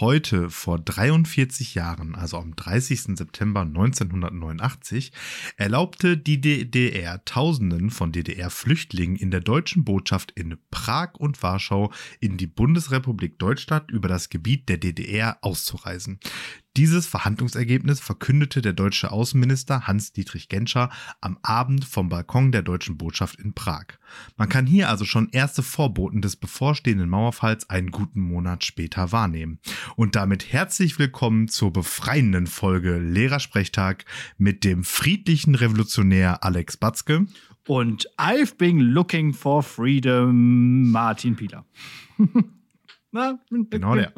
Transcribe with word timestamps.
Heute, 0.00 0.48
vor 0.48 0.78
43 0.78 1.74
Jahren, 1.74 2.14
also 2.14 2.36
am 2.36 2.54
30. 2.54 3.16
September 3.16 3.62
1989, 3.62 5.10
erlaubte 5.56 6.16
die 6.16 6.40
DDR 6.40 7.24
Tausenden 7.24 7.90
von 7.90 8.12
DDR-Flüchtlingen 8.12 9.16
in 9.16 9.32
der 9.32 9.40
deutschen 9.40 9.84
Botschaft 9.84 10.30
in 10.32 10.56
Prag 10.70 11.14
und 11.14 11.42
Warschau 11.42 11.92
in 12.20 12.36
die 12.36 12.46
Bundesrepublik 12.46 13.40
Deutschland 13.40 13.90
über 13.90 14.08
das 14.08 14.28
Gebiet 14.28 14.68
der 14.68 14.78
DDR 14.78 15.38
auszureisen. 15.40 16.20
Dieses 16.76 17.06
Verhandlungsergebnis 17.06 17.98
verkündete 17.98 18.62
der 18.62 18.72
deutsche 18.72 19.10
Außenminister 19.10 19.88
Hans-Dietrich 19.88 20.48
Genscher 20.48 20.90
am 21.20 21.38
Abend 21.42 21.84
vom 21.84 22.08
Balkon 22.08 22.52
der 22.52 22.62
deutschen 22.62 22.96
Botschaft 22.96 23.40
in 23.40 23.52
Prag. 23.52 23.86
Man 24.36 24.48
kann 24.48 24.66
hier 24.66 24.88
also 24.88 25.04
schon 25.04 25.28
erste 25.30 25.64
Vorboten 25.64 26.22
des 26.22 26.36
bevorstehenden 26.36 27.08
Mauerfalls 27.08 27.68
einen 27.68 27.90
guten 27.90 28.20
Monat 28.20 28.64
später 28.64 29.10
wahrnehmen. 29.10 29.58
Und 29.96 30.14
damit 30.14 30.52
herzlich 30.52 30.98
willkommen 30.98 31.48
zur 31.48 31.72
befreienden 31.72 32.46
Folge 32.46 32.98
Lehrersprechtag 32.98 34.04
mit 34.36 34.62
dem 34.62 34.84
friedlichen 34.84 35.56
Revolutionär 35.56 36.44
Alex 36.44 36.76
Batzke 36.76 37.26
und 37.66 38.08
I've 38.18 38.56
been 38.56 38.78
looking 38.78 39.32
for 39.32 39.62
freedom 39.62 40.90
Martin 40.90 41.36
Pieler. 41.36 41.64
Genau 43.10 43.94
der. 43.94 44.12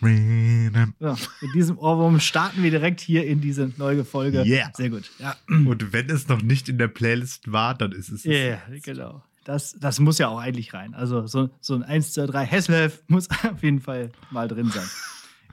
Ja, 0.00 1.16
mit 1.42 1.54
diesem 1.54 1.78
Ohrwurm 1.78 2.20
starten 2.20 2.62
wir 2.62 2.70
direkt 2.70 3.00
hier 3.00 3.26
in 3.26 3.40
diese 3.40 3.70
neue 3.76 4.04
Folge. 4.04 4.42
Yeah. 4.44 4.70
Sehr 4.74 4.88
gut. 4.90 5.10
Ja. 5.18 5.36
Und 5.48 5.92
wenn 5.92 6.08
es 6.08 6.28
noch 6.28 6.40
nicht 6.40 6.68
in 6.68 6.78
der 6.78 6.88
Playlist 6.88 7.52
war, 7.52 7.74
dann 7.74 7.92
ist 7.92 8.08
es. 8.08 8.24
Ja, 8.24 8.32
yeah, 8.32 8.60
genau. 8.82 9.22
Das, 9.44 9.76
das 9.78 9.98
muss 10.00 10.18
ja 10.18 10.28
auch 10.28 10.38
eigentlich 10.38 10.74
rein. 10.74 10.94
Also 10.94 11.26
so, 11.26 11.50
so 11.60 11.74
ein 11.74 11.82
1, 11.82 12.12
2, 12.14 12.26
3 12.26 12.44
Hesself 12.46 13.02
muss 13.08 13.28
auf 13.50 13.62
jeden 13.62 13.80
Fall 13.80 14.10
mal 14.30 14.48
drin 14.48 14.70
sein. 14.70 14.86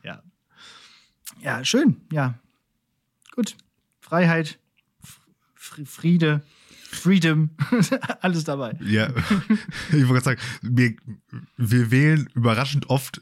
Ja. 0.04 0.22
Ja, 1.42 1.64
schön. 1.66 2.02
Ja. 2.12 2.36
Gut. 3.32 3.56
Freiheit, 4.00 4.60
Friede, 5.56 6.42
Freedom, 6.96 7.52
alles 8.22 8.44
dabei. 8.44 8.78
Ja, 8.82 9.10
ich 9.92 10.08
wollte 10.08 10.24
sagen, 10.24 10.42
wir, 10.62 10.96
wir 11.58 11.92
wählen 11.92 12.30
überraschend 12.34 12.90
oft 12.90 13.22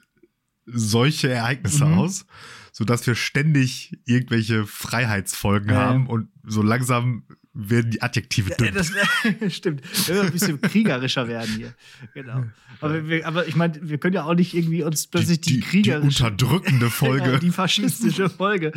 solche 0.66 1.30
Ereignisse 1.30 1.86
mhm. 1.86 2.00
aus, 2.00 2.26
sodass 2.72 3.06
wir 3.06 3.16
ständig 3.16 3.98
irgendwelche 4.06 4.66
Freiheitsfolgen 4.66 5.70
ja. 5.70 5.76
haben 5.76 6.08
und 6.08 6.30
so 6.44 6.62
langsam 6.62 7.24
werden 7.54 7.92
die 7.92 8.02
Adjektive 8.02 8.50
dünn. 8.56 8.74
Das 8.74 8.92
stimmt. 9.54 9.84
Wir 10.08 10.16
müssen 10.16 10.26
ein 10.26 10.32
bisschen 10.32 10.62
kriegerischer 10.62 11.28
werden 11.28 11.56
hier. 11.56 11.74
Genau. 12.14 12.46
Aber, 12.82 13.08
wir, 13.08 13.28
aber 13.28 13.48
ich 13.48 13.56
meine, 13.56 13.78
wir 13.82 14.00
können 14.00 14.16
ja 14.16 14.24
auch 14.24 14.34
nicht 14.34 14.56
irgendwie 14.56 14.84
uns 14.84 15.06
plötzlich 15.08 15.42
die, 15.42 15.54
die, 15.54 15.60
die 15.60 15.66
kriegerische. 15.66 16.02
Die 16.02 16.24
unterdrückende 16.24 16.90
Folge. 16.90 17.24
genau, 17.24 17.38
die 17.38 17.52
faschistische 17.52 18.30
Folge. 18.30 18.72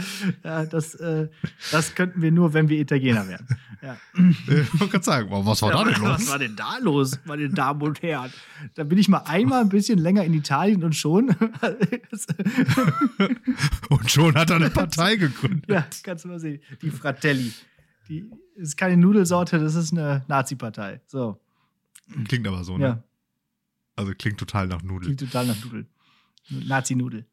Ja, 0.44 0.66
das, 0.66 0.94
äh, 0.96 1.28
das 1.72 1.94
könnten 1.94 2.20
wir 2.20 2.30
nur, 2.30 2.52
wenn 2.52 2.68
wir 2.68 2.78
Italiener 2.78 3.26
wären. 3.26 3.46
Ja. 3.82 3.96
Ich 4.14 4.48
wollte 4.80 4.92
gerade 4.92 5.04
sagen, 5.04 5.28
was 5.30 5.62
war 5.62 5.70
ja, 5.70 5.84
da 5.84 5.90
denn 5.90 6.02
los? 6.02 6.10
Was 6.10 6.28
war 6.28 6.38
denn 6.38 6.56
da 6.56 6.78
los, 6.78 7.18
meine 7.24 7.48
Damen 7.48 7.82
und 7.82 8.02
Herren? 8.02 8.32
Da 8.74 8.84
bin 8.84 8.98
ich 8.98 9.08
mal 9.08 9.22
einmal 9.26 9.62
ein 9.62 9.70
bisschen 9.70 9.98
länger 9.98 10.24
in 10.24 10.34
Italien 10.34 10.84
und 10.84 10.94
schon. 10.94 11.34
und 13.88 14.10
schon 14.10 14.34
hat 14.34 14.50
er 14.50 14.56
eine 14.56 14.70
Partei 14.70 15.16
gegründet. 15.16 15.68
Ja, 15.68 15.86
kannst 16.02 16.24
du 16.24 16.28
mal 16.28 16.38
sehen. 16.38 16.60
Die 16.82 16.90
Fratelli. 16.90 17.52
Die 18.08 18.30
ist 18.54 18.76
keine 18.76 18.96
Nudelsorte, 18.96 19.58
das 19.58 19.74
ist 19.74 19.92
eine 19.92 20.24
Nazi-Partei. 20.28 21.00
So. 21.06 21.40
Klingt 22.26 22.46
aber 22.46 22.64
so, 22.64 22.78
ne? 22.78 22.84
Ja. 22.84 23.02
Also 23.96 24.12
klingt 24.16 24.38
total 24.38 24.66
nach 24.66 24.82
Nudel. 24.82 25.06
Klingt 25.06 25.20
total 25.20 25.46
nach 25.46 25.64
Nudel. 25.64 25.86
Nazi-Nudel. 26.50 27.26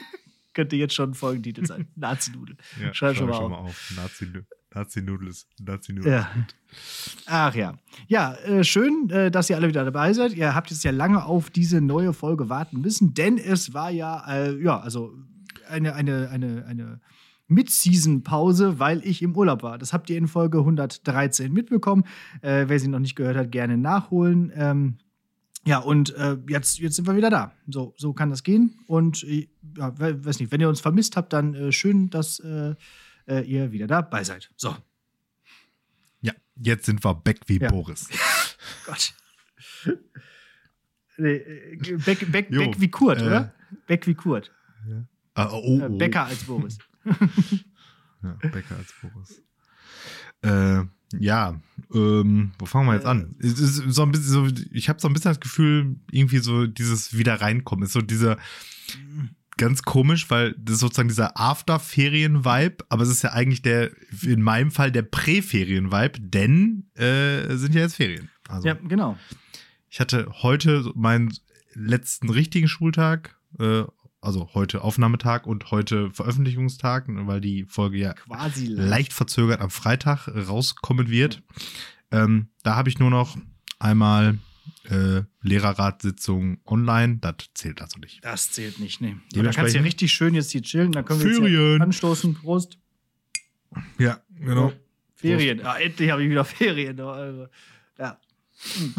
Könnte 0.54 0.76
jetzt 0.76 0.94
schon 0.94 1.10
ein 1.10 1.14
Folgentitel 1.14 1.64
sein. 1.64 1.88
Nazi-Nudel. 1.96 2.56
Ja, 2.80 2.94
schreib, 2.94 3.16
schon 3.16 3.28
mal 3.28 3.36
schon 3.36 3.52
auf. 3.52 3.68
auf. 3.68 3.92
Nazi-Nudel. 3.96 4.46
Nazi-Nudel 4.72 5.28
ist 5.28 5.48
Nazi-Nudel. 5.60 6.12
Ja. 6.12 6.30
Ach 7.26 7.54
ja. 7.54 7.76
Ja, 8.06 8.34
äh, 8.34 8.62
schön, 8.62 9.10
äh, 9.10 9.30
dass 9.30 9.50
ihr 9.50 9.56
alle 9.56 9.68
wieder 9.68 9.84
dabei 9.84 10.12
seid. 10.12 10.32
Ihr 10.34 10.54
habt 10.54 10.70
jetzt 10.70 10.84
ja 10.84 10.92
lange 10.92 11.24
auf 11.24 11.50
diese 11.50 11.80
neue 11.80 12.12
Folge 12.12 12.48
warten 12.48 12.80
müssen, 12.80 13.14
denn 13.14 13.38
es 13.38 13.74
war 13.74 13.90
ja, 13.90 14.24
äh, 14.28 14.62
ja, 14.62 14.78
also 14.78 15.12
eine, 15.68 15.94
eine, 15.94 16.28
eine, 16.30 16.64
eine 16.66 17.00
Mid-Season-Pause, 17.50 18.78
weil 18.78 19.04
ich 19.04 19.22
im 19.22 19.36
Urlaub 19.36 19.62
war. 19.62 19.76
Das 19.76 19.92
habt 19.92 20.08
ihr 20.08 20.16
in 20.16 20.28
Folge 20.28 20.58
113 20.58 21.52
mitbekommen. 21.52 22.04
Äh, 22.42 22.66
wer 22.68 22.78
sie 22.78 22.88
noch 22.88 23.00
nicht 23.00 23.16
gehört 23.16 23.36
hat, 23.36 23.52
gerne 23.52 23.76
nachholen. 23.76 24.52
Ähm, 24.54 24.98
ja, 25.66 25.78
und 25.78 26.14
äh, 26.14 26.38
jetzt, 26.48 26.78
jetzt 26.78 26.96
sind 26.96 27.06
wir 27.06 27.16
wieder 27.16 27.28
da. 27.28 27.52
So, 27.68 27.94
so 27.96 28.12
kann 28.12 28.30
das 28.30 28.42
gehen. 28.42 28.78
Und 28.86 29.24
äh, 29.24 29.48
ja, 29.76 29.92
weiß 29.98 30.40
nicht, 30.40 30.52
wenn 30.52 30.60
ihr 30.60 30.68
uns 30.68 30.80
vermisst 30.80 31.16
habt, 31.16 31.32
dann 31.32 31.54
äh, 31.54 31.72
schön, 31.72 32.08
dass 32.08 32.38
äh, 32.40 32.74
äh, 33.26 33.40
ihr 33.42 33.72
wieder 33.72 33.86
dabei 33.86 34.24
seid. 34.24 34.50
So. 34.56 34.74
Ja, 36.22 36.32
jetzt 36.56 36.86
sind 36.86 37.04
wir 37.04 37.14
back 37.14 37.40
wie 37.46 37.58
ja. 37.58 37.68
Boris. 37.68 38.08
Gott. 38.86 39.14
Nee, 41.18 41.42
back, 42.06 42.32
back, 42.32 42.50
back 42.50 42.80
wie 42.80 42.88
Kurt, 42.88 43.20
oder? 43.20 43.52
Back 43.86 44.06
wie 44.06 44.14
Kurt. 44.14 44.50
Ja. 44.88 45.04
Ah, 45.34 45.50
oh, 45.52 45.80
oh. 45.82 45.88
Becker 45.98 46.24
als 46.24 46.44
Boris. 46.44 46.78
ja, 48.22 48.38
Becker 48.50 48.76
als 48.76 48.94
Boris. 49.00 49.42
Äh, 50.42 50.84
ja, 51.18 51.60
ähm, 51.92 52.52
wo 52.58 52.66
fangen 52.66 52.86
wir 52.86 52.94
jetzt 52.94 53.06
an? 53.06 53.34
Äh. 53.40 53.48
So 53.48 54.02
ein 54.02 54.12
bisschen 54.12 54.30
so, 54.30 54.48
ich 54.72 54.88
habe 54.88 55.00
so 55.00 55.08
ein 55.08 55.12
bisschen 55.12 55.32
das 55.32 55.40
Gefühl, 55.40 55.96
irgendwie 56.10 56.38
so 56.38 56.66
dieses 56.66 57.16
wieder 57.16 57.40
reinkommen 57.40 57.84
ist 57.84 57.92
so 57.92 58.00
dieser 58.00 58.38
ganz 59.60 59.82
komisch, 59.82 60.30
weil 60.30 60.54
das 60.58 60.76
ist 60.76 60.80
sozusagen 60.80 61.10
dieser 61.10 61.38
After-Ferien-Vibe, 61.38 62.84
aber 62.88 63.02
es 63.02 63.10
ist 63.10 63.22
ja 63.22 63.32
eigentlich 63.32 63.60
der, 63.60 63.90
in 64.22 64.40
meinem 64.40 64.70
Fall 64.70 64.90
der 64.90 65.02
Prä-Ferien-Vibe, 65.02 66.18
denn 66.18 66.88
äh, 66.94 67.54
sind 67.56 67.74
ja 67.74 67.82
jetzt 67.82 67.96
Ferien. 67.96 68.30
Also, 68.48 68.68
ja, 68.68 68.74
genau. 68.74 69.18
Ich 69.90 70.00
hatte 70.00 70.28
heute 70.42 70.90
meinen 70.94 71.30
letzten 71.74 72.30
richtigen 72.30 72.68
Schultag, 72.68 73.36
äh, 73.58 73.82
also 74.20 74.50
heute 74.54 74.82
Aufnahmetag 74.82 75.46
und 75.46 75.70
heute 75.70 76.10
Veröffentlichungstag, 76.10 77.04
weil 77.08 77.40
die 77.40 77.64
Folge 77.64 77.98
ja 77.98 78.12
quasi 78.12 78.66
leicht 78.66 79.12
verzögert 79.12 79.60
am 79.60 79.70
Freitag 79.70 80.28
rauskommen 80.28 81.08
wird. 81.08 81.42
Ähm, 82.10 82.48
da 82.62 82.76
habe 82.76 82.88
ich 82.88 82.98
nur 82.98 83.10
noch 83.10 83.36
einmal 83.78 84.38
äh, 84.88 85.22
Lehrerratssitzung 85.42 86.60
online. 86.66 87.18
Das 87.18 87.34
zählt 87.54 87.80
also 87.80 87.98
nicht. 87.98 88.24
Das 88.24 88.52
zählt 88.52 88.78
nicht, 88.78 89.00
nee. 89.00 89.16
Da 89.32 89.50
kannst 89.52 89.74
du 89.74 89.78
ja 89.78 89.84
richtig 89.84 90.12
schön 90.12 90.34
jetzt 90.34 90.50
hier 90.50 90.62
chillen. 90.62 90.92
Dann 90.92 91.04
können 91.04 91.22
wir 91.22 91.34
Ferien. 91.34 91.72
jetzt 91.72 91.82
anstoßen. 91.82 92.34
Prost. 92.34 92.78
Ja, 93.98 94.20
genau. 94.38 94.72
Ferien. 95.14 95.64
Ah, 95.64 95.78
endlich 95.78 96.10
habe 96.10 96.22
ich 96.22 96.30
wieder 96.30 96.44
Ferien. 96.44 96.98
Ja. 96.98 98.18
Hm. 98.78 98.94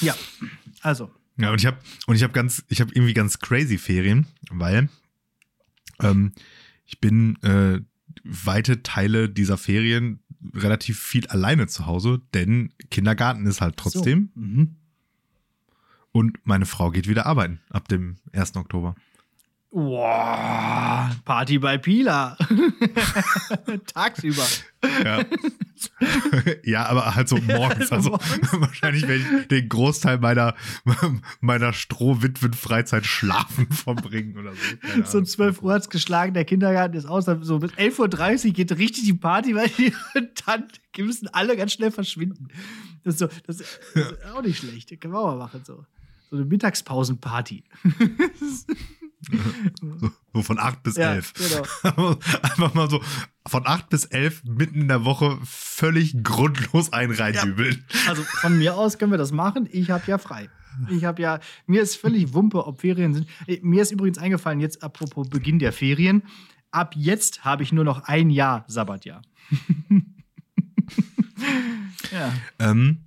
ja, 0.00 0.14
also. 0.80 1.10
Ja, 1.36 1.50
und 1.50 1.60
ich 1.60 1.66
habe 1.66 1.78
und 2.06 2.14
ich 2.14 2.22
habe 2.22 2.32
ganz, 2.32 2.64
ich 2.68 2.80
habe 2.80 2.92
irgendwie 2.94 3.14
ganz 3.14 3.38
crazy 3.40 3.78
Ferien, 3.78 4.26
weil 4.50 4.88
ähm, 6.00 6.32
ich 6.86 7.00
bin 7.00 7.36
äh, 7.42 7.80
weite 8.22 8.82
Teile 8.82 9.28
dieser 9.28 9.58
Ferien 9.58 10.20
relativ 10.54 11.00
viel 11.00 11.26
alleine 11.28 11.66
zu 11.66 11.86
Hause, 11.86 12.20
denn 12.34 12.72
Kindergarten 12.90 13.46
ist 13.46 13.60
halt 13.60 13.76
trotzdem. 13.76 14.30
So. 14.34 14.40
Mhm. 14.40 14.76
Und 16.12 16.38
meine 16.44 16.66
Frau 16.66 16.90
geht 16.90 17.08
wieder 17.08 17.26
arbeiten 17.26 17.60
ab 17.70 17.88
dem 17.88 18.16
1. 18.32 18.56
Oktober. 18.56 18.94
Wow, 19.76 21.10
Party 21.24 21.58
bei 21.58 21.78
Pila. 21.78 22.38
Tagsüber. 23.92 24.46
Ja. 25.02 25.24
ja, 26.62 26.86
aber 26.86 27.16
halt 27.16 27.28
so 27.28 27.36
morgens. 27.48 27.90
Also 27.90 28.12
wahrscheinlich 28.52 29.08
werde 29.08 29.24
ich 29.40 29.48
den 29.48 29.68
Großteil 29.68 30.18
meiner, 30.18 30.54
meiner 31.40 31.72
Strohwitwen-Freizeit 31.72 33.04
schlafen 33.04 33.66
verbringen 33.66 34.38
oder 34.38 34.52
so. 34.52 34.76
Keine 34.76 35.06
so 35.06 35.20
12 35.20 35.60
Uhr 35.62 35.72
hat 35.72 35.82
es 35.82 35.90
geschlagen, 35.90 36.34
der 36.34 36.44
Kindergarten 36.44 36.96
ist 36.96 37.06
aus. 37.06 37.24
So 37.24 37.58
bis 37.58 37.72
11.30 37.72 38.46
Uhr 38.46 38.52
geht 38.52 38.70
richtig 38.78 39.02
die 39.02 39.14
Party, 39.14 39.56
weil 39.56 39.70
die, 39.70 39.92
dann 40.46 40.68
müssen 40.98 41.26
alle 41.32 41.56
ganz 41.56 41.72
schnell 41.72 41.90
verschwinden. 41.90 42.46
Das 43.02 43.14
ist, 43.14 43.18
so, 43.18 43.28
das 43.44 43.58
ist 43.58 43.80
auch 44.32 44.42
nicht 44.42 44.58
schlecht. 44.58 44.92
Das 44.92 45.00
können 45.00 45.14
wir 45.14 45.18
auch 45.18 45.32
mal 45.32 45.38
machen. 45.38 45.62
So, 45.64 45.84
so 46.30 46.36
eine 46.36 46.44
Mittagspausenparty. 46.44 47.64
So, 50.32 50.42
von 50.42 50.58
8 50.58 50.82
bis 50.82 50.96
ja, 50.96 51.14
11. 51.14 51.32
Genau. 51.34 52.10
Einfach 52.42 52.74
mal 52.74 52.90
so 52.90 53.00
von 53.46 53.66
8 53.66 53.88
bis 53.88 54.04
11 54.04 54.44
mitten 54.44 54.82
in 54.82 54.88
der 54.88 55.04
Woche 55.04 55.38
völlig 55.44 56.22
grundlos 56.22 56.92
einreindübeln. 56.92 57.84
Ja. 57.88 58.10
Also 58.10 58.22
von 58.22 58.58
mir 58.58 58.76
aus 58.76 58.98
können 58.98 59.12
wir 59.12 59.18
das 59.18 59.32
machen. 59.32 59.68
Ich 59.70 59.90
habe 59.90 60.04
ja 60.06 60.18
frei. 60.18 60.48
Ich 60.90 61.04
habe 61.04 61.22
ja, 61.22 61.40
mir 61.66 61.82
ist 61.82 61.96
völlig 61.96 62.34
Wumpe, 62.34 62.66
ob 62.66 62.80
Ferien 62.80 63.14
sind. 63.14 63.28
Mir 63.62 63.82
ist 63.82 63.92
übrigens 63.92 64.18
eingefallen, 64.18 64.60
jetzt 64.60 64.82
apropos 64.82 65.28
Beginn 65.28 65.58
der 65.58 65.72
Ferien. 65.72 66.24
Ab 66.70 66.94
jetzt 66.96 67.44
habe 67.44 67.62
ich 67.62 67.72
nur 67.72 67.84
noch 67.84 68.04
ein 68.04 68.30
Jahr 68.30 68.64
Sabbatjahr. 68.66 69.22
ja. 72.10 72.32
Ähm. 72.58 73.06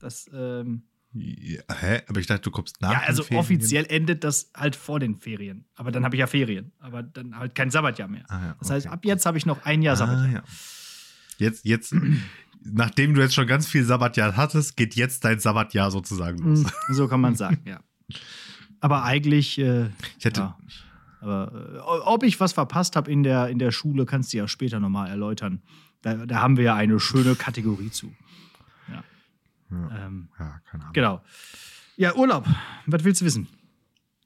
Das, 0.00 0.30
ähm, 0.32 0.87
Ja, 1.14 1.62
hä? 1.80 2.02
Aber 2.06 2.20
ich 2.20 2.26
dachte, 2.26 2.42
du 2.42 2.50
kommst 2.50 2.80
nach 2.82 2.92
Ja, 2.92 3.00
also 3.06 3.24
offiziell 3.32 3.86
endet 3.88 4.24
das 4.24 4.50
halt 4.54 4.76
vor 4.76 5.00
den 5.00 5.16
Ferien. 5.18 5.64
Aber 5.74 5.90
dann 5.90 6.04
habe 6.04 6.16
ich 6.16 6.20
ja 6.20 6.26
Ferien. 6.26 6.72
Aber 6.80 7.02
dann 7.02 7.36
halt 7.38 7.54
kein 7.54 7.70
Sabbatjahr 7.70 8.08
mehr. 8.08 8.24
Ah, 8.28 8.46
ja, 8.48 8.56
Das 8.58 8.70
heißt, 8.70 8.86
ab 8.88 9.04
jetzt 9.04 9.24
habe 9.26 9.38
ich 9.38 9.46
noch 9.46 9.64
ein 9.64 9.80
Jahr 9.82 9.94
Ah, 9.94 9.96
Sabbatjahr. 9.96 10.30
ja. 10.32 10.42
Jetzt, 11.38 11.64
jetzt, 11.64 11.94
nachdem 12.62 13.14
du 13.14 13.20
jetzt 13.22 13.34
schon 13.34 13.46
ganz 13.46 13.66
viel 13.66 13.84
Sabbatjahr 13.84 14.36
hattest, 14.36 14.76
geht 14.76 14.94
jetzt 14.96 15.24
dein 15.24 15.38
Sabbatjahr 15.38 15.90
sozusagen 15.90 16.38
los. 16.38 16.64
Hm, 16.64 16.94
So 16.94 17.08
kann 17.08 17.20
man 17.20 17.34
sagen, 17.36 17.60
ja. 17.64 17.80
Aber 18.80 19.04
eigentlich, 19.04 19.58
äh, 19.58 19.86
Ich 20.18 20.24
hätte, 20.24 20.40
ja. 20.40 20.58
Aber 21.20 21.52
äh, 21.74 21.78
ob 22.06 22.22
ich 22.22 22.38
was 22.38 22.52
verpasst 22.52 22.94
habe 22.96 23.10
in 23.10 23.22
der, 23.22 23.48
in 23.48 23.58
der 23.58 23.72
Schule, 23.72 24.04
kannst 24.06 24.32
du 24.32 24.36
ja 24.36 24.46
später 24.46 24.78
nochmal 24.78 25.08
erläutern. 25.08 25.62
Da, 26.02 26.14
da 26.26 26.40
haben 26.42 26.56
wir 26.56 26.64
ja 26.64 26.74
eine 26.76 27.00
schöne 27.00 27.34
Kategorie 27.34 27.90
zu. 27.90 28.12
Ja. 29.70 29.76
Ja. 29.76 30.06
Ähm, 30.06 30.28
ja, 30.38 30.60
keine 30.70 30.84
Ahnung. 30.84 30.92
genau. 30.92 31.22
Ja, 31.96 32.14
Urlaub. 32.14 32.46
Was 32.86 33.02
willst 33.04 33.20
du 33.20 33.24
wissen? 33.24 33.48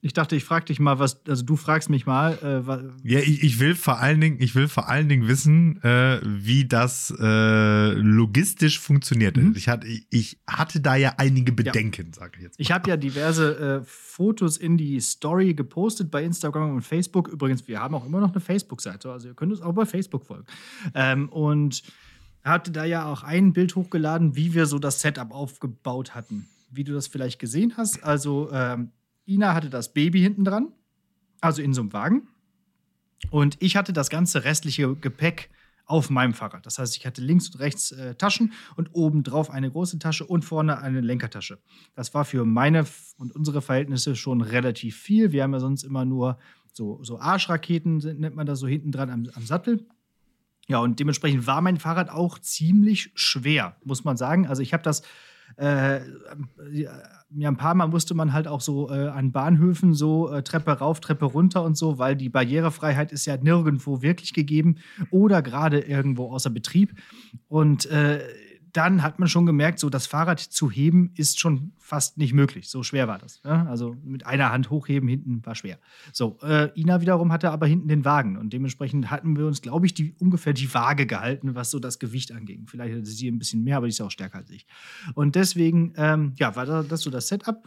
Ich 0.05 0.11
dachte, 0.11 0.35
ich 0.35 0.43
frage 0.43 0.65
dich 0.65 0.81
mal, 0.81 0.99
was, 0.99 1.25
also 1.27 1.45
du 1.45 1.55
fragst 1.55 1.89
mich 1.89 2.05
mal, 2.05 2.33
äh, 2.43 3.09
Ja, 3.09 3.19
ich, 3.19 3.41
ich 3.41 3.59
will 3.61 3.73
vor 3.73 3.99
allen 3.99 4.19
Dingen, 4.19 4.41
ich 4.41 4.53
will 4.53 4.67
vor 4.67 4.89
allen 4.89 5.07
Dingen 5.07 5.29
wissen, 5.29 5.81
äh, 5.81 6.19
wie 6.25 6.65
das 6.65 7.13
äh, 7.17 7.93
logistisch 7.93 8.81
funktioniert. 8.81 9.37
Mhm. 9.37 9.53
Ich, 9.55 9.69
hatte, 9.69 9.87
ich, 9.87 10.37
hatte 10.45 10.81
da 10.81 10.97
ja 10.97 11.13
einige 11.17 11.53
Bedenken, 11.53 12.11
sage 12.11 12.33
ich 12.35 12.43
jetzt. 12.43 12.59
Ich 12.59 12.73
habe 12.73 12.89
ja 12.89 12.97
diverse 12.97 13.81
äh, 13.81 13.85
Fotos 13.85 14.57
in 14.57 14.75
die 14.75 14.99
Story 14.99 15.53
gepostet 15.53 16.11
bei 16.11 16.21
Instagram 16.21 16.75
und 16.75 16.81
Facebook. 16.81 17.29
Übrigens, 17.29 17.65
wir 17.69 17.79
haben 17.79 17.95
auch 17.95 18.05
immer 18.05 18.19
noch 18.19 18.33
eine 18.33 18.41
Facebook-Seite, 18.41 19.09
also 19.09 19.29
ihr 19.29 19.35
könnt 19.35 19.53
uns 19.53 19.61
auch 19.61 19.73
bei 19.73 19.85
Facebook 19.85 20.25
folgen. 20.25 20.47
Ähm, 20.95 21.29
und 21.29 21.81
hatte 22.51 22.71
da 22.71 22.83
ja 22.83 23.05
auch 23.05 23.23
ein 23.23 23.53
Bild 23.53 23.75
hochgeladen, 23.75 24.35
wie 24.35 24.53
wir 24.53 24.65
so 24.65 24.79
das 24.79 25.01
Setup 25.01 25.31
aufgebaut 25.31 26.15
hatten. 26.15 26.47
Wie 26.71 26.83
du 26.83 26.93
das 26.93 27.07
vielleicht 27.07 27.39
gesehen 27.39 27.73
hast. 27.77 28.03
Also, 28.03 28.51
ähm, 28.51 28.91
Ina 29.25 29.53
hatte 29.53 29.69
das 29.69 29.93
Baby 29.93 30.19
hinten 30.19 30.43
dran, 30.43 30.73
also 31.39 31.61
in 31.61 31.73
so 31.73 31.81
einem 31.81 31.93
Wagen. 31.93 32.27
Und 33.29 33.57
ich 33.61 33.75
hatte 33.75 33.93
das 33.93 34.09
ganze 34.09 34.43
restliche 34.43 34.95
Gepäck 34.95 35.49
auf 35.85 36.09
meinem 36.09 36.33
Fahrrad. 36.33 36.65
Das 36.65 36.79
heißt, 36.79 36.95
ich 36.95 37.05
hatte 37.05 37.21
links 37.21 37.49
und 37.49 37.59
rechts 37.59 37.91
äh, 37.91 38.15
Taschen 38.15 38.53
und 38.75 38.89
oben 38.93 39.23
drauf 39.23 39.49
eine 39.49 39.69
große 39.69 39.99
Tasche 39.99 40.25
und 40.25 40.45
vorne 40.45 40.79
eine 40.79 41.01
Lenkertasche. 41.01 41.59
Das 41.95 42.13
war 42.13 42.25
für 42.25 42.45
meine 42.45 42.85
und 43.17 43.35
unsere 43.35 43.61
Verhältnisse 43.61 44.15
schon 44.15 44.41
relativ 44.41 44.97
viel. 44.97 45.31
Wir 45.31 45.43
haben 45.43 45.53
ja 45.53 45.59
sonst 45.59 45.83
immer 45.83 46.05
nur 46.05 46.37
so, 46.71 47.03
so 47.03 47.19
Arschraketen, 47.19 47.97
nennt 47.97 48.35
man 48.35 48.45
das 48.45 48.59
so 48.59 48.67
hinten 48.67 48.91
dran 48.91 49.09
am, 49.09 49.27
am 49.33 49.45
Sattel. 49.45 49.85
Ja, 50.67 50.79
und 50.79 50.99
dementsprechend 50.99 51.45
war 51.45 51.61
mein 51.61 51.77
Fahrrad 51.77 52.09
auch 52.09 52.39
ziemlich 52.39 53.11
schwer, 53.15 53.75
muss 53.83 54.03
man 54.03 54.17
sagen. 54.17 54.47
Also 54.47 54.61
ich 54.61 54.73
habe 54.73 54.83
das 54.83 55.03
äh, 55.57 55.99
ja, 57.35 57.49
ein 57.49 57.57
paar 57.57 57.75
Mal 57.75 57.87
musste 57.87 58.13
man 58.13 58.33
halt 58.33 58.47
auch 58.47 58.61
so 58.61 58.89
äh, 58.89 59.07
an 59.07 59.31
Bahnhöfen 59.31 59.93
so 59.93 60.31
äh, 60.31 60.43
Treppe 60.43 60.71
rauf, 60.71 60.99
Treppe 60.99 61.25
runter 61.25 61.63
und 61.63 61.77
so, 61.77 61.97
weil 61.97 62.15
die 62.15 62.29
Barrierefreiheit 62.29 63.11
ist 63.11 63.25
ja 63.25 63.37
nirgendwo 63.37 64.01
wirklich 64.01 64.33
gegeben 64.33 64.77
oder 65.11 65.41
gerade 65.41 65.79
irgendwo 65.79 66.31
außer 66.31 66.49
Betrieb. 66.49 66.93
Und 67.47 67.85
äh, 67.87 68.21
dann 68.73 69.03
hat 69.03 69.19
man 69.19 69.29
schon 69.29 69.45
gemerkt, 69.45 69.79
so 69.79 69.89
das 69.89 70.07
Fahrrad 70.07 70.39
zu 70.39 70.69
heben 70.69 71.11
ist 71.15 71.39
schon 71.39 71.71
fast 71.77 72.17
nicht 72.17 72.33
möglich. 72.33 72.69
So 72.69 72.81
schwer 72.81 73.07
war 73.07 73.19
das. 73.19 73.39
Ja? 73.45 73.67
Also 73.67 73.95
mit 74.03 74.25
einer 74.25 74.51
Hand 74.51 74.71
hochheben 74.71 75.07
hinten 75.07 75.45
war 75.45 75.53
schwer. 75.53 75.77
So, 76.11 76.39
äh, 76.41 76.69
Ina 76.79 76.99
wiederum 76.99 77.31
hatte 77.31 77.51
aber 77.51 77.67
hinten 77.67 77.87
den 77.87 78.03
Wagen 78.03 78.35
und 78.35 78.51
dementsprechend 78.51 79.11
hatten 79.11 79.37
wir 79.37 79.45
uns, 79.45 79.61
glaube 79.61 79.85
ich, 79.85 79.93
die, 79.93 80.15
ungefähr 80.19 80.53
die 80.53 80.73
Waage 80.73 81.05
gehalten, 81.05 81.53
was 81.53 81.69
so 81.69 81.79
das 81.79 81.99
Gewicht 81.99 82.31
anging. 82.31 82.65
Vielleicht 82.67 82.95
hatte 82.95 83.05
sie 83.05 83.29
ein 83.29 83.37
bisschen 83.37 83.63
mehr, 83.63 83.77
aber 83.77 83.85
die 83.85 83.91
ist 83.91 84.01
auch 84.01 84.11
stärker 84.11 84.39
als 84.39 84.49
ich. 84.49 84.65
Und 85.13 85.35
deswegen, 85.35 85.93
ähm, 85.97 86.33
ja, 86.37 86.55
war 86.55 86.65
das 86.65 87.01
so 87.01 87.11
das 87.11 87.27
Setup. 87.27 87.63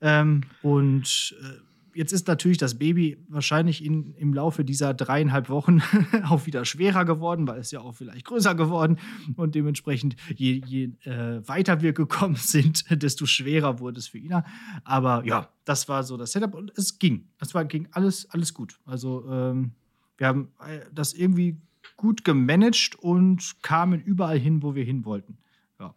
Ähm, 0.00 0.42
und 0.62 1.34
äh, 1.40 1.65
jetzt 1.96 2.12
ist 2.12 2.28
natürlich 2.28 2.58
das 2.58 2.78
Baby 2.78 3.16
wahrscheinlich 3.28 3.84
in, 3.84 4.14
im 4.14 4.34
Laufe 4.34 4.64
dieser 4.64 4.94
dreieinhalb 4.94 5.48
Wochen 5.48 5.82
auch 6.28 6.46
wieder 6.46 6.64
schwerer 6.64 7.04
geworden, 7.04 7.48
weil 7.48 7.58
es 7.58 7.70
ja 7.70 7.80
auch 7.80 7.94
vielleicht 7.94 8.26
größer 8.26 8.54
geworden. 8.54 8.98
Und 9.36 9.54
dementsprechend, 9.54 10.16
je, 10.34 10.62
je 10.66 10.90
äh, 11.04 11.46
weiter 11.48 11.80
wir 11.80 11.92
gekommen 11.92 12.36
sind, 12.40 12.84
desto 12.90 13.26
schwerer 13.26 13.80
wurde 13.80 13.98
es 13.98 14.08
für 14.08 14.18
Ina. 14.18 14.44
Aber 14.84 15.24
ja, 15.24 15.48
das 15.64 15.88
war 15.88 16.04
so 16.04 16.16
das 16.16 16.32
Setup 16.32 16.54
und 16.54 16.72
es 16.76 16.98
ging. 16.98 17.28
Es 17.40 17.54
war, 17.54 17.64
ging 17.64 17.88
alles, 17.92 18.28
alles 18.30 18.52
gut. 18.52 18.78
Also 18.84 19.24
ähm, 19.30 19.72
wir 20.18 20.26
haben 20.26 20.52
äh, 20.60 20.80
das 20.92 21.14
irgendwie 21.14 21.56
gut 21.96 22.24
gemanagt 22.24 22.96
und 22.96 23.56
kamen 23.62 24.00
überall 24.00 24.38
hin, 24.38 24.62
wo 24.62 24.74
wir 24.74 24.84
hin 24.84 25.04
wollten. 25.04 25.38
Ja. 25.80 25.94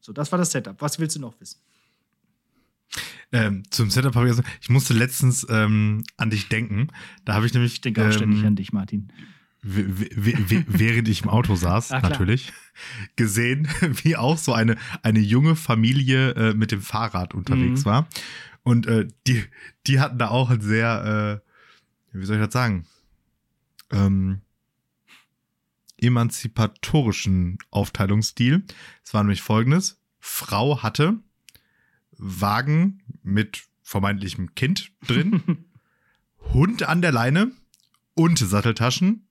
So, 0.00 0.12
das 0.12 0.32
war 0.32 0.38
das 0.38 0.50
Setup. 0.50 0.80
Was 0.80 0.98
willst 0.98 1.16
du 1.16 1.20
noch 1.20 1.38
wissen? 1.40 1.60
Ähm, 3.32 3.62
zum 3.70 3.90
Setup 3.90 4.14
habe 4.14 4.26
ich 4.26 4.30
gesagt, 4.32 4.48
ich 4.60 4.70
musste 4.70 4.94
letztens 4.94 5.46
ähm, 5.50 6.04
an 6.16 6.30
dich 6.30 6.48
denken. 6.48 6.88
Da 7.24 7.34
habe 7.34 7.46
ich 7.46 7.54
nämlich 7.54 7.72
Ich 7.74 7.80
denke 7.80 8.06
auch 8.06 8.12
ständig 8.12 8.40
ähm, 8.40 8.46
an 8.46 8.56
dich, 8.56 8.72
Martin. 8.72 9.12
während 9.62 11.08
ich 11.08 11.22
im 11.22 11.30
Auto 11.30 11.56
saß, 11.56 11.90
Ah, 11.92 11.98
klar. 12.00 12.10
natürlich, 12.10 12.52
gesehen, 13.16 13.66
wie 14.02 14.16
auch 14.16 14.38
so 14.38 14.52
eine, 14.52 14.76
eine 15.02 15.20
junge 15.20 15.56
Familie 15.56 16.30
äh, 16.34 16.54
mit 16.54 16.70
dem 16.70 16.82
Fahrrad 16.82 17.34
unterwegs 17.34 17.80
Mhm. 17.80 17.84
war. 17.86 18.08
Und 18.62 18.86
äh, 18.86 19.08
die, 19.26 19.44
die 19.86 20.00
hatten 20.00 20.18
da 20.18 20.28
auch 20.28 20.50
einen 20.50 20.60
sehr, 20.60 21.42
äh, 22.14 22.16
wie 22.18 22.24
soll 22.26 22.36
ich 22.36 22.42
das 22.44 22.52
sagen, 22.52 22.86
ähm, 23.90 24.40
emanzipatorischen 25.98 27.58
Aufteilungsstil. 27.70 28.64
Es 29.04 29.14
war 29.14 29.22
nämlich 29.22 29.42
folgendes. 29.42 30.00
Frau 30.20 30.82
hatte 30.82 31.18
Wagen 32.26 33.02
mit 33.22 33.64
vermeintlichem 33.82 34.54
Kind 34.54 34.92
drin, 35.06 35.66
Hund 36.54 36.82
an 36.82 37.02
der 37.02 37.12
Leine 37.12 37.52
und 38.14 38.38
Satteltaschen. 38.38 39.28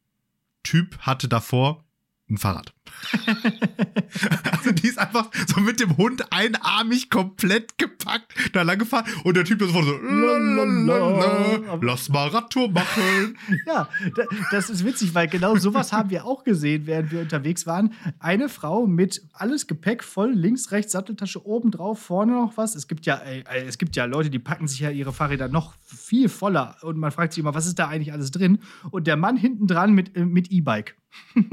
Typ 0.62 1.00
hatte 1.00 1.28
davor 1.28 1.84
ein 2.30 2.38
Fahrrad. 2.38 2.74
also 4.52 4.72
die 4.72 4.88
ist 4.88 4.98
einfach 4.98 5.30
so 5.48 5.62
mit 5.62 5.80
dem 5.80 5.98
Hund 5.98 6.32
einarmig 6.32 7.10
komplett 7.10 7.78
gepackt 7.78 8.34
da 8.54 8.62
lang 8.64 8.80
gefahren 8.80 9.06
und 9.24 9.36
der 9.38 9.46
Typ 9.46 9.62
ist 9.62 9.68
sofort 9.68 9.86
so 9.86 9.98
Lalala. 9.98 11.78
lass 11.82 12.10
mal 12.10 12.28
Radtour 12.30 12.70
machen. 12.72 13.38
Ja, 13.66 13.88
da- 14.16 14.24
das 14.52 14.70
ist 14.70 14.84
witzig, 14.86 15.14
weil 15.16 15.28
genau 15.28 15.56
sowas 15.58 15.94
haben 15.94 16.10
wir 16.10 16.26
auch 16.26 16.44
gesehen, 16.44 16.86
während 16.88 17.12
wir 17.12 17.22
unterwegs 17.22 17.66
waren. 17.68 17.94
Eine 18.20 18.50
Frau 18.50 18.88
mit 18.88 19.22
alles 19.34 19.68
Gepäck 19.68 20.04
voll, 20.04 20.32
links, 20.34 20.72
rechts, 20.72 20.92
Satteltasche, 20.94 21.46
oben 21.46 21.72
drauf, 21.72 22.00
vorne 22.00 22.34
noch 22.34 22.58
was. 22.58 22.76
Es 22.76 22.88
gibt 22.88 23.06
ja, 23.06 23.18
äh, 23.18 23.44
es 23.66 23.78
gibt 23.78 23.96
ja 23.96 24.06
Leute, 24.06 24.30
die 24.30 24.40
packen 24.40 24.68
sich 24.68 24.80
ja 24.80 24.90
ihre 24.90 25.14
Fahrräder 25.14 25.48
noch 25.50 25.76
viel 25.86 26.30
voller 26.30 26.78
und 26.82 26.98
man 26.98 27.12
fragt 27.12 27.34
sich 27.34 27.42
immer, 27.42 27.54
was 27.54 27.66
ist 27.68 27.80
da 27.80 27.88
eigentlich 27.88 28.12
alles 28.14 28.32
drin? 28.32 28.60
Und 28.92 29.08
der 29.08 29.18
Mann 29.18 29.38
hinten 29.38 29.68
dran 29.68 29.94
mit, 29.94 30.16
äh, 30.16 30.26
mit 30.26 30.52
E-Bike. 30.52 30.96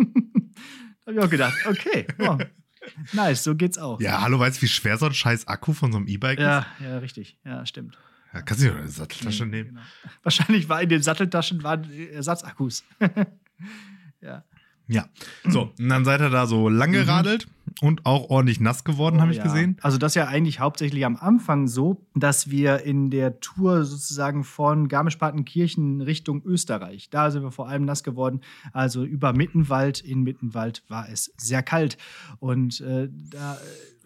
da 1.14 1.22
habe 1.22 1.34
ich 1.36 1.42
auch 1.42 1.50
gedacht, 1.54 1.66
okay, 1.66 2.06
ja, 2.18 2.38
nice, 3.12 3.44
so 3.44 3.54
geht's 3.54 3.78
auch. 3.78 4.00
Ja, 4.00 4.20
hallo, 4.22 4.38
weißt 4.38 4.58
du, 4.58 4.62
wie 4.62 4.68
schwer 4.68 4.96
so 4.98 5.06
ein 5.06 5.14
scheiß 5.14 5.46
Akku 5.48 5.72
von 5.72 5.92
so 5.92 5.98
einem 5.98 6.06
E-Bike 6.08 6.38
ist? 6.38 6.44
Ja, 6.44 6.66
ja, 6.80 6.98
richtig. 6.98 7.38
Ja, 7.44 7.64
stimmt. 7.66 7.98
Ja, 8.32 8.42
kannst 8.42 8.62
du 8.62 8.66
dir 8.68 8.72
doch 8.74 8.78
eine 8.80 8.88
Satteltasche 8.88 9.44
Nee, 9.44 9.56
nehmen. 9.56 9.68
genau. 9.70 9.80
Wahrscheinlich 10.22 10.68
war 10.68 10.80
in 10.82 10.88
den 10.88 11.02
Satteltaschen 11.02 11.62
waren 11.62 11.90
Ersatzakkus. 12.12 12.84
ja. 14.20 14.44
Ja. 14.92 15.06
So, 15.48 15.70
und 15.78 15.88
dann 15.88 16.04
seid 16.04 16.20
ihr 16.20 16.30
da 16.30 16.46
so 16.46 16.68
lang 16.68 16.90
geradelt 16.90 17.46
und 17.80 18.04
auch 18.06 18.28
ordentlich 18.28 18.58
nass 18.58 18.82
geworden, 18.82 19.20
habe 19.20 19.30
ich 19.30 19.38
Mhm. 19.38 19.42
Oh, 19.44 19.46
Ja. 19.46 19.52
gesehen. 19.54 19.76
Also 19.82 19.98
das 19.98 20.16
ja 20.16 20.26
eigentlich 20.26 20.58
hauptsächlich 20.58 21.04
am 21.06 21.16
Anfang 21.16 21.68
so, 21.68 22.04
dass 22.16 22.50
wir 22.50 22.82
in 22.82 23.08
der 23.10 23.38
Tour 23.38 23.84
sozusagen 23.84 24.42
von 24.42 24.88
Garmisch-Partenkirchen 24.88 26.00
Richtung 26.00 26.42
Österreich, 26.44 27.08
da 27.10 27.30
sind 27.30 27.42
wir 27.44 27.52
vor 27.52 27.68
allem 27.68 27.84
nass 27.84 28.02
geworden. 28.02 28.40
Also 28.72 29.04
über 29.04 29.32
Mittenwald, 29.32 30.00
in 30.00 30.22
Mittenwald 30.24 30.82
war 30.88 31.08
es 31.08 31.32
sehr 31.36 31.62
kalt. 31.62 31.96
Und 32.40 32.80
äh, 32.80 33.08
da, 33.30 33.58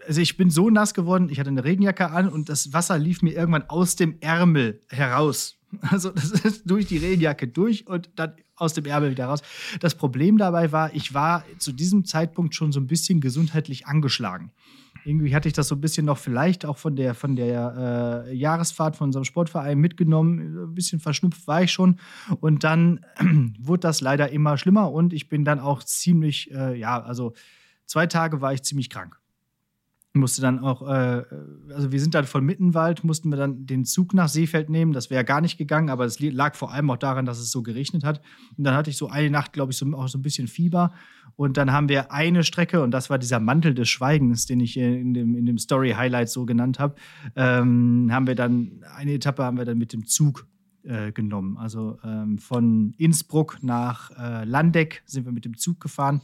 also 0.06 0.20
ich 0.20 0.36
bin 0.36 0.50
so 0.50 0.68
nass 0.68 0.92
geworden, 0.92 1.28
ich 1.30 1.40
hatte 1.40 1.48
eine 1.48 1.64
Regenjacke 1.64 2.10
an 2.10 2.28
und 2.28 2.50
das 2.50 2.74
Wasser 2.74 2.98
lief 2.98 3.22
mir 3.22 3.32
irgendwann 3.32 3.64
aus 3.68 3.96
dem 3.96 4.16
Ärmel 4.20 4.80
heraus. 4.90 5.56
Also 5.90 6.10
das 6.10 6.30
ist 6.30 6.70
durch 6.70 6.86
die 6.86 6.98
Regenjacke 6.98 7.48
durch 7.48 7.86
und 7.86 8.10
dann 8.16 8.34
aus 8.56 8.74
dem 8.74 8.84
Ärmel 8.84 9.10
wieder 9.10 9.26
raus. 9.26 9.42
Das 9.80 9.94
Problem 9.94 10.38
dabei 10.38 10.72
war, 10.72 10.94
ich 10.94 11.14
war 11.14 11.44
zu 11.58 11.72
diesem 11.72 12.04
Zeitpunkt 12.04 12.54
schon 12.54 12.72
so 12.72 12.80
ein 12.80 12.86
bisschen 12.86 13.20
gesundheitlich 13.20 13.86
angeschlagen. 13.86 14.52
Irgendwie 15.04 15.34
hatte 15.34 15.48
ich 15.48 15.54
das 15.54 15.68
so 15.68 15.74
ein 15.74 15.80
bisschen 15.80 16.06
noch 16.06 16.16
vielleicht 16.16 16.64
auch 16.64 16.78
von 16.78 16.96
der, 16.96 17.14
von 17.14 17.36
der 17.36 18.24
äh, 18.28 18.34
Jahresfahrt 18.34 18.96
von 18.96 19.08
unserem 19.08 19.24
Sportverein 19.24 19.78
mitgenommen. 19.78 20.70
Ein 20.70 20.74
bisschen 20.74 20.98
verschnupft 20.98 21.46
war 21.46 21.62
ich 21.62 21.72
schon. 21.72 22.00
Und 22.40 22.64
dann 22.64 23.04
wurde 23.58 23.80
das 23.80 24.00
leider 24.00 24.30
immer 24.30 24.56
schlimmer 24.56 24.92
und 24.92 25.12
ich 25.12 25.28
bin 25.28 25.44
dann 25.44 25.60
auch 25.60 25.82
ziemlich, 25.82 26.50
äh, 26.52 26.78
ja, 26.78 27.02
also 27.02 27.34
zwei 27.84 28.06
Tage 28.06 28.40
war 28.40 28.54
ich 28.54 28.62
ziemlich 28.62 28.88
krank. 28.88 29.18
Musste 30.14 30.40
dann 30.40 30.60
auch, 30.60 30.82
äh, 30.82 31.24
also 31.74 31.90
wir 31.90 32.00
sind 32.00 32.14
dann 32.14 32.24
von 32.24 32.44
Mittenwald, 32.44 33.02
mussten 33.02 33.30
wir 33.30 33.36
dann 33.36 33.66
den 33.66 33.84
Zug 33.84 34.14
nach 34.14 34.28
Seefeld 34.28 34.70
nehmen. 34.70 34.92
Das 34.92 35.10
wäre 35.10 35.24
gar 35.24 35.40
nicht 35.40 35.58
gegangen, 35.58 35.90
aber 35.90 36.04
es 36.04 36.20
lag 36.20 36.54
vor 36.54 36.72
allem 36.72 36.90
auch 36.90 36.96
daran, 36.96 37.26
dass 37.26 37.38
es 37.38 37.50
so 37.50 37.62
geregnet 37.62 38.04
hat. 38.04 38.20
Und 38.56 38.64
dann 38.64 38.74
hatte 38.74 38.90
ich 38.90 38.96
so 38.96 39.08
eine 39.08 39.28
Nacht, 39.28 39.52
glaube 39.52 39.72
ich, 39.72 39.78
so, 39.78 39.92
auch 39.94 40.08
so 40.08 40.18
ein 40.18 40.22
bisschen 40.22 40.46
Fieber. 40.46 40.92
Und 41.34 41.56
dann 41.56 41.72
haben 41.72 41.88
wir 41.88 42.12
eine 42.12 42.44
Strecke, 42.44 42.80
und 42.82 42.92
das 42.92 43.10
war 43.10 43.18
dieser 43.18 43.40
Mantel 43.40 43.74
des 43.74 43.88
Schweigens, 43.88 44.46
den 44.46 44.60
ich 44.60 44.76
in 44.76 45.14
dem, 45.14 45.34
in 45.34 45.46
dem 45.46 45.58
Story-Highlight 45.58 46.28
so 46.28 46.46
genannt 46.46 46.78
habe, 46.78 46.94
ähm, 47.34 48.08
haben 48.12 48.28
wir 48.28 48.36
dann, 48.36 48.84
eine 48.96 49.14
Etappe 49.14 49.42
haben 49.42 49.58
wir 49.58 49.64
dann 49.64 49.78
mit 49.78 49.92
dem 49.92 50.06
Zug 50.06 50.46
äh, 50.84 51.10
genommen. 51.10 51.56
Also 51.56 51.98
ähm, 52.04 52.38
von 52.38 52.94
Innsbruck 52.98 53.58
nach 53.62 54.12
äh, 54.16 54.44
Landeck 54.44 55.02
sind 55.06 55.24
wir 55.24 55.32
mit 55.32 55.44
dem 55.44 55.56
Zug 55.56 55.80
gefahren. 55.80 56.20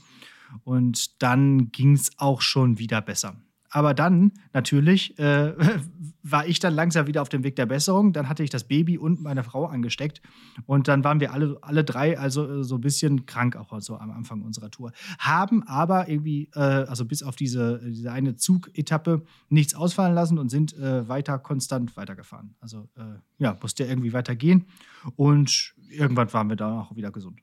Und 0.62 1.22
dann 1.22 1.72
ging 1.72 1.92
es 1.94 2.12
auch 2.18 2.40
schon 2.40 2.78
wieder 2.78 3.00
besser. 3.00 3.36
Aber 3.70 3.94
dann 3.94 4.32
natürlich 4.52 5.18
äh, 5.18 5.54
war 6.22 6.46
ich 6.46 6.58
dann 6.58 6.74
langsam 6.74 7.06
wieder 7.06 7.22
auf 7.22 7.28
dem 7.28 7.44
Weg 7.44 7.56
der 7.56 7.66
Besserung. 7.66 8.12
Dann 8.12 8.28
hatte 8.28 8.42
ich 8.42 8.50
das 8.50 8.64
Baby 8.64 8.98
und 8.98 9.22
meine 9.22 9.44
Frau 9.44 9.66
angesteckt. 9.66 10.20
Und 10.66 10.88
dann 10.88 11.04
waren 11.04 11.20
wir 11.20 11.32
alle, 11.32 11.56
alle 11.62 11.84
drei 11.84 12.18
also 12.18 12.60
äh, 12.60 12.64
so 12.64 12.76
ein 12.76 12.80
bisschen 12.80 13.26
krank 13.26 13.56
auch 13.56 13.80
so 13.80 13.96
am 13.96 14.10
Anfang 14.10 14.42
unserer 14.42 14.70
Tour. 14.70 14.92
Haben 15.18 15.62
aber 15.62 16.08
irgendwie, 16.08 16.50
äh, 16.54 16.60
also 16.60 17.04
bis 17.04 17.22
auf 17.22 17.36
diese, 17.36 17.80
diese 17.84 18.10
eine 18.10 18.36
Zugetappe, 18.36 19.22
nichts 19.48 19.74
ausfallen 19.74 20.14
lassen 20.14 20.38
und 20.38 20.48
sind 20.48 20.76
äh, 20.76 21.08
weiter 21.08 21.38
konstant 21.38 21.96
weitergefahren. 21.96 22.56
Also 22.60 22.88
äh, 22.96 23.18
ja, 23.38 23.56
musste 23.62 23.84
irgendwie 23.84 24.12
weitergehen. 24.12 24.66
Und 25.14 25.74
irgendwann 25.88 26.32
waren 26.32 26.48
wir 26.48 26.56
da 26.56 26.80
auch 26.80 26.96
wieder 26.96 27.12
gesund. 27.12 27.40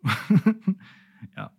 ja. 1.38 1.52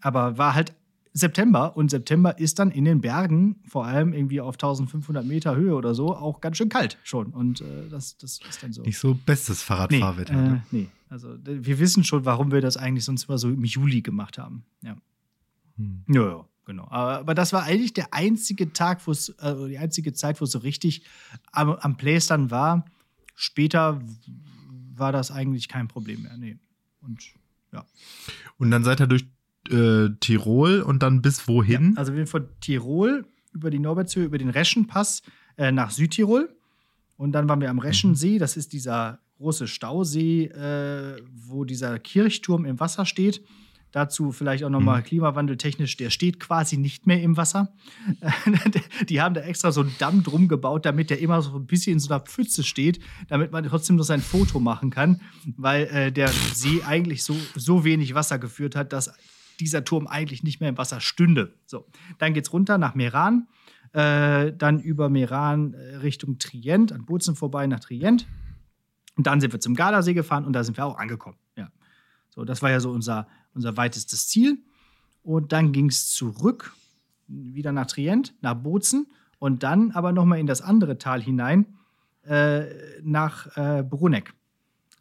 Aber 0.00 0.36
war 0.36 0.54
halt 0.54 0.74
September 1.14 1.76
und 1.76 1.90
September 1.90 2.38
ist 2.38 2.58
dann 2.58 2.70
in 2.70 2.84
den 2.84 3.00
Bergen, 3.00 3.56
vor 3.66 3.84
allem 3.84 4.14
irgendwie 4.14 4.40
auf 4.40 4.54
1500 4.54 5.24
Meter 5.24 5.54
Höhe 5.54 5.74
oder 5.74 5.94
so, 5.94 6.16
auch 6.16 6.40
ganz 6.40 6.56
schön 6.56 6.70
kalt 6.70 6.98
schon. 7.02 7.26
Und 7.28 7.60
äh, 7.60 7.88
das, 7.90 8.16
das 8.16 8.40
ist 8.48 8.62
dann 8.62 8.72
so. 8.72 8.82
Nicht 8.82 8.98
so 8.98 9.14
bestes 9.14 9.62
Fahrradfahrwetter. 9.62 10.34
Nee, 10.34 10.56
äh, 10.56 10.60
nee, 10.70 10.88
also 11.10 11.36
wir 11.44 11.78
wissen 11.78 12.04
schon, 12.04 12.24
warum 12.24 12.50
wir 12.50 12.62
das 12.62 12.78
eigentlich 12.78 13.04
sonst 13.04 13.28
immer 13.28 13.36
so 13.36 13.48
im 13.50 13.64
Juli 13.64 14.00
gemacht 14.00 14.38
haben. 14.38 14.64
Ja. 14.80 14.96
Hm. 15.76 16.04
Ja, 16.08 16.22
ja, 16.22 16.44
genau. 16.64 16.84
Aber, 16.88 17.18
aber, 17.18 17.34
das 17.34 17.52
war 17.52 17.64
eigentlich 17.64 17.92
der 17.92 18.14
einzige 18.14 18.72
Tag, 18.72 19.06
wo 19.06 19.10
es, 19.10 19.28
äh, 19.28 19.68
die 19.68 19.78
einzige 19.78 20.14
Zeit, 20.14 20.40
wo 20.40 20.44
es 20.46 20.52
so 20.52 20.60
richtig 20.60 21.04
am, 21.50 21.72
am 21.72 21.96
Place 21.98 22.26
dann 22.26 22.50
war. 22.50 22.86
Später 23.34 24.00
war 24.94 25.12
das 25.12 25.30
eigentlich 25.30 25.68
kein 25.68 25.88
Problem 25.88 26.22
mehr. 26.22 26.36
Nee. 26.38 26.58
Und 27.00 27.22
ja. 27.72 27.84
Und 28.56 28.70
dann 28.70 28.84
seid 28.84 29.00
ihr 29.00 29.06
durch 29.06 29.26
äh, 29.70 30.08
Tirol 30.20 30.80
und 30.80 31.02
dann 31.02 31.22
bis 31.22 31.46
wohin? 31.48 31.92
Ja, 31.92 31.98
also 31.98 32.12
wir 32.12 32.18
sind 32.18 32.28
von 32.28 32.48
Tirol 32.60 33.24
über 33.52 33.70
die 33.70 33.78
Norbertshöhe, 33.78 34.24
über 34.24 34.38
den 34.38 34.50
Reschenpass 34.50 35.22
äh, 35.56 35.72
nach 35.72 35.90
Südtirol. 35.90 36.48
Und 37.16 37.32
dann 37.32 37.48
waren 37.48 37.60
wir 37.60 37.70
am 37.70 37.78
Reschensee, 37.78 38.38
das 38.38 38.56
ist 38.56 38.72
dieser 38.72 39.20
große 39.38 39.68
Stausee, 39.68 40.46
äh, 40.46 41.22
wo 41.34 41.64
dieser 41.64 41.98
Kirchturm 41.98 42.64
im 42.64 42.80
Wasser 42.80 43.06
steht. 43.06 43.42
Dazu 43.92 44.32
vielleicht 44.32 44.64
auch 44.64 44.70
nochmal 44.70 45.00
mhm. 45.00 45.04
klimawandeltechnisch, 45.04 45.98
der 45.98 46.08
steht 46.08 46.40
quasi 46.40 46.78
nicht 46.78 47.06
mehr 47.06 47.22
im 47.22 47.36
Wasser. 47.36 47.74
die 49.08 49.20
haben 49.20 49.34
da 49.34 49.42
extra 49.42 49.70
so 49.70 49.82
einen 49.82 49.94
Damm 49.98 50.22
drum 50.22 50.48
gebaut, 50.48 50.86
damit 50.86 51.10
der 51.10 51.20
immer 51.20 51.42
so 51.42 51.56
ein 51.56 51.66
bisschen 51.66 51.94
in 51.94 52.00
so 52.00 52.08
einer 52.08 52.24
Pfütze 52.24 52.64
steht, 52.64 53.00
damit 53.28 53.52
man 53.52 53.64
trotzdem 53.64 53.96
noch 53.96 54.04
sein 54.04 54.22
Foto 54.22 54.60
machen 54.60 54.88
kann, 54.88 55.20
weil 55.58 55.84
äh, 55.88 56.10
der 56.10 56.28
See 56.28 56.82
eigentlich 56.82 57.22
so, 57.22 57.36
so 57.54 57.84
wenig 57.84 58.14
Wasser 58.14 58.38
geführt 58.38 58.76
hat, 58.76 58.94
dass 58.94 59.12
dieser 59.62 59.84
Turm 59.84 60.06
eigentlich 60.06 60.42
nicht 60.42 60.60
mehr 60.60 60.68
im 60.68 60.78
Wasser 60.78 61.00
stünde. 61.00 61.54
So, 61.66 61.86
dann 62.18 62.34
geht 62.34 62.46
es 62.46 62.52
runter 62.52 62.78
nach 62.78 62.94
Meran, 62.94 63.48
äh, 63.92 64.52
dann 64.52 64.80
über 64.80 65.08
Meran 65.08 65.74
äh, 65.74 65.96
Richtung 65.96 66.38
Trient, 66.38 66.92
an 66.92 67.04
Bozen 67.04 67.36
vorbei 67.36 67.66
nach 67.66 67.80
Trient. 67.80 68.26
Und 69.16 69.26
dann 69.26 69.40
sind 69.40 69.52
wir 69.52 69.60
zum 69.60 69.74
Gardasee 69.74 70.14
gefahren 70.14 70.44
und 70.44 70.52
da 70.52 70.64
sind 70.64 70.76
wir 70.76 70.86
auch 70.86 70.98
angekommen. 70.98 71.36
Ja. 71.56 71.70
So, 72.30 72.44
das 72.44 72.62
war 72.62 72.70
ja 72.70 72.80
so 72.80 72.90
unser, 72.90 73.28
unser 73.54 73.76
weitestes 73.76 74.28
Ziel. 74.28 74.58
Und 75.22 75.52
dann 75.52 75.72
ging 75.72 75.86
es 75.86 76.10
zurück, 76.10 76.74
wieder 77.28 77.72
nach 77.72 77.86
Trient, 77.86 78.34
nach 78.40 78.54
Bozen 78.54 79.06
und 79.38 79.62
dann 79.62 79.92
aber 79.92 80.12
nochmal 80.12 80.38
in 80.38 80.46
das 80.46 80.62
andere 80.62 80.98
Tal 80.98 81.22
hinein, 81.22 81.66
äh, 82.24 82.64
nach 83.02 83.56
äh, 83.56 83.82
Bruneck. 83.82 84.34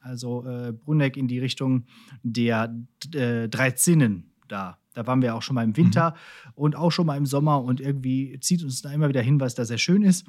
Also 0.01 0.45
äh, 0.45 0.73
Bruneck 0.73 1.15
in 1.15 1.27
die 1.27 1.39
Richtung 1.39 1.85
der 2.23 2.75
äh, 3.13 3.47
Drei 3.47 3.71
Zinnen 3.71 4.30
da. 4.51 4.77
Da 4.93 5.07
waren 5.07 5.21
wir 5.21 5.35
auch 5.35 5.41
schon 5.41 5.55
mal 5.55 5.63
im 5.63 5.77
Winter 5.77 6.11
mhm. 6.11 6.51
und 6.55 6.75
auch 6.75 6.91
schon 6.91 7.05
mal 7.05 7.17
im 7.17 7.25
Sommer 7.25 7.63
und 7.63 7.79
irgendwie 7.79 8.37
zieht 8.41 8.63
uns 8.63 8.81
da 8.81 8.91
immer 8.91 9.09
wieder 9.09 9.21
hin, 9.21 9.39
weil 9.39 9.47
es 9.47 9.55
da 9.55 9.65
sehr 9.65 9.77
schön 9.77 10.03
ist. 10.03 10.25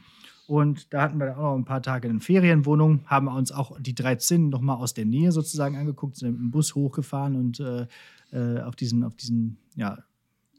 Und 0.46 0.92
da 0.92 1.02
hatten 1.02 1.18
wir 1.18 1.26
dann 1.26 1.36
auch 1.36 1.52
noch 1.52 1.56
ein 1.56 1.64
paar 1.64 1.82
Tage 1.82 2.08
in 2.08 2.20
Ferienwohnung, 2.20 3.04
haben 3.06 3.28
uns 3.28 3.52
auch 3.52 3.78
die 3.80 3.94
drei 3.94 4.16
Zinnen 4.16 4.48
noch 4.48 4.60
mal 4.60 4.74
aus 4.74 4.94
der 4.94 5.04
Nähe 5.04 5.32
sozusagen 5.32 5.76
angeguckt, 5.76 6.16
sind 6.16 6.32
mit 6.32 6.40
dem 6.40 6.50
Bus 6.50 6.74
hochgefahren 6.74 7.36
und 7.36 7.60
äh, 7.60 7.86
äh, 8.32 8.60
auf 8.60 8.76
diesen, 8.76 9.04
auf 9.04 9.14
diesen, 9.14 9.58
ja, 9.76 9.98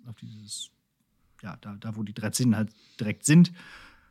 auf 0.08 0.16
dieses, 0.16 0.72
ja, 1.42 1.58
da, 1.62 1.76
da 1.80 1.96
wo 1.96 2.04
die 2.04 2.14
drei 2.14 2.30
Zinnen 2.30 2.56
halt 2.56 2.70
direkt 3.00 3.26
sind, 3.26 3.52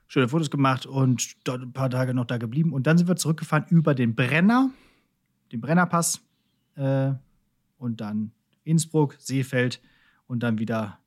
schöne 0.09 0.29
Fotos 0.29 0.51
gemacht 0.51 0.85
und 0.85 1.37
dort 1.45 1.63
ein 1.63 1.73
paar 1.73 1.91
Tage 1.91 2.13
noch 2.13 2.27
da 2.27 2.37
geblieben. 2.37 2.73
Und 2.73 2.87
dann 2.87 2.99
sind 2.99 3.09
wir 3.09 3.17
zurückgefahren 3.17 3.65
über 3.71 3.95
den 3.95 4.15
Brenner, 4.15 4.71
den 5.53 5.61
Brennerpass 5.61 6.21
äh, 6.77 7.13
und 7.79 8.01
dann 8.01 8.33
Innsbruck, 8.65 9.17
Seefeld 9.19 9.81
und 10.27 10.43
dann 10.43 10.59
wieder 10.59 10.99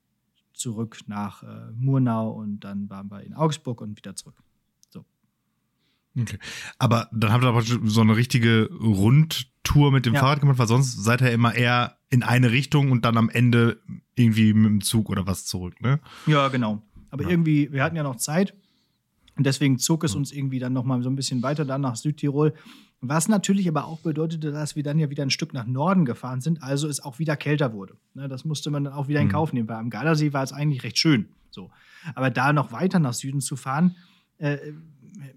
zurück 0.53 0.99
nach 1.07 1.43
äh, 1.43 1.71
Murnau 1.75 2.31
und 2.31 2.61
dann 2.61 2.89
waren 2.89 3.09
wir 3.11 3.21
in 3.21 3.33
Augsburg 3.33 3.81
und 3.81 3.97
wieder 3.97 4.15
zurück. 4.15 4.35
So. 4.89 5.05
Okay. 6.19 6.39
Aber 6.79 7.09
dann 7.11 7.31
habt 7.31 7.43
ihr 7.43 7.49
aber 7.49 7.61
so 7.61 8.01
eine 8.01 8.15
richtige 8.15 8.69
Rundtour 8.71 9.91
mit 9.91 10.05
dem 10.05 10.13
ja. 10.13 10.21
Fahrrad 10.21 10.39
gemacht, 10.39 10.57
weil 10.57 10.67
sonst 10.67 11.03
seid 11.03 11.21
ihr 11.21 11.31
immer 11.31 11.53
eher 11.53 11.97
in 12.09 12.23
eine 12.23 12.51
Richtung 12.51 12.91
und 12.91 13.03
dann 13.03 13.17
am 13.17 13.29
Ende 13.29 13.81
irgendwie 14.15 14.53
mit 14.53 14.69
dem 14.69 14.81
Zug 14.81 15.09
oder 15.09 15.27
was 15.27 15.45
zurück, 15.45 15.81
ne? 15.81 15.99
Ja, 16.25 16.47
genau. 16.47 16.81
Aber 17.09 17.23
ja. 17.23 17.29
irgendwie, 17.29 17.71
wir 17.71 17.83
hatten 17.83 17.95
ja 17.95 18.03
noch 18.03 18.15
Zeit 18.15 18.53
und 19.37 19.45
deswegen 19.45 19.77
zog 19.77 20.03
es 20.03 20.15
uns 20.15 20.31
irgendwie 20.31 20.59
dann 20.59 20.73
noch 20.73 20.85
mal 20.85 21.01
so 21.03 21.09
ein 21.09 21.15
bisschen 21.15 21.43
weiter 21.43 21.65
dann 21.65 21.81
nach 21.81 21.95
Südtirol. 21.95 22.53
Was 23.01 23.27
natürlich 23.27 23.67
aber 23.67 23.85
auch 23.85 23.99
bedeutete, 23.99 24.51
dass 24.51 24.75
wir 24.75 24.83
dann 24.83 24.97
ja 24.97 25.09
wieder 25.09 25.23
ein 25.23 25.29
Stück 25.29 25.53
nach 25.53 25.65
Norden 25.65 26.05
gefahren 26.05 26.41
sind, 26.41 26.63
also 26.63 26.87
es 26.87 27.03
auch 27.03 27.19
wieder 27.19 27.35
kälter 27.35 27.73
wurde. 27.73 27.95
Ne, 28.13 28.27
das 28.27 28.45
musste 28.45 28.71
man 28.71 28.83
dann 28.83 28.93
auch 28.93 29.07
wieder 29.07 29.19
in 29.19 29.27
mhm. 29.27 29.31
Kauf 29.31 29.53
nehmen, 29.53 29.67
weil 29.67 29.77
am 29.77 29.89
Gardasee 29.89 30.33
war 30.33 30.43
es 30.43 30.53
eigentlich 30.53 30.83
recht 30.83 30.97
schön. 30.97 31.29
So. 31.51 31.69
Aber 32.15 32.29
da 32.29 32.53
noch 32.53 32.71
weiter 32.71 32.99
nach 32.99 33.13
Süden 33.13 33.41
zu 33.41 33.55
fahren, 33.55 33.95
äh, 34.37 34.57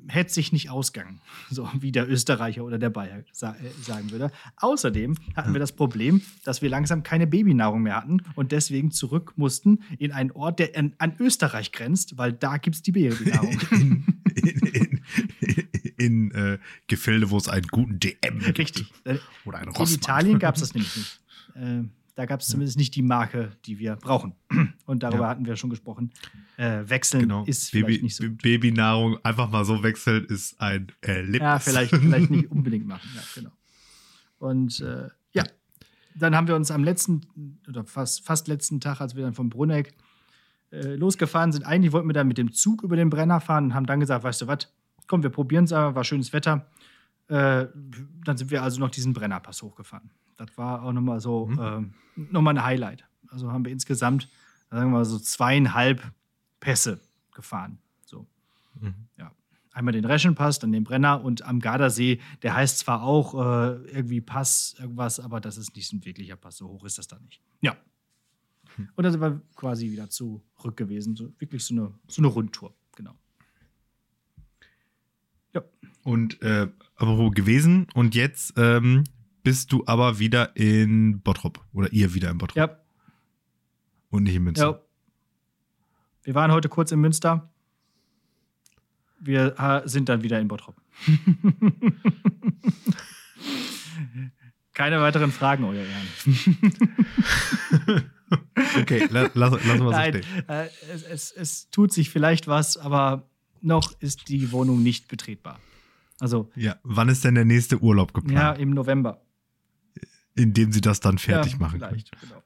hätte 0.09 0.33
sich 0.33 0.53
nicht 0.53 0.71
ausgegangen, 0.71 1.21
so 1.51 1.69
wie 1.79 1.93
der 1.93 2.09
Österreicher 2.09 2.65
oder 2.65 2.79
der 2.79 2.91
Bayer 2.91 3.23
sa 3.33 3.55
äh, 3.55 3.71
sagen 3.83 4.11
würde. 4.11 4.31
Außerdem 4.57 5.17
hatten 5.37 5.53
wir 5.53 5.61
das 5.61 5.73
Problem, 5.73 6.23
dass 6.45 6.63
wir 6.63 6.71
langsam 6.71 7.03
keine 7.03 7.27
Babynahrung 7.27 7.83
mehr 7.83 7.97
hatten 7.97 8.23
und 8.35 8.53
deswegen 8.53 8.91
zurück 8.91 9.35
mussten 9.37 9.81
in 9.99 10.13
einen 10.13 10.33
Ort, 10.33 10.59
der 10.59 10.77
an, 10.77 10.95
an 10.99 11.15
Österreich 11.19 11.73
grenzt, 11.73 12.19
weil 12.19 12.33
da 12.33 12.57
gibt 12.57 12.77
es 12.77 12.83
die 12.83 12.93
Babynahrung. 12.93 13.59
in, 13.71 14.05
in, 14.35 15.01
in, 15.41 15.68
in 15.99 16.31
äh, 16.31 16.59
Gefilde, 16.87 17.31
wo 17.31 17.37
es 17.37 17.49
einen 17.49 17.67
guten 17.67 18.01
DM 18.01 18.39
gibt. 18.39 18.59
Richtig. 18.59 18.93
Oder 19.45 19.59
einen 19.59 19.69
Rossmann. 19.69 19.89
In 19.89 19.95
Italien 19.95 20.39
gab 20.39 20.55
es 20.55 20.63
das 20.63 20.75
nämlich 20.75 20.97
nicht. 20.97 21.21
Äh, 21.55 21.85
da 22.15 22.27
gab 22.27 22.41
es 22.41 22.49
zumindest 22.49 22.77
nicht 22.77 22.97
die 22.97 23.03
Marke, 23.03 23.53
die 23.65 23.79
wir 23.79 23.95
brauchen. 23.95 24.33
Und 24.87 25.05
darüber 25.05 25.23
ja. 25.23 25.29
hatten 25.29 25.47
wir 25.47 25.55
schon 25.55 25.71
gesprochen. 25.71 26.11
Äh, 26.57 26.81
wechseln 26.85 27.23
genau. 27.23 27.45
ist 27.45 27.71
Baby, 27.71 27.85
vielleicht 27.85 28.03
nicht 28.03 28.17
so. 28.17 28.25
Gut. 28.25 28.43
Babynahrung 28.43 29.19
einfach 29.23 29.49
mal 29.51 29.65
so 29.65 29.85
wechseln 29.85 30.25
ist 30.25 30.61
ein 30.61 30.89
Erlebnis. 31.01 31.41
Ja, 31.41 31.59
vielleicht, 31.61 31.95
vielleicht 31.95 32.31
nicht 32.31 32.51
unbedingt 32.51 32.89
machen. 32.89 33.09
Ja, 33.15 33.23
genau. 33.35 33.51
Und 34.39 34.81
äh, 34.81 35.09
ja, 35.33 35.45
dann 36.17 36.35
haben 36.35 36.49
wir 36.49 36.57
uns 36.57 36.73
am 36.73 36.83
letzten 36.83 37.21
oder 37.69 37.85
fast, 37.85 38.27
fast 38.27 38.49
letzten 38.49 38.81
Tag, 38.81 39.01
als 39.01 39.15
wir 39.15 39.23
dann 39.23 39.35
vom 39.35 39.49
Bruneck 39.49 39.95
äh, 40.73 40.97
losgefahren 40.97 41.53
sind, 41.53 41.65
eigentlich 41.65 41.93
wollten 41.93 42.09
wir 42.09 42.15
dann 42.15 42.29
mit 42.29 42.39
dem 42.39 42.53
Zug 42.53 42.83
über 42.83 42.97
den 42.97 43.11
Brenner 43.11 43.41
fahren 43.41 43.67
und 43.67 43.75
haben 43.75 43.87
dann 43.87 44.01
gesagt, 44.01 44.25
weißt 44.25 44.43
du 44.43 44.47
was, 44.49 44.69
komm, 45.09 45.23
wir 45.23 45.31
probieren 45.31 45.65
es 45.65 45.73
aber, 45.73 45.95
war 45.97 46.05
schönes 46.05 46.33
Wetter. 46.33 46.67
Äh, 47.29 47.67
dann 48.25 48.37
sind 48.37 48.51
wir 48.51 48.63
also 48.63 48.81
noch 48.81 48.91
diesen 48.91 49.13
Brennerpass 49.13 49.63
hochgefahren. 49.63 50.11
Das 50.37 50.57
war 50.57 50.83
auch 50.83 50.93
nochmal 50.93 51.21
so, 51.21 51.47
mhm. 51.47 51.95
äh, 52.17 52.23
nochmal 52.33 52.57
ein 52.57 52.65
Highlight. 52.65 53.05
Also 53.29 53.51
haben 53.51 53.65
wir 53.65 53.73
insgesamt, 53.73 54.29
sagen 54.71 54.91
wir 54.91 54.99
mal, 54.99 55.05
so 55.05 55.19
zweieinhalb 55.19 56.03
Pässe 56.61 57.01
gefahren. 57.33 57.79
So. 58.07 58.27
Mhm. 58.81 58.95
Ja. 59.17 59.33
Einmal 59.73 59.93
den 59.93 60.05
Reschenpass, 60.05 60.59
dann 60.59 60.73
den 60.73 60.85
Brenner 60.85 61.23
und 61.23 61.43
am 61.43 61.61
Gardasee, 61.61 62.21
der 62.43 62.55
heißt 62.55 62.79
zwar 62.79 63.03
auch 63.03 63.35
äh, 63.35 63.75
irgendwie 63.91 64.21
Pass, 64.21 64.75
irgendwas, 64.79 65.21
aber 65.21 65.41
das 65.41 65.57
ist 65.57 65.77
nicht 65.77 65.93
ein 65.93 66.05
wirklicher 66.05 66.37
Pass. 66.37 66.57
So 66.57 66.69
hoch 66.69 66.85
ist 66.85 66.99
das 66.99 67.07
da 67.07 67.19
nicht. 67.19 67.41
Ja. 67.61 67.77
Hm. 68.77 68.89
Und 68.97 69.05
dann 69.05 69.13
sind 69.13 69.21
wir 69.21 69.41
quasi 69.55 69.91
wieder 69.91 70.09
zurück 70.09 70.77
gewesen. 70.77 71.15
So, 71.15 71.33
wirklich 71.39 71.65
so 71.65 71.75
eine, 71.75 71.95
so 72.09 72.23
eine 72.23 72.29
Rundtour, 72.29 72.75
genau. 72.97 73.17
Ja. 75.55 75.63
Und 76.09 76.41
äh, 76.43 76.69
wo 76.99 77.31
gewesen 77.31 77.87
und 77.95 78.15
jetzt 78.15 78.55
ähm, 78.57 79.05
bist 79.43 79.73
du 79.73 79.85
aber 79.87 80.19
wieder 80.19 80.57
in 80.57 81.21
Bottrop 81.21 81.65
oder 81.73 81.93
ihr 81.93 82.15
wieder 82.15 82.31
in 82.31 82.39
Bottrop. 82.39 82.57
Ja. 82.57 82.79
Und 84.11 84.23
nicht 84.25 84.35
in 84.35 84.45
Münster. 84.45 84.71
Ja. 84.71 84.81
Wir 86.23 86.35
waren 86.35 86.51
heute 86.51 86.69
kurz 86.69 86.93
in 86.93 87.01
Münster 87.01 87.51
wir 89.21 89.83
sind 89.85 90.09
dann 90.09 90.23
wieder 90.23 90.41
in 90.41 90.49
Bottrop. 90.49 90.77
Keine 94.75 95.01
weiteren 95.01 95.33
Fragen, 95.33 95.65
euer 95.65 95.85
Ehren. 95.85 96.07
Okay, 98.79 99.09
la, 99.11 99.31
lass, 99.33 99.53
lassen 99.53 99.85
wir 99.85 99.91
Nein, 99.91 100.23
stehen. 100.23 100.49
äh, 100.49 100.69
es, 100.93 101.03
es, 101.03 101.33
es 101.33 101.71
tut 101.71 101.95
sich 101.95 102.11
vielleicht 102.11 102.47
was, 102.47 102.77
aber 102.77 103.27
noch 103.63 103.99
ist 104.01 104.29
die 104.29 104.53
Wohnung 104.53 104.83
nicht 104.83 105.09
betretbar. 105.09 105.59
Also, 106.21 106.51
Ja, 106.57 106.77
wann 106.83 107.09
ist 107.09 107.25
denn 107.25 107.35
der 107.35 107.45
nächste 107.45 107.79
Urlaub 107.81 108.13
ja, 108.15 108.21
geplant, 108.21 108.59
im 108.59 108.71
November. 108.71 109.21
in 110.35 110.53
dem 110.53 110.73
sie 110.73 110.81
das 110.81 111.01
dann 111.01 111.19
fertig 111.19 111.53
ja, 111.53 111.59
machen 111.59 111.79
können? 111.81 111.91
vielleicht, 111.91 112.21
genau. 112.21 112.43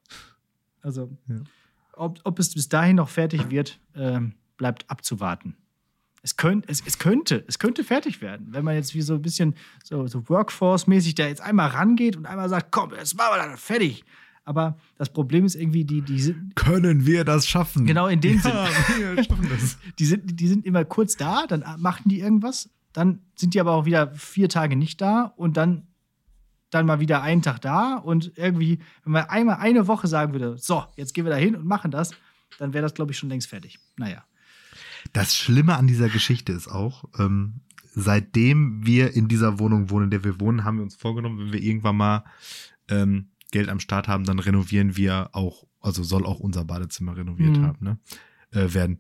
Also, 0.82 1.10
Ja. 1.28 1.36
ob, 1.94 2.20
ob 2.24 2.38
es 2.38 2.52
bis 2.54 2.68
dahin 2.68 2.96
noch 2.96 3.08
fertig 3.08 3.50
wird, 3.50 3.78
ähm, 3.94 4.34
bleibt 4.56 4.88
abzuwarten. 4.90 5.56
Es, 6.24 6.36
könnt, 6.36 6.68
es, 6.68 6.82
es, 6.86 6.98
könnte, 6.98 7.44
es 7.48 7.58
könnte 7.58 7.82
fertig 7.82 8.20
werden, 8.22 8.48
wenn 8.50 8.64
man 8.64 8.76
jetzt 8.76 8.94
wie 8.94 9.02
so 9.02 9.14
ein 9.14 9.22
bisschen 9.22 9.54
so, 9.82 10.06
so 10.06 10.28
Workforce-mäßig 10.28 11.16
da 11.16 11.26
jetzt 11.26 11.40
einmal 11.40 11.70
rangeht 11.70 12.16
und 12.16 12.26
einmal 12.26 12.48
sagt, 12.48 12.70
komm, 12.70 12.92
jetzt 12.94 13.16
machen 13.16 13.40
wir 13.40 13.48
das 13.50 13.60
fertig. 13.60 14.04
Aber 14.44 14.76
das 14.98 15.12
Problem 15.12 15.44
ist 15.44 15.54
irgendwie, 15.56 15.84
die, 15.84 16.00
die, 16.02 16.20
sind, 16.20 16.54
Können 16.56 17.06
wir 17.06 17.24
das 17.24 17.46
schaffen? 17.48 17.86
Genau 17.86 18.06
in 18.08 18.20
dem 18.20 18.38
ja, 18.40 18.68
wir 19.14 19.24
schaffen 19.24 19.48
das. 19.50 19.78
die, 19.98 20.04
sind, 20.04 20.40
die 20.40 20.48
sind 20.48 20.64
immer 20.64 20.84
kurz 20.84 21.16
da, 21.16 21.46
dann 21.46 21.64
machen 21.80 22.08
die 22.08 22.20
irgendwas, 22.20 22.68
dann 22.92 23.20
sind 23.36 23.54
die 23.54 23.60
aber 23.60 23.72
auch 23.72 23.84
wieder 23.84 24.14
vier 24.14 24.48
Tage 24.48 24.76
nicht 24.76 25.00
da 25.00 25.32
und 25.36 25.56
dann, 25.56 25.86
dann 26.70 26.86
mal 26.86 27.00
wieder 27.00 27.22
einen 27.22 27.42
Tag 27.42 27.60
da 27.60 27.96
und 27.96 28.32
irgendwie, 28.36 28.80
wenn 29.04 29.12
man 29.12 29.24
einmal 29.26 29.56
eine 29.56 29.86
Woche 29.86 30.06
sagen 30.06 30.32
würde, 30.32 30.56
so, 30.58 30.84
jetzt 30.96 31.14
gehen 31.14 31.24
wir 31.24 31.30
da 31.30 31.36
hin 31.36 31.54
und 31.56 31.66
machen 31.66 31.90
das, 31.90 32.12
dann 32.58 32.72
wäre 32.74 32.82
das, 32.82 32.94
glaube 32.94 33.12
ich, 33.12 33.18
schon 33.18 33.28
längst 33.28 33.48
fertig. 33.48 33.78
Naja. 33.96 34.24
Das 35.12 35.34
Schlimme 35.36 35.76
an 35.76 35.86
dieser 35.86 36.08
Geschichte 36.08 36.52
ist 36.52 36.68
auch, 36.68 37.04
ähm, 37.18 37.60
seitdem 37.94 38.86
wir 38.86 39.14
in 39.14 39.28
dieser 39.28 39.58
Wohnung 39.58 39.90
wohnen, 39.90 40.04
in 40.04 40.10
der 40.10 40.24
wir 40.24 40.40
wohnen, 40.40 40.64
haben 40.64 40.76
wir 40.76 40.82
uns 40.84 40.96
vorgenommen, 40.96 41.38
wenn 41.38 41.52
wir 41.52 41.62
irgendwann 41.62 41.96
mal 41.96 42.24
ähm, 42.88 43.30
Geld 43.50 43.68
am 43.68 43.80
Start 43.80 44.08
haben, 44.08 44.24
dann 44.24 44.38
renovieren 44.38 44.96
wir 44.96 45.30
auch, 45.32 45.66
also 45.80 46.02
soll 46.02 46.24
auch 46.24 46.40
unser 46.40 46.64
Badezimmer 46.64 47.16
renoviert 47.16 47.56
Mhm. 47.58 47.66
haben, 47.66 47.84
ne? 47.84 47.98
Äh, 48.50 48.72
werden. 48.74 48.98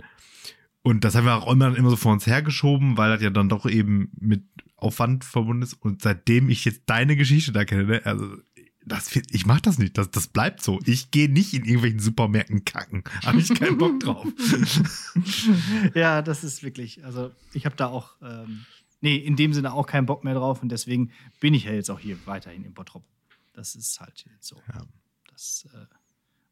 Und 0.82 1.04
das 1.04 1.14
haben 1.14 1.26
wir 1.26 1.36
auch 1.36 1.50
immer, 1.52 1.76
immer 1.76 1.90
so 1.90 1.96
vor 1.96 2.12
uns 2.12 2.26
hergeschoben, 2.26 2.96
weil 2.96 3.10
das 3.10 3.22
ja 3.22 3.30
dann 3.30 3.48
doch 3.48 3.66
eben 3.66 4.10
mit 4.18 4.44
Aufwand 4.76 5.24
verbunden 5.24 5.62
ist. 5.62 5.74
Und 5.74 6.02
seitdem 6.02 6.48
ich 6.48 6.64
jetzt 6.64 6.82
deine 6.86 7.16
Geschichte 7.16 7.52
da 7.52 7.64
kenne, 7.64 7.84
ne, 7.84 8.02
also 8.04 8.36
das, 8.84 9.14
ich 9.30 9.46
mach 9.46 9.60
das 9.60 9.78
nicht, 9.78 9.96
das, 9.96 10.10
das 10.10 10.26
bleibt 10.26 10.62
so. 10.62 10.80
Ich 10.84 11.10
gehe 11.12 11.30
nicht 11.30 11.54
in 11.54 11.64
irgendwelchen 11.64 12.00
Supermärkten 12.00 12.64
kacken. 12.64 13.04
Habe 13.24 13.38
ich 13.38 13.54
keinen 13.54 13.78
Bock 13.78 14.00
drauf. 14.00 14.26
ja, 15.94 16.20
das 16.20 16.42
ist 16.42 16.64
wirklich, 16.64 17.04
also 17.04 17.30
ich 17.52 17.64
habe 17.64 17.76
da 17.76 17.86
auch, 17.86 18.16
ähm, 18.22 18.64
nee, 19.00 19.16
in 19.16 19.36
dem 19.36 19.52
Sinne 19.52 19.72
auch 19.72 19.86
keinen 19.86 20.06
Bock 20.06 20.24
mehr 20.24 20.34
drauf 20.34 20.62
und 20.62 20.70
deswegen 20.70 21.12
bin 21.38 21.54
ich 21.54 21.64
ja 21.64 21.72
jetzt 21.72 21.90
auch 21.90 22.00
hier 22.00 22.16
weiterhin 22.26 22.64
in 22.64 22.74
Bottrop. 22.74 23.04
Das 23.52 23.76
ist 23.76 24.00
halt 24.00 24.24
jetzt 24.34 24.48
so. 24.48 24.56
Ja. 24.72 24.82
Das 25.30 25.68
äh, 25.72 25.86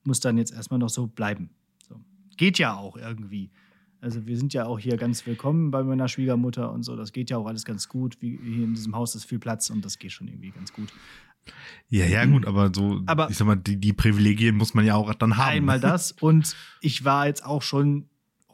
muss 0.04 0.20
dann 0.20 0.38
jetzt 0.38 0.52
erstmal 0.52 0.78
noch 0.78 0.88
so 0.88 1.06
bleiben. 1.06 1.50
So. 1.88 2.00
Geht 2.36 2.58
ja 2.58 2.76
auch 2.76 2.96
irgendwie. 2.96 3.50
Also 4.00 4.26
wir 4.26 4.36
sind 4.38 4.54
ja 4.54 4.64
auch 4.66 4.78
hier 4.78 4.96
ganz 4.96 5.26
willkommen 5.26 5.70
bei 5.70 5.82
meiner 5.82 6.08
Schwiegermutter 6.08 6.72
und 6.72 6.84
so. 6.84 6.96
Das 6.96 7.12
geht 7.12 7.28
ja 7.30 7.36
auch 7.36 7.46
alles 7.46 7.64
ganz 7.64 7.88
gut. 7.88 8.16
Wie, 8.20 8.38
hier 8.42 8.64
in 8.64 8.74
diesem 8.74 8.94
Haus 8.96 9.14
ist 9.14 9.24
viel 9.24 9.38
Platz 9.38 9.68
und 9.70 9.84
das 9.84 9.98
geht 9.98 10.12
schon 10.12 10.28
irgendwie 10.28 10.50
ganz 10.50 10.72
gut. 10.72 10.92
Ja, 11.88 12.06
ja, 12.06 12.24
gut, 12.26 12.46
aber 12.46 12.70
so, 12.74 13.00
Aber- 13.06 13.28
ich 13.30 13.36
sag 13.36 13.46
mal, 13.46 13.56
die, 13.56 13.76
die 13.76 13.92
Privilegien 13.92 14.56
muss 14.56 14.72
man 14.74 14.84
ja 14.86 14.94
auch 14.94 15.12
dann 15.14 15.36
haben. 15.36 15.48
Einmal 15.50 15.80
das 15.80 16.12
und 16.12 16.54
ich 16.80 17.04
war 17.04 17.26
jetzt 17.26 17.44
auch 17.44 17.62
schon 17.62 18.08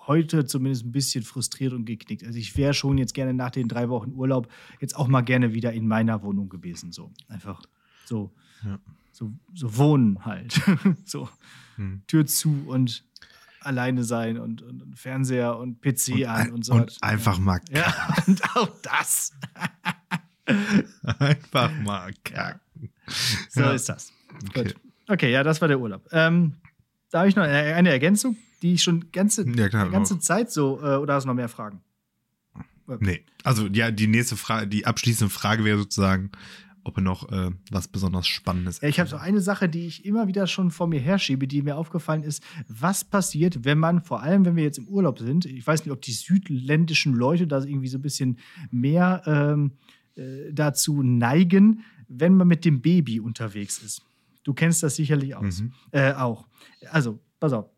heute 0.06 0.46
zumindest 0.46 0.84
ein 0.86 0.92
bisschen 0.92 1.24
frustriert 1.24 1.72
und 1.72 1.84
geknickt. 1.84 2.24
Also 2.24 2.38
ich 2.38 2.56
wäre 2.56 2.74
schon 2.74 2.96
jetzt 2.98 3.12
gerne 3.14 3.34
nach 3.34 3.50
den 3.50 3.68
drei 3.68 3.88
Wochen 3.88 4.12
Urlaub 4.12 4.48
jetzt 4.80 4.96
auch 4.96 5.08
mal 5.08 5.22
gerne 5.22 5.52
wieder 5.52 5.72
in 5.72 5.86
meiner 5.88 6.22
Wohnung 6.22 6.48
gewesen. 6.48 6.92
So 6.92 7.12
einfach 7.28 7.62
so, 8.04 8.32
Ja. 8.64 8.78
so, 9.12 9.32
so 9.54 9.76
wohnen 9.76 10.24
halt. 10.24 10.60
so 11.04 11.28
Hm. 11.76 12.00
Tür 12.06 12.24
zu 12.24 12.64
und 12.68 13.04
alleine 13.66 14.04
sein 14.04 14.38
und, 14.38 14.62
und, 14.62 14.98
Fernseher 14.98 15.58
und 15.58 15.80
PC 15.82 16.08
Und, 16.14 16.24
an 16.26 16.50
und 16.52 16.64
so. 16.64 16.72
und 16.74 16.96
einfach 17.02 17.38
mal, 17.38 17.60
ja, 17.70 17.92
und 18.26 18.42
auch 18.56 18.70
das. 18.82 19.32
einfach 21.18 21.72
mal 21.82 22.12
kacken. 22.24 22.60
So 23.50 23.60
Ja. 23.62 23.72
ist 23.72 23.88
das. 23.88 24.12
Okay. 24.48 24.64
Gut. 24.64 24.74
Okay, 25.08 25.30
ja, 25.32 25.42
das 25.44 25.60
war 25.60 25.68
der 25.68 25.78
Urlaub. 25.80 26.06
Ähm, 26.12 26.54
da 27.10 27.20
habe 27.20 27.28
ich 27.28 27.36
noch 27.36 27.44
eine 27.44 27.90
Ergänzung, 27.90 28.36
die 28.62 28.74
ich 28.74 28.82
schon 28.82 29.12
ganze, 29.12 29.48
Ja, 29.48 29.68
klar, 29.68 29.86
die 29.86 29.92
ganze 29.92 30.18
Zeit 30.18 30.50
so, 30.50 30.80
äh, 30.82 30.96
oder 30.96 31.14
hast 31.14 31.24
du 31.24 31.28
noch 31.28 31.34
mehr 31.34 31.48
Fragen? 31.48 31.80
Nee. 33.00 33.24
Also, 33.44 33.66
ja, 33.66 33.90
die 33.90 34.06
nächste 34.06 34.36
Frage, 34.36 34.66
die 34.68 34.86
abschließende 34.86 35.32
Frage 35.32 35.64
wäre 35.64 35.78
sozusagen, 35.78 36.30
ob 36.86 36.98
er 36.98 37.02
noch 37.02 37.30
äh, 37.30 37.50
was 37.70 37.88
besonders 37.88 38.26
Spannendes 38.26 38.80
Ja, 38.80 38.88
ich 38.88 39.00
habe 39.00 39.08
so 39.08 39.16
eine 39.16 39.40
Sache, 39.40 39.68
die 39.68 39.86
ich 39.86 40.04
immer 40.04 40.28
wieder 40.28 40.46
schon 40.46 40.70
vor 40.70 40.86
mir 40.86 41.00
herschiebe, 41.00 41.46
die 41.46 41.62
mir 41.62 41.76
aufgefallen 41.76 42.22
ist. 42.22 42.42
Was 42.68 43.04
passiert, 43.04 43.64
wenn 43.64 43.78
man, 43.78 44.02
vor 44.02 44.22
allem 44.22 44.44
wenn 44.44 44.56
wir 44.56 44.64
jetzt 44.64 44.78
im 44.78 44.88
Urlaub 44.88 45.18
sind, 45.18 45.44
ich 45.46 45.66
weiß 45.66 45.84
nicht, 45.84 45.92
ob 45.92 46.02
die 46.02 46.12
südländischen 46.12 47.14
Leute 47.14 47.46
da 47.46 47.62
irgendwie 47.62 47.88
so 47.88 47.98
ein 47.98 48.02
bisschen 48.02 48.38
mehr 48.70 49.22
ähm, 49.26 49.72
äh, 50.16 50.52
dazu 50.52 51.02
neigen, 51.02 51.82
wenn 52.08 52.34
man 52.34 52.48
mit 52.48 52.64
dem 52.64 52.80
Baby 52.80 53.20
unterwegs 53.20 53.82
ist. 53.82 54.02
Du 54.44 54.54
kennst 54.54 54.82
das 54.82 54.96
sicherlich 54.96 55.34
aus. 55.34 55.60
Mhm. 55.60 55.72
Äh, 55.90 56.12
auch. 56.12 56.46
Also, 56.90 57.18
pass 57.40 57.52
auf. 57.52 57.68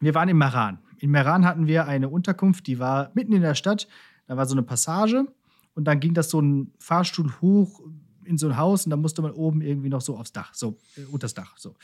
Wir 0.00 0.14
waren 0.14 0.28
in 0.28 0.36
Meran. 0.36 0.78
In 0.98 1.10
Meran 1.10 1.44
hatten 1.44 1.66
wir 1.66 1.86
eine 1.86 2.08
Unterkunft, 2.08 2.66
die 2.66 2.78
war 2.78 3.10
mitten 3.14 3.32
in 3.32 3.42
der 3.42 3.54
Stadt. 3.54 3.88
Da 4.26 4.36
war 4.36 4.46
so 4.46 4.54
eine 4.54 4.62
Passage 4.62 5.26
und 5.74 5.84
dann 5.84 6.00
ging 6.00 6.14
das 6.14 6.30
so 6.30 6.40
ein 6.40 6.72
Fahrstuhl 6.78 7.32
hoch 7.40 7.80
in 8.26 8.38
so 8.38 8.48
ein 8.48 8.56
Haus 8.56 8.84
und 8.84 8.90
dann 8.90 9.00
musste 9.00 9.22
man 9.22 9.32
oben 9.32 9.62
irgendwie 9.62 9.88
noch 9.88 10.00
so 10.00 10.16
aufs 10.16 10.32
Dach, 10.32 10.52
so 10.54 10.78
äh, 10.96 11.04
unters 11.04 11.34
Dach. 11.34 11.56
So. 11.56 11.74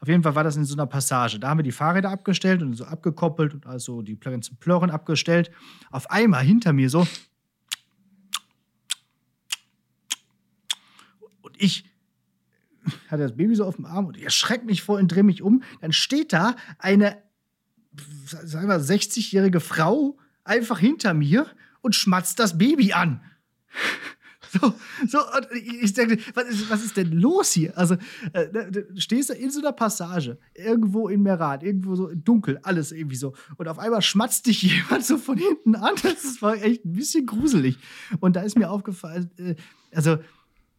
Auf 0.00 0.08
jeden 0.08 0.22
Fall 0.22 0.34
war 0.34 0.44
das 0.44 0.56
in 0.56 0.64
so 0.64 0.74
einer 0.74 0.86
Passage. 0.86 1.38
Da 1.38 1.48
haben 1.48 1.58
wir 1.58 1.62
die 1.62 1.72
Fahrräder 1.72 2.10
abgestellt 2.10 2.62
und 2.62 2.74
so 2.74 2.84
abgekoppelt 2.84 3.54
und 3.54 3.66
also 3.66 4.02
die 4.02 4.18
ganzen 4.18 4.56
Plörren 4.56 4.90
abgestellt. 4.90 5.50
Auf 5.90 6.10
einmal 6.10 6.42
hinter 6.42 6.72
mir 6.72 6.90
so. 6.90 7.06
Und 11.42 11.54
ich 11.58 11.84
hatte 13.08 13.22
das 13.22 13.36
Baby 13.36 13.54
so 13.54 13.64
auf 13.64 13.76
dem 13.76 13.84
Arm 13.84 14.06
und 14.06 14.16
ich 14.16 14.24
erschreckt 14.24 14.64
mich 14.64 14.82
voll 14.82 15.00
und 15.00 15.08
drehe 15.08 15.22
mich 15.22 15.42
um. 15.42 15.62
Dann 15.80 15.92
steht 15.92 16.32
da 16.32 16.56
eine, 16.78 17.18
sagen 18.26 18.68
wir, 18.68 18.80
60-jährige 18.80 19.60
Frau 19.60 20.16
einfach 20.44 20.78
hinter 20.78 21.14
mir 21.14 21.46
und 21.82 21.94
schmatzt 21.94 22.38
das 22.38 22.58
Baby 22.58 22.92
an. 22.92 23.20
So, 24.52 24.74
so, 25.06 25.18
ich 25.54 25.92
dachte, 25.92 26.18
was 26.34 26.48
ist, 26.48 26.70
was 26.70 26.84
ist 26.84 26.96
denn 26.96 27.12
los 27.12 27.52
hier? 27.52 27.76
Also, 27.78 27.94
äh, 28.32 28.48
du 28.48 29.00
stehst 29.00 29.30
da 29.30 29.34
in 29.34 29.50
so 29.50 29.60
einer 29.60 29.70
Passage, 29.70 30.38
irgendwo 30.54 31.08
in 31.08 31.22
Meran, 31.22 31.60
irgendwo 31.60 31.94
so 31.94 32.10
dunkel, 32.12 32.58
alles 32.62 32.90
irgendwie 32.90 33.14
so. 33.14 33.32
Und 33.58 33.68
auf 33.68 33.78
einmal 33.78 34.02
schmatzt 34.02 34.46
dich 34.46 34.62
jemand 34.62 35.04
so 35.04 35.18
von 35.18 35.38
hinten 35.38 35.76
an. 35.76 35.94
Das 36.02 36.42
war 36.42 36.54
echt 36.54 36.84
ein 36.84 36.94
bisschen 36.94 37.26
gruselig. 37.26 37.78
Und 38.18 38.34
da 38.34 38.40
ist 38.40 38.58
mir 38.58 38.70
aufgefallen, 38.70 39.30
äh, 39.38 39.54
also 39.92 40.18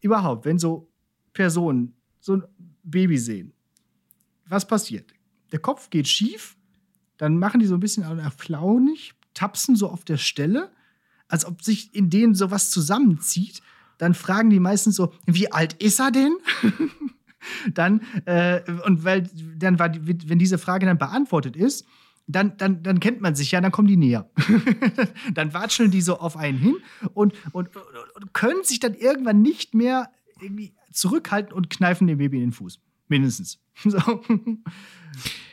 überhaupt, 0.02 0.44
wenn 0.44 0.58
so 0.58 0.90
Personen 1.32 1.94
so 2.20 2.34
ein 2.34 2.42
Baby 2.82 3.16
sehen, 3.16 3.54
was 4.46 4.66
passiert? 4.66 5.14
Der 5.50 5.60
Kopf 5.60 5.88
geht 5.88 6.08
schief, 6.08 6.56
dann 7.16 7.38
machen 7.38 7.60
die 7.60 7.66
so 7.66 7.74
ein 7.74 7.80
bisschen 7.80 8.04
flaunig, 8.36 9.14
tapsen 9.32 9.76
so 9.76 9.88
auf 9.88 10.04
der 10.04 10.18
Stelle 10.18 10.70
als 11.32 11.46
ob 11.46 11.62
sich 11.62 11.94
in 11.94 12.10
denen 12.10 12.34
sowas 12.34 12.70
zusammenzieht. 12.70 13.62
Dann 13.96 14.12
fragen 14.12 14.50
die 14.50 14.60
meistens 14.60 14.96
so, 14.96 15.14
wie 15.24 15.50
alt 15.50 15.72
ist 15.82 15.98
er 15.98 16.10
denn? 16.10 16.36
dann, 17.74 18.02
äh, 18.26 18.60
und 18.84 19.04
weil, 19.04 19.30
dann 19.56 19.78
war 19.78 19.88
die, 19.88 20.28
wenn 20.28 20.38
diese 20.38 20.58
Frage 20.58 20.84
dann 20.84 20.98
beantwortet 20.98 21.56
ist, 21.56 21.86
dann, 22.26 22.58
dann, 22.58 22.82
dann 22.82 23.00
kennt 23.00 23.22
man 23.22 23.34
sich 23.34 23.50
ja, 23.50 23.62
dann 23.62 23.72
kommen 23.72 23.88
die 23.88 23.96
näher. 23.96 24.30
dann 25.34 25.54
watscheln 25.54 25.90
die 25.90 26.02
so 26.02 26.18
auf 26.18 26.36
einen 26.36 26.58
hin 26.58 26.76
und, 27.14 27.32
und, 27.52 27.70
und, 28.14 28.34
können 28.34 28.62
sich 28.62 28.78
dann 28.78 28.92
irgendwann 28.92 29.40
nicht 29.40 29.74
mehr 29.74 30.10
irgendwie 30.38 30.74
zurückhalten 30.92 31.54
und 31.54 31.70
kneifen 31.70 32.06
dem 32.06 32.18
Baby 32.18 32.36
in 32.36 32.42
den 32.42 32.52
Fuß. 32.52 32.78
Mindestens. 33.08 33.58
So. 33.84 34.22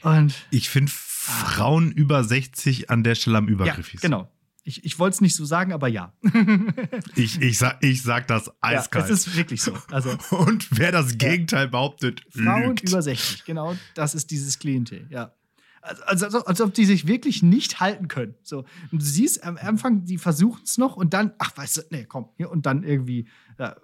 Und 0.04 0.34
Ich 0.52 0.70
finde 0.70 0.92
Frauen 0.92 1.92
über 1.92 2.24
60 2.24 2.90
an 2.90 3.04
der 3.04 3.16
Stelle 3.16 3.38
am 3.38 3.48
ja, 3.48 3.54
übergriffigsten. 3.54 4.12
genau. 4.12 4.30
Ich, 4.64 4.84
ich 4.84 5.00
wollte 5.00 5.16
es 5.16 5.22
nicht 5.22 5.36
so 5.36 5.46
sagen, 5.46 5.74
aber 5.74 5.88
ja. 5.88 6.14
Ich, 7.16 7.42
ich, 7.42 7.58
sag, 7.58 7.84
ich 7.84 8.04
sag 8.04 8.28
das 8.28 8.48
ja 8.48 8.54
eiskalt. 8.62 9.10
es 9.10 9.28
ist 9.28 9.36
wirklich 9.36 9.62
so. 9.62 9.74
Also 9.92 10.12
Und 10.36 10.68
wer 10.78 10.92
das 10.92 11.18
Gegenteil 11.18 11.68
behauptet, 11.68 12.24
Frauen 12.30 12.70
lügt. 12.70 12.90
über 12.90 13.02
60, 13.02 13.46
genau, 13.46 13.76
das 13.96 14.16
ist 14.16 14.32
dieses 14.32 14.60
Klientel, 14.60 15.08
ja. 15.10 15.34
Also, 15.82 16.04
also, 16.04 16.26
als, 16.26 16.48
als 16.48 16.62
ob 16.62 16.74
die 16.74 16.86
sich 16.86 17.08
wirklich 17.08 17.42
nicht 17.42 17.80
halten 17.80 18.10
können. 18.10 18.36
So. 18.44 18.66
Und 18.92 19.02
du 19.02 19.06
siehst 19.06 19.44
am 19.44 19.58
Anfang, 19.58 20.06
die 20.06 20.18
versuchen 20.18 20.62
es 20.64 20.78
noch 20.78 20.98
und 20.98 21.14
dann, 21.14 21.34
ach, 21.40 21.56
weißt 21.56 21.78
du, 21.78 21.82
nee, 21.90 22.06
komm, 22.06 22.30
hier 22.36 22.52
und 22.52 22.66
dann 22.66 22.84
irgendwie. 22.84 23.28
Ja, 23.58 23.76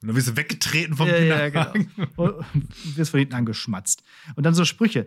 Und 0.00 0.08
dann 0.08 0.16
wirst 0.16 0.28
du 0.28 0.36
weggetreten 0.36 0.96
vom 0.96 1.08
ja, 1.08 1.18
ja, 1.18 1.48
genau. 1.48 1.72
Und, 2.16 2.32
und 2.54 2.96
wirst 2.96 3.10
von 3.10 3.18
hinten 3.18 3.34
angeschmatzt. 3.34 4.02
Und 4.36 4.44
dann 4.44 4.54
so 4.54 4.64
Sprüche. 4.64 5.06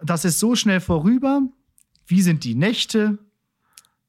Das 0.00 0.24
ist 0.24 0.38
so 0.38 0.54
schnell 0.54 0.80
vorüber. 0.80 1.42
Wie 2.06 2.22
sind 2.22 2.44
die 2.44 2.54
Nächte? 2.54 3.18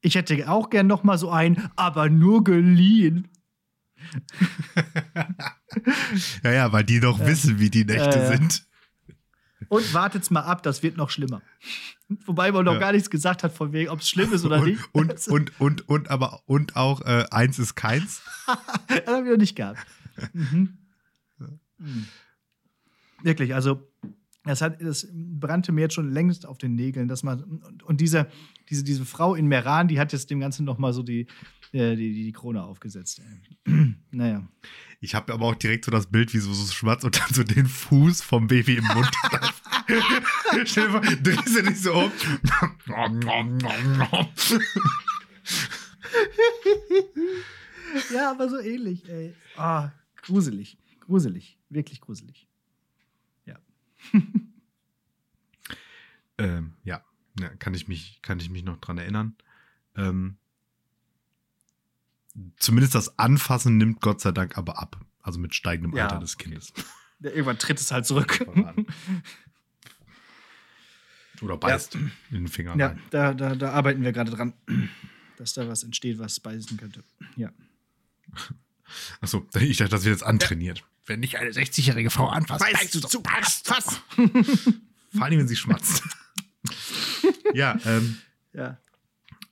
Ich 0.04 0.16
hätte 0.16 0.48
auch 0.50 0.68
gern 0.68 0.86
noch 0.86 1.02
mal 1.02 1.16
so 1.16 1.30
einen, 1.30 1.70
aber 1.76 2.10
nur 2.10 2.44
geliehen. 2.44 3.28
ja, 6.44 6.52
ja, 6.52 6.72
weil 6.72 6.84
die 6.84 7.00
doch 7.00 7.20
wissen, 7.20 7.58
wie 7.58 7.70
die 7.70 7.84
Nächte 7.86 8.18
Äh, 8.18 8.36
sind. 8.36 8.66
Und 9.68 9.94
wartet's 9.94 10.30
mal 10.30 10.42
ab, 10.42 10.62
das 10.62 10.82
wird 10.82 10.98
noch 10.98 11.08
schlimmer. 11.08 11.40
Wobei 12.26 12.52
man 12.52 12.66
noch 12.66 12.74
Ja. 12.74 12.80
gar 12.80 12.92
nichts 12.92 13.08
gesagt 13.08 13.42
hat, 13.42 13.52
von 13.52 13.72
wegen, 13.72 13.88
ob 13.88 14.00
es 14.00 14.08
schlimm 14.10 14.30
ist 14.34 14.44
oder 14.44 14.58
Und, 14.60 14.66
nicht. 14.66 14.84
und, 14.92 15.28
und, 15.28 15.60
und, 15.60 15.88
und, 15.88 16.10
aber, 16.10 16.42
und 16.44 16.76
auch 16.76 17.00
äh, 17.00 17.24
eins 17.30 17.58
ist 17.58 17.74
keins. 17.74 18.20
das 18.88 19.06
habe 19.06 19.24
ich 19.24 19.30
noch 19.30 19.38
nicht 19.38 19.56
gehabt. 19.56 19.78
Mhm. 20.34 20.76
Mhm. 21.78 22.06
Wirklich, 23.22 23.54
also 23.54 23.90
das, 24.44 24.60
hat, 24.60 24.82
das 24.82 25.08
brannte 25.12 25.72
mir 25.72 25.82
jetzt 25.82 25.94
schon 25.94 26.10
längst 26.10 26.46
auf 26.46 26.58
den 26.58 26.74
Nägeln, 26.74 27.08
dass 27.08 27.22
man 27.22 27.42
und, 27.42 27.82
und 27.82 28.00
diese, 28.00 28.28
diese, 28.68 28.84
diese 28.84 29.04
Frau 29.04 29.34
in 29.34 29.46
Meran, 29.46 29.88
die 29.88 29.98
hat 29.98 30.12
jetzt 30.12 30.30
dem 30.30 30.40
Ganzen 30.40 30.64
noch 30.64 30.78
mal 30.78 30.92
so 30.92 31.02
die, 31.02 31.26
äh, 31.72 31.96
die, 31.96 32.12
die, 32.12 32.24
die 32.24 32.32
Krone 32.32 32.62
aufgesetzt. 32.62 33.22
naja. 34.10 34.46
Ich 35.00 35.14
habe 35.14 35.32
aber 35.32 35.46
auch 35.46 35.54
direkt 35.54 35.86
so 35.86 35.90
das 35.90 36.06
Bild, 36.06 36.32
wie 36.34 36.38
so, 36.38 36.52
so 36.52 36.70
schwarz 36.72 37.04
und 37.04 37.18
dann 37.18 37.32
so 37.32 37.42
den 37.42 37.66
Fuß 37.66 38.22
vom 38.22 38.46
Baby 38.46 38.76
im 38.76 38.84
Mund. 38.84 39.10
Stell 40.64 40.86
dir 40.86 40.90
vor, 40.90 41.00
drehst 41.00 41.56
du 41.56 41.62
dich 41.62 41.80
so 41.80 41.94
um. 41.94 42.12
Ja, 48.12 48.30
aber 48.30 48.48
so 48.48 48.58
ähnlich, 48.58 49.08
ey. 49.08 49.34
Ah, 49.56 49.90
gruselig. 50.22 50.78
Gruselig. 51.00 51.58
Wirklich 51.68 52.00
gruselig. 52.00 52.48
Ja. 54.12 54.20
ähm, 56.38 56.74
ja. 56.84 57.04
ja, 57.38 57.48
kann 57.56 57.74
ich 57.74 57.88
mich, 57.88 58.20
kann 58.22 58.40
ich 58.40 58.50
mich 58.50 58.64
noch 58.64 58.78
dran 58.78 58.98
erinnern. 58.98 59.36
Ähm, 59.96 60.36
zumindest 62.56 62.94
das 62.94 63.18
Anfassen 63.18 63.76
nimmt 63.76 64.00
Gott 64.00 64.20
sei 64.20 64.32
Dank 64.32 64.58
aber 64.58 64.80
ab. 64.80 65.00
Also 65.22 65.38
mit 65.38 65.54
steigendem 65.54 65.96
Ja, 65.96 66.04
Alter 66.04 66.20
des 66.20 66.34
okay. 66.34 66.44
Kindes. 66.44 66.72
Irgendwann 67.20 67.58
tritt 67.58 67.80
es 67.80 67.90
halt 67.90 68.04
zurück. 68.04 68.44
Oder 71.40 71.56
beißt 71.56 71.94
in 71.94 72.10
den 72.30 72.48
Finger 72.48 72.76
Ja, 72.76 72.88
rein. 72.88 73.00
da, 73.10 73.32
da, 73.32 73.54
da 73.54 73.72
arbeiten 73.72 74.02
wir 74.02 74.12
gerade 74.12 74.30
dran, 74.30 74.52
dass 75.36 75.54
da 75.54 75.66
was 75.68 75.84
entsteht, 75.84 76.18
was 76.18 76.40
beißen 76.40 76.76
könnte. 76.76 77.04
Ja. 77.36 77.50
Achso, 79.20 79.46
ich 79.54 79.76
dachte, 79.76 79.90
das 79.90 80.04
wird 80.04 80.14
jetzt 80.14 80.24
antrainiert. 80.24 80.84
Wenn 81.06 81.20
nicht 81.20 81.36
eine 81.38 81.50
60-jährige 81.50 82.10
Frau 82.10 82.28
anfasst, 82.28 82.60
beißt 82.64 82.94
du 82.94 83.00
zu. 83.00 83.20
Passt, 83.20 83.66
fass. 83.68 84.00
Vor 85.14 85.22
allem, 85.24 85.38
wenn 85.38 85.48
sie 85.48 85.56
schmatzt. 85.56 86.02
ja, 87.54 87.76
ähm, 87.84 88.18
Ja. 88.54 88.78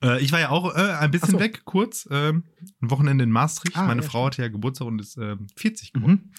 äh, 0.03 0.21
ich 0.23 0.33
war 0.33 0.41
ja 0.41 0.49
auch 0.49 0.75
äh, 0.75 0.81
ein 0.95 1.11
bisschen 1.11 1.33
so. 1.33 1.41
weg, 1.41 1.63
kurz. 1.67 2.09
Ähm, 2.11 2.45
ein 2.81 2.91
Wochenende 2.91 3.25
in 3.25 3.31
Maastricht. 3.31 3.77
Ah, 3.77 3.87
Meine 3.87 4.01
ja, 4.03 4.09
Frau 4.09 4.27
hatte 4.27 4.41
ja 4.41 4.49
Geburtstag 4.49 4.87
und 4.89 4.99
ist 5.01 5.19
ähm, 5.19 5.47
40 5.57 5.93
geworden. 5.93 6.13
Mhm. 6.13 6.31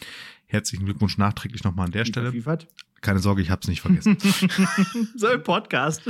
Herzlichen 0.48 0.86
Glückwunsch 0.86 1.18
nachträglich 1.18 1.64
nochmal 1.64 1.86
an 1.86 1.92
der 1.92 2.06
Stelle. 2.06 2.32
Fiefert. 2.32 2.68
Keine 3.02 3.20
Sorge, 3.20 3.42
ich 3.42 3.50
habe 3.52 3.60
es 3.62 3.68
nicht 3.68 3.82
vergessen. 3.82 4.18
So 5.16 5.28
im 5.28 5.44
Podcast. 5.44 6.02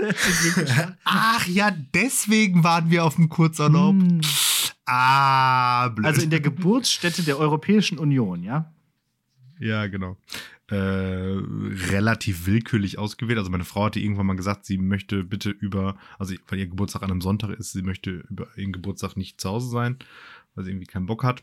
Herzlichen 0.00 0.54
Glückwunsch. 0.54 0.88
Ach 1.04 1.46
ja, 1.46 1.70
deswegen 1.94 2.64
waren 2.64 2.90
wir 2.90 3.04
auf 3.04 3.16
dem 3.16 3.28
Kurzurlaub. 3.28 3.94
Mm. 3.94 4.20
Ah, 4.90 5.88
blöd. 5.88 6.06
Also 6.06 6.22
in 6.22 6.30
der 6.30 6.40
Geburtsstätte 6.40 7.22
der 7.22 7.38
Europäischen 7.38 7.98
Union, 7.98 8.42
ja? 8.42 8.72
Ja, 9.58 9.86
genau. 9.86 10.16
Äh, 10.70 10.74
relativ 10.74 12.46
willkürlich 12.46 12.98
ausgewählt. 12.98 13.38
Also 13.38 13.50
meine 13.50 13.64
Frau 13.64 13.84
hatte 13.84 14.00
irgendwann 14.00 14.26
mal 14.26 14.36
gesagt, 14.36 14.64
sie 14.64 14.78
möchte 14.78 15.24
bitte 15.24 15.50
über, 15.50 15.98
also 16.18 16.34
weil 16.48 16.58
ihr 16.58 16.66
Geburtstag 16.66 17.02
an 17.02 17.10
einem 17.10 17.20
Sonntag 17.20 17.50
ist, 17.50 17.72
sie 17.72 17.82
möchte 17.82 18.24
über 18.30 18.48
ihren 18.56 18.72
Geburtstag 18.72 19.16
nicht 19.16 19.40
zu 19.40 19.50
Hause 19.50 19.68
sein, 19.68 19.98
weil 20.54 20.64
sie 20.64 20.70
irgendwie 20.70 20.86
keinen 20.86 21.06
Bock 21.06 21.22
hat. 21.22 21.42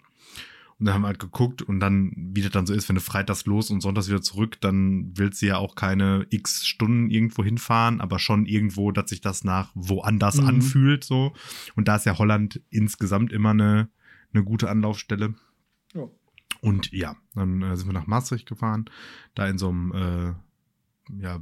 Und 0.78 0.88
dann 0.88 0.94
haben 0.96 1.02
wir 1.04 1.08
halt 1.08 1.20
geguckt 1.20 1.62
und 1.62 1.80
dann, 1.80 2.12
wie 2.34 2.42
das 2.42 2.52
dann 2.52 2.66
so 2.66 2.74
ist, 2.74 2.90
wenn 2.90 2.96
du 2.96 3.02
freitags 3.02 3.46
los 3.46 3.70
und 3.72 3.80
sonntags 3.80 4.10
wieder 4.10 4.22
zurück, 4.22 4.60
dann 4.60 5.12
willst 5.18 5.42
du 5.42 5.46
ja 5.46 5.58
auch 5.58 5.76
keine 5.76 6.28
x 6.32 6.66
Stunden 6.68 7.10
irgendwo 7.10 7.46
hinfahren, 7.46 8.02
aber 8.02 8.20
schon 8.20 8.46
irgendwo, 8.46 8.92
dass 8.92 9.10
sich 9.10 9.22
das 9.22 9.46
nach 9.46 9.72
woanders 9.74 10.42
Mhm. 10.42 10.48
anfühlt, 10.48 11.06
so. 11.06 11.34
Und 11.76 11.88
da 11.88 11.96
ist 11.96 12.06
ja 12.06 12.18
Holland 12.18 12.62
insgesamt 12.72 13.32
immer 13.32 13.52
eine, 13.52 13.88
eine 14.34 14.44
gute 14.44 14.70
Anlaufstelle. 14.70 15.36
Ja. 15.94 16.10
Und 16.60 16.92
ja, 16.92 17.16
dann 17.36 17.62
äh, 17.62 17.78
sind 17.78 17.88
wir 17.88 17.94
nach 17.94 18.08
Maastricht 18.08 18.46
gefahren, 18.48 18.86
da 19.34 19.48
in 19.48 19.58
so 19.58 19.70
einem, 19.70 19.94
äh, 19.94 21.22
ja, 21.22 21.40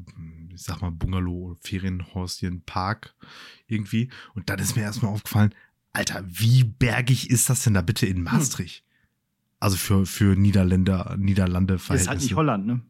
ich 0.53 0.61
sag 0.61 0.81
mal, 0.81 0.91
Bungalow, 0.91 1.55
Ferienhäuschen, 1.61 2.61
Park 2.65 3.15
irgendwie. 3.65 4.09
Und 4.35 4.49
dann 4.51 4.59
ist 4.59 4.75
mir 4.75 4.83
erstmal 4.83 5.11
aufgefallen, 5.11 5.55
Alter, 5.91 6.23
wie 6.27 6.63
bergig 6.63 7.31
ist 7.31 7.49
das 7.49 7.63
denn 7.63 7.73
da 7.73 7.81
bitte 7.81 8.05
in 8.05 8.21
Maastricht? 8.21 8.83
Also 9.63 9.77
für, 9.77 10.05
für 10.05 10.35
Niederländer, 10.35 11.15
Niederlande 11.17 11.75
Das 11.75 12.01
ist 12.01 12.09
halt 12.09 12.19
nicht 12.19 12.35
Holland, 12.35 12.65
ne? 12.65 12.81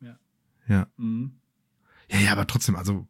Ja. 0.00 0.16
Ja. 0.68 0.86
Mhm. 0.96 1.32
Ja, 2.08 2.20
ja, 2.20 2.30
aber 2.30 2.46
trotzdem, 2.46 2.76
also. 2.76 3.08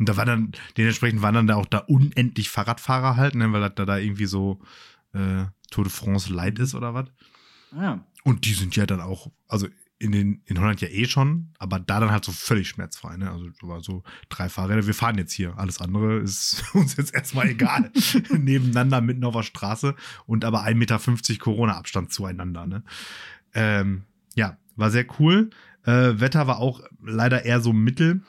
Und 0.00 0.08
da 0.08 0.16
war 0.16 0.24
dann, 0.24 0.50
dementsprechend 0.76 1.22
waren 1.22 1.36
dann 1.36 1.46
da 1.46 1.54
auch 1.54 1.66
da 1.66 1.78
unendlich 1.78 2.50
Fahrradfahrer 2.50 3.14
halt, 3.14 3.36
ne, 3.36 3.52
weil 3.52 3.60
das 3.60 3.76
da, 3.76 3.84
da 3.84 3.96
irgendwie 3.96 4.24
so 4.24 4.58
äh, 5.12 5.44
Tour 5.70 5.84
de 5.84 5.92
France 5.92 6.34
Light 6.34 6.58
ist 6.58 6.74
oder 6.74 6.94
was. 6.94 7.06
Ja. 7.76 8.04
Und 8.24 8.44
die 8.44 8.54
sind 8.54 8.74
ja 8.74 8.86
dann 8.86 9.00
auch, 9.00 9.30
also 9.46 9.68
in, 10.02 10.10
den, 10.10 10.42
in 10.46 10.60
Holland 10.60 10.80
ja 10.80 10.88
eh 10.88 11.06
schon, 11.06 11.52
aber 11.60 11.78
da 11.78 12.00
dann 12.00 12.10
halt 12.10 12.24
so 12.24 12.32
völlig 12.32 12.68
schmerzfrei. 12.68 13.16
Ne? 13.16 13.30
Also 13.30 13.48
so 13.60 13.68
war 13.68 13.80
so 13.80 14.02
drei 14.28 14.48
Fahrräder, 14.48 14.84
wir 14.84 14.94
fahren 14.94 15.16
jetzt 15.16 15.32
hier. 15.32 15.56
Alles 15.56 15.80
andere 15.80 16.18
ist 16.18 16.64
uns 16.74 16.96
jetzt 16.96 17.14
erstmal 17.14 17.48
egal. 17.48 17.92
Nebeneinander 18.36 19.00
mitten 19.00 19.24
auf 19.24 19.34
der 19.34 19.44
Straße 19.44 19.94
und 20.26 20.44
aber 20.44 20.64
1,50 20.64 20.74
Meter 20.74 20.98
Corona-Abstand 21.38 22.12
zueinander. 22.12 22.66
Ne? 22.66 22.82
Ähm, 23.54 24.02
ja, 24.34 24.58
war 24.74 24.90
sehr 24.90 25.06
cool. 25.20 25.50
Äh, 25.84 26.18
Wetter 26.18 26.48
war 26.48 26.58
auch 26.58 26.82
leider 27.00 27.44
eher 27.44 27.60
so 27.60 27.72
mittel. 27.72 28.22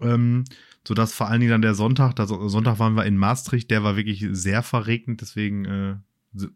Ähm, 0.00 0.44
sodass 0.86 1.14
vor 1.14 1.28
allen 1.28 1.40
Dingen 1.40 1.52
dann 1.52 1.62
der 1.62 1.74
Sonntag, 1.74 2.14
da 2.16 2.26
Sonntag 2.26 2.78
waren 2.78 2.94
wir 2.94 3.04
in 3.04 3.16
Maastricht, 3.16 3.70
der 3.70 3.82
war 3.82 3.96
wirklich 3.96 4.26
sehr 4.30 4.62
verregnet, 4.62 5.20
deswegen 5.20 5.64
äh, 5.64 5.96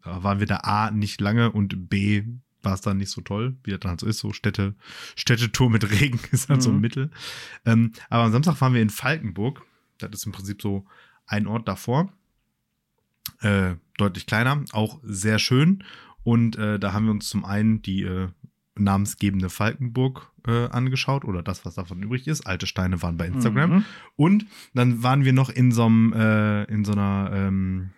waren 0.03 0.39
wir 0.39 0.47
da 0.47 0.57
A 0.57 0.91
nicht 0.91 1.19
lange 1.19 1.51
und 1.51 1.89
B 1.89 2.23
war 2.63 2.73
es 2.73 2.81
dann 2.81 2.97
nicht 2.97 3.09
so 3.11 3.21
toll, 3.21 3.55
wie 3.63 3.71
das 3.71 3.79
dann 3.79 3.91
halt 3.91 3.99
so 4.01 4.07
ist, 4.07 4.19
so 4.19 4.33
Städte, 4.33 4.75
Städtetour 5.15 5.69
mit 5.69 5.89
Regen 5.89 6.19
ist 6.31 6.49
halt 6.49 6.61
so 6.61 6.69
ein 6.69 6.75
Mhm. 6.75 6.81
Mittel. 6.81 7.11
Ähm, 7.65 7.91
aber 8.09 8.23
am 8.23 8.31
Samstag 8.31 8.59
waren 8.61 8.73
wir 8.73 8.81
in 8.81 8.89
Falkenburg. 8.89 9.61
Das 9.97 10.11
ist 10.13 10.25
im 10.25 10.31
Prinzip 10.31 10.61
so 10.61 10.85
ein 11.25 11.47
Ort 11.47 11.67
davor. 11.67 12.11
Äh, 13.41 13.75
deutlich 13.97 14.25
kleiner, 14.25 14.63
auch 14.71 14.99
sehr 15.03 15.39
schön. 15.39 15.83
Und 16.23 16.55
äh, 16.57 16.79
da 16.79 16.93
haben 16.93 17.05
wir 17.05 17.11
uns 17.11 17.29
zum 17.29 17.45
einen 17.45 17.81
die 17.81 18.03
äh, 18.03 18.29
namensgebende 18.75 19.49
Falkenburg 19.49 20.31
äh, 20.47 20.67
angeschaut 20.69 21.25
oder 21.25 21.43
das, 21.43 21.65
was 21.65 21.75
davon 21.75 22.01
übrig 22.01 22.27
ist. 22.27 22.41
Alte 22.47 22.67
Steine 22.67 23.01
waren 23.01 23.17
bei 23.17 23.27
Instagram. 23.27 23.71
Mhm. 23.71 23.85
Und 24.15 24.45
dann 24.73 25.03
waren 25.03 25.23
wir 25.25 25.33
noch 25.33 25.49
in 25.49 25.71
so 25.71 25.85
einem, 25.85 26.13
äh, 26.13 26.63
in 26.65 26.85
so 26.85 26.91
einer, 26.93 27.31
ähm, 27.33 27.91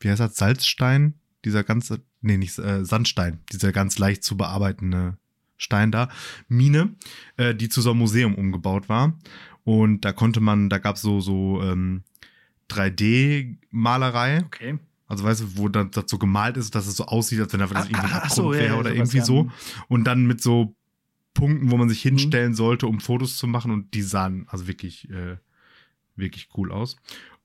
wie 0.00 0.10
heißt 0.10 0.20
das, 0.20 0.36
Salzstein? 0.36 1.14
Dieser 1.44 1.64
ganze, 1.64 2.02
nee, 2.20 2.36
nicht 2.36 2.58
äh, 2.58 2.84
Sandstein, 2.84 3.40
dieser 3.52 3.72
ganz 3.72 3.98
leicht 3.98 4.22
zu 4.24 4.36
bearbeitende 4.36 5.16
Stein 5.56 5.90
da, 5.92 6.08
Mine, 6.48 6.94
äh, 7.36 7.54
die 7.54 7.68
zu 7.68 7.80
so 7.82 7.90
einem 7.90 7.98
Museum 8.00 8.34
umgebaut 8.34 8.88
war. 8.88 9.18
Und 9.64 10.04
da 10.06 10.12
konnte 10.12 10.40
man, 10.40 10.68
da 10.70 10.78
gab 10.78 10.96
es 10.96 11.02
so, 11.02 11.20
so 11.20 11.60
ähm, 11.62 12.02
3D-Malerei. 12.70 14.42
Okay. 14.44 14.78
Also 15.06 15.24
weißt 15.24 15.40
du, 15.40 15.56
wo 15.58 15.68
dann 15.68 15.90
das 15.90 16.04
so 16.06 16.18
gemalt 16.18 16.56
ist, 16.56 16.74
dass 16.74 16.86
es 16.86 16.96
so 16.96 17.04
aussieht, 17.04 17.40
als 17.40 17.52
wenn 17.52 17.60
da 17.60 17.66
das 17.66 17.86
Ah, 17.86 17.88
irgendwie 17.90 18.06
ein 18.06 18.12
ach 18.12 18.22
Abgrund 18.22 18.34
so, 18.36 18.52
wäre 18.52 18.66
ja, 18.66 18.78
oder 18.78 18.94
irgendwie 18.94 19.20
so. 19.20 19.50
Und 19.88 20.04
dann 20.04 20.26
mit 20.26 20.40
so 20.40 20.76
Punkten, 21.34 21.70
wo 21.70 21.76
man 21.76 21.86
Mhm. 21.88 21.90
sich 21.90 22.02
hinstellen 22.02 22.54
sollte, 22.54 22.86
um 22.86 23.00
Fotos 23.00 23.36
zu 23.36 23.46
machen. 23.46 23.72
Und 23.72 23.94
die 23.94 24.02
sahen 24.02 24.46
also 24.48 24.66
wirklich, 24.68 25.10
äh, 25.10 25.36
wirklich 26.16 26.48
cool 26.56 26.70
aus. 26.70 26.96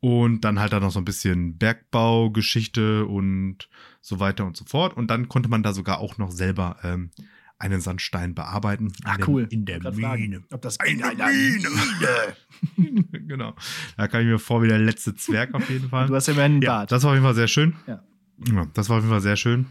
Und 0.08 0.42
dann 0.42 0.60
halt 0.60 0.72
da 0.72 0.80
noch 0.80 0.92
so 0.92 1.00
ein 1.00 1.06
bisschen 1.06 1.58
Bergbaugeschichte 1.58 3.06
und 3.08 3.68
so 4.02 4.20
weiter 4.20 4.46
und 4.46 4.56
so 4.56 4.64
fort. 4.66 4.96
Und 4.96 5.08
dann 5.08 5.28
konnte 5.30 5.50
man 5.50 5.64
da 5.64 5.74
sogar 5.74 5.98
auch 6.00 6.20
noch 6.20 6.30
selber 6.30 6.78
ähm, 6.84 7.10
einen 7.58 7.82
Sandstein 7.82 8.36
bearbeiten. 8.36 8.94
Ach, 9.04 9.14
in 9.16 9.18
der, 9.20 9.28
cool. 9.30 9.48
In 9.50 9.66
der 9.66 9.80
Mine. 9.80 10.02
fragen, 10.02 10.46
Ob 10.52 10.62
das 10.62 10.78
In 10.86 11.00
der 11.00 11.16
Mine. 11.16 13.04
genau. 13.28 13.56
Da 13.98 14.08
kam 14.08 14.22
ich 14.22 14.28
mir 14.28 14.38
vor 14.38 14.62
wie 14.62 14.68
der 14.68 14.78
letzte 14.78 15.16
Zwerg 15.16 15.56
auf 15.56 15.68
jeden 15.72 15.90
Fall. 15.90 16.06
Du 16.08 16.14
hast 16.16 16.28
ja 16.28 16.34
immer 16.34 16.44
einen 16.44 16.62
Ja, 16.62 16.70
Bart. 16.80 16.92
das 16.92 17.02
war 17.04 17.10
auf 17.10 17.16
jeden 17.16 17.26
Fall 17.26 17.34
sehr 17.34 17.48
schön. 17.48 17.76
Ja. 17.88 18.04
Ja, 18.54 18.68
das 18.76 18.90
war 18.90 18.98
auf 18.98 19.04
jeden 19.04 19.12
Fall 19.12 19.22
sehr 19.22 19.38
schön. 19.38 19.66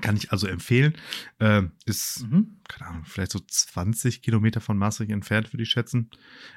Kann 0.00 0.16
ich 0.16 0.32
also 0.32 0.48
empfehlen. 0.48 0.94
Ähm, 1.38 1.70
ist, 1.84 2.26
Mhm. 2.28 2.56
keine 2.68 2.90
Ahnung, 2.90 3.04
vielleicht 3.04 3.30
so 3.30 3.38
20 3.38 4.22
Kilometer 4.22 4.60
von 4.60 4.76
Maastricht 4.76 5.12
entfernt, 5.12 5.52
würde 5.52 5.62
ich 5.62 5.68
schätzen. 5.70 6.10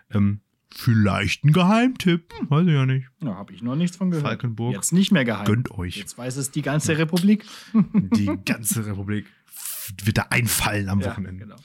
Ähm, 0.10 0.39
vielleicht 0.71 1.43
ein 1.45 1.51
Geheimtipp. 1.53 2.34
Weiß 2.49 2.65
ich 2.67 2.73
ja 2.73 2.86
nicht. 2.86 3.08
Ja, 3.21 3.36
habe 3.36 3.53
ich 3.53 3.62
noch 3.62 3.75
nichts 3.75 3.97
von 3.97 4.12
gehört. 4.12 4.25
Falkenburg. 4.27 4.73
Jetzt 4.75 4.93
nicht 4.93 5.12
mehr 5.12 5.25
geheim. 5.25 5.45
Gönnt 5.45 5.71
euch. 5.71 5.97
Jetzt 5.97 6.17
weiß 6.17 6.38
es 6.38 6.51
die 6.51 6.62
ganze 6.62 6.97
Republik. 6.97 7.45
Die 7.93 8.25
ganze 8.45 8.86
Republik 8.86 9.25
wird 10.03 10.17
da 10.17 10.27
einfallen 10.29 10.88
am 10.89 10.99
Ja, 11.01 11.08
Wochenende. 11.08 11.45
genau. 11.45 11.55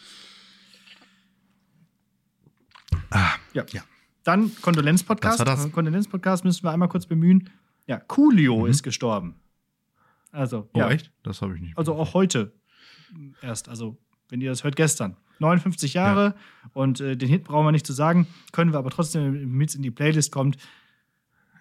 Ah, 3.10 3.34
Ja. 3.52 3.64
ja. 3.70 3.82
Dann 4.24 4.50
Kondolenz-Podcast. 4.62 5.38
Das 5.40 5.46
war 5.46 5.56
das. 5.56 5.70
Kondolenz-Podcast 5.70 6.44
müssen 6.44 6.64
wir 6.64 6.70
einmal 6.72 6.88
kurz 6.88 7.06
bemühen. 7.06 7.50
Ja, 7.86 7.98
Coolio 7.98 8.60
Mhm. 8.60 8.66
ist 8.70 8.82
gestorben. 8.82 9.34
Also, 10.32 10.70
Oh, 10.72 10.78
ja. 10.78 10.90
echt? 10.90 11.12
Das 11.22 11.42
habe 11.42 11.54
ich 11.54 11.60
nicht. 11.60 11.76
Also 11.76 11.94
auch 11.94 12.14
heute 12.14 12.54
erst. 13.42 13.68
Also, 13.68 13.98
wenn 14.30 14.40
ihr 14.40 14.48
das 14.50 14.64
hört, 14.64 14.76
gestern. 14.76 15.16
59 15.38 15.94
Jahre 15.94 16.34
und 16.72 17.00
äh, 17.00 17.16
den 17.16 17.28
Hit 17.28 17.44
brauchen 17.44 17.66
wir 17.66 17.72
nicht 17.72 17.86
zu 17.86 17.92
sagen, 17.92 18.26
können 18.52 18.72
wir 18.72 18.78
aber 18.78 18.90
trotzdem 18.90 19.50
mit 19.56 19.74
in 19.74 19.82
die 19.82 19.90
Playlist 19.90 20.32
kommt. 20.32 20.56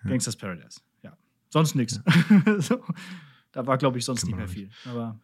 Gangsters 0.05 0.36
Paradise. 0.36 0.81
Ja. 1.01 1.17
Sonst 1.49 1.75
nichts. 1.75 2.01
so. 2.59 2.83
Da 3.51 3.65
war, 3.65 3.77
glaube 3.77 3.97
ich, 3.97 4.05
sonst 4.05 4.25
nicht 4.25 4.36
mehr 4.36 4.47
viel. 4.47 4.69
Aber 4.86 5.19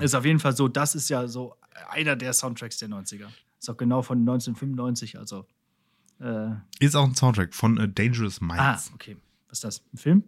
ist 0.00 0.14
auf 0.14 0.24
jeden 0.24 0.38
Fall 0.38 0.54
so, 0.54 0.68
das 0.68 0.94
ist 0.94 1.08
ja 1.08 1.26
so 1.28 1.56
einer 1.88 2.16
der 2.16 2.32
Soundtracks 2.32 2.78
der 2.78 2.88
90er. 2.88 3.26
Ist 3.58 3.68
auch 3.68 3.76
genau 3.76 4.02
von 4.02 4.18
1995, 4.18 5.18
also. 5.18 5.46
Äh, 6.18 6.50
Ist 6.80 6.94
auch 6.94 7.04
ein 7.04 7.14
Soundtrack 7.14 7.54
von 7.54 7.78
äh, 7.78 7.88
Dangerous 7.88 8.40
ah, 8.42 8.44
Minds. 8.44 8.90
okay. 8.94 9.16
Was 9.48 9.58
ist 9.58 9.64
das? 9.64 9.82
Ein 9.92 9.96
Film? 9.96 10.24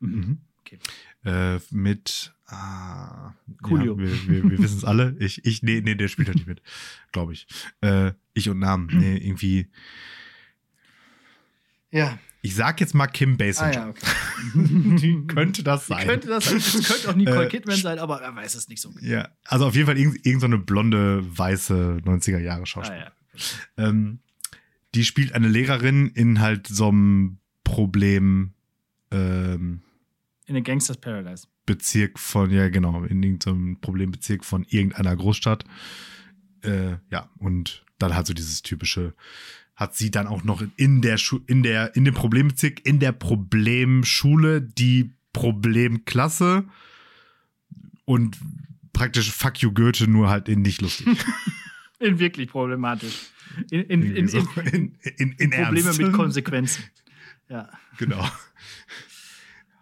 Mhm. 0.00 0.38
Okay. 0.72 1.56
Äh, 1.56 1.60
mit 1.70 2.32
ah, 2.46 3.34
Coolio. 3.62 3.94
Ja, 3.98 3.98
wir 3.98 4.28
wir, 4.28 4.50
wir 4.50 4.58
wissen 4.58 4.78
es 4.78 4.84
alle. 4.84 5.16
Ich, 5.18 5.44
ich, 5.44 5.62
nee, 5.62 5.80
nee, 5.80 5.94
der 5.94 6.08
spielt 6.08 6.28
halt 6.28 6.36
nicht 6.36 6.46
mit, 6.46 6.62
glaube 7.12 7.32
ich. 7.32 7.46
Äh, 7.80 8.12
ich 8.34 8.48
und 8.48 8.58
Namen. 8.58 8.88
Nee, 8.92 9.16
irgendwie. 9.16 9.68
Ja. 11.90 12.18
Ich 12.42 12.54
sag 12.54 12.80
jetzt 12.80 12.94
mal 12.94 13.06
Kim 13.06 13.34
Ah, 13.34 13.36
Basinger. 13.36 13.72
ja, 13.72 13.88
okay. 13.90 14.06
Die 14.54 15.26
könnte 15.26 15.62
das 15.62 15.86
sein. 15.86 16.06
Könnte 16.06 16.28
das 16.28 16.46
sein? 16.46 16.56
Es 16.56 16.88
könnte 16.88 17.10
auch 17.10 17.14
Nicole 17.14 17.44
Äh, 17.46 17.48
Kidman 17.48 17.76
sein, 17.76 17.98
aber 17.98 18.22
er 18.22 18.34
weiß 18.34 18.54
es 18.54 18.68
nicht 18.68 18.80
so 18.80 18.90
genau. 18.90 19.06
Ja, 19.06 19.28
also 19.44 19.66
auf 19.66 19.74
jeden 19.74 19.86
Fall 19.86 19.98
irgend, 19.98 20.24
irgend 20.24 20.40
so 20.40 20.46
eine 20.46 20.56
blonde, 20.58 21.22
weiße 21.36 21.98
90er 22.02 22.38
Jahre 22.38 22.62
Ah, 22.62 22.66
Schauspielerin. 22.66 23.12
ja. 23.76 23.88
ähm, 23.88 24.20
die 24.94 25.04
spielt 25.04 25.34
eine 25.34 25.48
Lehrerin 25.48 26.08
in 26.08 26.40
halt 26.40 26.66
so 26.66 26.88
einem 26.88 27.38
Problem 27.62 28.54
ähm, 29.10 29.82
In 30.50 30.54
den 30.54 30.64
Gangsters 30.64 30.96
Paradise. 30.96 31.46
Bezirk 31.64 32.18
von, 32.18 32.50
ja 32.50 32.70
genau, 32.70 33.04
in 33.04 33.22
irgendeinem 33.22 33.80
Problembezirk 33.80 34.44
von 34.44 34.64
irgendeiner 34.68 35.14
Großstadt. 35.14 35.64
Äh, 36.62 36.96
ja, 37.08 37.30
und 37.38 37.84
dann 38.00 38.16
halt 38.16 38.26
so 38.26 38.34
dieses 38.34 38.62
typische, 38.62 39.14
hat 39.76 39.94
sie 39.94 40.10
dann 40.10 40.26
auch 40.26 40.42
noch 40.42 40.64
in 40.74 41.02
der 41.02 41.18
Schu 41.18 41.38
in 41.46 41.62
der, 41.62 41.94
in 41.94 42.04
dem 42.04 42.14
Problembezirk, 42.14 42.84
in 42.84 42.98
der 42.98 43.12
Problemschule 43.12 44.60
die 44.60 45.12
Problemklasse 45.32 46.64
und 48.04 48.36
praktisch 48.92 49.30
Fuck 49.30 49.62
you 49.62 49.70
Goethe, 49.72 50.10
nur 50.10 50.30
halt 50.30 50.48
in 50.48 50.62
nicht 50.62 50.80
lustig. 50.80 51.06
In 52.00 52.18
wirklich 52.18 52.48
problematisch. 52.48 53.28
In, 53.70 53.82
in, 53.82 54.16
in, 54.16 54.26
so. 54.26 54.38
in 54.38 54.96
Probleme 55.50 55.54
Ernst. 55.54 56.00
mit 56.00 56.12
Konsequenzen. 56.12 56.82
Ja. 57.50 57.68
Genau. 57.98 58.24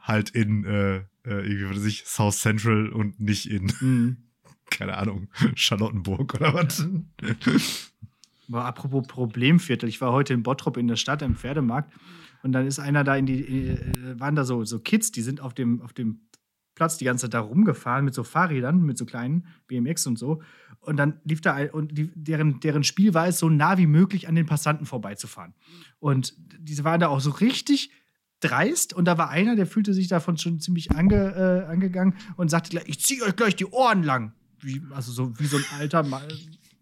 Halt 0.09 0.31
in, 0.31 0.65
äh, 0.65 0.97
äh, 0.97 1.03
irgendwie, 1.25 1.71
was 1.71 1.77
weiß 1.77 1.85
ich, 1.85 2.05
South 2.07 2.41
Central 2.41 2.89
und 2.89 3.21
nicht 3.21 3.51
in, 3.51 3.73
Mhm. 3.81 4.17
keine 4.71 4.97
Ahnung, 4.97 5.29
Charlottenburg 5.55 6.35
oder 6.35 6.55
was. 6.55 6.87
Aber 8.49 8.65
apropos 8.65 9.07
Problemviertel, 9.07 9.89
ich 9.89 10.01
war 10.01 10.13
heute 10.13 10.33
in 10.33 10.43
Bottrop 10.43 10.77
in 10.79 10.89
der 10.89 10.97
Stadt 10.97 11.21
im 11.23 11.37
Pferdemarkt 11.37 11.93
und 12.43 12.53
dann 12.53 12.67
ist 12.67 12.79
einer 12.79 13.05
da 13.05 13.17
in 13.17 13.27
die, 13.27 13.45
äh, 13.45 14.19
waren 14.19 14.35
da 14.37 14.45
so, 14.45 14.65
so 14.65 14.79
Kids, 14.79 15.13
die 15.13 15.23
sind 15.23 15.41
auf 15.41 15.55
dem, 15.55 15.83
auf 15.83 15.93
dem 15.93 16.21
Platz 16.75 16.97
die 16.97 17.05
ganze 17.05 17.27
Zeit 17.27 17.35
da 17.35 17.41
rumgefahren 17.41 18.05
mit 18.05 18.15
so 18.15 18.23
Fahrrädern, 18.23 18.81
mit 18.83 18.97
so 18.97 19.05
kleinen 19.05 19.47
BMX 19.67 20.07
und 20.07 20.19
so. 20.19 20.43
Und 20.81 20.97
dann 20.97 21.21
lief 21.25 21.41
da 21.41 21.53
ein, 21.55 21.71
und 21.71 21.99
die, 21.99 22.13
deren, 22.15 22.61
deren 22.61 22.85
Spiel 22.85 23.15
war 23.15 23.27
es, 23.27 23.41
so 23.41 23.49
nah 23.49 23.79
wie 23.79 23.89
möglich 23.89 24.29
an 24.29 24.37
den 24.37 24.47
Passanten 24.47 24.87
vorbeizufahren. 24.87 25.55
Und 25.99 26.35
diese 26.39 26.85
waren 26.85 27.01
da 27.01 27.09
auch 27.09 27.21
so 27.21 27.31
richtig 27.31 27.91
dreist 28.41 28.93
und 28.93 29.05
da 29.05 29.19
war 29.19 29.31
einer, 29.31 29.57
der 29.57 29.67
fühlte 29.67 29.93
sich 29.95 30.09
davon 30.09 30.37
schon 30.37 30.61
ziemlich 30.61 30.93
ange, 30.93 31.65
äh, 31.67 31.71
angegangen 31.71 32.15
und 32.37 32.51
sagte 32.51 32.71
gleich, 32.71 32.85
ich 32.87 33.01
ziehe 33.01 33.23
euch 33.23 33.37
gleich 33.37 33.57
die 33.57 33.67
Ohren 33.67 34.03
lang. 34.03 34.33
Wie, 34.61 34.83
also 34.91 35.13
so 35.13 35.39
wie 35.39 35.47
so 35.47 35.57
ein 35.57 35.65
alter 35.79 36.03
Mann, 36.03 36.23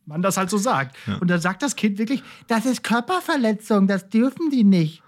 Mann 0.06 0.22
das 0.22 0.36
halt 0.36 0.50
so 0.50 0.58
sagt. 0.58 0.96
Ja. 1.06 1.16
Und 1.16 1.28
dann 1.28 1.40
sagt 1.40 1.62
das 1.62 1.76
Kind 1.76 1.98
wirklich, 1.98 2.22
das 2.46 2.64
ist 2.64 2.82
Körperverletzung, 2.82 3.86
das 3.86 4.08
dürfen 4.08 4.50
die 4.50 4.64
nicht. 4.64 5.02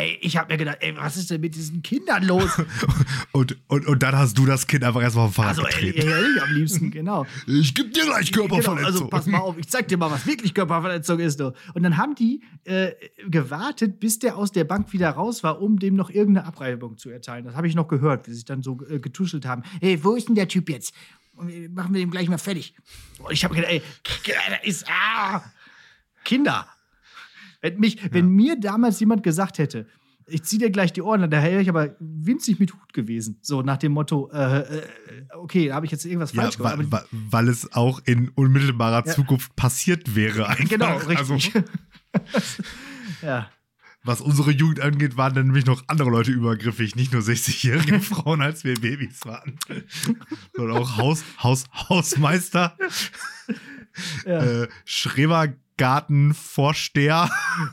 Ey, 0.00 0.18
ich 0.22 0.36
hab 0.36 0.48
mir 0.48 0.56
gedacht, 0.56 0.78
ey, 0.80 0.96
was 0.96 1.16
ist 1.18 1.30
denn 1.30 1.40
mit 1.42 1.54
diesen 1.54 1.82
Kindern 1.82 2.24
los? 2.24 2.50
Und, 3.32 3.56
und, 3.68 3.86
und 3.86 4.02
dann 4.02 4.16
hast 4.16 4.36
du 4.38 4.44
das 4.46 4.66
Kind 4.66 4.82
einfach 4.82 5.02
erstmal 5.02 5.26
vom 5.26 5.34
Fahrrad 5.34 5.58
Also, 5.64 5.66
ey, 5.78 5.92
getreten. 5.92 6.08
ey, 6.10 6.24
ich 6.36 6.42
am 6.42 6.52
liebsten, 6.54 6.90
genau. 6.90 7.26
ich 7.46 7.74
geb 7.74 7.92
dir 7.94 8.04
gleich 8.06 8.32
Genau, 8.32 8.46
Körperverletzung. 8.48 8.86
also 8.86 9.06
pass 9.08 9.26
mal 9.26 9.38
auf, 9.38 9.56
ich 9.58 9.68
zeig 9.68 9.86
dir 9.88 9.96
mal, 9.98 10.10
was 10.10 10.26
wirklich 10.26 10.52
Körperverletzung 10.54 11.18
ist. 11.20 11.38
Du. 11.38 11.52
Und 11.74 11.82
dann 11.82 11.96
haben 11.96 12.14
die 12.16 12.42
äh, 12.64 12.92
gewartet, 13.28 14.00
bis 14.00 14.18
der 14.18 14.36
aus 14.36 14.50
der 14.52 14.64
Bank 14.64 14.92
wieder 14.92 15.10
raus 15.10 15.42
war, 15.44 15.60
um 15.60 15.78
dem 15.78 15.94
noch 15.96 16.10
irgendeine 16.10 16.46
Abreibung 16.46 16.96
zu 16.98 17.10
erteilen. 17.10 17.44
Das 17.44 17.54
habe 17.54 17.68
ich 17.68 17.74
noch 17.74 17.86
gehört, 17.88 18.26
wie 18.26 18.30
sie 18.30 18.36
sich 18.36 18.44
dann 18.46 18.62
so 18.62 18.78
äh, 18.88 18.98
getuschelt 18.98 19.44
haben. 19.46 19.62
Hey, 19.80 20.02
wo 20.02 20.14
ist 20.16 20.28
denn 20.28 20.34
der 20.34 20.48
Typ 20.48 20.68
jetzt? 20.70 20.92
Wir- 21.40 21.70
machen 21.70 21.94
wir 21.94 22.00
den 22.00 22.10
gleich 22.10 22.28
mal 22.28 22.38
fertig. 22.38 22.74
Und 23.18 23.32
ich 23.32 23.44
habe 23.44 23.54
gedacht, 23.54 23.72
ey, 23.72 23.82
ist 24.64 24.86
ah, 24.90 25.42
Kinder. 26.24 26.66
Wenn, 27.62 27.78
mich, 27.78 27.98
wenn 28.12 28.28
mir 28.28 28.58
damals 28.58 29.00
jemand 29.00 29.22
gesagt 29.22 29.58
hätte, 29.58 29.86
ich 30.26 30.44
zieh 30.44 30.58
dir 30.58 30.70
gleich 30.70 30.92
die 30.92 31.02
Ohren, 31.02 31.20
dann 31.22 31.30
wäre 31.32 31.60
ich 31.60 31.68
aber 31.68 31.96
winzig 31.98 32.60
mit 32.60 32.72
Hut 32.72 32.92
gewesen. 32.92 33.38
So 33.42 33.62
nach 33.62 33.78
dem 33.78 33.92
Motto, 33.92 34.30
äh, 34.32 34.60
äh, 34.60 34.82
okay, 35.36 35.68
da 35.68 35.74
habe 35.74 35.86
ich 35.86 35.92
jetzt 35.92 36.04
irgendwas 36.04 36.32
ja, 36.32 36.42
falsch 36.42 36.56
gemacht. 36.56 36.78
weil, 36.78 36.90
weil, 36.92 37.04
weil 37.10 37.48
es 37.48 37.72
auch 37.72 38.00
in 38.04 38.28
unmittelbarer 38.28 39.04
Ja. 39.06 39.12
Zukunft 39.12 39.56
passiert 39.56 40.14
wäre. 40.14 40.48
Einfach. 40.48 40.68
Genau, 40.68 40.98
Also, 40.98 41.34
richtig. 41.34 41.64
ja. 43.22 43.50
was 44.04 44.20
unsere 44.20 44.52
Jugend 44.52 44.80
angeht, 44.80 45.16
waren 45.16 45.34
dann 45.34 45.46
nämlich 45.46 45.66
noch 45.66 45.82
andere 45.88 46.10
Leute 46.10 46.30
übergriffig, 46.30 46.94
nicht 46.96 47.12
nur 47.12 47.22
60-jährige 47.22 48.00
Frauen, 48.00 48.40
als 48.40 48.62
wir 48.64 48.74
Babys 48.74 49.24
waren. 49.26 49.58
Sondern 50.54 50.76
auch 50.78 50.96
Haus, 50.96 51.24
Haus, 51.42 51.64
Hausmeister, 51.88 52.76
Ja. 54.24 54.62
äh, 54.62 54.68
Schrebergartenvorsteher. 55.80 57.30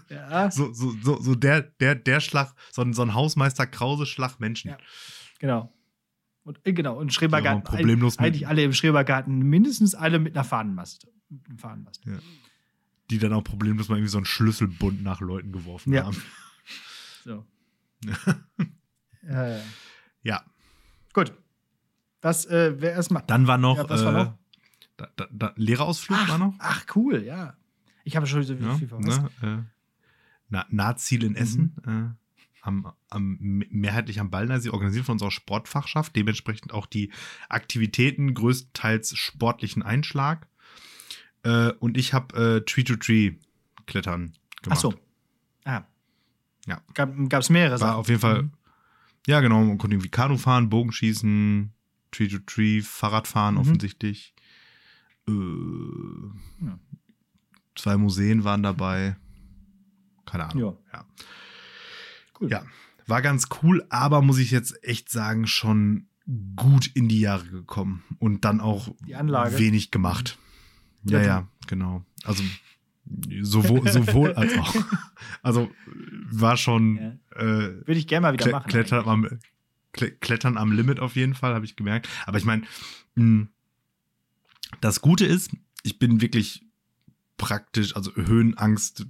ja, 0.09 0.51
So, 0.51 0.71
so, 0.73 0.93
so, 1.03 1.21
so 1.21 1.35
der, 1.35 1.61
der, 1.61 1.95
der 1.95 2.19
Schlag, 2.19 2.53
so 2.71 2.81
ein, 2.81 2.93
so 2.93 3.01
ein 3.01 3.13
Hausmeister 3.13 3.67
Krause 3.67 4.05
Schlag 4.05 4.39
Menschen. 4.39 4.71
Ja. 4.71 4.77
genau. 5.39 5.73
Und, 6.43 6.59
äh, 6.65 6.71
genau, 6.73 6.97
und 6.97 7.07
Ja, 7.11 7.13
Schrebergarten. 7.13 7.63
problemlos 7.63 8.17
mit- 8.19 8.25
eigentlich 8.25 8.47
alle 8.47 8.63
im 8.63 8.73
Schrebergarten, 8.73 9.39
mindestens 9.39 9.95
alle 9.95 10.19
mit 10.19 10.35
einer 10.35 10.45
Fahnenmast. 10.45 11.07
Mit 11.29 11.45
einem 11.49 11.57
Fahnenmast. 11.57 12.03
Die 13.09 13.17
dann 13.19 13.33
auch 13.33 13.43
problemlos 13.43 13.89
mal 13.89 13.95
irgendwie 13.97 14.11
so 14.11 14.17
einen 14.17 14.25
Schlüsselbund 14.25 15.03
nach 15.03 15.19
Leuten 15.19 15.51
geworfen 15.51 15.93
Ja. 15.93 16.05
haben. 16.05 16.21
So. 17.25 17.45
ja, 19.27 19.47
ja. 19.49 19.59
Ja. 20.23 20.43
Gut. 21.11 21.33
Das 22.21 22.45
äh, 22.45 22.79
wäre 22.79 22.93
erstmal. 22.93 23.21
Dann 23.27 23.47
war 23.47 23.57
noch, 23.57 23.75
Ja, 23.75 23.89
was 23.89 24.05
war 24.05 24.13
äh, 24.13 24.23
noch? 24.23 24.37
Da, 24.95 25.09
da, 25.17 25.27
da, 25.29 25.53
Lehrerausflug 25.57 26.17
Ach, 26.21 26.29
war 26.29 26.37
noch. 26.37 26.53
ach, 26.59 26.85
cool, 26.95 27.21
ja. 27.23 27.57
Ich 28.07 28.15
habe 28.15 28.25
schon 28.25 28.41
so 28.43 28.55
viel, 28.55 28.73
viel 28.75 28.87
verpasst. 28.87 29.21
ne, 29.41 29.65
äh, 29.67 29.71
Na, 30.49 30.65
Nahziel 30.69 31.23
in 31.25 31.35
Essen. 31.35 31.75
Mhm. 31.85 31.91
Äh, 31.91 32.09
am, 32.61 32.91
am, 33.09 33.37
mehrheitlich 33.69 34.19
am 34.21 34.29
Ballner, 34.29 34.59
organisiert 34.71 35.05
von 35.05 35.13
unserer 35.13 35.31
Sportfachschaft, 35.31 36.15
dementsprechend 36.15 36.73
auch 36.73 36.85
die 36.85 37.11
Aktivitäten, 37.49 38.33
größtenteils 38.33 39.15
sportlichen 39.17 39.83
Einschlag. 39.83 40.47
Äh, 41.43 41.71
und 41.79 41.97
ich 41.97 42.13
habe 42.13 42.57
äh, 42.57 42.61
Tree-to-Tree-Klettern 42.65 44.33
Ach 44.57 44.61
gemacht. 44.61 44.79
so. 44.79 44.93
Ah. 45.65 45.83
Ja. 46.65 46.81
Gab 46.93 47.13
es 47.33 47.49
mehrere 47.49 47.71
War 47.73 47.77
Sachen. 47.79 47.95
auf 47.95 48.07
jeden 48.09 48.19
Fall, 48.21 48.43
Mhm. 48.43 48.51
ja 49.27 49.41
genau, 49.41 49.63
man 49.63 49.77
konnte 49.77 49.95
irgendwie 49.95 50.09
Kanu 50.09 50.37
fahren, 50.37 50.69
Bogenschießen, 50.69 51.71
Tree-to-Tree, 52.11 52.81
Fahrradfahren 52.81 53.55
Mhm. 53.55 53.61
offensichtlich. 53.61 54.33
Äh, 55.27 55.31
Ja. 55.31 56.79
Zwei 57.77 57.95
Museen 57.97 58.43
waren 58.43 58.63
dabei. 58.63 59.15
Keine 60.25 60.45
Ahnung. 60.49 60.77
Ja. 60.91 60.99
ja. 60.99 61.05
Cool. 62.39 62.49
Ja, 62.49 62.63
war 63.07 63.21
ganz 63.21 63.47
cool, 63.63 63.85
aber 63.89 64.21
muss 64.21 64.37
ich 64.39 64.51
jetzt 64.51 64.83
echt 64.83 65.09
sagen, 65.09 65.47
schon 65.47 66.07
gut 66.57 66.87
in 66.93 67.07
die 67.07 67.21
Jahre 67.21 67.45
gekommen 67.47 68.03
und 68.19 68.43
dann 68.43 68.59
auch 68.59 68.89
wenig 69.59 69.91
gemacht. 69.91 70.37
Ja, 71.03 71.21
Ja, 71.21 71.47
genau. 71.67 72.03
Also 72.25 72.43
sowohl, 73.41 73.87
sowohl 73.91 74.33
als 74.33 74.57
auch. 74.57 74.75
Also 75.41 75.71
war 76.29 76.57
schon 76.57 76.97
Ja. 76.97 77.41
äh, 77.41 77.87
Würde 77.87 77.93
ich 77.93 78.07
gerne 78.07 78.27
mal 78.27 78.33
wieder 78.33 78.43
Kle 78.43 78.51
machen. 78.51 78.69
Klettern, 78.69 79.07
am, 79.07 79.39
Kle 79.93 80.11
Klettern 80.11 80.57
am 80.57 80.73
Limit 80.73 80.99
auf 80.99 81.15
jeden 81.15 81.33
Fall, 81.33 81.53
habe 81.53 81.63
ich 81.63 81.77
gemerkt. 81.77 82.09
Aber 82.25 82.37
ich 82.37 82.45
meine, 82.45 82.63
mh, 83.15 83.47
das 84.81 84.99
Gute 84.99 85.25
ist, 85.25 85.51
ich 85.83 85.97
bin 85.97 86.19
wirklich 86.19 86.66
praktisch, 87.38 87.95
also 87.95 88.12
Höhenangst, 88.15 89.06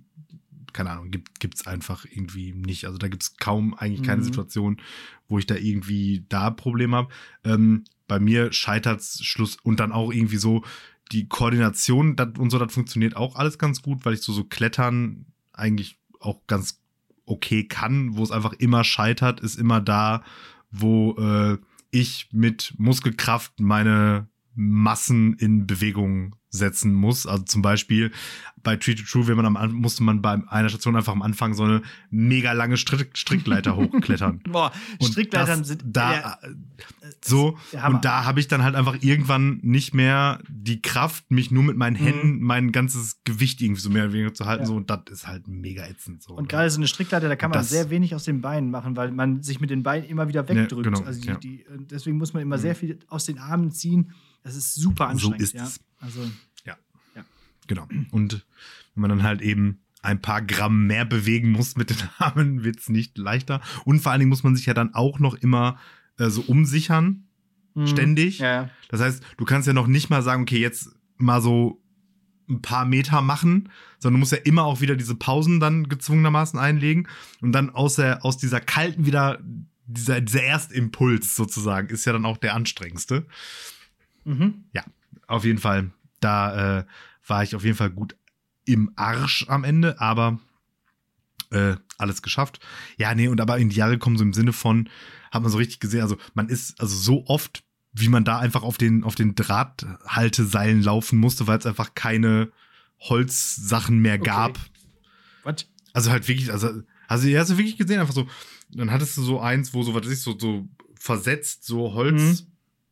keine 0.73 0.91
Ahnung, 0.91 1.11
gibt 1.11 1.55
es 1.55 1.65
einfach 1.65 2.05
irgendwie 2.05 2.53
nicht. 2.53 2.85
Also 2.85 2.97
da 2.97 3.07
gibt 3.07 3.23
es 3.23 3.37
kaum 3.37 3.73
eigentlich 3.73 4.03
keine 4.03 4.21
Mhm. 4.21 4.25
Situation, 4.25 4.81
wo 5.27 5.39
ich 5.39 5.45
da 5.45 5.55
irgendwie 5.55 6.25
da 6.29 6.49
Probleme 6.51 6.97
habe. 6.97 7.09
Ähm, 7.43 7.83
bei 8.07 8.19
mir 8.19 8.53
scheitert 8.53 9.01
Schluss 9.01 9.57
und 9.63 9.79
dann 9.79 9.91
auch 9.91 10.11
irgendwie 10.11 10.37
so 10.37 10.63
die 11.11 11.27
Koordination 11.27 12.15
dat, 12.15 12.37
und 12.37 12.49
so, 12.49 12.59
das 12.59 12.73
funktioniert 12.73 13.15
auch 13.15 13.35
alles 13.35 13.57
ganz 13.57 13.81
gut, 13.81 14.05
weil 14.05 14.13
ich 14.13 14.21
so, 14.21 14.33
so 14.33 14.43
Klettern 14.43 15.25
eigentlich 15.53 15.97
auch 16.19 16.45
ganz 16.47 16.81
okay 17.25 17.65
kann, 17.67 18.15
wo 18.17 18.23
es 18.23 18.31
einfach 18.31 18.53
immer 18.53 18.83
scheitert, 18.83 19.39
ist 19.39 19.55
immer 19.55 19.81
da, 19.81 20.23
wo 20.71 21.15
äh, 21.17 21.57
ich 21.91 22.29
mit 22.31 22.73
Muskelkraft 22.77 23.59
meine 23.59 24.27
Massen 24.59 25.33
in 25.35 25.67
Bewegung 25.67 26.35
setzen 26.49 26.93
muss. 26.93 27.27
Also 27.27 27.43
zum 27.43 27.61
Beispiel 27.61 28.11
bei 28.63 28.75
Treat 28.77 28.97
to 28.97 29.03
True, 29.03 29.27
wenn 29.27 29.35
man 29.37 29.55
am, 29.57 29.73
musste 29.73 30.01
man 30.01 30.21
bei 30.21 30.41
einer 30.47 30.69
Station 30.69 30.95
einfach 30.95 31.11
am 31.11 31.21
Anfang 31.21 31.53
so 31.53 31.63
eine 31.63 31.81
mega 32.09 32.53
lange 32.53 32.77
Strick, 32.77 33.15
Strickleiter 33.17 33.75
hochklettern. 33.75 34.41
Boah, 34.49 34.71
Und 34.99 35.07
Strickleitern 35.11 35.63
sind 35.63 35.83
da 35.85 36.13
ja, 36.13 36.37
so 37.23 37.57
und 37.85 38.03
da 38.05 38.23
habe 38.25 38.39
ich 38.39 38.47
dann 38.47 38.63
halt 38.63 38.75
einfach 38.75 38.97
irgendwann 39.01 39.59
nicht 39.61 39.93
mehr 39.93 40.39
die 40.49 40.81
Kraft, 40.81 41.29
mich 41.29 41.51
nur 41.51 41.63
mit 41.63 41.77
meinen 41.77 41.95
Händen 41.95 42.41
mein 42.41 42.71
ganzes 42.71 43.21
Gewicht 43.25 43.61
irgendwie 43.61 43.81
so 43.81 43.89
mehr 43.89 44.05
oder 44.05 44.13
weniger 44.13 44.33
zu 44.33 44.45
halten 44.45 44.63
Mhm. 44.63 44.65
Ja. 44.65 44.67
so 44.69 44.75
und 44.77 44.89
das 44.89 44.99
ist 45.11 45.27
halt 45.27 45.47
mega 45.47 45.85
ätzend 45.85 46.23
so. 46.23 46.33
Und 46.33 46.43
ne? 46.43 46.47
gerade 46.47 46.69
so 46.71 46.77
eine 46.79 46.87
Strickleiter, 46.87 47.27
da 47.27 47.35
kann 47.35 47.51
man 47.51 47.59
Das- 47.59 47.69
sehr 47.69 47.89
wenig 47.89 48.15
aus 48.15 48.23
den 48.23 48.41
Beinen 48.41 48.71
machen, 48.71 48.95
weil 48.95 49.11
man 49.11 49.43
sich 49.43 49.59
mit 49.59 49.69
den 49.69 49.83
Beinen 49.83 50.07
immer 50.07 50.27
wieder 50.29 50.47
wegdrückt. 50.47 50.83
genau, 50.85 51.01
also 51.01 51.21
die, 51.21 51.27
ja. 51.27 51.35
die, 51.35 51.65
deswegen 51.91 52.17
muss 52.17 52.33
man 52.33 52.41
immer 52.41 52.57
Mhm. 52.57 52.61
sehr 52.61 52.75
viel 52.75 52.99
aus 53.09 53.25
den 53.25 53.37
Armen 53.37 53.69
ziehen. 53.71 54.11
Das 54.47 54.55
ist 54.55 54.75
super 54.75 55.05
So 55.05 55.11
anstrengend. 55.11 55.41
ist 55.41 55.53
ja. 55.53 55.65
es. 55.65 55.79
Also, 55.99 56.21
Genau. 57.67 57.87
Und 58.11 58.45
wenn 58.95 59.01
man 59.01 59.09
dann 59.09 59.23
halt 59.23 59.41
eben 59.41 59.81
ein 60.01 60.21
paar 60.21 60.41
Gramm 60.41 60.87
mehr 60.87 61.05
bewegen 61.05 61.51
muss 61.51 61.75
mit 61.75 61.89
den 61.89 61.97
Armen, 62.17 62.63
wird's 62.63 62.89
nicht 62.89 63.17
leichter. 63.17 63.61
Und 63.85 63.99
vor 63.99 64.11
allen 64.11 64.19
Dingen 64.19 64.29
muss 64.29 64.43
man 64.43 64.55
sich 64.55 64.65
ja 64.65 64.73
dann 64.73 64.93
auch 64.93 65.19
noch 65.19 65.35
immer 65.35 65.77
äh, 66.17 66.29
so 66.29 66.41
umsichern, 66.41 67.27
mhm. 67.75 67.87
ständig. 67.87 68.39
Ja, 68.39 68.51
ja. 68.63 68.69
Das 68.89 69.01
heißt, 69.01 69.23
du 69.37 69.45
kannst 69.45 69.67
ja 69.67 69.73
noch 69.73 69.87
nicht 69.87 70.09
mal 70.09 70.23
sagen, 70.23 70.43
okay, 70.43 70.59
jetzt 70.59 70.89
mal 71.17 71.41
so 71.41 71.83
ein 72.49 72.61
paar 72.61 72.85
Meter 72.85 73.21
machen, 73.21 73.69
sondern 73.99 74.15
du 74.15 74.19
musst 74.19 74.31
ja 74.31 74.37
immer 74.37 74.63
auch 74.63 74.79
wieder 74.79 74.95
diese 74.95 75.15
Pausen 75.15 75.59
dann 75.59 75.89
gezwungenermaßen 75.89 76.57
einlegen 76.57 77.09
und 77.41 77.51
dann 77.51 77.69
aus, 77.69 77.95
der, 77.95 78.23
aus 78.23 78.37
dieser 78.37 78.61
kalten 78.61 79.05
wieder, 79.05 79.39
dieser, 79.85 80.21
dieser 80.21 80.43
Erstimpuls 80.43 81.35
sozusagen 81.35 81.89
ist 81.89 82.05
ja 82.05 82.13
dann 82.13 82.25
auch 82.25 82.37
der 82.37 82.55
anstrengendste. 82.55 83.25
Mhm. 84.27 84.65
Auf 85.27 85.43
jeden 85.43 85.59
Fall, 85.59 85.91
da 86.21 86.79
äh, 86.79 86.85
war 87.27 87.43
ich 87.43 87.55
auf 87.55 87.63
jeden 87.63 87.75
Fall 87.75 87.89
gut 87.89 88.15
im 88.65 88.91
Arsch 88.95 89.45
am 89.49 89.63
Ende, 89.63 89.99
aber 89.99 90.39
äh, 91.51 91.75
alles 91.97 92.21
geschafft. 92.21 92.59
Ja, 92.97 93.13
nee, 93.13 93.27
und 93.27 93.41
aber 93.41 93.57
in 93.57 93.69
die 93.69 93.75
Jahre 93.75 93.97
kommen 93.97 94.17
so 94.17 94.23
im 94.23 94.33
Sinne 94.33 94.53
von, 94.53 94.89
hat 95.31 95.41
man 95.41 95.51
so 95.51 95.57
richtig 95.57 95.79
gesehen, 95.79 96.01
also 96.01 96.17
man 96.33 96.47
ist 96.47 96.79
also 96.79 96.95
so 96.95 97.25
oft, 97.27 97.63
wie 97.93 98.07
man 98.07 98.23
da 98.23 98.39
einfach 98.39 98.63
auf 98.63 98.77
den, 98.77 99.03
auf 99.03 99.15
den 99.15 99.35
Drahthalteseilen 99.35 100.81
laufen 100.81 101.19
musste, 101.19 101.47
weil 101.47 101.57
es 101.59 101.65
einfach 101.65 101.93
keine 101.93 102.51
Holzsachen 103.01 103.99
mehr 103.99 104.15
Okay. 104.15 104.25
gab. 104.25 104.59
Was? 105.43 105.67
Also 105.93 106.11
halt 106.11 106.27
wirklich, 106.27 106.51
also, 106.51 106.83
also 107.07 107.27
ihr 107.27 107.39
hast 107.39 107.49
du 107.49 107.57
wirklich 107.57 107.77
gesehen, 107.77 107.99
einfach 107.99 108.13
so, 108.13 108.27
dann 108.69 108.91
hattest 108.91 109.17
du 109.17 109.23
so 109.23 109.41
eins, 109.41 109.73
wo 109.73 109.83
so, 109.83 109.93
was 109.93 110.05
ist 110.07 110.23
so, 110.23 110.37
so 110.37 110.67
versetzt, 110.95 111.65
so 111.65 111.93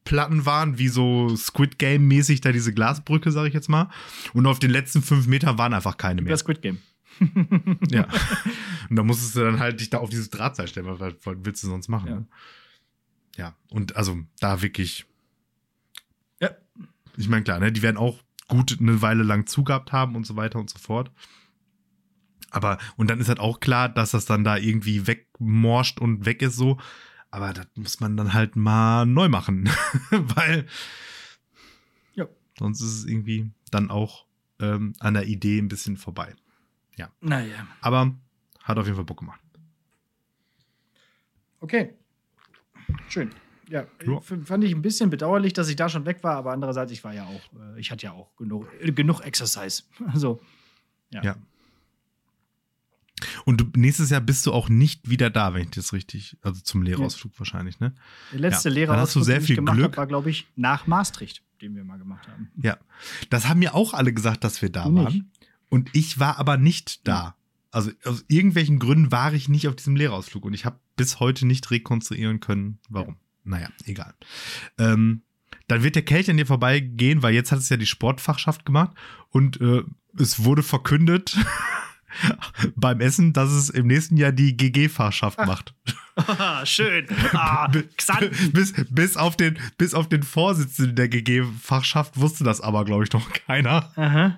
Holzplatten 0.05 0.45
waren, 0.45 0.77
wie 0.77 0.87
so 0.87 1.35
Squid 1.35 1.79
Game-mäßig 1.79 2.41
da 2.41 2.51
diese 2.51 2.73
Glasbrücke, 2.73 3.31
sag 3.31 3.47
ich 3.47 3.53
jetzt 3.53 3.69
mal. 3.69 3.89
Und 4.33 4.45
auf 4.45 4.59
den 4.59 4.71
letzten 4.71 5.01
fünf 5.01 5.27
Metern 5.27 5.57
waren 5.57 5.73
einfach 5.73 5.97
keine 5.97 6.21
mehr. 6.21 6.31
Das 6.31 6.41
Squid 6.41 6.61
Game. 6.61 6.79
Ja. 7.89 8.07
Und 8.89 8.95
da 8.97 9.03
musstest 9.03 9.35
du 9.35 9.41
dann 9.41 9.59
halt 9.59 9.79
dich 9.79 9.89
da 9.89 9.97
auf 9.97 10.09
dieses 10.09 10.29
Drahtseil 10.29 10.67
stellen, 10.67 10.85
was, 10.87 10.99
was 10.99 11.35
willst 11.41 11.63
du 11.63 11.67
sonst 11.67 11.87
machen? 11.87 12.07
Ja. 12.07 12.15
ne? 12.15 12.27
Ja, 13.37 13.55
und 13.69 13.97
also 13.97 14.17
da 14.39 14.61
wirklich. 14.61 15.05
Ja. 16.39 16.51
Ich 17.17 17.27
meine, 17.27 17.43
klar, 17.43 17.59
ne, 17.59 17.69
die 17.69 17.81
werden 17.81 17.97
auch 17.97 18.17
gut 18.47 18.77
eine 18.79 19.01
Weile 19.01 19.23
lang 19.23 19.45
zugehabt 19.45 19.91
haben 19.91 20.15
und 20.15 20.25
so 20.25 20.37
weiter 20.37 20.57
und 20.57 20.69
so 20.69 20.79
fort. 20.79 21.11
Aber, 22.49 22.77
und 22.95 23.09
dann 23.09 23.19
ist 23.19 23.27
halt 23.27 23.41
auch 23.41 23.59
klar, 23.59 23.89
dass 23.89 24.11
das 24.11 24.25
dann 24.25 24.45
da 24.45 24.55
irgendwie 24.55 25.05
wegmorscht 25.05 25.99
und 25.99 26.25
weg 26.25 26.41
ist 26.41 26.55
so. 26.55 26.77
Aber 27.35 27.51
das 27.51 27.67
muss 27.75 27.99
man 27.99 28.15
dann 28.15 28.31
halt 28.31 28.55
mal 28.55 29.05
neu 29.05 29.27
machen. 29.27 29.69
Weil. 30.09 30.65
Ja. 32.13 32.27
Sonst 32.57 32.79
ist 32.79 32.99
es 32.99 33.05
irgendwie 33.05 33.51
dann 33.71 33.91
auch 33.91 34.25
ähm, 34.59 34.93
an 34.99 35.15
der 35.15 35.27
Idee 35.27 35.59
ein 35.59 35.67
bisschen 35.67 35.97
vorbei. 35.97 36.33
Naja. 37.19 37.67
Aber 37.81 38.15
hat 38.63 38.77
auf 38.77 38.85
jeden 38.85 38.95
Fall 38.95 39.03
Bock 39.03 39.19
gemacht. 39.19 39.41
Okay. 41.59 41.93
Schön. 43.09 43.31
Ja, 43.67 43.85
Ja. 44.05 44.21
fand 44.21 44.63
ich 44.63 44.73
ein 44.73 44.81
bisschen 44.81 45.09
bedauerlich, 45.09 45.51
dass 45.51 45.67
ich 45.67 45.75
da 45.75 45.89
schon 45.89 46.05
weg 46.05 46.23
war, 46.23 46.37
aber 46.37 46.53
andererseits, 46.53 46.93
ich 46.93 47.03
war 47.03 47.13
ja 47.13 47.25
auch, 47.25 47.41
äh, 47.59 47.79
ich 47.81 47.91
hatte 47.91 48.05
ja 48.05 48.13
auch 48.13 48.33
genug, 48.37 48.65
äh, 48.79 48.93
genug 48.93 49.21
Exercise. 49.25 49.83
Also, 50.07 50.39
ja. 51.11 51.21
Ja. 51.21 51.35
Und 53.45 53.77
nächstes 53.77 54.09
Jahr 54.09 54.21
bist 54.21 54.45
du 54.45 54.51
auch 54.51 54.67
nicht 54.69 55.09
wieder 55.09 55.29
da, 55.29 55.53
wenn 55.53 55.63
ich 55.63 55.69
das 55.71 55.93
richtig, 55.93 56.37
also 56.41 56.61
zum 56.61 56.81
Lehrausflug 56.81 57.31
wahrscheinlich, 57.39 57.79
ne? 57.79 57.93
Der 58.33 58.39
letzte 58.39 58.69
Ja, 58.69 58.75
Lehrer, 58.75 58.93
dann 58.93 59.01
hast 59.01 59.15
du 59.15 59.21
sehr 59.21 59.35
den 59.35 59.41
ich 59.41 59.47
viel 59.47 59.55
gemacht 59.57 59.77
Glück. 59.77 59.91
hab, 59.93 59.97
war, 59.97 60.07
glaube 60.07 60.29
ich, 60.29 60.47
nach 60.55 60.85
Maastricht, 60.87 61.41
den 61.61 61.75
wir 61.75 61.83
mal 61.85 61.97
gemacht 61.97 62.27
haben. 62.27 62.51
Ja. 62.61 62.77
Das 63.29 63.47
haben 63.47 63.59
mir 63.59 63.73
auch 63.73 63.93
alle 63.93 64.11
gesagt, 64.13 64.43
dass 64.43 64.61
wir 64.61 64.69
da 64.69 64.83
Du 64.83 64.91
nicht? 64.91 65.03
waren. 65.05 65.31
Und 65.69 65.89
ich 65.93 66.19
war 66.19 66.37
aber 66.39 66.57
nicht 66.57 67.07
da. 67.07 67.35
Also 67.71 67.91
aus 68.03 68.23
irgendwelchen 68.27 68.79
Gründen 68.79 69.11
war 69.11 69.33
ich 69.33 69.49
nicht 69.49 69.67
auf 69.67 69.75
diesem 69.75 69.95
Lehrausflug 69.95 70.45
und 70.45 70.53
ich 70.53 70.65
habe 70.65 70.79
bis 70.95 71.19
heute 71.19 71.45
nicht 71.45 71.71
rekonstruieren 71.71 72.39
können, 72.39 72.79
warum. 72.89 73.17
Naja, 73.43 73.69
egal. 73.85 74.13
Ähm, 74.77 75.21
dann 75.67 75.83
wird 75.83 75.95
der 75.95 76.03
Kelch 76.05 76.29
an 76.29 76.37
dir 76.37 76.45
vorbeigehen, 76.45 77.21
weil 77.21 77.33
jetzt 77.33 77.51
hat 77.51 77.59
es 77.59 77.69
ja 77.69 77.77
die 77.77 77.85
Sportfachschaft 77.85 78.65
gemacht 78.65 78.91
und 79.29 79.59
äh, 79.61 79.83
es 80.17 80.43
wurde 80.43 80.63
verkündet 80.63 81.37
beim 82.75 83.01
Essen, 83.01 83.33
dass 83.33 83.49
es 83.51 83.69
im 83.69 83.87
nächsten 83.87 84.17
Jahr 84.17 84.31
die 84.31 84.55
GG-Fachschaft 84.55 85.39
macht. 85.45 85.73
Schön. 86.63 87.07
Ah, 87.33 87.67
bis, 87.67 88.73
bis, 88.89 89.17
auf 89.17 89.35
den, 89.35 89.57
bis 89.77 89.93
auf 89.93 90.07
den 90.07 90.23
Vorsitzenden 90.23 90.95
der 90.95 91.09
GG-Fachschaft 91.09 92.19
wusste 92.19 92.43
das 92.43 92.61
aber, 92.61 92.85
glaube 92.85 93.03
ich, 93.03 93.11
noch 93.11 93.31
keiner. 93.33 93.91
Aha. 93.95 94.37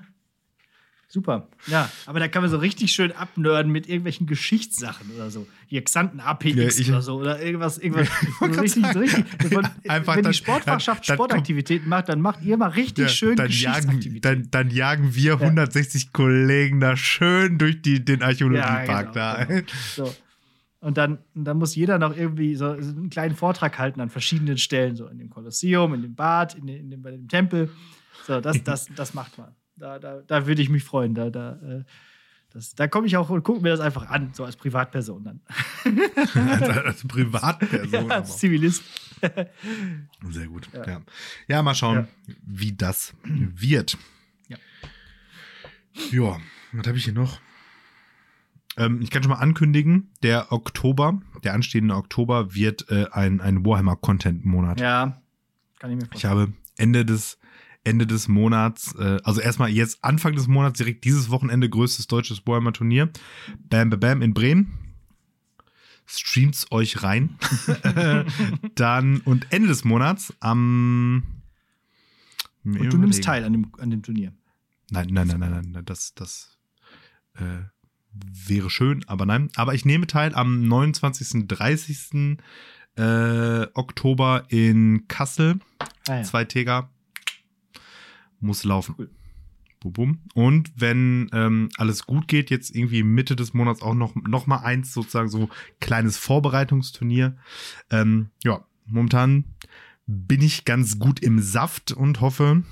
Super. 1.10 1.48
Ja, 1.68 1.90
aber 2.06 2.20
da 2.20 2.28
kann 2.28 2.42
man 2.42 2.52
so 2.52 2.58
richtig 2.58 2.92
schön 2.92 3.14
abnörden 3.14 3.72
mit 3.72 3.88
irgendwelchen 3.88 4.28
Geschichtssachen 4.28 5.10
oder 5.16 5.30
so. 5.32 5.48
Hier 5.68 5.82
Xanten 5.82 6.20
APX 6.20 6.56
Ja, 6.56 6.68
ich- 6.68 6.90
oder 6.90 7.02
so 7.02 7.16
oder 7.16 7.42
irgendwas. 7.42 7.78
irgendwas 7.78 8.10
so 8.40 8.46
richtig, 8.46 8.86
so 8.92 9.00
richtig. 9.00 9.26
Von, 9.54 9.66
Einfach 9.88 10.18
wenn 10.18 10.24
dann- 10.24 10.32
die 10.34 10.38
Sportfachschaft 10.38 11.08
dann- 11.08 11.16
Sportaktivitäten 11.16 11.88
macht, 11.88 12.10
dann 12.10 12.20
macht 12.20 12.42
ihr 12.44 12.58
mal 12.58 12.68
richtig 12.72 13.04
Ja, 13.06 13.10
schön 13.10 13.36
dann 13.38 13.50
jagen, 13.50 14.20
dann, 14.22 14.48
dann 14.52 14.70
jagen 14.70 15.16
wir 15.16 15.40
160 15.40 16.12
Kollegen 16.12 16.82
da 16.82 16.98
schön 16.98 17.58
durch 17.58 17.82
die, 17.82 18.04
den 18.04 18.22
Archäologiepark 18.22 19.14
da. 19.14 19.46
genau. 19.46 19.62
So. 19.96 20.14
Und 20.82 20.98
dann, 20.98 21.20
dann 21.34 21.58
muss 21.58 21.74
jeder 21.76 22.00
noch 22.00 22.16
irgendwie 22.16 22.56
so 22.56 22.70
einen 22.72 23.10
kleinen 23.10 23.36
Vortrag 23.36 23.80
halten 23.80 24.02
an 24.02 24.10
verschiedenen 24.10 24.58
Stellen, 24.58 24.96
so 24.98 25.08
in 25.08 25.18
dem 25.20 25.30
Kolosseum, 25.30 25.94
in 25.94 26.02
dem 26.02 26.16
Bad, 26.16 26.54
in 26.56 26.68
dem, 26.68 26.76
in 26.82 26.90
dem, 26.92 27.02
bei 27.02 27.12
dem 27.12 27.28
Tempel. 27.30 27.72
So, 28.28 28.42
das, 28.42 28.62
das, 28.66 28.88
das 28.94 29.14
macht 29.14 29.38
man. 29.38 29.56
Da, 29.78 30.00
da, 30.00 30.22
da 30.26 30.48
würde 30.48 30.62
ich 30.62 30.70
mich 30.70 30.84
freuen. 30.84 31.14
Da, 31.14 31.30
da, 31.30 31.54
äh, 31.62 31.84
das, 32.52 32.74
da 32.76 32.88
komme 32.88 33.08
ich 33.08 33.18
auch 33.18 33.30
und 33.30 33.44
gucke 33.44 33.62
mir 33.62 33.70
das 33.70 33.80
einfach 33.80 34.10
an, 34.10 34.32
so 34.34 34.44
als 34.46 34.56
Privatperson 34.56 35.24
dann. 35.24 35.42
als, 36.86 37.08
Privatperson. 37.08 38.08
Ja, 38.10 38.16
als 38.16 38.38
Zivilist. 38.38 38.84
Sehr 40.30 40.48
gut. 40.48 40.70
Ja. 40.74 40.86
Ja. 40.88 41.02
Ja. 41.48 41.62
mal 41.64 41.76
schauen, 41.76 42.08
Ja. 42.28 42.34
wie 42.46 42.74
das 42.74 43.14
wird. 43.24 43.98
Ja. 44.48 44.58
Ja, 46.12 46.38
was 46.74 46.88
habe 46.88 46.98
ich 46.98 47.04
hier 47.06 47.14
noch? 47.14 47.40
Ähm, 48.78 49.02
ich 49.02 49.10
kann 49.10 49.24
schon 49.24 49.32
mal 49.32 49.40
ankündigen, 49.40 50.12
der 50.22 50.52
Oktober, 50.52 51.20
der 51.44 51.54
anstehende 51.54 51.96
Oktober 51.96 52.54
wird 52.54 52.90
äh, 52.92 53.08
ein, 53.12 53.42
ein 53.42 53.66
Warhammer-Content-Monat. 53.66 54.80
Ja, 54.80 55.20
kann 55.80 55.90
ich 55.92 55.98
mir 55.98 56.04
Ich 56.04 56.10
vorstellen. 56.10 56.34
habe 56.40 56.54
Ende 56.78 57.04
des, 57.04 57.40
Ende 57.88 58.06
des 58.06 58.28
Monats, 58.28 58.94
äh, 58.96 59.20
also 59.24 59.40
erstmal 59.40 59.70
jetzt 59.70 60.04
Anfang 60.04 60.36
des 60.36 60.48
Monats, 60.48 60.78
direkt 60.78 61.06
dieses 61.06 61.30
Wochenende, 61.30 61.70
größtes 61.70 62.08
deutsches 62.08 62.46
Warhammer-Turnier. 62.46 63.10
Bam, 63.70 63.90
bam, 63.90 64.00
bam 64.00 64.22
in 64.22 64.34
Bremen. 64.34 64.78
Streamt's 66.06 66.70
euch 66.70 67.04
rein. 67.04 67.38
Dann 68.76 69.22
und 69.22 69.48
Ende 69.52 69.70
des 69.70 69.86
Monats 69.86 70.34
am. 70.42 71.24
Und 72.66 72.92
du 72.92 72.98
nimmst 72.98 73.24
teil 73.24 73.46
an 73.46 73.54
dem, 73.54 73.72
an 73.80 73.90
dem 73.90 74.04
Turnier. 74.04 74.34
Nein, 74.90 75.08
nein, 75.12 75.28
nein, 75.28 75.40
nein, 75.40 75.52
nein, 75.52 75.72
nein, 75.72 75.86
das, 75.86 76.14
das 76.14 76.58
äh, 77.36 77.64
wäre 78.12 78.70
schön, 78.70 79.06
aber 79.08 79.26
nein. 79.26 79.50
Aber 79.56 79.74
ich 79.74 79.86
nehme 79.86 80.08
teil 80.08 80.36
am 80.36 80.68
29. 80.68 81.48
30. 81.48 82.38
Äh, 82.98 83.68
Oktober 83.74 84.46
in 84.50 85.08
Kassel. 85.08 85.60
Ah, 86.10 86.18
ja. 86.18 86.24
Zwei 86.24 86.44
Täger. 86.44 86.90
Muss 88.40 88.64
laufen. 88.64 88.96
Bum, 89.80 89.94
bum. 89.94 90.20
Und 90.34 90.72
wenn 90.76 91.30
ähm, 91.34 91.70
alles 91.78 92.06
gut 92.06 92.28
geht, 92.28 92.50
jetzt 92.50 92.76
irgendwie 92.76 93.04
Mitte 93.04 93.36
des 93.36 93.54
Monats 93.54 93.82
auch 93.82 93.94
noch, 93.94 94.16
noch 94.16 94.48
mal 94.48 94.58
eins, 94.58 94.94
sozusagen 94.94 95.30
so 95.30 95.50
kleines 95.80 96.18
Vorbereitungsturnier. 96.18 97.38
Ähm, 97.92 98.30
ja, 98.44 98.66
momentan 98.86 99.46
bin 100.08 100.42
ich 100.42 100.66
ganz 100.66 101.00
gut 101.00 101.20
im 101.20 101.40
Saft 101.40 101.92
und 101.92 102.22
hoffe, 102.22 102.64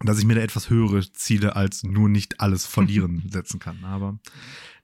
dass 0.00 0.18
ich 0.18 0.24
mir 0.24 0.34
da 0.34 0.40
etwas 0.40 0.70
höhere 0.70 1.00
Ziele 1.12 1.54
als 1.54 1.84
nur 1.84 2.08
nicht 2.08 2.40
alles 2.40 2.66
verlieren 2.66 3.22
setzen 3.30 3.60
kann. 3.60 3.84
Aber 3.84 4.18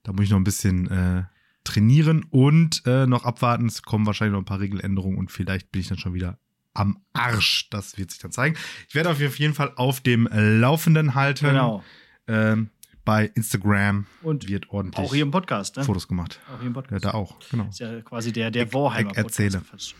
da 0.03 0.12
muss 0.12 0.24
ich 0.24 0.31
noch 0.31 0.39
ein 0.39 0.45
bisschen 0.45 0.89
äh, 0.89 1.24
trainieren 1.64 2.24
und 2.31 2.83
äh, 2.87 3.07
noch 3.07 3.24
abwarten. 3.24 3.66
Es 3.66 3.83
kommen 3.83 4.07
wahrscheinlich 4.07 4.33
noch 4.33 4.43
ein 4.43 4.47
paar 4.47 4.61
Regeländerungen 4.61 5.18
und 5.18 5.33
vielleicht 5.33 5.72
bin 5.72 5.81
ich 5.81 5.89
dann 5.89 5.99
schon 5.99 6.14
wieder 6.14 6.39
am 6.79 7.03
Arsch. 7.12 7.68
Das 7.70 7.99
wird 7.99 8.11
sich 8.11 8.20
dann 8.20 8.33
zeigen. 8.33 8.57
Ich 8.89 8.95
werde 8.95 9.11
auf 9.11 9.18
jeden 9.39 9.55
Fall 9.55 9.72
auf 9.76 10.01
dem 10.01 10.29
Laufenden 10.33 11.14
halten. 11.14 11.47
Genau. 11.47 11.83
Ähm, 12.26 12.70
bei 13.05 13.24
Instagram 13.35 14.07
Und 14.22 14.49
wird 14.49 14.68
ordentlich 14.70 15.07
Auch 15.07 15.14
hier 15.14 15.22
im 15.22 15.31
Podcast, 15.31 15.76
ne? 15.76 15.85
Fotos 15.85 16.07
gemacht. 16.09 16.41
Auch 16.53 16.59
hier 16.59 16.66
im 16.68 16.74
Ja, 16.74 16.81
Podcast. 16.81 17.05
da 17.07 17.11
auch, 17.14 17.39
genau. 17.51 17.68
Ist 17.68 17.81
ja 17.81 18.01
quasi 18.03 18.33
der, 18.33 18.51
der 18.51 18.72
Warhammer 18.74 19.11
ich 19.12 19.16
erzähle. 19.16 19.59
Podcast. 19.61 19.95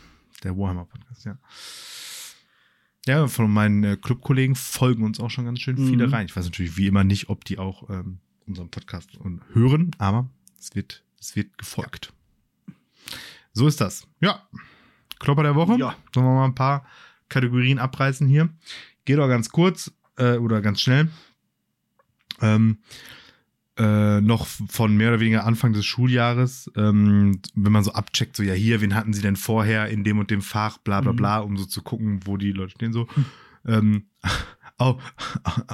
Der 0.45 0.57
Warhammer 0.57 0.85
Podcast, 0.85 1.25
ja. 1.25 1.39
Ja, 3.07 3.27
von 3.27 3.51
meinen 3.51 3.83
äh, 3.85 3.97
Clubkollegen 3.97 4.55
folgen 4.55 5.03
uns 5.05 5.19
auch 5.21 5.31
schon 5.31 5.47
ganz 5.47 5.61
schön 5.61 5.79
viele 5.79 6.07
Mhm. 6.07 6.13
rein. 6.13 6.27
Ich 6.27 6.37
weiß 6.37 6.45
natürlich 6.45 6.77
wie 6.77 6.87
immer 6.87 7.03
nicht, 7.05 7.31
ob 7.31 7.45
die 7.47 7.57
auch 7.59 7.89
ähm, 7.89 8.19
unseren 8.47 8.71
Podcast 8.71 9.11
hören, 9.55 9.91
aber 9.97 10.29
es 10.61 10.75
wird, 10.75 11.03
es 11.19 11.35
wird 11.35 11.57
gefolgt. 11.57 12.13
So 13.55 13.67
ist 13.67 13.81
das. 13.81 14.07
Ja. 14.21 14.47
Klopper 15.19 15.43
der 15.43 15.55
Woche. 15.55 15.77
Ja. 15.79 15.95
Sollen 16.15 16.27
wir 16.27 16.35
mal 16.35 16.45
ein 16.45 16.55
paar 16.55 16.85
Kategorien 17.29 17.79
abreißen 17.79 18.27
hier. 18.29 18.49
Geht 19.05 19.19
auch 19.19 19.29
ganz 19.29 19.51
kurz 19.51 19.93
äh, 20.17 20.37
oder 20.37 20.61
ganz 20.61 20.81
schnell. 20.81 21.09
Ähm, 22.41 22.79
äh, 23.77 24.21
noch 24.21 24.47
von 24.47 24.97
mehr 24.97 25.11
oder 25.11 25.21
weniger 25.21 25.45
Anfang 25.47 25.73
des 25.73 25.87
Schuljahres, 25.87 26.71
ähm, 26.77 27.41
wenn 27.55 27.73
man 27.73 27.85
so 27.85 27.93
abcheckt, 27.93 28.35
so 28.37 28.43
ja 28.43 28.55
hier, 28.55 28.81
wen 28.81 28.95
hatten 28.95 29.13
sie 29.13 29.23
denn 29.23 29.37
vorher 29.37 29.89
in 29.89 30.03
dem 30.03 30.19
und 30.19 30.31
dem 30.33 30.43
Fach, 30.43 30.79
bla 30.79 31.01
bla 31.01 31.13
Mhm. 31.13 31.17
bla, 31.17 31.39
um 31.39 31.57
so 31.57 31.65
zu 31.65 31.83
gucken, 31.83 32.21
wo 32.25 32.37
die 32.37 32.53
Leute 32.53 32.73
stehen, 32.73 32.93
so. 32.93 33.07
Ähm, 33.67 34.07
auch 34.79 35.01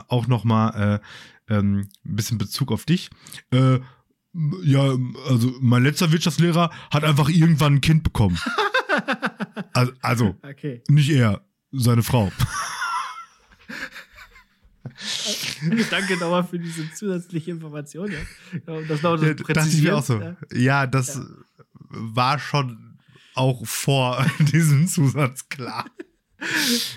auch 0.09 0.26
nochmal 0.28 1.01
äh, 1.49 1.55
ähm, 1.55 1.88
ein 2.07 2.16
bisschen 2.16 2.38
Bezug 2.38 2.72
auf 2.72 2.84
dich. 2.86 3.11
Äh, 3.51 3.80
ja, 4.62 4.97
also 5.28 5.53
mein 5.61 5.82
letzter 5.82 6.11
Wirtschaftslehrer 6.11 6.70
hat 6.90 7.05
einfach 7.05 7.28
irgendwann 7.28 7.74
ein 7.76 7.80
Kind 7.82 8.03
bekommen. 8.03 8.38
also, 9.73 9.93
also 10.01 10.37
Okay. 10.43 10.83
nicht 10.89 11.11
er, 11.11 11.43
seine 11.73 12.03
Frau. 12.03 12.31
Danke 15.91 16.17
nochmal 16.19 16.45
für 16.45 16.59
diese 16.59 16.91
zusätzliche 16.93 17.51
Information. 17.53 18.11
Ja. 18.13 18.19
Das 18.89 19.03
noch 19.03 19.19
so 19.19 19.25
Ja, 19.27 19.35
dachte 19.35 19.69
ich 19.69 19.83
mir 19.83 19.97
auch 19.97 20.03
so. 20.03 20.21
Ja. 20.21 20.37
Ja, 20.53 20.87
das 20.87 21.17
Ja. 21.17 21.23
war 21.91 22.39
schon 22.39 22.99
auch 23.35 23.67
vor 23.67 24.25
diesem 24.39 24.87
Zusatz 24.87 25.49
klar. 25.49 25.87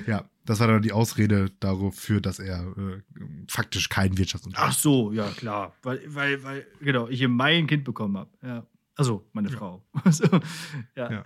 ja, 0.06 0.26
das 0.46 0.60
war 0.60 0.68
dann 0.68 0.82
die 0.82 0.92
Ausrede 0.92 1.50
dafür, 1.60 2.22
dass 2.22 2.40
er 2.40 2.62
äh, 2.78 3.02
faktisch 3.50 3.90
keinen 3.90 4.14
Ach 4.14 4.18
Wirtschaftsunterricht 4.20 4.80
so, 4.80 5.12
ja 5.14 5.30
klar. 5.32 5.74
Weil, 5.84 6.02
weil, 6.08 6.44
weil 6.44 6.68
genau, 6.82 7.08
ich 7.08 7.26
mein 7.28 7.68
Kind 7.68 7.84
bekommen 7.86 8.18
habe. 8.18 8.30
Ja. 8.44 8.66
Also, 8.96 9.28
meine 9.32 9.50
Frau. 9.50 9.84
so, 10.10 10.26
ja. 10.96 11.26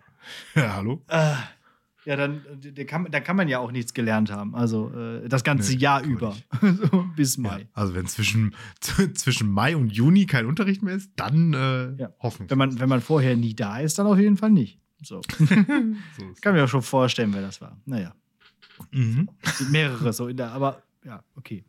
Ja. 0.55 0.61
Ja, 0.61 0.76
hallo? 0.76 1.03
Äh, 1.07 1.34
ja, 2.05 2.15
dann, 2.15 2.41
der 2.59 2.86
kann, 2.86 3.07
da 3.11 3.19
kann 3.19 3.36
man 3.36 3.47
ja 3.47 3.59
auch 3.59 3.72
nichts 3.72 3.93
gelernt 3.93 4.32
haben. 4.32 4.55
Also 4.55 4.91
äh, 4.91 5.28
das 5.30 5.43
ganze 5.43 5.72
Nee, 5.74 5.78
Jahr 5.80 6.03
über. 6.03 6.36
so, 6.61 7.05
bis 7.15 7.36
Ja, 7.38 7.43
Mai. 7.43 7.67
also 7.74 7.93
wenn 7.93 8.07
zwischen, 8.07 8.55
zwischen 9.13 9.49
Mai 9.51 9.76
und 9.78 9.91
Juni 9.91 10.26
kein 10.26 10.45
Unterricht 10.47 10.82
mehr 10.82 10.95
ist, 10.95 11.11
dann 11.15 11.53
äh, 11.53 11.93
Ja. 12.01 12.09
hoffen 12.19 12.49
Wenn 12.49 12.57
man, 12.57 12.80
wenn 12.80 12.89
man 12.89 13.01
vorher 13.01 13.36
nie 13.36 13.53
da 13.53 13.80
ist, 13.80 13.99
dann 13.99 14.07
auf 14.07 14.17
jeden 14.17 14.38
Fall 14.38 14.49
nicht. 14.51 14.80
So. 15.03 15.22
so 15.38 15.45
kann 16.41 16.53
mir 16.53 16.63
auch 16.63 16.67
schon 16.69 16.82
vorstellen, 16.82 17.34
wer 17.34 17.41
das 17.41 17.61
war. 17.61 17.78
Naja. 17.86 18.13
mhm. 18.91 19.30
Es 19.43 19.59
sind 19.59 19.72
mehrere 19.72 20.11
so 20.13 20.28
in 20.28 20.38
der, 20.38 20.51
aber 20.51 20.82
ja, 21.05 21.24
okay. 21.36 21.63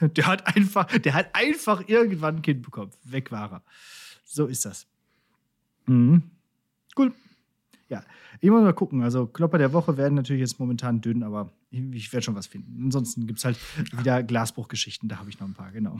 Der 0.00 0.26
hat 0.26 0.46
einfach, 0.56 0.86
der 0.86 1.14
hat 1.14 1.34
einfach 1.34 1.86
irgendwann 1.88 2.36
ein 2.36 2.42
Kind 2.42 2.62
bekommen. 2.62 2.90
Weg 3.04 3.30
war 3.30 3.50
er. 3.52 3.62
So 4.24 4.46
ist 4.46 4.64
das. 4.64 4.86
Mhm. 5.86 6.22
Cool. 6.98 7.12
Ja, 7.88 8.02
ich 8.40 8.50
muss 8.50 8.62
mal 8.62 8.72
gucken. 8.72 9.02
Also 9.02 9.26
Klopper 9.26 9.58
der 9.58 9.72
Woche 9.72 9.96
werden 9.96 10.14
natürlich 10.14 10.40
jetzt 10.40 10.58
momentan 10.58 11.00
dünn, 11.00 11.22
aber 11.22 11.52
ich, 11.70 11.82
ich 11.92 12.12
werde 12.12 12.24
schon 12.24 12.34
was 12.34 12.46
finden. 12.46 12.84
Ansonsten 12.84 13.26
gibt 13.26 13.38
es 13.38 13.44
halt 13.44 13.58
wieder 13.98 14.22
Glasbruchgeschichten. 14.22 15.08
Da 15.08 15.18
habe 15.18 15.30
ich 15.30 15.38
noch 15.38 15.46
ein 15.46 15.54
paar, 15.54 15.70
genau. 15.70 15.98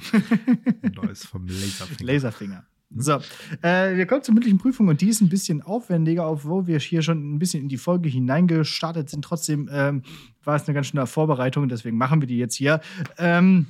Neues 0.95 1.27
vom 1.27 1.47
Laserfinger. 1.47 2.13
Laserfinger. 2.13 2.67
So, 2.97 3.19
äh, 3.63 3.97
wir 3.97 4.07
kommen 4.07 4.23
zur 4.23 4.35
mündlichen 4.35 4.59
Prüfung 4.59 4.87
und 4.89 5.01
die 5.01 5.09
ist 5.09 5.21
ein 5.21 5.29
bisschen 5.29 5.63
aufwendiger, 5.63 6.31
obwohl 6.31 6.67
wir 6.69 6.79
hier 6.79 7.03
schon 7.03 7.35
ein 7.35 7.39
bisschen 7.39 7.63
in 7.63 7.69
die 7.69 7.77
Folge 7.77 8.09
hineingestartet 8.09 9.11
sind. 9.11 9.25
Trotzdem 9.25 9.69
ähm, 9.73 10.03
war 10.45 10.57
es 10.57 10.69
eine 10.69 10.75
ganz 10.75 10.89
schöne 10.89 11.07
Vorbereitung, 11.07 11.69
deswegen 11.69 11.97
machen 11.97 12.21
wir 12.21 12.29
die 12.29 12.39
jetzt 12.39 12.55
hier. 12.55 12.81
Ähm, 13.19 13.67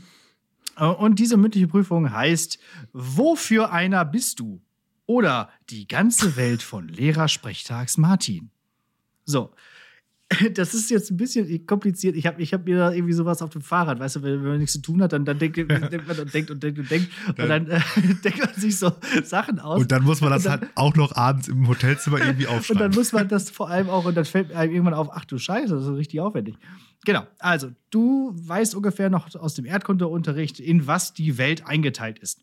äh, 0.77 0.85
und 0.85 1.19
diese 1.19 1.37
mündliche 1.39 1.69
Prüfung 1.69 2.13
heißt: 2.13 2.59
Wofür 2.93 3.73
einer 3.73 4.05
bist 4.05 4.41
du? 4.41 4.61
Oder 5.07 5.51
die 5.71 5.87
ganze 5.87 6.37
Welt 6.37 6.63
von 6.63 6.89
Lehrersprechtags 6.89 7.99
Martin. 7.99 8.51
So. 9.25 9.51
Das 10.55 10.73
ist 10.75 10.91
jetzt 10.91 11.11
ein 11.11 11.17
bisschen 11.19 11.67
kompliziert. 11.67 12.17
Ich 12.17 12.27
habe 12.27 12.43
ich 12.43 12.53
hab 12.55 12.65
mir 12.65 12.79
da 12.79 12.91
irgendwie 12.93 13.13
sowas 13.13 13.43
auf 13.43 13.51
dem 13.51 13.61
Fahrrad, 13.61 14.01
weißt 14.01 14.17
du, 14.17 14.23
wenn, 14.23 14.43
wenn 14.43 14.51
man 14.53 14.59
nichts 14.59 14.73
zu 14.73 14.81
tun 14.81 15.03
hat, 15.03 15.13
dann, 15.13 15.25
dann 15.27 15.39
denkt, 15.39 15.57
denkt 15.59 15.69
man 16.09 16.19
und 16.19 16.33
denkt 16.35 16.51
und 16.51 16.63
denkt 16.63 16.79
und 16.79 16.91
denkt. 16.91 17.09
Und 17.29 17.39
dann 17.39 17.69
äh, 17.69 17.81
denkt 18.25 18.39
man 18.41 18.55
sich 18.55 18.79
so 18.79 18.91
Sachen 19.23 19.61
aus. 19.61 19.83
Und 19.83 19.93
dann 19.93 20.03
muss 20.03 20.23
man 20.23 20.31
das 20.31 20.45
dann- 20.45 20.63
halt 20.63 20.71
auch 20.77 20.97
noch 20.97 21.15
abends 21.15 21.47
im 21.47 21.69
Hotelzimmer 21.69 22.19
irgendwie 22.19 22.47
Und 22.47 22.53
dann 22.53 22.59
aufschreiben. 22.59 22.95
muss 22.95 23.13
man 23.13 23.29
das 23.29 23.51
vor 23.51 23.69
allem 23.69 23.91
auch, 23.91 24.07
und 24.07 24.17
dann 24.17 24.25
fällt 24.25 24.51
einem 24.53 24.73
irgendwann 24.73 24.95
auf, 24.95 25.09
ach 25.13 25.27
du 25.27 25.37
Scheiße, 25.39 25.73
das 25.75 25.85
ist 25.85 25.91
richtig 25.95 26.21
aufwendig. 26.21 26.57
Genau, 27.05 27.27
also 27.39 27.71
du 27.91 28.33
weißt 28.35 28.75
ungefähr 28.75 29.11
noch 29.11 29.33
aus 29.37 29.55
dem 29.55 29.67
Erdkundeunterricht, 29.67 30.59
in 30.59 30.87
was 30.87 31.13
die 31.13 31.37
Welt 31.37 31.67
eingeteilt 31.67 32.19
ist. 32.19 32.41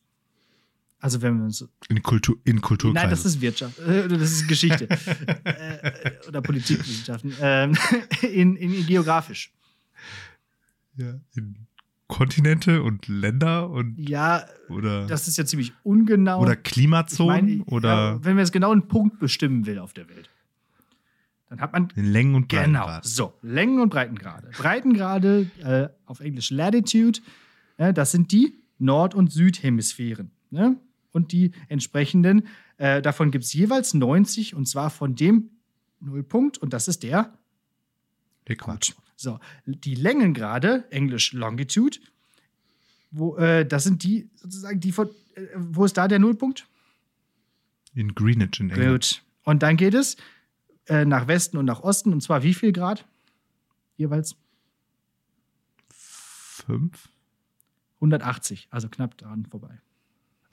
Also 1.03 1.21
wenn 1.23 1.37
man 1.39 1.49
so. 1.49 1.67
In, 1.89 2.01
Kultur, 2.03 2.37
in 2.45 2.61
Kulturkreise. 2.61 3.03
Nein, 3.05 3.09
das 3.09 3.25
ist 3.25 3.41
Wirtschaft, 3.41 3.79
äh, 3.79 4.07
das 4.07 4.21
ist 4.31 4.47
Geschichte 4.47 4.87
äh, 5.43 6.11
oder 6.27 6.41
Politikwissenschaften. 6.41 7.33
Ähm, 7.41 7.75
in, 8.21 8.55
in 8.55 8.85
geografisch. 8.85 9.51
ja, 10.95 11.19
in 11.35 11.67
Kontinente 12.07 12.83
und 12.83 13.07
Länder 13.07 13.69
und 13.69 13.97
Ja, 13.97 14.45
oder, 14.69 15.07
das 15.07 15.27
ist 15.27 15.37
ja 15.37 15.45
ziemlich 15.45 15.73
ungenau. 15.83 16.41
oder 16.41 16.53
Ich 16.53 16.63
Klimazonen 16.63 17.59
meine, 17.59 17.63
oder 17.65 17.89
ja, 17.89 18.23
wenn 18.23 18.35
man 18.35 18.39
jetzt 18.45 18.51
genau 18.51 18.71
einen 18.71 18.87
Punkt 18.87 19.19
bestimmen 19.19 19.65
will 19.65 19.79
auf 19.79 19.93
der 19.93 20.07
Welt, 20.09 20.29
dann 21.49 21.61
hat 21.61 21.73
man 21.73 21.87
in 21.95 22.11
Längen 22.11 22.35
und 22.35 22.47
Genau. 22.49 22.61
Breitengrad. 22.85 23.05
So, 23.05 23.33
Längen- 23.41 23.79
und 23.79 23.89
Breitengrade. 23.89 24.49
Breitengrade, 24.57 25.49
äh, 25.63 25.87
auf 26.05 26.19
Englisch 26.19 26.49
Latitude, 26.51 27.19
ja, 27.77 27.91
das 27.91 28.11
sind 28.11 28.31
die 28.31 28.53
Nord- 28.77 29.15
und 29.15 29.31
Südhemisphären. 29.31 30.31
Ne? 30.49 30.75
Und 31.11 31.31
die 31.31 31.51
entsprechenden, 31.67 32.47
äh, 32.77 33.01
davon 33.01 33.31
gibt 33.31 33.43
es 33.43 33.53
jeweils 33.53 33.93
90 33.93 34.55
und 34.55 34.65
zwar 34.65 34.89
von 34.89 35.15
dem 35.15 35.49
Nullpunkt 35.99 36.57
und 36.57 36.73
das 36.73 36.87
ist 36.87 37.03
der. 37.03 37.33
Äquator. 38.45 38.95
So, 39.15 39.39
die 39.65 39.95
Längengrade, 39.95 40.85
Englisch 40.89 41.33
Longitude, 41.33 41.99
wo, 43.11 43.35
äh, 43.35 43.65
das 43.65 43.83
sind 43.83 44.03
die 44.03 44.29
sozusagen 44.35 44.79
die 44.79 44.91
von, 44.91 45.09
äh, 45.35 45.47
wo 45.55 45.85
ist 45.85 45.97
da 45.97 46.07
der 46.07 46.19
Nullpunkt? 46.19 46.67
In 47.93 48.15
Greenwich 48.15 48.59
in 48.59 48.69
England. 48.69 48.89
Gut. 48.89 49.23
Und 49.43 49.63
dann 49.63 49.77
geht 49.77 49.93
es 49.93 50.17
äh, 50.87 51.05
nach 51.05 51.27
Westen 51.27 51.57
und 51.57 51.65
nach 51.65 51.81
Osten 51.81 52.13
und 52.13 52.21
zwar 52.21 52.41
wie 52.41 52.53
viel 52.53 52.71
Grad? 52.71 53.05
Jeweils? 53.97 54.35
Fünf? 55.89 57.09
180, 57.95 58.69
also 58.71 58.89
knapp 58.89 59.17
dran 59.17 59.45
vorbei. 59.45 59.79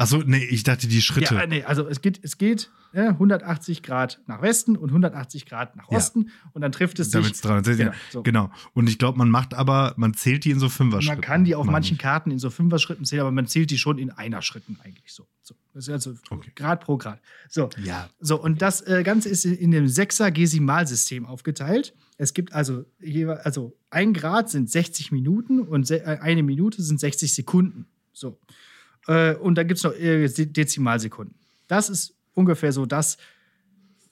Achso, 0.01 0.23
nee, 0.25 0.45
ich 0.45 0.63
dachte 0.63 0.87
die 0.87 1.03
Schritte. 1.03 1.35
Ja, 1.35 1.41
äh, 1.43 1.47
nee, 1.49 1.65
also 1.65 1.87
es 1.89 2.01
geht, 2.01 2.21
es 2.23 2.39
geht 2.39 2.71
äh, 2.93 3.09
180 3.09 3.83
Grad 3.83 4.21
nach 4.29 4.41
Westen 4.41 4.77
und 4.77 4.91
180 4.91 5.45
Grad 5.45 5.75
nach 5.75 5.91
Ja. 5.91 5.99
Osten 5.99 6.31
und 6.53 6.63
dann 6.63 6.71
trifft 6.71 7.01
es 7.01 7.11
damit 7.11 7.27
sich. 7.31 7.35
es 7.35 7.41
360. 7.43 7.85
Genau, 7.87 7.97
so. 8.11 8.23
genau. 8.23 8.51
Und 8.75 8.89
ich 8.89 8.99
glaube, 8.99 9.19
man 9.19 9.29
macht 9.29 9.55
aber, 9.55 9.95
man 9.97 10.15
zählt 10.15 10.45
die 10.45 10.53
in 10.53 10.61
so 10.61 10.69
Fünfer-Schritten. 10.69 11.17
Man 11.17 11.21
kann 11.21 11.45
die 11.45 11.57
auf 11.57 11.67
manchen 11.67 11.95
ich. 11.95 11.99
Karten 12.01 12.31
in 12.31 12.39
so 12.39 12.49
Fünfer-Schritten 12.49 13.05
zählen, 13.05 13.23
aber 13.23 13.33
man 13.33 13.49
zählt 13.49 13.71
die 13.73 13.77
schon 13.79 13.99
in 13.99 14.11
einer 14.11 14.41
Schritten 14.41 14.79
eigentlich 14.85 15.13
so. 15.13 15.27
so. 15.43 15.57
Das 15.75 15.89
ist 15.89 15.93
also 15.93 16.15
Okay. 16.31 16.53
Grad 16.55 16.81
pro 16.85 16.97
Grad. 16.97 17.21
So, 17.49 17.69
Ja. 17.83 18.09
So, 18.21 18.41
und 18.41 18.63
das 18.63 18.81
äh, 18.83 19.03
Ganze 19.03 19.29
ist 19.29 19.45
in 19.45 19.73
dem 19.73 19.89
Sechser-Gesimalsystem 19.89 21.27
aufgeteilt. 21.27 21.93
Es 22.19 22.35
gibt 22.35 22.53
also, 22.53 22.85
also 23.43 23.77
ein 23.91 24.13
Grad 24.13 24.49
sind 24.49 24.71
60 24.71 25.11
Minuten 25.13 25.61
und 25.61 25.91
äh, 25.91 26.19
eine 26.21 26.43
Minute 26.45 26.83
sind 26.83 27.01
60 27.01 27.35
Sekunden. 27.35 27.87
So. 28.13 28.39
Äh, 29.09 29.35
und 29.35 29.57
dann 29.57 29.67
gibt 29.67 29.79
es 29.79 29.85
noch 29.85 29.95
äh, 29.95 30.27
Se- 30.29 30.47
Dezimalsekunden. 30.47 31.35
Das 31.67 31.91
ist 31.91 32.15
ungefähr 32.35 32.73
so 32.73 32.87
das, 32.87 33.19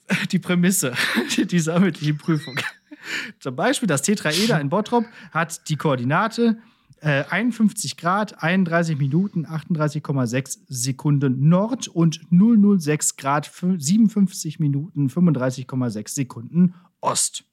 die 0.31 0.39
Prämisse 0.39 0.93
dieser 1.37 1.79
mündlichen 1.79 2.17
Prüfung. 2.17 2.59
Zum 3.39 3.55
Beispiel 3.55 3.87
das 3.87 4.01
Tetraeder 4.01 4.59
in 4.59 4.69
Bottrop 4.69 5.05
hat 5.31 5.69
die 5.69 5.77
Koordinate 5.77 6.57
äh, 6.99 7.23
51 7.29 7.95
Grad, 7.95 8.41
31 8.43 8.97
Minuten, 8.97 9.45
38,6 9.45 10.59
Sekunden 10.67 11.47
Nord 11.47 11.87
und 11.87 12.19
006 12.31 13.15
Grad, 13.17 13.47
fü- 13.47 13.79
57 13.79 14.59
Minuten, 14.59 15.07
35,6 15.07 16.09
Sekunden 16.09 16.73
Ost. 16.99 17.43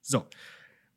So. 0.00 0.24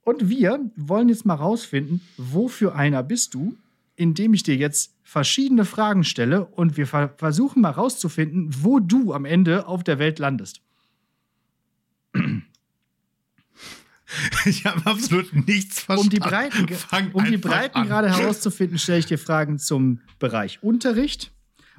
Und 0.04 0.30
wir 0.30 0.60
wollen 0.76 1.10
jetzt 1.10 1.26
mal 1.26 1.34
rausfinden, 1.36 2.02
wo 2.18 2.48
für 2.48 2.76
einer 2.76 3.02
bist 3.04 3.34
du, 3.34 3.58
indem 3.96 4.34
ich 4.34 4.44
dir 4.44 4.56
jetzt 4.56 4.93
verschiedene 5.04 5.66
Fragen 5.66 6.04
stelle 6.04 6.46
und 6.46 6.78
wir 6.78 6.88
ver 6.88 7.14
versuchen 7.18 7.62
mal 7.62 7.72
rauszufinden, 7.72 8.50
wo 8.62 8.80
du 8.80 9.14
am 9.14 9.26
Ende 9.26 9.68
auf 9.68 9.84
der 9.84 10.00
Welt 10.00 10.20
landest. 10.20 10.62
Ich 14.46 14.66
habe 14.66 14.86
absolut 14.86 15.34
nichts 15.48 15.82
verstanden. 15.82 16.04
Um 16.04 16.10
die 16.10 16.20
Breiten, 16.20 16.68
um 17.14 17.26
die 17.26 17.38
Breiten 17.38 17.84
gerade 17.84 18.16
herauszufinden, 18.16 18.78
stelle 18.78 19.00
ich 19.00 19.08
dir 19.08 19.18
Fragen 19.18 19.58
zum 19.58 20.02
Bereich 20.20 20.62
Unterricht. 20.62 21.32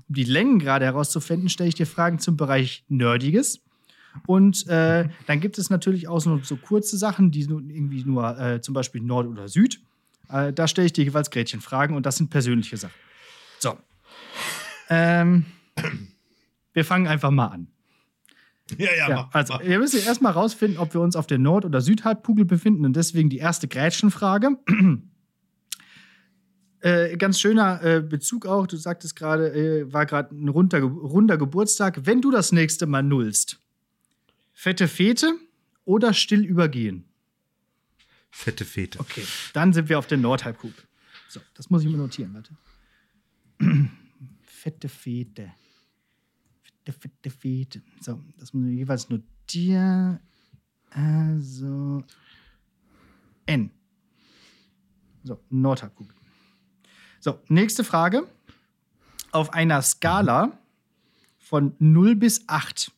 Um 0.08 0.16
die 0.16 0.24
Längen 0.24 0.58
gerade 0.58 0.84
herauszufinden, 0.84 1.48
stelle 1.48 1.68
ich 1.68 1.76
dir 1.76 1.86
Fragen 1.86 2.18
zum 2.18 2.36
Bereich 2.36 2.84
Nerdiges. 2.88 3.60
Und 4.26 4.66
äh, 4.68 5.08
dann 5.26 5.40
gibt 5.40 5.58
es 5.58 5.70
natürlich 5.70 6.08
auch 6.08 6.20
so, 6.20 6.40
so 6.42 6.56
kurze 6.56 6.96
Sachen, 6.98 7.30
die 7.30 7.46
nur, 7.46 7.60
irgendwie 7.60 8.04
nur 8.04 8.38
äh, 8.38 8.60
zum 8.60 8.74
Beispiel 8.74 9.00
Nord 9.00 9.26
oder 9.26 9.48
Süd. 9.48 9.80
Äh, 10.28 10.52
da 10.52 10.68
stelle 10.68 10.86
ich 10.86 10.92
dir 10.92 11.04
jeweils 11.04 11.30
Gretchenfragen 11.30 11.96
und 11.96 12.06
das 12.06 12.16
sind 12.16 12.30
persönliche 12.30 12.76
Sachen. 12.76 12.94
So. 13.64 13.78
Ähm, 14.90 15.46
wir 16.74 16.84
fangen 16.84 17.06
einfach 17.06 17.30
mal 17.30 17.46
an. 17.46 17.68
Ja, 18.76 18.90
ja, 18.94 19.08
Ja, 19.08 19.14
mach, 19.16 19.34
also, 19.34 19.54
mach. 19.54 19.62
wir 19.62 19.78
müssen 19.78 20.00
erstmal 20.04 20.32
rausfinden, 20.32 20.78
ob 20.78 20.92
wir 20.92 21.00
uns 21.00 21.16
auf 21.16 21.26
der 21.26 21.38
Nord- 21.38 21.64
oder 21.64 21.80
Südhalbkugel 21.80 22.44
befinden 22.44 22.84
und 22.84 22.94
deswegen 22.94 23.30
die 23.30 23.38
erste 23.38 23.68
Gretchenfrage. 23.68 24.58
äh, 26.80 27.16
ganz 27.16 27.40
schöner 27.40 27.82
äh, 27.82 28.00
Bezug 28.02 28.44
auch, 28.44 28.66
du 28.66 28.76
sagtest 28.76 29.16
gerade, 29.16 29.50
äh, 29.54 29.90
war 29.90 30.04
gerade 30.04 30.34
ein 30.34 30.50
runder, 30.50 30.82
runder 30.82 31.38
Geburtstag. 31.38 32.04
Wenn 32.04 32.20
du 32.20 32.30
das 32.30 32.52
nächste 32.52 32.84
Mal 32.86 33.02
nullst, 33.02 33.60
fette 34.52 34.88
Fete 34.88 35.32
oder 35.86 36.12
still 36.12 36.44
übergehen? 36.44 37.06
Fette 38.30 38.66
Fete. 38.66 39.00
Okay, 39.00 39.24
dann 39.54 39.72
sind 39.72 39.88
wir 39.88 39.98
auf 39.98 40.06
der 40.06 40.18
Nordhalbkugel. 40.18 40.84
So, 41.28 41.40
das 41.54 41.70
muss 41.70 41.82
ich 41.82 41.88
mir 41.88 41.96
notieren, 41.96 42.34
warte. 42.34 42.50
Fette 44.42 44.88
Fete. 44.88 45.52
Fette, 46.62 46.92
fette 46.92 47.30
Fete. 47.30 47.82
So, 48.00 48.22
das 48.38 48.52
müssen 48.52 48.68
wir 48.68 48.76
jeweils 48.76 49.08
notieren. 49.08 50.20
Also. 50.90 52.02
N. 53.46 53.70
So, 55.22 55.42
Nordhalbkugel. 55.50 56.14
So, 57.20 57.40
nächste 57.48 57.84
Frage. 57.84 58.26
Auf 59.32 59.52
einer 59.52 59.82
Skala 59.82 60.58
von 61.38 61.74
0 61.78 62.16
bis 62.16 62.48
8. 62.48 62.92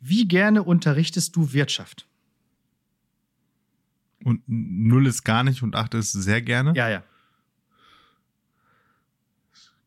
Wie 0.00 0.28
gerne 0.28 0.62
unterrichtest 0.62 1.34
du 1.34 1.52
Wirtschaft? 1.52 2.06
Und 4.22 4.42
0 4.46 5.06
ist 5.06 5.24
gar 5.24 5.44
nicht 5.44 5.62
und 5.62 5.74
8 5.74 5.94
ist 5.94 6.12
sehr 6.12 6.42
gerne. 6.42 6.74
Ja, 6.74 6.88
ja. 6.88 7.02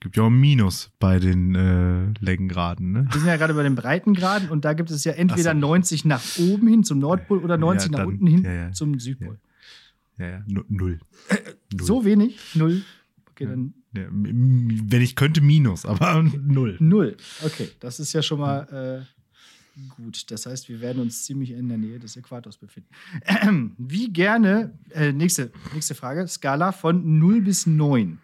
Gibt 0.02 0.16
ja 0.16 0.24
auch 0.24 0.28
ein 0.28 0.40
Minus 0.40 0.92
bei 1.00 1.20
den 1.20 1.56
äh, 1.56 2.14
Längengraden, 2.24 2.92
ne? 2.94 3.06
Wir 3.12 3.20
sind 3.20 3.28
ja 3.28 3.36
gerade 3.36 3.54
bei 3.54 3.64
den 3.64 3.76
Breitengraden 3.76 4.50
und 4.50 4.64
da 4.64 4.72
gibt 4.74 4.90
es 4.92 5.04
ja 5.04 5.12
entweder 5.12 5.52
so. 5.52 5.58
90 5.60 6.06
nach 6.06 6.22
oben 6.38 6.68
hin 6.70 6.84
zum 6.86 7.00
Nordpol 7.00 7.40
oder 7.40 7.58
90 7.58 7.88
Ja, 7.88 7.92
nach 7.92 8.00
dann- 8.00 8.08
unten 8.08 8.28
hin 8.28 8.44
ja, 8.44 8.54
ja. 8.54 8.72
zum 8.72 8.98
Südpol. 9.00 9.38
Ja, 10.18 10.28
ja, 10.30 10.44
nu- 10.48 10.64
null. 10.70 11.00
null. 11.74 11.86
So 11.86 12.06
wenig? 12.06 12.38
Null. 12.56 12.82
Okay, 13.32 13.46
dann 13.46 13.74
wenn 13.92 15.02
ich 15.02 15.16
könnte, 15.16 15.42
Minus, 15.42 15.86
aber 15.86 16.22
null. 16.46 16.78
null. 16.80 17.18
Okay, 17.44 17.70
das 17.80 18.00
ist 18.00 18.14
ja 18.14 18.22
schon 18.22 18.40
mal 18.40 19.06
äh, 19.76 19.82
gut. 20.02 20.30
Das 20.32 20.46
heißt, 20.46 20.70
wir 20.70 20.80
werden 20.80 21.02
uns 21.02 21.24
ziemlich 21.26 21.52
in 21.52 21.68
der 21.70 21.78
Nähe 21.78 22.00
des 22.00 22.16
Äquators 22.16 22.58
befinden. 22.58 22.90
Wie 23.78 24.14
gerne, 24.14 24.74
äh, 24.92 25.12
nächste, 25.12 25.52
nächste 25.74 25.96
Frage, 25.96 26.28
Skala 26.28 26.72
von 26.72 27.18
0 27.20 27.42
bis 27.42 27.66
9. 27.66 28.20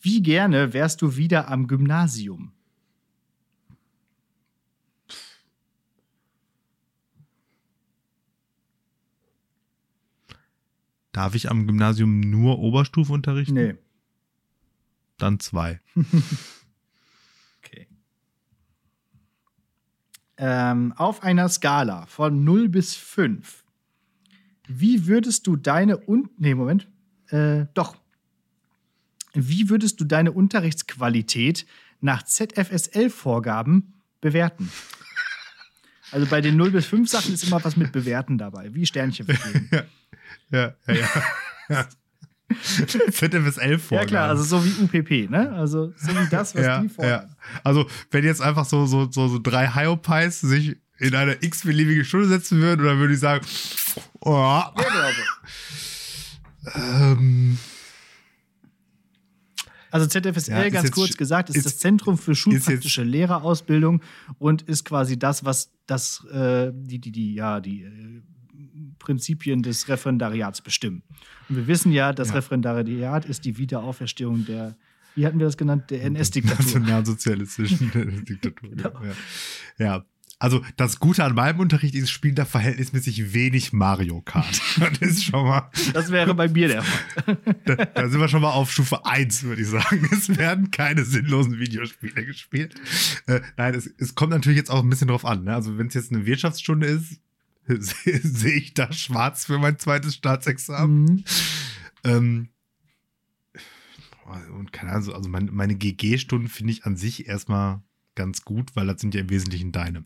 Wie 0.00 0.22
gerne 0.22 0.72
wärst 0.72 1.02
du 1.02 1.16
wieder 1.16 1.48
am 1.48 1.66
Gymnasium? 1.66 2.52
Darf 11.12 11.34
ich 11.34 11.50
am 11.50 11.66
Gymnasium 11.66 12.20
nur 12.20 12.58
Oberstufe 12.58 13.10
unterrichten? 13.12 13.54
Nee. 13.54 13.74
Dann 15.18 15.40
zwei. 15.40 15.80
Okay. 17.64 17.88
Ähm, 20.36 20.92
auf 20.92 21.24
einer 21.24 21.48
Skala 21.48 22.06
von 22.06 22.44
0 22.44 22.68
bis 22.68 22.94
5. 22.94 23.64
Wie 24.68 25.08
würdest 25.08 25.48
du 25.48 25.56
deine 25.56 26.06
Un 26.06 26.28
Nee, 26.38 26.54
Moment. 26.54 26.88
Äh, 27.28 27.66
doch. 27.74 27.96
Wie 29.36 29.68
würdest 29.68 30.00
du 30.00 30.04
deine 30.04 30.32
Unterrichtsqualität 30.32 31.66
nach 32.00 32.22
ZFSL-Vorgaben 32.24 33.94
bewerten? 34.20 34.70
Also 36.12 36.26
bei 36.26 36.40
den 36.40 36.56
0 36.56 36.70
bis 36.70 36.86
5 36.86 37.08
Sachen 37.08 37.34
ist 37.34 37.44
immer 37.44 37.62
was 37.64 37.76
mit 37.76 37.92
Bewerten 37.92 38.38
dabei, 38.38 38.72
wie 38.74 38.86
Sternchen 38.86 39.26
vergeben. 39.26 39.68
Ja, 40.50 40.74
ja, 40.86 40.94
ja. 40.94 41.08
ja. 41.68 41.88
Elf 43.58 43.90
ja 43.90 44.04
klar, 44.04 44.28
also 44.28 44.42
so 44.44 44.64
wie 44.64 44.82
UPP, 44.84 45.28
ne? 45.30 45.52
Also 45.52 45.92
so 45.96 46.08
wie 46.08 46.28
das, 46.30 46.54
was 46.54 46.64
ja, 46.64 46.80
die 46.80 46.88
fordern. 46.88 47.28
ja. 47.28 47.36
Also, 47.64 47.86
wenn 48.12 48.24
jetzt 48.24 48.40
einfach 48.40 48.64
so, 48.64 48.86
so, 48.86 49.10
so, 49.10 49.26
so 49.28 49.38
drei 49.40 49.68
Hyopies 49.74 50.40
sich 50.40 50.76
in 50.98 51.14
eine 51.14 51.42
x-beliebige 51.42 52.04
Stunde 52.04 52.28
setzen 52.28 52.60
würden, 52.60 52.82
oder 52.82 52.98
würde 52.98 53.14
ich 53.14 53.20
sagen, 53.20 53.44
oh, 54.20 54.32
Ja, 54.32 54.72
genau 54.76 55.10
so. 56.62 56.80
ähm, 56.80 57.58
Also 59.90 60.06
ZFSL, 60.06 60.50
Ja, 60.52 60.68
ganz 60.68 60.84
jetzt 60.88 60.94
kurz 60.94 61.16
gesagt, 61.16 61.48
ist, 61.50 61.56
ist- 61.56 61.66
das 61.66 61.78
Zentrum 61.78 62.18
für 62.18 62.34
schulpraktische 62.34 63.02
Lehrerausbildung 63.02 64.02
und 64.38 64.62
ist 64.62 64.84
quasi 64.84 65.18
das, 65.18 65.44
was 65.44 65.70
das, 65.86 66.24
äh, 66.32 66.72
die, 66.74 66.98
die, 66.98 67.12
die, 67.12 67.34
ja, 67.34 67.60
die 67.60 67.82
äh, 67.82 68.22
Prinzipien 68.98 69.62
des 69.62 69.88
Referendariats 69.88 70.60
bestimmen. 70.62 71.02
Und 71.48 71.56
wir 71.56 71.66
wissen 71.66 71.92
ja, 71.92 72.12
das 72.12 72.28
Ja. 72.28 72.34
Referendariat 72.34 73.24
ist 73.24 73.44
die 73.44 73.56
Wiederaufstehung 73.58 74.44
der, 74.46 74.76
wie 75.14 75.24
hatten 75.26 75.38
wir 75.38 75.46
das 75.46 75.56
genannt, 75.56 75.90
der 75.90 76.02
NS-Diktatur. 76.04 76.64
nationalsozialistischen 76.64 78.24
Diktatur. 78.28 78.70
Genau. 78.70 78.90
Ja. 79.78 79.84
ja. 79.84 80.04
Also, 80.38 80.62
das 80.76 81.00
Gute 81.00 81.24
an 81.24 81.34
meinem 81.34 81.60
Unterricht 81.60 81.94
ist, 81.94 82.10
spielen 82.10 82.34
da 82.34 82.44
verhältnismäßig 82.44 83.32
wenig 83.32 83.72
Mario 83.72 84.20
Kart. 84.20 84.60
Das 84.78 84.98
ist 85.00 85.24
schon 85.24 85.44
mal, 85.46 85.70
Das 85.94 86.10
wäre 86.10 86.34
bei 86.34 86.48
mir 86.48 86.68
der 86.68 86.82
Fall. 86.82 87.38
da, 87.64 87.74
da 87.76 88.08
sind 88.08 88.20
wir 88.20 88.28
schon 88.28 88.42
mal 88.42 88.50
auf 88.50 88.70
Stufe 88.70 89.06
1, 89.06 89.44
würde 89.44 89.62
ich 89.62 89.68
sagen. 89.68 90.06
Es 90.12 90.36
werden 90.36 90.70
keine 90.70 91.04
sinnlosen 91.04 91.58
Videospiele 91.58 92.26
gespielt. 92.26 92.74
Äh, 93.26 93.40
nein, 93.56 93.74
es, 93.74 93.86
es 93.98 94.14
kommt 94.14 94.32
natürlich 94.32 94.58
jetzt 94.58 94.70
auch 94.70 94.82
ein 94.82 94.90
bisschen 94.90 95.08
drauf 95.08 95.24
an. 95.24 95.44
Ne? 95.44 95.54
Also, 95.54 95.78
wenn 95.78 95.86
es 95.86 95.94
jetzt 95.94 96.12
eine 96.12 96.26
Wirtschaftsstunde 96.26 96.86
ist, 96.86 97.18
sehe 97.66 98.20
sehe 98.20 98.56
ich 98.56 98.74
da 98.74 98.92
schwarz 98.92 99.46
für 99.46 99.58
mein 99.58 99.78
zweites 99.78 100.16
Staatsexamen. 100.16 101.04
Mhm. 101.04 101.24
Ähm, 102.04 102.48
und 104.58 104.72
keine 104.72 104.92
Ahnung, 104.92 105.14
also 105.14 105.28
meine, 105.28 105.50
meine 105.50 105.76
GG-Stunden 105.76 106.48
finde 106.48 106.72
ich 106.72 106.84
an 106.84 106.96
sich 106.96 107.26
erstmal 107.26 107.80
ganz 108.16 108.42
gut, 108.42 108.74
weil 108.74 108.86
das 108.86 109.00
sind 109.00 109.14
ja 109.14 109.20
im 109.20 109.30
Wesentlichen 109.30 109.72
deine. 109.72 110.04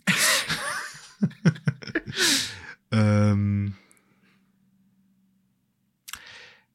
ähm, 2.90 3.74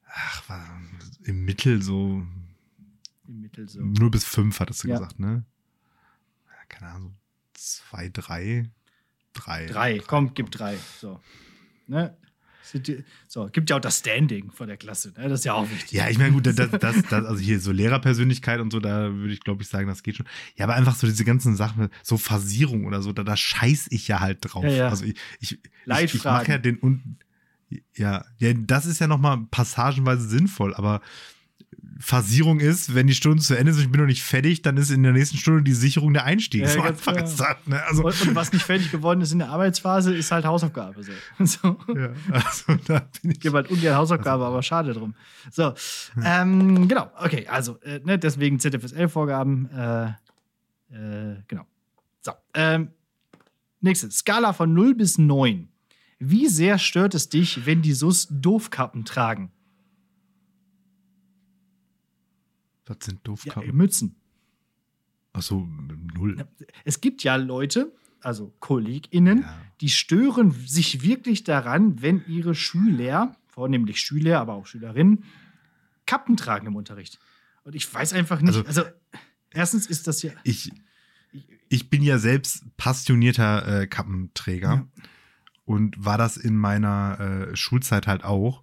ach, 0.08 0.42
was, 0.48 1.18
im 1.24 1.44
Mittel 1.44 1.82
so 1.82 2.26
Im 3.28 3.40
Mittel 3.40 3.68
so. 3.68 3.80
0 3.80 4.10
bis 4.10 4.24
5 4.24 4.58
hattest 4.60 4.84
du 4.84 4.88
Ja. 4.88 4.98
gesagt, 4.98 5.18
ne? 5.18 5.44
Ja, 6.48 6.64
keine 6.68 6.92
Ahnung, 6.92 7.16
so 7.56 7.82
2, 7.90 8.10
3, 8.10 8.70
3. 9.32 9.66
Drei, 9.66 9.98
komm, 9.98 10.34
gib 10.34 10.50
drei. 10.50 10.78
So. 11.00 11.20
Ne? 11.86 12.16
So, 13.28 13.48
gibt 13.52 13.70
ja 13.70 13.76
auch 13.76 13.80
das 13.80 13.98
Standing 13.98 14.50
von 14.50 14.68
der 14.68 14.76
Klasse, 14.76 15.12
ne? 15.16 15.28
Das 15.28 15.40
ist 15.40 15.44
ja 15.44 15.54
auch 15.54 15.70
wichtig. 15.70 15.92
Ja, 15.92 16.08
ich 16.08 16.18
meine, 16.18 16.32
gut, 16.32 16.46
das, 16.46 16.56
das, 16.56 16.70
das, 16.70 17.12
also 17.12 17.38
hier 17.38 17.60
so 17.60 17.72
Lehrerpersönlichkeit 17.72 18.60
und 18.60 18.72
so, 18.72 18.80
da 18.80 19.12
würde 19.14 19.32
ich, 19.32 19.40
glaube 19.40 19.62
ich, 19.62 19.68
sagen, 19.68 19.88
das 19.88 20.02
geht 20.02 20.16
schon. 20.16 20.26
Ja, 20.56 20.64
aber 20.64 20.74
einfach 20.74 20.94
so 20.94 21.06
diese 21.06 21.24
ganzen 21.24 21.56
Sachen, 21.56 21.88
so 22.02 22.16
Phasierung 22.16 22.86
oder 22.86 23.02
so, 23.02 23.12
da, 23.12 23.22
da 23.22 23.36
scheiß 23.36 23.86
ich 23.90 24.08
ja 24.08 24.20
halt 24.20 24.38
drauf. 24.42 24.64
Ja, 24.64 24.70
ja. 24.70 24.88
Also 24.88 25.04
ich, 25.04 25.16
ich, 25.40 25.58
ich, 25.86 26.14
ich 26.14 26.24
mache 26.24 26.52
ja 26.52 26.58
den 26.58 26.78
ja, 27.94 28.24
ja, 28.38 28.52
das 28.54 28.86
ist 28.86 29.00
ja 29.00 29.06
nochmal 29.06 29.38
passagenweise 29.50 30.28
sinnvoll, 30.28 30.74
aber 30.74 31.00
Phasierung 31.98 32.60
ist, 32.60 32.94
wenn 32.94 33.06
die 33.06 33.14
Stunde 33.14 33.42
zu 33.42 33.56
Ende 33.56 33.70
ist 33.70 33.78
und 33.78 33.84
ich 33.84 33.90
bin 33.90 34.00
noch 34.00 34.06
nicht 34.06 34.22
fertig, 34.22 34.60
dann 34.62 34.76
ist 34.76 34.90
in 34.90 35.02
der 35.02 35.12
nächsten 35.12 35.38
Stunde 35.38 35.62
die 35.62 35.72
Sicherung 35.72 36.12
der 36.12 36.24
Einstieg. 36.24 36.62
Ja, 36.62 36.68
so 36.68 36.82
einfach 36.82 37.16
ist 37.16 37.36
das, 37.36 37.56
ne? 37.64 37.82
Also, 37.84 38.04
Und, 38.04 38.28
und 38.28 38.34
was 38.34 38.52
nicht 38.52 38.64
fertig 38.64 38.90
geworden 38.90 39.22
ist 39.22 39.32
in 39.32 39.38
der 39.38 39.48
Arbeitsphase, 39.48 40.14
ist 40.14 40.30
halt 40.30 40.44
Hausaufgabe. 40.44 41.02
So. 41.02 41.12
so. 41.44 41.78
ja, 41.94 42.10
also 42.32 42.78
da 42.86 43.00
bin 43.22 43.30
ich. 43.30 43.36
Ich 43.36 43.40
gebe 43.40 43.56
halt 43.56 43.70
ungern 43.70 43.96
Hausaufgabe, 43.96 44.44
aber 44.44 44.62
schade 44.62 44.92
drum. 44.92 45.14
So, 45.50 45.72
ähm, 46.22 46.86
genau, 46.86 47.10
okay, 47.18 47.46
also, 47.48 47.78
äh, 47.80 48.00
ne, 48.04 48.18
deswegen 48.18 48.58
ZFSL-Vorgaben, 48.58 49.70
äh, 49.70 50.06
äh, 50.92 51.36
genau. 51.48 51.64
So, 52.20 52.32
ähm, 52.54 52.90
nächste, 53.80 54.10
Skala 54.10 54.52
von 54.52 54.74
0 54.74 54.94
bis 54.94 55.16
9. 55.16 55.68
Wie 56.18 56.48
sehr 56.48 56.78
stört 56.78 57.14
es 57.14 57.28
dich, 57.28 57.66
wenn 57.66 57.82
die 57.82 57.92
SUS 57.92 58.28
Doofkappen 58.30 59.04
tragen? 59.04 59.50
Was 62.86 62.98
sind 63.02 63.16
Ja, 63.16 63.20
Doofkappen? 63.24 63.76
Mützen. 63.76 64.16
Achso, 65.32 65.68
null. 66.14 66.46
Es 66.84 67.00
gibt 67.00 67.22
ja 67.22 67.36
Leute, 67.36 67.92
also 68.20 68.54
KollegInnen, 68.60 69.40
Ja. 69.42 69.58
die 69.80 69.90
stören 69.90 70.52
sich 70.52 71.02
wirklich 71.02 71.44
daran, 71.44 72.00
wenn 72.00 72.24
ihre 72.26 72.54
Schüler, 72.54 73.36
vornehmlich 73.48 74.00
Schüler, 74.00 74.40
aber 74.40 74.54
auch 74.54 74.66
Schülerinnen, 74.66 75.24
Kappen 76.06 76.36
tragen 76.36 76.68
im 76.68 76.76
Unterricht. 76.76 77.18
Und 77.64 77.74
ich 77.74 77.92
weiß 77.92 78.12
einfach 78.14 78.40
nicht, 78.40 78.56
also, 78.66 78.82
Also- 78.84 78.84
erstens 79.50 79.86
ist 79.86 80.06
das 80.06 80.22
ja. 80.22 80.32
Ich, 80.44 80.70
ich 81.68 81.90
bin 81.90 82.02
ja 82.02 82.18
selbst 82.18 82.64
passionierter 82.76 83.82
äh, 83.82 83.86
Kappenträger 83.88 84.68
Ja. 84.68 84.88
und 85.64 86.02
war 86.02 86.16
das 86.16 86.36
in 86.36 86.56
meiner 86.56 87.48
äh, 87.50 87.56
Schulzeit 87.56 88.06
halt 88.06 88.24
auch. 88.24 88.62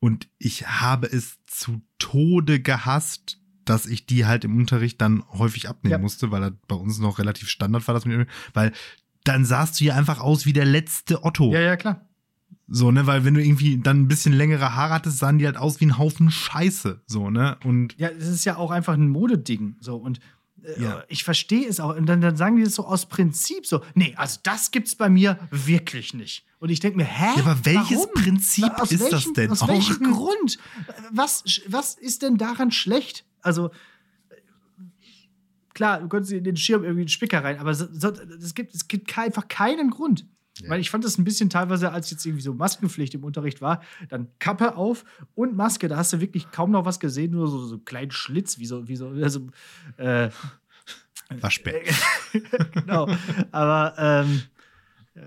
Und 0.00 0.28
ich 0.38 0.68
habe 0.68 1.06
es 1.08 1.38
zu 1.46 1.82
Tode 1.98 2.60
gehasst, 2.62 3.40
dass 3.68 3.86
ich 3.86 4.06
die 4.06 4.26
halt 4.26 4.44
im 4.44 4.56
Unterricht 4.56 5.00
dann 5.00 5.22
häufig 5.32 5.68
abnehmen 5.68 5.92
Ja. 5.92 5.98
musste, 5.98 6.30
weil 6.30 6.40
das 6.40 6.52
bei 6.66 6.76
uns 6.76 6.98
noch 6.98 7.18
relativ 7.18 7.48
Standard 7.48 7.86
war, 7.86 7.94
das 7.94 8.04
mit, 8.04 8.26
weil 8.54 8.72
dann 9.24 9.44
sahst 9.44 9.80
du 9.80 9.84
ja 9.84 9.94
einfach 9.94 10.20
aus 10.20 10.46
wie 10.46 10.52
der 10.52 10.64
letzte 10.64 11.24
Otto. 11.24 11.52
Ja, 11.52 11.60
ja, 11.60 11.76
klar. 11.76 12.04
So, 12.70 12.90
ne, 12.90 13.06
weil 13.06 13.24
wenn 13.24 13.34
du 13.34 13.42
irgendwie 13.42 13.78
dann 13.78 14.02
ein 14.02 14.08
bisschen 14.08 14.32
längere 14.34 14.74
Haare 14.74 14.94
hattest, 14.94 15.18
sahen 15.18 15.38
die 15.38 15.46
halt 15.46 15.56
aus 15.56 15.80
wie 15.80 15.86
ein 15.86 15.98
Haufen 15.98 16.30
Scheiße. 16.30 17.00
So, 17.06 17.30
ne? 17.30 17.56
Und 17.64 17.94
Ja, 17.98 18.08
es 18.08 18.26
ist 18.28 18.44
ja 18.44 18.56
auch 18.56 18.70
einfach 18.70 18.94
ein 18.94 19.08
Modeding. 19.08 19.76
So, 19.80 19.96
und 19.96 20.20
Ja. 20.78 21.04
ich 21.08 21.24
verstehe 21.24 21.66
es 21.68 21.80
auch. 21.80 21.96
Und 21.96 22.06
dann, 22.06 22.20
dann 22.20 22.36
sagen 22.36 22.56
die 22.56 22.64
das 22.64 22.74
so 22.74 22.84
aus 22.84 23.06
Prinzip 23.06 23.66
so: 23.66 23.82
Nee, 23.94 24.14
also 24.16 24.40
das 24.42 24.70
gibt's 24.70 24.96
bei 24.96 25.08
mir 25.08 25.38
wirklich 25.50 26.14
nicht. 26.14 26.44
Und 26.58 26.70
ich 26.70 26.80
denke 26.80 26.96
mir, 26.96 27.04
hä? 27.04 27.32
Ja, 27.36 27.42
aber 27.44 27.64
welches 27.64 27.98
Warum? 27.98 28.14
Prinzip 28.14 28.64
Na, 28.66 28.78
aus 28.82 28.90
ist 28.90 29.00
das 29.00 29.12
welchem, 29.12 29.34
denn 29.34 29.50
Aus 29.50 29.62
auch? 29.62 29.68
welchem 29.68 30.12
Grund? 30.12 30.58
Was, 31.12 31.44
was 31.68 31.94
ist 31.94 32.22
denn 32.22 32.36
daran 32.36 32.72
schlecht? 32.72 33.24
Also, 33.42 33.70
äh, 34.28 34.34
klar, 35.72 36.00
du 36.00 36.08
könntest 36.08 36.32
in 36.32 36.42
den 36.42 36.56
Schirm 36.56 36.82
irgendwie 36.82 37.02
einen 37.02 37.08
Spicker 37.08 37.44
rein, 37.44 37.58
aber 37.58 37.74
so, 37.74 37.86
so, 37.92 38.08
es, 38.08 38.54
gibt, 38.54 38.74
es 38.74 38.88
gibt 38.88 39.16
einfach 39.16 39.46
keinen 39.46 39.90
Grund. 39.90 40.26
Ja. 40.60 40.70
Weil 40.70 40.80
ich 40.80 40.90
fand 40.90 41.04
das 41.04 41.18
ein 41.18 41.24
bisschen 41.24 41.50
teilweise, 41.50 41.92
als 41.92 42.10
jetzt 42.10 42.24
irgendwie 42.26 42.42
so 42.42 42.54
Maskenpflicht 42.54 43.14
im 43.14 43.24
Unterricht 43.24 43.60
war, 43.60 43.82
dann 44.08 44.28
Kappe 44.38 44.76
auf 44.76 45.04
und 45.34 45.56
Maske, 45.56 45.88
da 45.88 45.96
hast 45.96 46.12
du 46.12 46.20
wirklich 46.20 46.50
kaum 46.50 46.70
noch 46.70 46.84
was 46.84 47.00
gesehen, 47.00 47.32
nur 47.32 47.48
so, 47.48 47.64
so 47.64 47.76
einen 47.76 47.84
kleinen 47.84 48.10
Schlitz, 48.10 48.58
wie 48.58 48.66
so, 48.66 48.88
wie 48.88 48.96
so, 48.96 49.08
also, 49.08 49.46
äh, 49.96 50.30
Waschbär. 51.30 51.82
genau. 52.72 53.08
Aber 53.52 53.94
ähm, 53.98 54.42
äh, 55.14 55.20
äh, 55.20 55.26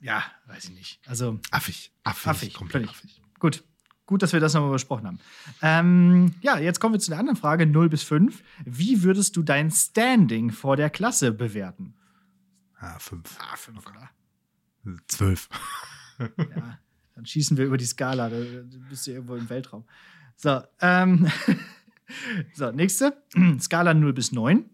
ja, 0.00 0.22
weiß 0.46 0.64
ich 0.64 0.70
nicht. 0.70 1.00
Also 1.06 1.40
Affig. 1.50 1.92
Affig. 2.04 2.28
Affig, 2.28 2.54
komplett 2.54 2.88
affig. 2.88 3.20
gut. 3.38 3.64
Gut, 4.06 4.22
dass 4.22 4.32
wir 4.32 4.38
das 4.38 4.54
nochmal 4.54 4.70
besprochen 4.70 5.04
haben. 5.04 5.18
Ähm, 5.62 6.34
ja, 6.40 6.60
jetzt 6.60 6.78
kommen 6.78 6.94
wir 6.94 7.00
zu 7.00 7.10
der 7.10 7.18
anderen 7.18 7.36
Frage, 7.36 7.66
0 7.66 7.88
bis 7.88 8.04
5. 8.04 8.40
Wie 8.64 9.02
würdest 9.02 9.36
du 9.36 9.42
dein 9.42 9.72
Standing 9.72 10.52
vor 10.52 10.76
der 10.76 10.90
Klasse 10.90 11.32
bewerten? 11.32 11.95
Ah, 12.78 12.98
fünf. 12.98 13.36
Ah, 13.38 13.56
5, 13.56 13.86
oder? 13.86 14.10
Zwölf. 15.08 15.48
Ja, 16.18 16.78
dann 17.14 17.26
schießen 17.26 17.56
wir 17.56 17.64
über 17.64 17.76
die 17.76 17.86
Skala. 17.86 18.28
Da 18.28 18.36
bist 18.88 19.06
du 19.06 19.12
irgendwo 19.12 19.36
im 19.36 19.48
Weltraum. 19.48 19.84
So, 20.36 20.62
ähm, 20.80 21.30
so 22.54 22.70
nächste. 22.70 23.22
Skala 23.60 23.94
0 23.94 24.12
bis 24.12 24.32
9. 24.32 24.68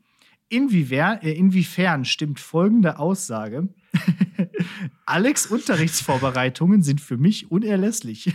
Inwiefern, 0.48 1.20
äh, 1.22 1.32
inwiefern 1.32 2.04
stimmt 2.04 2.40
folgende 2.40 2.98
Aussage? 2.98 3.68
Alex 5.06 5.46
Unterrichtsvorbereitungen 5.46 6.82
sind 6.82 7.00
für 7.00 7.16
mich 7.16 7.50
unerlässlich. 7.50 8.24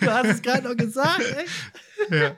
du 0.00 0.06
hast 0.06 0.28
es 0.28 0.40
gerade 0.42 0.68
noch 0.68 0.76
gesagt, 0.76 1.20
ey. 1.20 1.46
ja. 2.10 2.36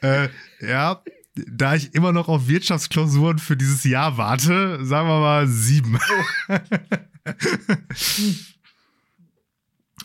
äh, 0.00 0.28
ja, 0.60 1.02
da 1.34 1.74
ich 1.74 1.94
immer 1.94 2.12
noch 2.12 2.28
auf 2.28 2.46
Wirtschaftsklausuren 2.48 3.38
für 3.38 3.56
dieses 3.56 3.84
Jahr 3.84 4.16
warte, 4.18 4.84
sagen 4.84 5.08
wir 5.08 5.20
mal 5.20 5.46
sieben. 5.48 5.98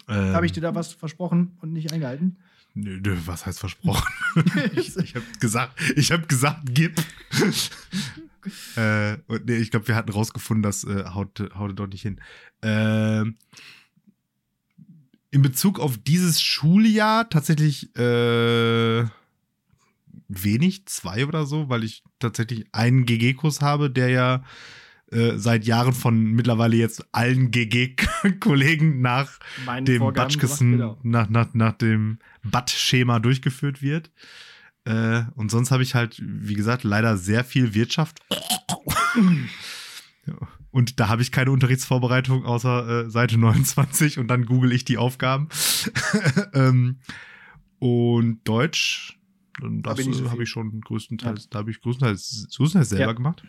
ähm, 0.08 0.34
Habe 0.34 0.46
ich 0.46 0.52
dir 0.52 0.62
da 0.62 0.74
was 0.74 0.94
versprochen 0.94 1.58
und 1.62 1.74
nicht 1.74 1.94
eingehalten? 1.94 2.38
Nö, 2.74 3.00
nö, 3.04 3.18
was 3.26 3.46
heißt 3.46 3.60
versprochen? 3.60 4.08
ich 4.76 4.96
ich 4.98 5.16
habe 5.16 5.26
gesagt, 5.40 5.80
ich 5.96 6.12
habe 6.12 6.26
gesagt, 6.28 6.62
gib. 6.66 7.00
äh, 8.76 9.18
und 9.28 9.46
nee, 9.46 9.58
ich 9.58 9.72
glaube, 9.72 9.88
wir 9.88 9.96
hatten 9.96 10.12
rausgefunden, 10.12 10.64
das 10.64 10.84
äh, 10.84 11.06
haut, 11.14 11.40
haut 11.56 11.78
doch 11.78 11.88
nicht 11.88 12.02
hin. 12.04 12.22
Ähm, 12.62 13.38
in 15.32 15.42
Bezug 15.42 15.80
auf 15.80 15.98
dieses 15.98 16.42
Schuljahr 16.42 17.30
tatsächlich 17.30 17.96
äh, 17.98 19.06
wenig, 20.28 20.86
zwei 20.86 21.26
oder 21.26 21.46
so, 21.46 21.70
weil 21.70 21.84
ich 21.84 22.04
tatsächlich 22.20 22.68
einen 22.72 23.06
GG-Kurs 23.06 23.62
habe, 23.62 23.90
der 23.90 24.10
ja 24.10 24.44
äh, 25.12 25.38
seit 25.38 25.66
Jahren 25.66 25.94
von 25.94 26.24
mittlerweile 26.32 26.76
jetzt 26.76 27.04
allen 27.12 27.52
GG-Kollegen 27.52 29.02
nach 29.02 29.40
Meine 29.66 29.86
dem 29.86 30.00
Vorgaben 30.00 30.28
Batschkissen 30.28 30.72
genau. 30.74 31.00
nach, 31.04 31.30
nach, 31.30 31.54
nach 31.54 31.74
dem 31.74 32.20
Bat-Schema 32.44 33.20
durchgeführt 33.20 33.82
wird. 33.82 34.12
Äh, 34.86 35.24
und 35.36 35.52
sonst 35.52 35.72
habe 35.72 35.84
ich 35.84 35.96
halt, 35.96 36.22
wie 36.24 36.54
gesagt, 36.54 36.84
leider 36.84 37.18
sehr 37.18 37.44
viel 37.44 37.74
Wirtschaft. 37.74 38.20
Ja. 40.28 40.36
Und 40.72 41.00
da 41.00 41.08
habe 41.10 41.22
ich 41.22 41.32
keine 41.32 41.52
Unterrichtsvorbereitung 41.52 42.46
außer 42.46 43.06
äh, 43.06 43.10
Seite 43.10 43.38
29 43.38 44.20
und 44.20 44.28
dann 44.28 44.46
google 44.46 44.72
ich 44.72 44.86
die 44.86 44.98
Aufgaben. 44.98 45.50
ähm, 46.54 47.00
und 47.80 48.42
Deutsch, 48.48 49.20
Hab 49.62 49.70
das 49.84 50.06
nicht 50.06 50.16
so 50.16 50.26
habe 50.26 50.36
viel. 50.38 50.44
ich 50.44 50.50
schon 50.50 50.82
größtenteils, 50.82 51.50
da 51.50 51.60
habe 51.60 51.72
ich 51.72 51.82
größtenteils, 51.82 52.50
größtenteils 52.56 52.90
selber 52.90 53.06
Ja. 53.06 53.14
gemacht. 53.14 53.44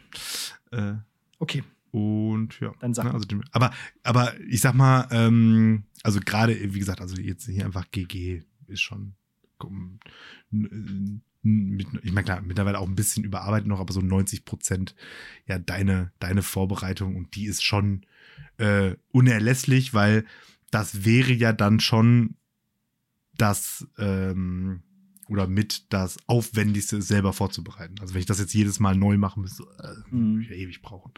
Äh, 0.70 0.94
Okay, 1.42 1.64
und 1.90 2.60
ja. 2.60 2.72
Dann 2.80 2.92
sag 2.92 3.04
ne, 3.06 3.14
also, 3.14 3.26
aber, 3.52 3.70
aber 4.02 4.38
ich 4.46 4.60
sag 4.60 4.74
mal, 4.74 5.08
ähm, 5.10 5.84
also 6.02 6.20
gerade, 6.20 6.54
wie 6.74 6.78
gesagt, 6.78 7.00
also 7.00 7.16
jetzt 7.20 7.46
hier 7.46 7.64
einfach 7.64 7.90
GG 7.90 8.42
ist 8.66 8.82
schon. 8.82 9.14
um, 9.58 9.98
Mit, 11.42 11.86
ich 12.02 12.12
meine, 12.12 12.24
klar, 12.24 12.42
mittlerweile 12.42 12.78
auch 12.78 12.86
ein 12.88 12.94
bisschen 12.94 13.24
überarbeitet 13.24 13.66
noch, 13.66 13.80
aber 13.80 13.92
so 13.92 14.00
90 14.00 14.44
Prozent 14.44 14.94
ja 15.46 15.58
deine, 15.58 16.12
deine 16.18 16.42
Vorbereitung 16.42 17.16
und 17.16 17.34
die 17.34 17.46
ist 17.46 17.64
schon 17.64 18.04
äh, 18.58 18.94
unerlässlich, 19.10 19.94
weil 19.94 20.26
das 20.70 21.04
wäre 21.04 21.32
ja 21.32 21.52
dann 21.52 21.80
schon 21.80 22.36
das 23.36 23.86
ähm, 23.98 24.82
oder 25.28 25.46
mit 25.46 25.92
das 25.92 26.18
Aufwendigste 26.26 27.00
selber 27.00 27.32
vorzubereiten. 27.32 27.94
Also 28.00 28.12
wenn 28.14 28.20
ich 28.20 28.26
das 28.26 28.38
jetzt 28.40 28.52
jedes 28.52 28.78
Mal 28.80 28.94
neu 28.96 29.16
machen 29.16 29.42
müsste, 29.42 29.62
äh, 29.78 30.14
Mhm. 30.14 30.32
würde 30.34 30.42
ich 30.42 30.50
ja 30.50 30.56
ewig 30.56 30.82
brauchen. 30.82 31.12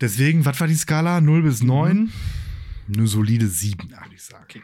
Deswegen, 0.00 0.44
was 0.44 0.58
war 0.58 0.66
die 0.66 0.74
Skala? 0.74 1.20
0 1.20 1.42
bis 1.42 1.62
9? 1.62 2.12
Eine 2.92 3.06
solide 3.06 3.46
7, 3.46 3.90
würde 3.90 4.14
ich 4.14 4.22
sagen. 4.22 4.44
Okay. 4.44 4.62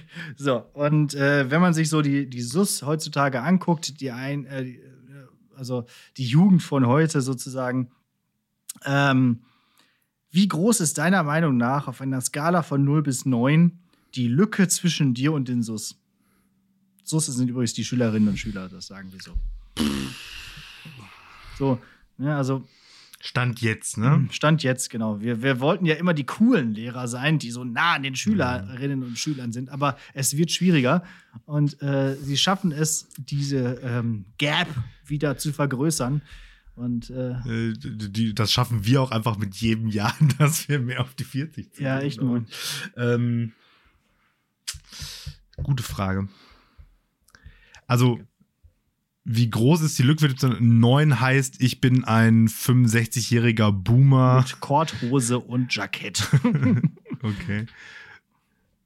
So, 0.36 0.64
und 0.74 1.14
äh, 1.14 1.50
wenn 1.50 1.60
man 1.60 1.74
sich 1.74 1.88
so 1.88 2.02
die, 2.02 2.28
die 2.28 2.42
SUS 2.42 2.82
heutzutage 2.82 3.42
anguckt, 3.42 4.00
die 4.00 4.10
ein, 4.10 4.44
äh, 4.46 4.62
äh, 4.64 4.78
also 5.56 5.86
die 6.16 6.26
Jugend 6.26 6.62
von 6.62 6.86
heute 6.86 7.20
sozusagen, 7.20 7.90
ähm, 8.84 9.42
wie 10.30 10.48
groß 10.48 10.80
ist 10.80 10.98
deiner 10.98 11.22
Meinung 11.22 11.56
nach 11.56 11.88
auf 11.88 12.00
einer 12.00 12.20
Skala 12.20 12.62
von 12.62 12.84
0 12.84 13.02
bis 13.02 13.24
9 13.24 13.78
die 14.14 14.28
Lücke 14.28 14.68
zwischen 14.68 15.14
dir 15.14 15.32
und 15.32 15.48
den 15.48 15.62
SUS? 15.62 15.96
SUS 17.04 17.26
sind 17.26 17.48
übrigens 17.48 17.72
die 17.74 17.84
Schülerinnen 17.84 18.28
und 18.28 18.38
Schüler, 18.38 18.68
das 18.68 18.88
sagen 18.88 19.12
wir 19.12 19.20
so. 19.20 19.32
So, 21.58 21.78
ne, 22.18 22.36
also 22.36 22.66
Stand 23.26 23.60
jetzt, 23.60 23.98
ne? 23.98 24.28
Stand 24.30 24.62
jetzt, 24.62 24.88
genau. 24.88 25.20
Wir, 25.20 25.42
wir 25.42 25.58
wollten 25.58 25.84
ja 25.84 25.96
immer 25.96 26.14
die 26.14 26.24
coolen 26.24 26.72
Lehrer 26.74 27.08
sein, 27.08 27.40
die 27.40 27.50
so 27.50 27.64
nah 27.64 27.94
an 27.94 28.04
den 28.04 28.14
Schülerinnen 28.14 29.02
und 29.02 29.18
Schülern 29.18 29.50
sind, 29.50 29.68
aber 29.68 29.96
es 30.14 30.36
wird 30.36 30.52
schwieriger. 30.52 31.02
Und 31.44 31.82
äh, 31.82 32.14
sie 32.14 32.36
schaffen 32.36 32.70
es, 32.70 33.08
diese 33.18 33.80
ähm, 33.82 34.26
Gap 34.38 34.68
wieder 35.04 35.36
zu 35.38 35.52
vergrößern. 35.52 36.22
Und 36.76 37.10
äh, 37.10 37.30
Äh, 37.30 37.72
die, 37.72 38.12
die, 38.12 38.34
das 38.34 38.52
schaffen 38.52 38.84
wir 38.86 39.02
auch 39.02 39.10
einfach 39.10 39.38
mit 39.38 39.56
jedem 39.56 39.88
Jahr, 39.88 40.14
dass 40.38 40.68
wir 40.68 40.78
mehr 40.78 41.00
auf 41.00 41.14
die 41.14 41.24
40 41.24 41.72
ziehen. 41.72 41.84
ja, 41.84 41.98
echt 41.98 42.20
nur. 42.20 42.44
Ähm, 42.96 43.52
gute 45.64 45.82
Frage. 45.82 46.28
Also, 47.88 48.20
wie 49.28 49.50
groß 49.50 49.82
ist 49.82 49.98
die 49.98 50.04
Lücke? 50.04 50.28
9 50.60 51.20
heißt, 51.20 51.60
ich 51.60 51.80
bin 51.80 52.04
ein 52.04 52.46
65-jähriger 52.46 53.72
Boomer. 53.72 54.38
Mit 54.38 54.60
Korthose 54.60 55.38
und 55.38 55.74
Jackett. 55.74 56.28
Okay. 57.22 57.66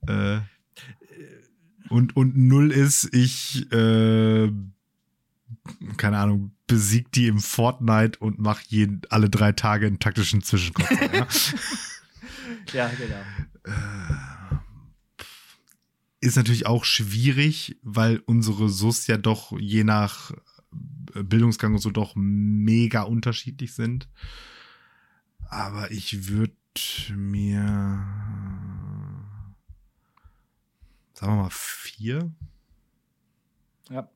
Äh, 0.06 0.38
und, 1.90 2.16
und 2.16 2.38
0 2.38 2.70
ist, 2.70 3.12
ich, 3.12 3.70
äh, 3.72 4.50
keine 5.96 6.18
Ahnung, 6.18 6.52
besiegt 6.68 7.16
die 7.16 7.26
im 7.26 7.40
Fortnite 7.40 8.18
und 8.20 8.38
macht 8.38 8.68
jeden, 8.68 9.02
alle 9.10 9.28
drei 9.28 9.50
Tage 9.50 9.88
einen 9.88 9.98
taktischen 9.98 10.42
Zwischenkopf. 10.42 10.90
ja? 11.12 11.26
ja, 12.72 12.90
genau. 12.96 13.76
Ist 16.20 16.36
natürlich 16.36 16.66
auch 16.66 16.84
schwierig, 16.84 17.78
weil 17.82 18.18
unsere 18.26 18.68
SUS 18.68 19.06
ja 19.06 19.16
doch 19.16 19.58
je 19.58 19.84
nach 19.84 20.32
Bildungsgang 21.14 21.72
und 21.72 21.80
so 21.80 21.90
doch 21.90 22.14
mega 22.14 23.02
unterschiedlich 23.02 23.74
sind. 23.74 24.08
Aber 25.48 25.90
ich 25.90 26.28
würde 26.28 26.54
mir, 27.16 28.04
sagen 31.14 31.32
wir 31.32 31.42
mal, 31.42 31.50
vier. 31.50 32.30
Ja, 33.88 34.08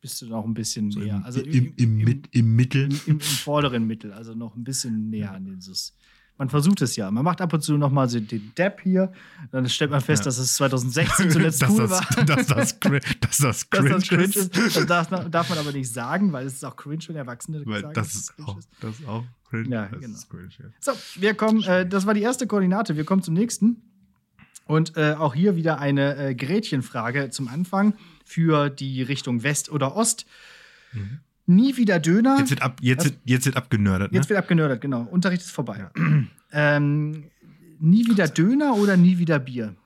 bist 0.00 0.22
du 0.22 0.26
noch 0.26 0.44
ein 0.44 0.54
bisschen 0.54 0.90
So 0.90 1.00
näher. 1.00 1.16
im, 1.16 1.22
also 1.24 1.40
im, 1.40 1.74
im, 1.76 2.22
im 2.30 2.56
Mittel. 2.56 2.84
im, 2.84 2.90
im, 2.90 3.00
im 3.06 3.20
vorderen 3.20 3.86
Mittel, 3.86 4.12
also 4.12 4.34
noch 4.34 4.54
ein 4.54 4.64
bisschen 4.64 5.10
näher 5.10 5.32
an 5.32 5.46
den 5.46 5.60
SUS. 5.60 5.96
Man 6.38 6.48
versucht 6.48 6.80
es 6.82 6.94
ja. 6.96 7.10
Man 7.10 7.24
macht 7.24 7.40
ab 7.40 7.52
und 7.52 7.62
zu 7.62 7.76
noch 7.76 7.90
mal 7.90 8.08
so 8.08 8.20
den 8.20 8.52
Depp 8.56 8.80
hier. 8.82 9.12
Dann 9.50 9.68
stellt 9.68 9.90
man 9.90 10.00
fest, 10.00 10.22
Ja. 10.22 10.26
dass 10.26 10.38
es 10.38 10.54
2016 10.54 11.30
zuletzt 11.32 11.60
dass, 11.62 11.70
cool 11.70 11.78
das, 11.88 11.90
war. 11.90 12.24
dass, 12.24 12.46
das, 12.46 12.80
cri- 12.80 13.02
dass 13.20 13.36
das 13.38 13.68
dass 13.68 13.70
cringe, 13.70 13.90
das 13.90 14.08
cringe 14.08 14.22
ist. 14.24 14.36
ist. 14.36 14.56
Das 14.76 14.86
darf 14.86 15.10
man, 15.10 15.30
darf 15.30 15.48
man 15.50 15.58
aber 15.58 15.72
nicht 15.72 15.92
sagen, 15.92 16.32
weil 16.32 16.46
es 16.46 16.54
ist 16.54 16.64
auch 16.64 16.76
cringe, 16.76 17.00
wenn 17.08 17.16
Erwachsene 17.16 17.66
Weil 17.66 17.82
sagen, 17.82 17.94
das 17.94 18.06
dass 18.06 18.14
es 18.14 18.20
ist 18.22 18.36
cringe 18.36 18.48
auch, 18.48 18.58
ist. 18.58 18.68
das 18.80 18.98
ist 19.00 19.08
auch 19.08 19.24
cringe. 19.50 19.68
Ja, 19.68 19.86
das 19.88 20.00
genau. 20.00 20.18
cringe, 20.30 20.48
ja. 20.58 20.64
So, 20.80 20.92
wir 21.20 21.34
kommen, 21.34 21.62
äh, 21.64 21.86
das 21.88 22.06
war 22.06 22.14
die 22.14 22.22
erste 22.22 22.46
Koordinate. 22.46 22.96
Wir 22.96 23.04
kommen 23.04 23.22
zum 23.22 23.34
nächsten. 23.34 23.82
Und 24.66 24.96
äh, 24.98 25.14
auch 25.14 25.34
hier 25.34 25.56
wieder 25.56 25.78
eine 25.80 26.16
äh, 26.16 26.34
Gretchenfrage 26.34 27.30
zum 27.30 27.48
Anfang 27.48 27.94
für 28.24 28.68
die 28.70 29.02
Richtung 29.02 29.42
West 29.42 29.70
oder 29.72 29.96
Ost. 29.96 30.26
Mhm. 30.92 31.20
Nie 31.48 31.78
wieder 31.78 31.98
Döner. 31.98 32.36
Jetzt 32.40 32.50
wird, 32.50 32.60
ab, 32.60 32.78
jetzt, 32.82 32.98
Was? 32.98 33.04
wird, 33.06 33.20
jetzt 33.24 33.46
wird 33.46 33.56
abgenördert, 33.56 34.12
ne? 34.12 34.18
Jetzt 34.18 34.28
wird 34.28 34.38
abgenördert, 34.38 34.82
genau. 34.82 35.00
Unterricht 35.04 35.40
ist 35.42 35.50
vorbei. 35.50 35.90
Ähm, 36.50 37.30
nie 37.78 38.06
wieder 38.06 38.26
Döner 38.26 38.74
oder 38.76 38.96
nie 38.96 39.18
wieder 39.18 39.38
Bier? 39.38 39.76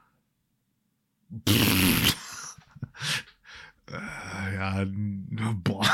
Äh, 3.89 4.55
ja, 4.55 4.87
boah. 5.65 5.85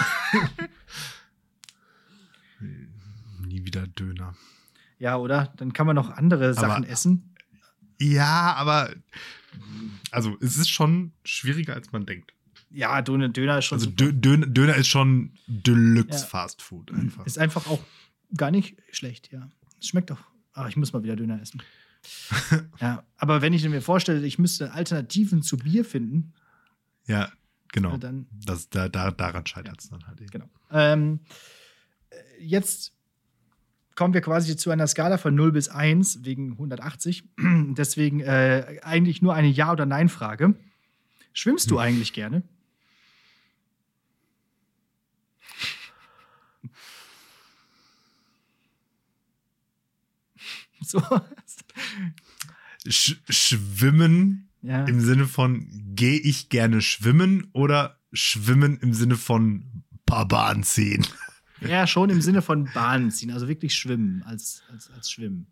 Nie 3.40 3.64
wieder 3.64 3.88
Döner. 3.88 4.36
Ja, 5.00 5.16
oder? 5.16 5.52
Dann 5.56 5.72
kann 5.72 5.86
man 5.86 5.96
noch 5.96 6.10
andere 6.10 6.54
Sachen 6.54 6.84
essen. 6.84 7.34
Ja, 7.98 8.54
aber 8.54 8.94
also 10.12 10.36
es 10.40 10.56
ist 10.58 10.70
schon 10.70 11.12
schwieriger, 11.24 11.74
als 11.74 11.90
man 11.90 12.06
denkt. 12.06 12.32
Ja, 12.70 13.00
Döner, 13.02 13.28
Döner 13.30 13.58
ist 13.58 13.64
schon 13.66 13.78
Also 13.78 13.90
Döner, 13.90 14.46
Döner 14.46 14.76
ist 14.76 14.88
schon 14.88 15.32
Deluxe 15.46 16.20
Ja. 16.20 16.26
Fast 16.26 16.60
Food 16.62 16.92
einfach. 16.92 17.24
Ist 17.26 17.38
einfach 17.38 17.66
auch 17.66 17.80
gar 18.36 18.50
nicht 18.50 18.76
schlecht, 18.92 19.32
ja. 19.32 19.48
Es 19.80 19.88
schmeckt 19.88 20.10
doch. 20.10 20.20
Ach, 20.52 20.68
ich 20.68 20.76
muss 20.76 20.92
mal 20.92 21.02
wieder 21.02 21.16
Döner 21.16 21.40
essen. 21.40 21.62
ja, 22.80 23.02
aber 23.16 23.42
wenn 23.42 23.52
ich 23.52 23.66
mir 23.68 23.80
vorstelle, 23.82 24.24
ich 24.26 24.38
müsste 24.38 24.72
Alternativen 24.72 25.42
zu 25.42 25.56
Bier 25.56 25.84
finden, 25.84 26.32
Ja, 27.06 27.30
genau. 27.72 27.96
dann 27.96 28.26
Das, 28.44 28.68
da, 28.68 28.88
da, 28.88 29.10
daran 29.10 29.46
scheitert 29.46 29.80
es 29.80 29.88
dann 29.88 30.06
halt 30.06 30.20
eben. 30.20 30.30
Genau. 30.30 30.48
Ähm, 30.70 31.20
äh, 32.10 32.16
jetzt 32.40 32.92
kommen 33.94 34.14
wir 34.14 34.20
quasi 34.20 34.56
zu 34.56 34.70
einer 34.70 34.86
Skala 34.86 35.16
von 35.18 35.34
0 35.34 35.52
bis 35.52 35.68
1 35.68 36.24
wegen 36.24 36.52
180. 36.52 37.24
Deswegen 37.38 38.20
äh, 38.20 38.78
eigentlich 38.82 39.22
nur 39.22 39.34
eine 39.34 39.48
Ja- 39.48 39.72
oder 39.72 39.86
Nein-Frage. 39.86 40.54
Schwimmst 41.32 41.70
du 41.70 41.76
Hm. 41.76 41.80
eigentlich 41.80 42.12
gerne? 42.12 42.42
So. 50.88 51.02
Sch 52.88 53.16
schwimmen 53.28 54.48
Ja. 54.62 54.84
im 54.86 55.00
Sinne 55.00 55.26
von 55.26 55.66
gehe 55.94 56.18
ich 56.18 56.48
gerne 56.48 56.80
schwimmen 56.80 57.48
oder 57.52 57.98
schwimmen 58.12 58.78
im 58.78 58.94
Sinne 58.94 59.16
von 59.16 59.84
paar 60.06 60.26
Bahn 60.26 60.62
ziehen? 60.62 61.06
ja, 61.60 61.86
schon 61.86 62.10
im 62.10 62.20
Sinne 62.22 62.40
von 62.42 62.64
Bahnen 62.72 63.10
ziehen, 63.10 63.30
also 63.30 63.48
wirklich 63.48 63.74
schwimmen 63.74 64.22
als, 64.24 64.62
als, 64.72 64.90
als 64.90 65.10
Schwimmen. 65.10 65.46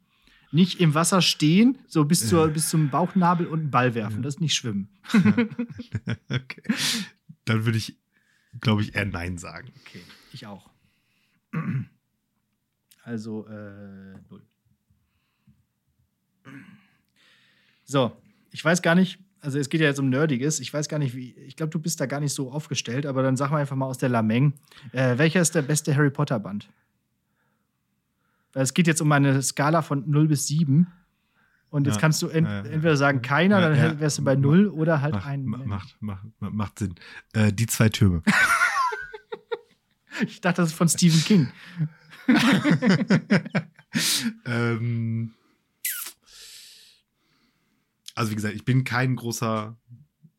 Nicht 0.53 0.81
im 0.81 0.95
Wasser 0.95 1.21
stehen, 1.23 1.77
so 1.89 2.05
bis, 2.05 2.29
zur, 2.29 2.49
bis 2.49 2.69
zum 2.71 2.89
Bauchnabel 2.89 3.47
und 3.47 3.61
einen 3.61 3.71
Ball 3.71 3.95
werfen. 3.95 4.23
Das 4.23 4.37
ist 4.37 4.41
nicht 4.41 4.55
Schwimmen. 4.55 4.89
okay. 6.31 6.63
Dann 7.45 7.65
würde 7.67 7.77
ich, 7.77 7.99
glaube 8.61 8.83
ich, 8.83 8.95
eher 8.95 9.05
Nein 9.07 9.39
sagen. 9.39 9.73
Okay, 9.81 10.01
ich 10.33 10.47
auch. 10.47 10.71
Also, 13.03 13.47
äh, 13.49 14.15
null. 14.31 14.43
So, 17.85 18.17
ich 18.51 18.65
weiß 18.65 18.83
gar 18.83 18.95
nicht, 18.95 19.19
also 19.41 19.59
es 19.59 19.69
geht 19.69 19.81
ja 19.81 19.87
jetzt 19.87 20.01
um 20.01 20.09
Nerdiges, 20.09 20.59
ich 20.61 20.73
weiß 20.73 20.89
gar 20.89 20.99
nicht, 20.99 21.15
wie, 21.15 21.33
ich 21.35 21.57
glaube, 21.57 21.71
du 21.71 21.79
bist 21.79 22.01
da 22.01 22.07
gar 22.07 22.21
nicht 22.21 22.33
so 22.33 22.51
aufgestellt, 22.51 23.07
aber 23.07 23.23
dann 23.23 23.37
sag 23.37 23.51
mal 23.51 23.59
einfach 23.59 23.77
mal 23.77 23.87
aus 23.87 23.99
der 23.99 24.09
Lameng, 24.09 24.55
äh, 24.93 25.19
welcher 25.19 25.41
ist 25.41 25.55
der 25.55 25.63
beste 25.63 25.95
Harry 25.95 26.11
Potter 26.11 26.39
Band? 26.41 26.69
Weil 28.53 28.63
es 28.65 28.75
geht 28.75 28.87
jetzt 28.87 29.01
um 29.03 29.13
eine 29.13 29.41
Skala 29.43 29.83
von 29.83 30.09
0 30.11 30.29
bis 30.29 30.47
7. 30.47 30.87
Und 31.69 31.87
jetzt 31.87 31.97
Ja, 31.97 32.01
kannst 32.01 32.23
du 32.23 32.29
ent 32.29 32.47
ja, 32.49 32.61
entweder 32.61 32.97
sagen 32.97 33.21
keiner, 33.23 33.61
Ja, 33.61 33.69
dann 33.91 34.01
wärst 34.01 34.19
du 34.19 34.25
bei 34.25 34.35
0 34.35 34.69
oder 34.69 35.03
halt 35.03 35.15
Macht, 35.15 35.27
ein. 35.27 35.45
ma- 35.45 35.59
macht, 35.67 35.97
macht, 36.01 36.25
ma- 36.41 36.51
macht 36.51 36.79
Sinn. 36.79 36.95
Äh, 37.35 37.53
die 37.53 37.67
zwei 37.67 37.89
Türme. 37.89 38.23
Ich 40.27 40.41
dachte, 40.41 40.63
das 40.63 40.71
ist 40.71 40.77
von 40.79 40.89
Stephen 40.89 41.23
King. 41.25 41.49
ähm, 44.47 45.35
also 48.17 48.33
wie 48.33 48.35
gesagt, 48.37 48.55
ich 48.57 48.65
bin 48.65 48.83
kein 48.83 49.15
großer, 49.15 49.77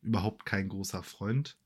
überhaupt 0.01 0.45
kein 0.45 0.67
großer 0.67 1.03
Freund. 1.03 1.57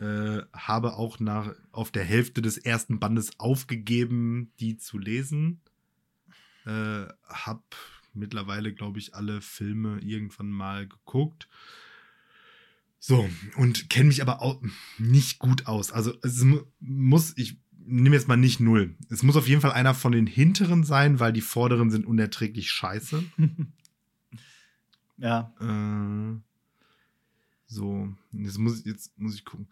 Äh, 0.00 0.42
habe 0.52 0.94
auch 0.94 1.20
nach, 1.20 1.52
auf 1.70 1.92
der 1.92 2.02
Hälfte 2.04 2.42
des 2.42 2.58
ersten 2.58 2.98
Bandes 2.98 3.38
aufgegeben, 3.38 4.50
die 4.58 4.76
zu 4.76 4.98
lesen. 4.98 5.60
Äh, 6.66 7.04
hab 7.28 7.62
mittlerweile, 8.14 8.72
glaube 8.74 8.98
ich, 8.98 9.14
alle 9.14 9.40
Filme 9.40 10.00
irgendwann 10.00 10.50
mal 10.50 10.88
geguckt. 10.88 11.48
So, 12.98 13.28
und 13.56 13.90
kenne 13.90 14.08
mich 14.08 14.22
aber 14.22 14.42
auch 14.42 14.62
nicht 14.98 15.38
gut 15.38 15.66
aus. 15.66 15.90
Also 15.92 16.14
es 16.22 16.42
mu- 16.42 16.62
muss, 16.80 17.36
ich 17.36 17.58
nehme 17.84 18.14
jetzt 18.14 18.28
mal 18.28 18.36
nicht 18.36 18.60
null. 18.60 18.94
Es 19.10 19.22
muss 19.24 19.36
auf 19.36 19.48
jeden 19.48 19.60
Fall 19.60 19.72
einer 19.72 19.94
von 19.94 20.12
den 20.12 20.26
hinteren 20.26 20.84
sein, 20.84 21.18
weil 21.20 21.32
die 21.32 21.40
vorderen 21.40 21.90
sind 21.90 22.06
unerträglich 22.06 22.70
scheiße. 22.70 23.22
ja. 25.18 25.52
Äh, 25.60 26.40
so, 27.66 28.12
jetzt 28.32 28.58
muss, 28.58 28.80
ich- 28.80 28.86
jetzt 28.86 29.18
muss 29.18 29.34
ich 29.34 29.44
gucken. 29.44 29.66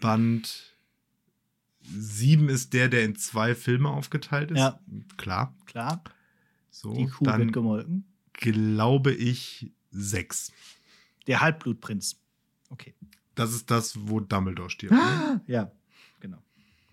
Band 0.00 0.74
7 1.82 2.48
ist 2.48 2.72
der, 2.72 2.88
der 2.88 3.04
in 3.04 3.16
zwei 3.16 3.54
Filme 3.54 3.88
aufgeteilt 3.90 4.50
ist. 4.50 4.58
Ja. 4.58 4.80
Klar. 5.16 5.54
Klar, 5.66 6.02
So, 6.70 6.92
die 6.94 7.06
Kuh 7.06 7.24
dann 7.24 7.38
wird 7.40 7.52
gemolken. 7.52 8.04
glaube 8.32 9.12
ich 9.12 9.72
6. 9.92 10.52
Der 11.26 11.40
Halbblutprinz. 11.40 12.16
Okay. 12.70 12.94
Das 13.34 13.52
ist 13.52 13.70
das, 13.70 14.08
wo 14.08 14.20
Dumbledore 14.20 14.70
stirbt. 14.70 14.94
Ne? 14.94 15.40
Ja. 15.46 15.70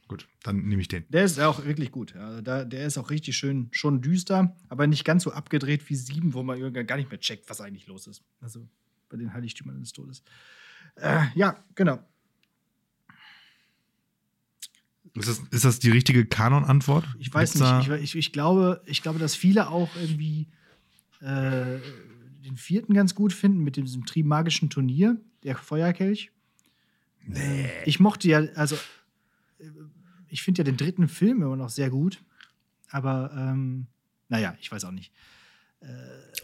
Gut, 0.08 0.28
dann 0.44 0.64
nehme 0.68 0.82
ich 0.82 0.88
den. 0.88 1.06
Der 1.10 1.24
ist 1.24 1.40
auch 1.40 1.66
wirklich 1.66 1.92
gut. 1.92 2.14
Ja, 2.14 2.42
da, 2.42 2.66
der 2.66 2.86
ist 2.86 2.98
auch 2.98 3.10
richtig 3.10 3.38
schön, 3.38 3.70
schon 3.72 4.02
düster, 4.02 4.56
aber 4.70 4.86
nicht 4.86 5.06
ganz 5.06 5.24
so 5.24 5.32
abgedreht 5.32 5.90
wie 5.90 5.96
sieben, 5.96 6.34
wo 6.34 6.44
man 6.44 6.60
irgendwie 6.60 6.84
gar 6.84 6.98
nicht 6.98 7.10
mehr 7.10 7.20
checkt, 7.20 7.50
was 7.50 7.62
eigentlich 7.62 7.88
los 7.88 8.08
ist. 8.08 8.22
Also 8.42 8.68
bei 9.10 9.18
den 9.18 9.34
Heiligtümern 9.34 9.80
des 9.80 9.94
Todes. 9.94 10.24
Äh, 10.96 11.26
ja, 11.36 11.64
genau. 11.76 12.00
Ist 15.16 15.30
das, 15.30 15.42
ist 15.52 15.66
das 15.66 15.80
die 15.80 15.92
richtige 15.92 16.26
Kanon-Antwort? 16.26 17.06
Ich 17.20 17.32
weiß 17.32 17.54
Gibt's 17.54 17.88
nicht. 17.88 17.90
Ich, 17.90 18.04
ich, 18.04 18.16
ich, 18.16 18.32
glaube, 18.32 18.82
ich 18.86 19.04
glaube, 19.04 19.20
dass 19.20 19.36
viele 19.36 19.70
auch 19.70 19.96
irgendwie 19.96 20.48
äh, 21.22 21.80
den 22.44 22.58
vierten 22.58 22.94
ganz 22.94 23.14
gut 23.14 23.32
finden 23.32 23.64
mit 23.64 23.76
diesem 23.76 24.06
Trimagischen 24.06 24.70
Turnier, 24.70 25.18
der 25.44 25.56
Feuerkelch. 25.56 26.32
Nee. 27.26 27.70
Ich 27.86 28.00
mochte 28.00 28.28
ja, 28.28 28.40
also 28.56 28.76
ich 30.28 30.42
finde 30.42 30.60
ja 30.60 30.64
den 30.64 30.78
dritten 30.78 31.08
Film 31.08 31.42
immer 31.42 31.56
noch 31.56 31.70
sehr 31.70 31.90
gut, 31.90 32.24
aber 32.90 33.32
ähm, 33.36 33.88
naja, 34.30 34.56
ich 34.60 34.72
weiß 34.72 34.86
auch 34.86 34.92
nicht. 34.92 35.12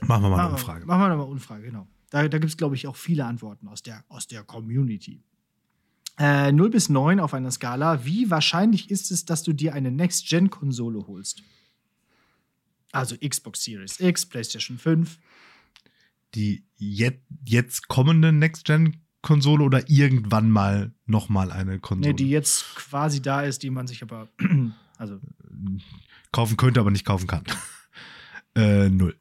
Machen 0.02 0.24
wir 0.24 0.30
mal 0.30 0.40
eine 0.40 0.50
Umfrage. 0.52 0.86
Machen 0.86 1.02
wir 1.02 1.10
nochmal 1.10 1.26
eine 1.26 1.34
Umfrage, 1.34 1.64
genau. 1.64 1.88
Da, 2.10 2.28
da 2.28 2.38
gibt 2.40 2.50
es, 2.50 2.58
glaube 2.58 2.76
ich, 2.76 2.88
auch 2.88 2.96
viele 2.96 3.26
Antworten 3.26 3.68
aus 3.68 3.82
der, 3.82 4.04
aus 4.10 4.28
der 4.28 4.44
Community. 4.44 5.24
Äh, 6.18 6.52
0 6.52 6.70
bis 6.70 6.90
9 6.90 7.20
auf 7.20 7.34
einer 7.34 7.52
Skala. 7.52 8.06
Wie 8.06 8.30
wahrscheinlich 8.30 8.90
ist 8.90 9.12
es, 9.12 9.26
dass 9.26 9.44
du 9.44 9.54
dir 9.54 9.74
eine 9.74 9.92
Next-Gen-Konsole 9.92 11.08
holst? 11.08 11.44
Also 12.92 13.16
Xbox 13.18 13.64
Series 13.64 14.00
X, 14.00 14.26
PlayStation 14.26 14.78
5. 14.78 15.20
Die 16.36 16.66
jet, 16.76 17.22
jetzt 17.46 17.88
kommende 17.88 18.32
Next-Gen 18.32 18.98
Konsole 19.22 19.64
oder 19.64 19.90
irgendwann 19.90 20.50
mal 20.50 20.94
nochmal 21.06 21.52
eine 21.52 21.80
Konsole? 21.80 22.10
Nee, 22.10 22.14
die 22.16 22.30
jetzt 22.30 22.76
quasi 22.76 23.22
da 23.22 23.42
ist, 23.42 23.64
die 23.64 23.70
man 23.70 23.86
sich 23.88 24.02
aber, 24.02 24.30
also 24.98 25.20
kaufen 26.32 26.56
könnte, 26.58 26.80
aber 26.80 26.92
nicht 26.92 27.06
kaufen 27.06 27.28
kann. 27.28 27.44
äh, 28.56 28.90
null. 28.90 29.16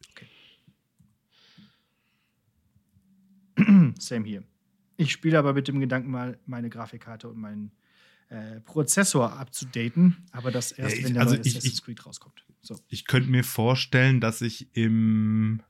Same 3.99 4.25
hier. 4.27 4.45
Ich 4.97 5.13
spiele 5.13 5.39
aber 5.39 5.53
mit 5.53 5.69
dem 5.69 5.81
Gedanken 5.81 6.11
mal, 6.11 6.39
meine 6.47 6.71
Grafikkarte 6.71 7.29
und 7.29 7.39
meinen 7.39 7.73
äh, 8.31 8.61
Prozessor 8.61 9.33
abzudaten, 9.39 10.17
aber 10.33 10.51
das 10.51 10.73
erst, 10.73 10.93
Ja, 10.95 10.99
ich- 10.99 11.05
wenn 11.07 11.15
der 11.15 11.23
also 11.23 11.35
neue 11.35 11.43
ich- 11.45 11.57
Assassin's 11.57 11.83
Creed 11.83 12.05
rauskommt. 12.05 12.45
So. 12.61 12.79
Ich 12.89 13.07
könnte 13.07 13.31
mir 13.31 13.45
vorstellen, 13.45 14.21
dass 14.21 14.41
ich 14.43 14.69
im 14.77 15.63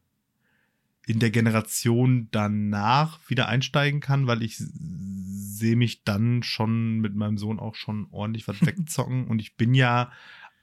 in 1.09 1.19
der 1.21 1.31
Generation 1.31 2.29
danach 2.31 3.19
wieder 3.31 3.49
einsteigen 3.49 4.01
kann, 4.01 4.27
weil 4.27 4.43
ich 4.43 4.57
sehe 4.59 5.77
mich 5.77 6.05
dann 6.05 6.43
schon 6.43 7.01
mit 7.01 7.15
meinem 7.15 7.39
Sohn 7.39 7.59
auch 7.59 7.75
schon 7.75 8.07
ordentlich 8.11 8.47
was 8.47 8.61
wegzocken 8.67 9.27
und 9.27 9.41
ich 9.41 9.57
bin 9.57 9.75
ja 9.75 10.13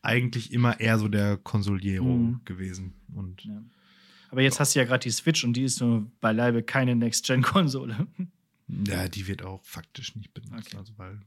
eigentlich 0.02 0.54
immer 0.54 0.80
eher 0.80 1.00
so 1.00 1.08
der 1.08 1.38
Konsoliero 1.38 2.06
Mhm. 2.16 2.42
gewesen 2.46 2.94
und 3.14 3.44
Ja. 3.44 3.62
Aber 4.32 4.42
jetzt 4.42 4.60
hast 4.60 4.76
du 4.76 4.80
ja 4.80 4.86
gerade 4.86 5.04
die 5.04 5.12
Switch 5.12 5.44
und 5.44 5.54
die 5.54 5.64
ist 5.64 5.80
nur 5.82 6.12
beileibe 6.20 6.62
keine 6.62 6.96
Next-Gen-Konsole. 6.96 8.06
ja, 8.88 9.08
die 9.08 9.28
wird 9.28 9.44
auch 9.44 9.64
faktisch 9.64 10.16
nicht 10.16 10.34
benutzt, 10.34 10.68
Okay. 10.68 10.78
also 10.78 10.94
weil 10.98 11.20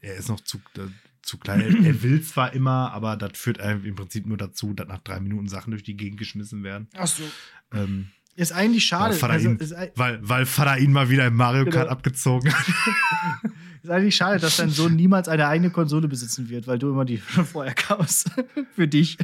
er 0.00 0.16
ist 0.16 0.28
noch 0.28 0.40
zu, 0.40 0.58
äh, 0.76 0.86
zu 1.22 1.38
klein. 1.38 1.60
Er- 1.60 1.84
er 1.86 2.02
will 2.02 2.22
zwar 2.22 2.52
immer, 2.52 2.92
aber 2.92 3.16
das 3.16 3.32
führt 3.38 3.60
einem 3.60 3.84
im 3.84 3.94
Prinzip 3.96 4.26
nur 4.26 4.36
dazu, 4.36 4.72
dass 4.74 4.86
nach 4.88 5.00
drei 5.00 5.18
Minuten 5.20 5.48
Sachen 5.48 5.70
durch 5.72 5.82
die 5.82 5.96
Gegend 5.96 6.18
geschmissen 6.18 6.62
werden. 6.62 6.88
Ach 6.96 7.06
so. 7.06 7.24
Ähm, 7.72 8.08
Ist 8.40 8.52
eigentlich 8.52 8.84
schade. 8.84 9.12
Weil 9.12 9.18
Vater 9.18 9.32
Also, 9.34 9.48
ihn- 9.50 9.56
ist, 9.58 9.72
ei- 9.74 9.92
Weil, 9.96 10.18
weil 10.22 10.46
ihn 10.78 10.92
mal 10.92 11.10
wieder 11.10 11.26
im 11.26 11.36
Mario 11.36 11.64
Kart 11.64 11.74
Genau. 11.74 11.86
abgezogen 11.88 12.52
hat. 12.52 12.66
ist 13.82 13.90
eigentlich 13.90 14.16
schade, 14.16 14.38
dass 14.40 14.56
dein 14.56 14.70
Sohn 14.70 14.96
niemals 14.96 15.28
eine 15.28 15.46
eigene 15.46 15.70
Konsole 15.70 16.08
besitzen 16.08 16.48
wird, 16.48 16.66
weil 16.66 16.78
du 16.78 16.90
immer 16.90 17.04
die 17.04 17.18
schon 17.18 17.44
vorher 17.54 17.74
kaufst. 17.74 18.30
Für 18.74 18.88
dich. 18.88 19.18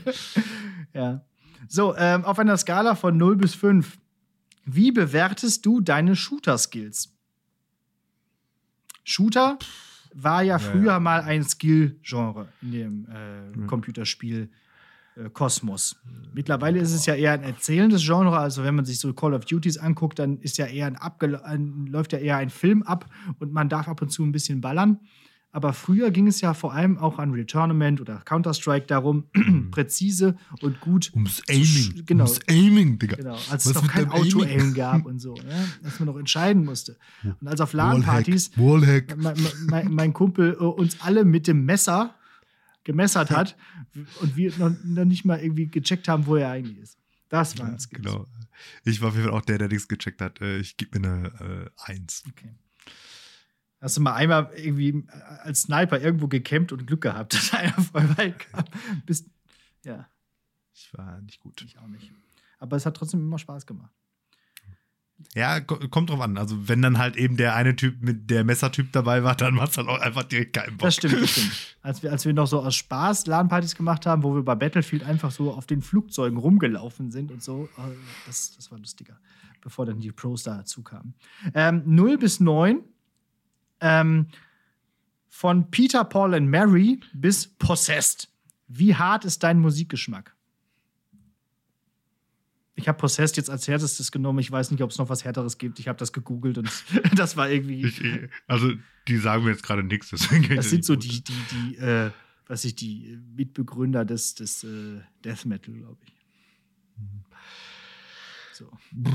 ja. 0.92 1.24
So, 1.68 1.96
ähm, 1.96 2.24
auf 2.24 2.38
einer 2.38 2.56
Skala 2.56 2.94
von 2.94 3.16
0 3.16 3.36
bis 3.36 3.54
5. 3.54 3.96
Wie 4.66 4.92
bewertest 4.92 5.64
du 5.64 5.80
deine 5.80 6.14
Shooter-Skills? 6.14 7.12
Shooter 9.04 9.58
war 10.14 10.42
ja 10.42 10.54
Ja, 10.54 10.58
früher 10.58 10.92
ja. 10.92 11.00
mal 11.00 11.20
ein 11.22 11.42
Skill-Genre 11.44 12.48
in 12.62 12.72
dem 12.72 13.06
äh, 13.08 13.60
Ja. 13.60 13.66
Computerspiel 13.66 14.50
Kosmos. 15.32 15.96
Mittlerweile 16.34 16.78
ist 16.78 16.92
es 16.92 17.06
ja 17.06 17.14
eher 17.14 17.32
ein 17.32 17.42
erzählendes 17.42 18.04
Genre. 18.04 18.38
Also 18.38 18.64
wenn 18.64 18.74
man 18.74 18.84
sich 18.84 18.98
so 18.98 19.12
Call 19.14 19.34
of 19.34 19.44
Duties 19.46 19.78
anguckt, 19.78 20.18
dann 20.18 20.38
ist 20.38 20.58
ja 20.58 20.66
eher 20.66 20.86
ein 20.86 20.96
abgel 20.96 21.36
ein, 21.36 21.86
läuft 21.86 22.12
ja 22.12 22.18
eher 22.18 22.36
ein 22.36 22.50
Film 22.50 22.82
ab 22.82 23.06
und 23.38 23.52
man 23.52 23.68
darf 23.68 23.88
ab 23.88 24.02
und 24.02 24.10
zu 24.10 24.22
ein 24.24 24.32
bisschen 24.32 24.60
ballern. 24.60 25.00
Aber 25.56 25.72
früher 25.72 26.10
ging 26.10 26.26
es 26.26 26.42
ja 26.42 26.52
vor 26.52 26.74
allem 26.74 26.98
auch 26.98 27.18
an 27.18 27.30
Real 27.30 27.46
Tournament 27.46 27.98
oder 28.02 28.20
Counter-Strike 28.26 28.84
darum, 28.88 29.24
präzise 29.70 30.36
und 30.60 30.82
gut. 30.82 31.10
Ums 31.14 31.42
Aiming. 31.48 31.64
Aiming. 31.64 32.04
Genau. 32.04 32.24
Ums 32.24 32.40
Aiming, 32.46 32.98
Digga. 32.98 33.16
Genau, 33.16 33.36
als 33.50 33.64
Was 33.64 33.66
es 33.66 33.74
noch 33.74 33.88
kein? 33.88 34.10
Auto-Aim 34.10 34.74
gab 34.74 35.06
und 35.06 35.18
so, 35.18 35.32
ne? 35.32 35.66
dass 35.82 35.98
man 35.98 36.08
noch 36.08 36.18
entscheiden 36.18 36.62
musste. 36.62 36.98
Und 37.40 37.48
als 37.48 37.62
auf 37.62 37.72
LAN-Partys 37.72 38.50
mein, 38.58 39.34
mein, 39.70 39.94
mein 39.94 40.12
Kumpel 40.12 40.58
äh, 40.60 40.62
uns 40.62 41.00
alle 41.00 41.24
mit 41.24 41.46
dem 41.46 41.64
Messer 41.64 42.15
gemessert 42.86 43.30
hat 43.30 43.56
und 44.22 44.36
wir 44.36 44.56
noch, 44.56 44.70
noch 44.84 45.04
nicht 45.04 45.24
mal 45.26 45.38
irgendwie 45.40 45.66
gecheckt 45.66 46.08
haben, 46.08 46.24
wo 46.26 46.36
er 46.36 46.50
eigentlich 46.50 46.78
ist. 46.78 46.98
Das 47.28 47.58
waren 47.58 47.72
Ja, 47.72 47.78
Skills. 47.78 48.02
genau. 48.04 48.26
Ich 48.84 49.00
war 49.02 49.08
auf 49.08 49.14
jeden 49.16 49.26
Fall 49.28 49.36
auch 49.36 49.44
der, 49.44 49.58
der 49.58 49.68
nichts 49.68 49.88
gecheckt 49.88 50.20
hat. 50.22 50.40
Äh, 50.40 50.58
Ich 50.60 50.76
gebe 50.78 50.98
mir 50.98 51.06
eine 51.08 51.26
äh, 51.76 51.92
Eins. 51.92 52.22
Okay. 52.28 52.54
Hast 53.80 53.96
du 53.98 54.00
mal 54.00 54.14
einmal 54.14 54.50
irgendwie 54.56 54.88
äh, 54.90 55.10
als 55.42 55.62
Sniper 55.62 56.00
irgendwo 56.00 56.28
gecampt 56.28 56.72
und 56.72 56.86
Glück 56.86 57.02
gehabt, 57.02 57.34
dass 57.34 57.52
einer 57.52 57.72
voll 57.72 58.16
weit 58.16 58.38
kam? 58.38 58.64
Bist, 59.06 59.28
ja, 59.84 60.08
Ich 60.72 60.90
war 60.94 61.20
nicht 61.20 61.40
gut. 61.40 61.60
ich 61.62 61.78
auch 61.78 61.86
nicht. 61.88 62.12
Aber 62.58 62.76
es 62.76 62.86
hat 62.86 62.96
trotzdem 62.96 63.20
immer 63.20 63.38
Spaß 63.38 63.66
gemacht. 63.66 63.92
Ja, 65.34 65.60
ko- 65.60 65.78
kommt 65.90 66.10
drauf 66.10 66.20
an. 66.20 66.36
Also, 66.38 66.68
wenn 66.68 66.82
dann 66.82 66.98
halt 66.98 67.16
eben 67.16 67.36
der 67.36 67.54
eine 67.54 67.74
Typ 67.76 68.02
mit 68.02 68.28
der 68.30 68.44
Messertyp 68.44 68.92
dabei 68.92 69.22
war, 69.24 69.34
dann 69.34 69.54
macht 69.54 69.70
es 69.70 69.76
dann 69.76 69.88
auch 69.88 69.98
einfach 70.00 70.22
direkt 70.24 70.52
keinen 70.54 70.76
Bock. 70.76 70.86
Das 70.88 70.94
stimmt, 70.96 71.20
das 71.22 71.30
stimmt. 71.30 71.76
Als 71.82 72.02
wir, 72.02 72.10
als 72.12 72.24
wir 72.26 72.32
noch 72.34 72.46
so 72.46 72.60
aus 72.62 72.74
Spaß 72.74 73.26
LAN-Partys 73.26 73.74
gemacht 73.76 74.04
haben, 74.06 74.22
wo 74.22 74.34
wir 74.34 74.42
bei 74.42 74.54
Battlefield 74.54 75.04
einfach 75.04 75.30
so 75.30 75.52
auf 75.52 75.66
den 75.66 75.80
Flugzeugen 75.82 76.38
rumgelaufen 76.38 77.10
sind 77.10 77.30
und 77.32 77.42
so, 77.42 77.68
äh, 77.78 77.80
das, 78.26 78.56
das 78.56 78.70
war 78.70 78.78
lustiger, 78.78 79.18
bevor 79.62 79.86
dann 79.86 80.00
die 80.00 80.12
Pros 80.12 80.42
dazu 80.42 80.82
kamen. 80.82 81.14
Ähm, 81.54 81.82
0 81.86 82.18
bis 82.18 82.40
9. 82.40 82.80
Ähm, 83.80 84.26
von 85.28 85.70
Peter, 85.70 86.04
Paul 86.04 86.34
and 86.34 86.48
Mary 86.48 87.00
bis 87.12 87.46
Possessed. 87.46 88.28
Wie 88.68 88.94
hart 88.94 89.24
ist 89.24 89.42
dein 89.42 89.58
Musikgeschmack? 89.60 90.34
Ich 92.78 92.88
habe 92.88 92.98
Possessed 92.98 93.36
jetzt 93.38 93.48
als 93.48 93.66
härtestes 93.66 94.12
genommen. 94.12 94.38
Ich 94.38 94.50
weiß 94.50 94.70
nicht, 94.70 94.82
ob 94.82 94.90
es 94.90 94.98
noch 94.98 95.08
was 95.08 95.24
härteres 95.24 95.56
gibt. 95.56 95.78
Ich 95.78 95.88
habe 95.88 95.98
das 95.98 96.12
gegoogelt 96.12 96.58
und 96.58 96.70
das 97.16 97.36
war 97.36 97.48
irgendwie. 97.50 97.84
Ich, 97.86 98.04
ich- 98.04 98.28
also, 98.46 98.70
die 99.08 99.16
sagen 99.16 99.44
mir 99.44 99.50
jetzt 99.50 99.62
gerade 99.62 99.82
nichts. 99.82 100.10
Das 100.10 100.70
sind 100.70 100.84
so 100.84 100.94
die, 100.94 101.22
die, 101.24 101.32
die, 101.52 101.76
äh, 101.78 102.10
was 102.46 102.64
ich, 102.64 102.74
die 102.76 103.18
Mitbegründer 103.34 104.04
des, 104.04 104.34
des 104.34 104.62
äh, 104.64 105.00
Death 105.24 105.46
Metal, 105.46 105.74
glaube 105.74 105.96
ich. 106.04 106.12
So. 108.52 108.70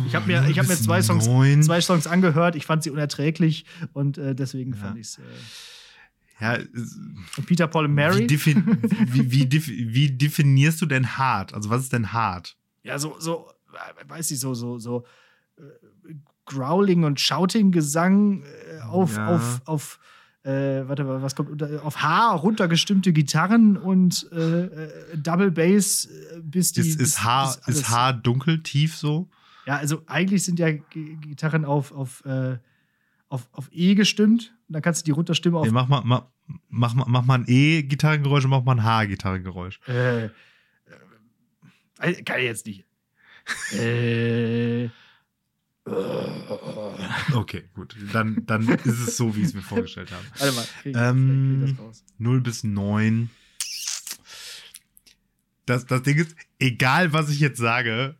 Ich 0.05 0.14
habe 0.16 0.28
mir, 0.28 0.47
ich 0.49 0.59
hab 0.59 0.68
mir 0.68 0.76
zwei, 0.76 1.01
Songs, 1.01 1.26
neun. 1.26 1.64
zwei 1.64 1.82
Songs 1.82 2.05
angehört, 2.05 2.55
ich 2.55 2.66
fand 2.66 2.84
sie 2.84 2.91
unerträglich 2.91 3.66
und 3.93 4.18
äh, 4.20 4.36
deswegen 4.36 4.74
Ja. 4.74 4.78
fand 4.80 4.97
ich 4.99 5.07
es. 5.07 5.18
Äh, 5.18 5.22
Ja, 6.39 6.59
Peter, 7.47 7.68
Paul 7.68 7.86
und 7.86 7.91
wie, 7.91 7.95
Mary. 7.95 8.28
defin 8.28 8.64
wie, 9.07 9.32
wie, 9.32 9.93
wie 9.93 10.12
definierst 10.12 10.80
du 10.82 10.86
denn 10.86 11.18
hart? 11.18 11.53
Also, 11.53 11.70
was 11.70 11.82
ist 11.84 11.93
denn 11.93 12.14
hart? 12.14 12.55
Ja, 12.84 12.98
so, 13.00 13.16
so, 13.20 13.48
äh, 13.74 14.10
weiß 14.10 14.32
ich, 14.32 14.40
so, 14.40 14.54
so, 14.54 14.80
so 14.80 15.06
äh, 15.58 15.62
Growling 16.46 17.04
und 17.04 17.20
Shouting-Gesang 17.20 18.44
äh, 18.44 18.82
auf, 18.82 19.16
Ja. 19.16 19.28
auf, 19.28 19.62
auf, 19.66 20.00
äh, 20.44 20.88
warte 20.88 21.04
mal, 21.04 21.22
was 21.22 21.36
kommt 21.36 21.50
unter, 21.52 21.84
auf 21.86 22.02
H 22.02 22.32
runtergestimmte 22.36 23.14
Gitarren 23.14 23.78
und 23.78 24.28
äh, 24.32 24.66
äh, 24.66 25.18
Double 25.18 25.52
Bass 25.52 26.06
äh, 26.06 26.40
bis 26.42 26.72
die. 26.74 26.82
Ist, 26.82 27.00
ist, 27.00 27.24
Haar, 27.24 27.56
bis 27.68 27.78
ist 27.78 27.90
Haar 27.90 28.14
dunkel, 28.14 28.62
tief 28.64 28.96
so? 28.98 29.30
Ja, 29.68 29.78
also 29.78 30.02
eigentlich 30.08 30.44
sind 30.44 30.58
ja 30.58 30.72
G 30.72 31.16
Gitarren 31.18 31.64
auf, 31.66 31.92
auf, 31.92 32.26
äh, 32.26 32.58
auf, 33.30 33.48
auf 33.52 33.70
E 33.72 33.94
gestimmt. 33.94 34.52
Und 34.68 34.74
dann 34.74 34.82
kannst 34.82 35.02
du 35.02 35.06
die 35.06 35.12
runterstimmen 35.12 35.60
auf 35.60 35.66
Nee, 35.68 35.72
mach, 35.72 35.88
mal, 35.88 36.02
mach, 36.04 36.24
mach, 36.70 36.94
mal- 36.96 37.06
mach 37.08 37.24
mal 37.24 37.36
ein 37.36 37.46
E-Gitarrengeräusch 37.48 38.44
und 38.46 38.50
mach 38.50 38.64
mal 38.64 38.74
ein 38.78 38.84
H-Gitarrengeräusch. 38.84 39.80
Äh, 39.88 40.30
kann 42.26 42.39
ich 42.39 42.45
jetzt 42.45 42.66
nicht. 42.66 42.86
äh, 43.74 44.89
Okay, 47.34 47.64
gut. 47.74 47.95
Dann, 48.14 48.45
dann 48.45 48.68
ist 48.70 48.86
es 48.86 49.18
so, 49.18 49.36
wie 49.36 49.41
ich 49.41 49.47
es 49.47 49.54
mir 49.54 49.62
vorgestellt 49.62 50.12
habe. 50.12 50.24
warte 50.38 50.56
mal, 50.56 50.66
krieg, 50.82 50.95
Ähm, 50.95 51.64
krieg 51.66 51.78
das 51.78 51.86
raus. 51.86 52.04
0 52.20 52.41
bis 52.41 52.64
9. 52.64 53.30
Das, 55.66 55.86
das 55.86 56.04
Ding 56.04 56.18
ist, 56.18 56.36
egal 56.60 57.14
was 57.14 57.30
ich 57.30 57.39
jetzt 57.39 57.60
sage, 57.60 58.16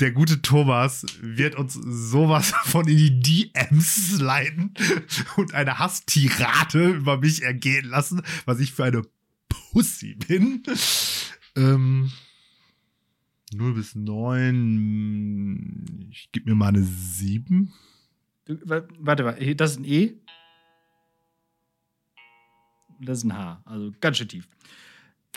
der 0.00 0.12
gute 0.12 0.42
Thomas 0.42 1.04
wird 1.20 1.56
uns 1.56 1.74
sowas 1.74 2.52
von 2.64 2.86
in 2.86 2.96
die 2.96 3.50
DMs 3.52 4.20
leiten 4.20 4.74
und 5.36 5.54
eine 5.54 5.78
Hasstirade 5.78 6.90
über 6.90 7.18
mich 7.18 7.42
ergehen 7.42 7.86
lassen, 7.88 8.22
was 8.44 8.60
ich 8.60 8.72
für 8.72 8.84
eine 8.84 9.02
Pussy 9.48 10.14
bin. 10.14 10.62
Ähm, 11.56 12.12
0 13.52 13.74
bis 13.74 13.94
9. 13.94 16.08
Ich 16.10 16.30
gebe 16.32 16.48
mir 16.50 16.56
mal 16.56 16.68
eine 16.68 16.82
7. 16.82 17.72
Du, 18.46 18.58
wa- 18.68 18.86
warte 18.98 19.22
mal, 19.24 19.36
hier, 19.36 19.54
das 19.56 19.72
ist 19.72 19.80
ein 19.80 19.84
E. 19.84 20.14
Das 23.00 23.18
ist 23.18 23.24
ein 23.24 23.36
H, 23.36 23.60
also 23.64 23.92
ganz 24.00 24.16
schön 24.18 24.28
tief. 24.28 24.48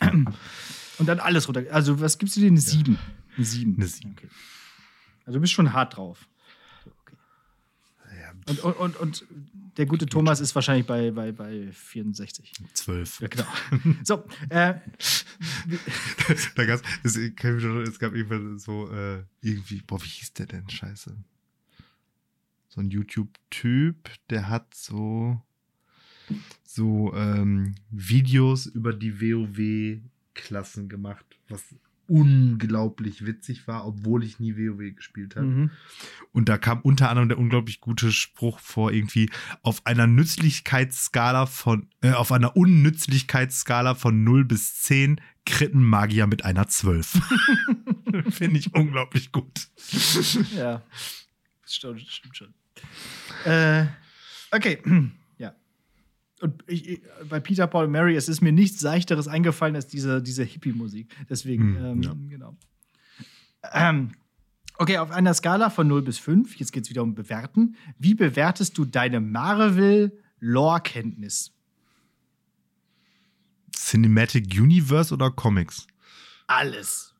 Und 0.00 1.06
dann 1.06 1.20
alles 1.20 1.46
runter. 1.48 1.62
Also, 1.70 2.00
was 2.00 2.18
gibst 2.18 2.36
du 2.36 2.40
dir? 2.40 2.48
Eine 2.48 2.60
7. 2.60 2.98
Eine 3.36 3.44
7. 3.46 3.74
Eine 3.76 3.86
sieben. 3.86 4.12
Okay. 4.12 4.28
Also, 5.24 5.38
du 5.38 5.40
bist 5.40 5.52
schon 5.52 5.72
hart 5.72 5.96
drauf. 5.96 6.28
Und, 8.46 8.60
und, 8.60 8.76
und, 8.76 8.96
und 8.96 9.26
der 9.76 9.86
gute 9.86 10.06
Thomas 10.06 10.40
ist 10.40 10.54
wahrscheinlich 10.54 10.86
bei, 10.86 11.10
bei, 11.10 11.32
bei 11.32 11.70
64. 11.72 12.52
12. 12.74 13.20
Ja, 13.20 13.28
genau. 13.28 13.46
So, 14.04 14.24
äh, 14.48 14.74
da 16.56 16.64
gab's, 16.66 16.82
es, 17.02 17.16
es 17.16 17.98
gab 17.98 18.14
irgendwann 18.14 18.58
so, 18.58 18.90
äh, 18.90 19.24
irgendwie, 19.40 19.82
boah, 19.86 20.02
wie 20.02 20.08
hieß 20.08 20.34
der 20.34 20.46
denn? 20.46 20.68
Scheiße. 20.68 21.16
So 22.68 22.80
ein 22.80 22.90
YouTube-Typ, 22.90 24.10
der 24.30 24.48
hat 24.48 24.74
so, 24.74 25.40
so 26.64 27.12
ähm, 27.14 27.74
Videos 27.90 28.66
über 28.66 28.92
die 28.92 29.20
WoW-Klassen 29.20 30.88
gemacht, 30.88 31.26
was 31.48 31.62
unglaublich 32.12 33.24
witzig 33.24 33.66
war, 33.66 33.86
obwohl 33.86 34.22
ich 34.22 34.38
nie 34.38 34.54
WoW 34.54 34.94
gespielt 34.94 35.34
habe. 35.34 35.46
Mhm. 35.46 35.70
Und 36.32 36.50
da 36.50 36.58
kam 36.58 36.82
unter 36.82 37.08
anderem 37.08 37.30
der 37.30 37.38
unglaublich 37.38 37.80
gute 37.80 38.12
Spruch 38.12 38.58
vor, 38.60 38.92
irgendwie 38.92 39.30
auf 39.62 39.86
einer 39.86 40.06
Nützlichkeitsskala 40.06 41.46
von, 41.46 41.88
äh, 42.02 42.12
auf 42.12 42.30
einer 42.30 42.54
Unnützlichkeitsskala 42.54 43.94
von 43.94 44.24
0 44.24 44.44
bis 44.44 44.82
10 44.82 45.22
kritten 45.46 45.82
Magier 45.82 46.26
mit 46.26 46.44
einer 46.44 46.68
12. 46.68 47.18
Finde 48.28 48.58
ich 48.58 48.74
unglaublich 48.74 49.32
gut. 49.32 49.68
Ja. 50.54 50.82
Das 51.62 51.74
stimmt, 51.74 52.02
stimmt 52.02 52.36
schon. 52.36 52.54
Äh, 53.46 53.86
okay. 54.50 54.82
Und 56.42 56.62
ich, 56.66 57.00
bei 57.28 57.38
Peter, 57.40 57.66
Paul 57.68 57.84
und 57.86 57.92
Mary, 57.92 58.16
es 58.16 58.28
ist 58.28 58.40
mir 58.40 58.50
nichts 58.52 58.80
Seichteres 58.80 59.28
eingefallen 59.28 59.76
als 59.76 59.86
diese, 59.86 60.20
diese 60.20 60.42
Hippie-Musik. 60.42 61.14
Deswegen, 61.30 61.76
Hm, 61.76 61.84
ähm, 61.84 62.02
ja. 62.02 62.16
genau. 62.28 62.56
Ähm, 63.72 64.10
okay, 64.78 64.98
auf 64.98 65.12
einer 65.12 65.32
Skala 65.34 65.70
von 65.70 65.86
0 65.86 66.02
bis 66.02 66.18
5, 66.18 66.56
jetzt 66.56 66.72
geht 66.72 66.82
es 66.84 66.90
wieder 66.90 67.04
um 67.04 67.14
Bewerten. 67.14 67.76
Wie 67.96 68.14
bewertest 68.14 68.76
du 68.76 68.84
deine 68.84 69.20
Marvel-Lore-Kenntnis? 69.20 71.52
Cinematic 73.72 74.52
Universe 74.58 75.14
oder 75.14 75.30
Comics? 75.30 75.86
Alles. 76.48 77.14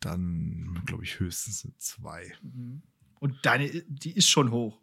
Dann, 0.00 0.82
glaube 0.86 1.04
ich, 1.04 1.20
höchstens 1.20 1.64
eine 1.64 1.76
2. 1.78 2.32
Und 3.20 3.36
deine, 3.42 3.70
die 3.88 4.10
ist 4.12 4.28
schon 4.28 4.50
hoch. 4.50 4.80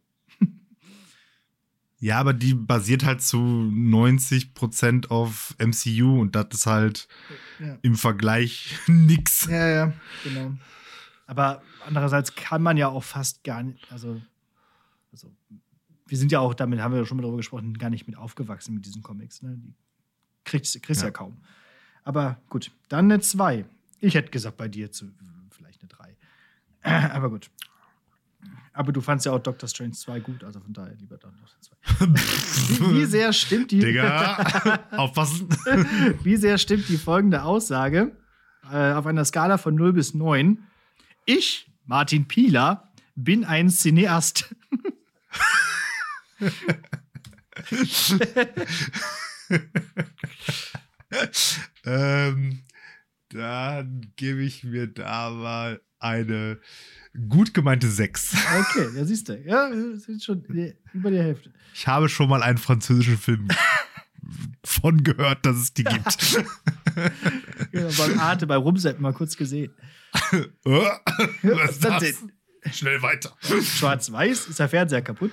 Ja, 2.03 2.17
aber 2.19 2.33
die 2.33 2.55
basiert 2.55 3.05
halt 3.05 3.21
zu 3.21 3.37
90% 3.37 5.09
auf 5.09 5.55
MCU 5.59 6.19
und 6.19 6.35
das 6.35 6.47
ist 6.51 6.65
halt 6.65 7.07
Ja. 7.59 7.77
im 7.83 7.95
Vergleich 7.95 8.75
nix. 8.87 9.45
Ja, 9.45 9.67
ja, 9.67 9.93
genau. 10.23 10.53
Aber 11.27 11.61
andererseits 11.85 12.33
kann 12.35 12.63
man 12.63 12.75
ja 12.75 12.87
auch 12.87 13.03
fast 13.03 13.43
gar 13.43 13.61
nicht, 13.61 13.89
also, 13.91 14.19
also 15.11 15.31
wir 16.07 16.17
sind 16.17 16.31
ja 16.31 16.39
auch, 16.39 16.55
damit 16.55 16.79
haben 16.81 16.91
wir 16.91 16.99
ja 17.01 17.05
schon 17.05 17.17
mal 17.17 17.21
darüber 17.21 17.37
gesprochen, 17.37 17.77
gar 17.77 17.91
nicht 17.91 18.07
mit 18.07 18.17
aufgewachsen 18.17 18.73
mit 18.73 18.85
diesen 18.85 19.03
Comics. 19.03 19.43
Ne? 19.43 19.55
Die 19.57 19.73
kriegst, 20.43 20.81
kriegst 20.81 21.03
ja. 21.03 21.07
Ja. 21.09 21.11
kaum. 21.11 21.37
Aber 22.03 22.41
gut, 22.49 22.71
dann 22.89 23.05
eine 23.05 23.19
2. 23.21 23.63
Ich 23.99 24.15
hätte 24.15 24.31
gesagt, 24.31 24.57
bei 24.57 24.67
dir 24.67 24.91
zu, 24.91 25.05
vielleicht 25.51 25.81
eine 25.83 25.89
3. 26.83 27.09
Aber 27.13 27.29
gut. 27.29 27.51
Aber 28.73 28.91
du 28.91 29.01
fandst 29.01 29.25
ja 29.25 29.33
auch 29.33 29.39
Doctor 29.39 29.67
Strange 29.67 29.91
2 29.91 30.19
gut, 30.21 30.43
also 30.43 30.59
von 30.59 30.73
daher 30.73 30.95
lieber 30.95 31.17
noch 31.17 31.33
eine 31.33 31.41
2. 31.59 31.75
Wie, 32.91 33.01
wie 33.01 33.05
sehr 33.05 33.33
stimmt 33.33 33.71
die, 33.71 33.79
Digga, 33.79 34.79
aufpassen. 34.91 35.49
wie 36.23 36.37
sehr 36.37 36.57
stimmt 36.57 36.87
die 36.87 36.97
folgende 36.97 37.43
Aussage 37.43 38.15
äh, 38.71 38.93
auf 38.93 39.05
einer 39.05 39.25
Skala 39.25 39.57
von 39.57 39.75
0 39.75 39.91
bis 39.93 40.13
9? 40.13 40.57
Ich, 41.25 41.69
Martin 41.85 42.27
Pieler, 42.27 42.91
bin 43.15 43.43
ein 43.43 43.69
Cineast. 43.69 44.55
ähm, 51.85 52.63
dann 53.29 54.11
gebe 54.15 54.41
ich 54.41 54.63
mir 54.63 54.87
da 54.87 55.29
mal 55.29 55.81
eine 55.99 56.59
gut 57.29 57.53
gemeinte 57.53 57.87
6. 57.87 58.35
Okay, 58.59 58.87
ja, 58.95 59.05
siehst 59.05 59.29
du. 59.29 59.37
Ja, 59.45 59.69
sind 59.97 60.23
schon 60.23 60.43
über 60.93 61.11
die 61.11 61.19
Hälfte. 61.19 61.51
Ich 61.73 61.87
habe 61.87 62.09
schon 62.09 62.29
mal 62.29 62.43
einen 62.43 62.57
französischen 62.57 63.17
Film 63.17 63.47
von 64.63 65.03
gehört, 65.03 65.45
dass 65.45 65.57
es 65.57 65.73
die 65.73 65.83
gibt. 65.83 66.37
Ja, 67.73 67.87
beim 67.97 68.19
Arte, 68.19 68.47
bei 68.47 68.55
Rumseppen 68.55 69.01
mal 69.01 69.13
kurz 69.13 69.35
gesehen. 69.35 69.73
Äh, 70.31 70.41
Was 70.63 71.71
ist 71.71 71.83
das? 71.83 72.03
denn? 72.03 72.31
Schnell 72.71 73.01
weiter. 73.01 73.35
Schwarz-Weiß, 73.41 74.47
ist 74.47 74.59
der 74.59 74.69
Fernseher 74.69 75.01
kaputt? 75.01 75.31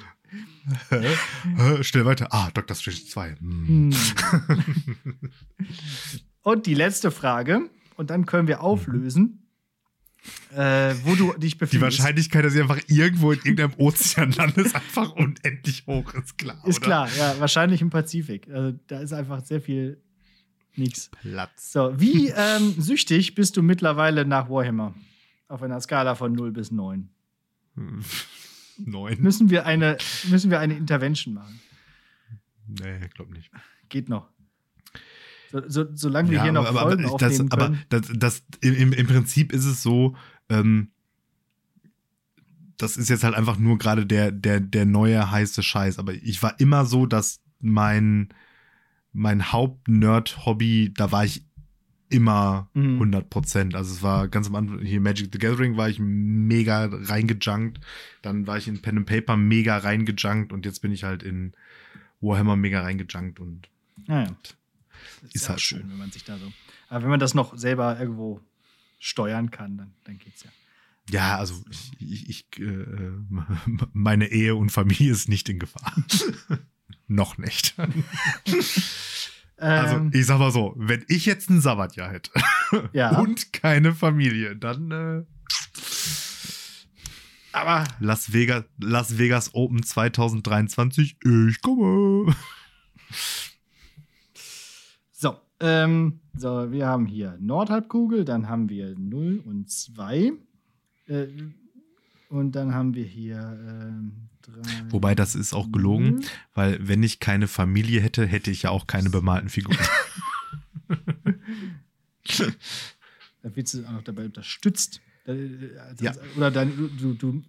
Schnell 1.83 2.05
weiter. 2.05 2.29
Ah, 2.31 2.51
Dr. 2.53 2.75
Strange 2.75 3.05
2. 3.05 3.37
Hm. 3.39 3.93
Hm. 3.93 3.95
Und 6.43 6.67
die 6.67 6.75
letzte 6.75 7.11
Frage, 7.11 7.69
und 7.97 8.11
dann 8.11 8.25
können 8.27 8.49
wir 8.49 8.63
auflösen, 8.63 9.48
äh, 10.55 10.95
wo 11.05 11.15
du 11.15 11.33
dich 11.35 11.53
Die 11.53 11.59
befindest. 11.59 11.99
Wahrscheinlichkeit, 11.99 12.45
dass 12.45 12.53
sie 12.53 12.61
einfach 12.61 12.81
irgendwo 12.89 13.33
in 13.33 13.39
irgendeinem 13.39 13.75
Ozean 13.79 14.33
landet, 14.33 14.67
ist 14.67 14.75
einfach 14.75 15.13
unendlich 15.13 15.85
hoch, 15.87 16.13
ist 16.15 16.39
klar. 16.39 16.61
Ist 16.67 16.79
oder? 16.79 16.87
klar, 16.87 17.09
ja, 17.17 17.39
wahrscheinlich 17.39 17.81
im 17.81 17.91
Pazifik. 17.91 18.49
Also, 18.51 18.79
da 18.87 19.01
ist 19.01 19.13
einfach 19.13 19.45
sehr 19.45 19.61
viel 19.61 20.01
nichts. 20.77 21.11
Platz. 21.23 21.73
So, 21.73 21.99
wie 22.01 22.29
ähm, 22.29 22.75
süchtig 22.79 23.35
bist 23.35 23.57
du 23.57 23.63
mittlerweile 23.63 24.25
nach 24.25 24.49
Warhammer? 24.49 24.95
Auf 25.49 25.63
einer 25.63 25.81
Skala 25.81 26.15
von 26.15 26.33
0 26.33 26.53
bis 26.53 26.71
9. 26.71 27.09
Neun. 28.79 29.21
Müssen 29.21 29.51
wir 29.51 29.67
eine, 29.67 29.99
müssen 30.29 30.51
wir 30.51 30.61
eine 30.61 30.77
Intervention 30.77 31.35
machen? 31.35 31.61
Nee, 32.67 33.09
glaub 33.15 33.31
nicht. 33.31 33.51
Geht 33.89 34.09
noch. 34.09 34.29
So, 35.51 35.63
so, 35.67 35.85
solange 35.95 36.31
wir 36.31 36.43
hier 36.43 36.53
noch 36.53 36.67
aber, 36.67 36.81
Folgen 36.81 37.05
aber, 37.07 37.19
das, 37.19 37.33
aufnehmen 37.41 37.53
aber 37.53 37.67
können. 37.67 37.85
das, 37.89 38.03
das, 38.15 38.43
im, 38.61 38.93
im 38.93 39.07
Prinzip 39.07 39.53
ist 39.53 39.65
es 39.65 39.83
so, 39.83 40.15
ähm, 40.49 40.89
das 42.77 42.97
ist 42.97 43.09
jetzt 43.09 43.25
halt 43.25 43.35
einfach 43.35 43.59
nur 43.59 43.79
gerade 43.79 44.07
der, 44.07 44.31
der, 44.31 44.61
der 44.61 44.85
neue 44.87 45.31
heiße 45.31 45.63
Scheiß. 45.63 45.99
Aber 45.99 46.15
ich 46.15 46.43
war 46.43 46.59
immer 46.61 46.85
so, 46.85 47.07
dass 47.07 47.41
mein, 47.61 48.29
mein 49.13 49.53
Haupt-Nerd-Hobby, 49.53 50.93
da 50.95 51.11
war 51.11 51.25
ich 51.25 51.45
immer 52.11 52.69
Mhm. 52.75 52.95
100 52.95 53.31
Prozent. 53.31 53.75
Also 53.75 53.93
es 53.93 54.03
war 54.03 54.29
ganz 54.29 54.47
am 54.47 54.55
Anfang, 54.55 54.81
hier 54.81 55.01
Magic 55.01 55.29
the 55.33 55.39
Gathering 55.39 55.77
war 55.77 55.89
ich 55.89 55.99
mega 55.99 56.89
reingejunkt. 56.91 57.81
Dann 58.23 58.47
war 58.47 58.57
ich 58.59 58.69
in 58.69 58.81
Pen 58.81 58.99
and 58.99 59.07
Paper 59.07 59.37
mega 59.37 59.77
reingejunkt 59.79 60.53
und 60.53 60.65
jetzt 60.65 60.81
bin 60.81 60.93
ich 60.93 61.05
halt 61.05 61.23
in 61.23 61.53
Warhammer 62.21 62.57
mega 62.57 62.81
reingejunkt 62.83 63.41
und 63.41 63.69
Naja. 64.07 64.35
Das 64.43 64.57
Ist 65.33 65.45
ja 65.45 65.51
halt 65.51 65.61
schön, 65.61 65.83
so. 65.83 65.89
wenn 65.91 65.99
man 65.99 66.11
sich 66.11 66.25
da 66.25 66.39
so. 66.39 66.53
Aber 66.89 67.03
wenn 67.03 67.11
man 67.11 67.21
das 67.21 67.35
noch 67.35 67.57
selber 67.57 67.99
irgendwo 67.99 68.41
steuern 68.99 69.51
kann, 69.51 69.77
dann, 69.77 69.95
dann 70.05 70.19
geht's 70.19 70.43
ja. 70.45 70.51
Ja, 71.11 71.39
also 71.39 71.55
ich, 71.99 72.29
ich, 72.29 72.61
äh, 72.61 72.87
meine 73.93 74.27
Ehe 74.31 74.55
und 74.55 74.71
Familie 74.71 75.13
ist 75.13 75.29
nicht 75.29 75.49
in 75.49 75.59
Gefahr. 75.59 75.95
Noch 77.07 77.39
nicht. 77.39 77.75
Also 79.57 79.97
Ähm, 79.97 80.11
ich 80.13 80.27
sag 80.27 80.39
mal 80.39 80.53
so, 80.53 80.75
wenn 80.77 81.05
ich 81.09 81.25
jetzt 81.25 81.49
ein 81.49 81.61
Sabbatjahr 81.63 82.13
hätte 82.13 82.31
ja, 82.93 83.19
und 83.19 83.53
keine 83.53 83.95
Familie, 83.95 84.55
dann 84.55 84.91
äh, 84.91 85.25
aber 87.53 87.85
Las 87.99 88.33
Vegas, 88.33 88.65
Las 88.79 89.19
Vegas 89.19 89.55
Open 89.55 89.83
2023, 89.83 91.17
ich 91.49 91.61
komme. 91.61 92.37
So. 95.61 95.67
Ähm, 95.67 96.21
so, 96.37 96.71
wir 96.73 96.87
haben 96.87 97.07
hier 97.07 97.37
Nordhalbkugel, 97.41 98.25
dann 98.25 98.49
haben 98.49 98.69
wir 98.69 98.95
0 98.99 99.41
und 99.45 99.71
2. 99.71 100.33
Äh, 101.07 101.27
und 102.29 102.53
dann 102.53 102.75
haben 102.75 102.95
wir 102.95 103.05
hier 103.05 103.39
ähm, 103.67 104.29
3. 104.43 104.91
Wobei 104.91 105.15
das 105.15 105.35
ist 105.35 105.53
auch 105.55 105.71
gelogen, 105.73 106.17
Mhm. 106.17 106.21
weil 106.55 106.87
wenn 106.87 107.03
ich 107.03 107.19
keine 107.21 107.49
Familie 107.49 108.01
hätte, 108.01 108.27
hätte 108.27 108.51
ich 108.51 108.63
ja 108.63 108.71
auch 108.71 108.87
keine 108.87 109.11
bemalten 109.11 109.49
Figuren. 109.49 109.79
Da 113.43 113.55
wird 113.55 113.69
sie 113.69 113.87
auch 113.87 113.93
noch 113.93 114.03
dabei 114.03 114.25
unterstützt. 114.27 115.01
Äh, 115.25 115.77
als- 115.79 116.01
Ja. 116.01 116.11
als- 116.11 116.21
Oder 116.37 116.51
dein, 116.51 116.77
du, 116.77 116.89
du, 116.89 117.15
du 117.15 117.43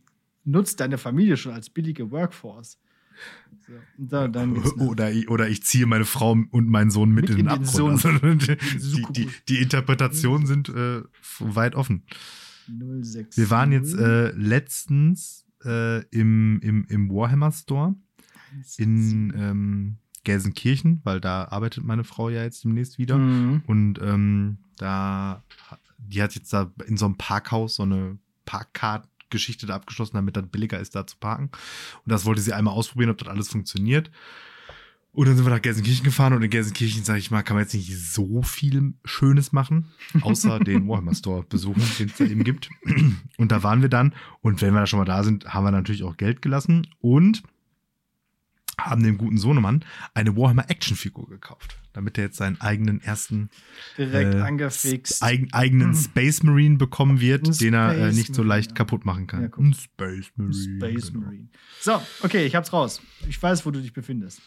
nutzt 0.46 0.80
deine 0.80 0.98
Familie 0.98 1.36
schon 1.36 1.52
als 1.52 1.70
billige 1.70 2.12
Workforce. 2.12 2.78
So, 3.98 4.28
da, 4.28 4.48
oder, 4.80 5.12
ich, 5.12 5.30
oder 5.30 5.50
ich 5.50 5.64
ziehe 5.64 5.86
meine 5.86 6.06
Frau 6.06 6.32
und 6.32 6.68
meinen 6.70 6.90
Sohn 6.90 7.12
mit, 7.12 7.30
Mit 7.30 7.32
in 7.32 7.38
den 7.38 7.48
Abgrund. 7.48 8.06
Also, 8.06 8.20
die, 8.20 9.06
die, 9.12 9.30
die, 9.48 9.62
Interpretationen 9.62 10.48
sind 10.48 10.70
äh, 10.70 11.02
weit 11.40 11.76
offen. 11.76 12.04
06. 13.02 13.38
Wir 13.38 13.50
waren 13.50 13.72
jetzt 13.72 13.96
äh, 13.96 14.32
letztens 14.32 15.46
äh, 15.66 16.04
im, 16.10 16.60
im, 16.62 16.86
im 16.88 17.10
Warhammer 17.10 17.52
Store 17.52 17.96
in 18.78 19.34
ähm, 19.36 19.98
Gelsenkirchen, 20.24 21.02
weil 21.04 21.22
da 21.22 21.46
arbeitet 21.46 21.84
meine 21.84 22.04
Frau 22.04 22.30
ja 22.30 22.44
jetzt 22.44 22.64
demnächst 22.64 22.98
wieder. 22.98 23.18
Mhm. 23.18 23.64
Und 23.68 24.00
ähm, 24.02 24.58
da, 24.78 25.44
die 25.98 26.22
hat 26.22 26.36
jetzt 26.36 26.54
da 26.54 26.72
in 26.86 26.98
so 26.98 27.06
einem 27.06 27.18
Parkhaus 27.18 27.76
so 27.76 27.84
eine 27.84 28.18
Parkcard-Geschichte 29.30 29.68
da 29.68 29.76
abgeschlossen, 29.76 30.16
damit 30.16 30.36
das 30.36 30.48
billiger 30.48 30.80
ist, 30.80 30.96
da 30.96 31.06
zu 31.06 31.18
parken. 31.18 31.50
Und 32.06 32.12
das 32.12 32.26
wollte 32.26 32.42
sie 32.42 32.54
einmal 32.54 32.74
ausprobieren, 32.74 33.12
ob 33.12 33.18
das 33.18 33.28
alles 33.28 33.50
funktioniert. 33.50 34.12
Und 35.12 35.28
dann 35.28 35.36
sind 35.36 35.46
wir 35.46 35.52
nach 35.52 35.62
Gelsenkirchen 35.62 36.04
gefahren 36.06 36.34
und 36.34 36.44
in 36.44 36.52
Gelsenkirchen, 36.52 37.04
sage 37.04 37.20
ich 37.20 37.32
mal, 37.32 37.42
kann 37.42 37.56
man 37.56 37.64
jetzt 37.64 37.74
nicht 37.74 37.98
so 37.98 38.44
viel 38.44 38.94
Schönes 39.06 39.52
machen, 39.52 39.88
außer 40.22 40.60
den 40.64 40.88
Warhammer 40.88 41.16
Store 41.16 41.44
besuchen, 41.44 41.84
den 41.98 42.10
es 42.10 42.18
da 42.18 42.26
eben 42.26 42.44
gibt. 42.44 42.70
Und 43.38 43.52
da 43.52 43.64
waren 43.64 43.82
wir 43.82 43.90
dann. 43.90 44.14
Und 44.42 44.62
wenn 44.62 44.74
wir 44.74 44.82
da 44.82 44.86
schon 44.86 45.00
mal 45.00 45.06
da 45.06 45.24
sind, 45.24 45.52
haben 45.52 45.64
wir 45.64 45.72
natürlich 45.72 46.04
auch 46.04 46.16
Geld 46.16 46.44
gelassen. 46.44 46.88
Und 47.00 47.42
haben 48.86 49.04
dem 49.04 49.18
guten 49.18 49.38
Sohnemann 49.38 49.84
eine 50.14 50.36
Warhammer 50.36 50.70
Action-Figur 50.70 51.30
gekauft, 51.30 51.78
damit 51.94 52.18
er 52.18 52.26
jetzt 52.26 52.38
seinen 52.38 52.60
eigenen 52.62 53.02
ersten 53.02 53.50
Direkt 53.98 54.36
äh, 54.36 54.42
angefixt. 54.42 55.24
eig 55.24 55.48
eigenen 55.52 55.96
Space 55.96 56.44
Marine 56.44 56.78
bekommen 56.78 57.22
wird, 57.22 57.48
Ein 57.48 57.58
den 57.58 57.74
er 57.74 57.92
äh, 57.92 57.96
Space 57.96 58.16
nicht 58.16 58.36
so 58.36 58.42
Marine, 58.42 58.56
leicht 58.56 58.70
ja. 58.72 58.76
kaputt 58.76 59.06
machen 59.06 59.28
kann. 59.28 59.44
Ja. 59.44 59.50
Ein 59.58 59.74
Space 59.74 60.32
Marine. 60.36 60.54
Space 60.54 61.12
genau. 61.12 61.26
Marine. 61.26 61.50
So, 61.82 62.02
okay, 62.24 62.46
ich 62.46 62.56
hab's 62.56 62.74
raus. 62.74 63.02
Ich 63.28 63.42
weiß, 63.42 63.66
wo 63.66 63.72
du 63.72 63.82
dich 63.82 63.94
befindest. 63.94 64.42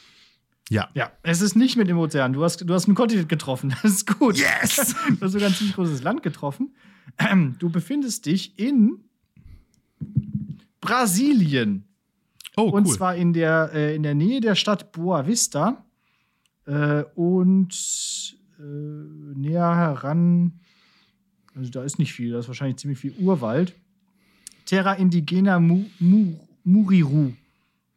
Ja. 0.71 0.89
Ja, 0.95 1.13
es 1.23 1.41
ist 1.41 1.55
nicht 1.55 1.77
mit 1.77 1.89
dem 1.89 1.99
Ozean. 1.99 2.33
Du 2.33 2.43
hast, 2.45 2.59
du 2.59 2.73
hast 2.73 2.87
einen 2.87 2.95
Kontinent 2.95 3.29
getroffen. 3.29 3.75
Das 3.83 3.93
ist 3.93 4.19
gut. 4.19 4.39
Yes! 4.39 4.95
Du 5.09 5.21
hast 5.21 5.33
sogar 5.33 5.49
ein 5.49 5.55
ziemlich 5.55 5.75
großes 5.75 6.03
Land 6.03 6.23
getroffen. 6.23 6.75
Ähm, 7.19 7.57
Du 7.59 7.69
befindest 7.69 8.27
dich 8.27 8.59
in 8.59 9.05
Brasilien. 10.81 11.85
Oh, 12.57 12.63
Und 12.69 12.87
cool. 12.87 12.95
zwar 12.95 13.17
in 13.17 13.33
der, 13.33 13.71
äh, 13.73 13.95
in 13.95 14.03
der 14.03 14.15
Nähe 14.15 14.41
der 14.41 14.55
Stadt 14.55 14.93
Boa 14.93 15.27
Vista. 15.27 15.85
Äh, 16.67 17.05
und 17.15 18.37
äh, 18.59 18.63
näher 18.63 19.75
heran, 19.77 20.61
also 21.55 21.71
da 21.71 21.83
ist 21.83 21.99
nicht 21.99 22.13
viel, 22.13 22.33
da 22.33 22.39
ist 22.39 22.49
wahrscheinlich 22.49 22.77
ziemlich 22.77 22.99
viel 22.99 23.15
Urwald. 23.19 23.75
Terra 24.65 24.95
Indigena 24.95 25.59
Mu, 25.59 25.85
Mu, 25.99 26.35
Muriru. 26.65 27.33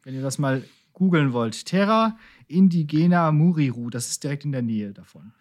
Wenn 0.02 0.14
ihr 0.14 0.22
das 0.22 0.38
mal 0.38 0.64
googeln 0.92 1.32
wollt. 1.32 1.66
Terra 1.66 2.16
Indigena 2.48 3.30
Muriru, 3.30 3.90
das 3.90 4.08
ist 4.08 4.24
direkt 4.24 4.44
in 4.44 4.52
der 4.52 4.62
Nähe 4.62 4.92
davon. 4.92 5.32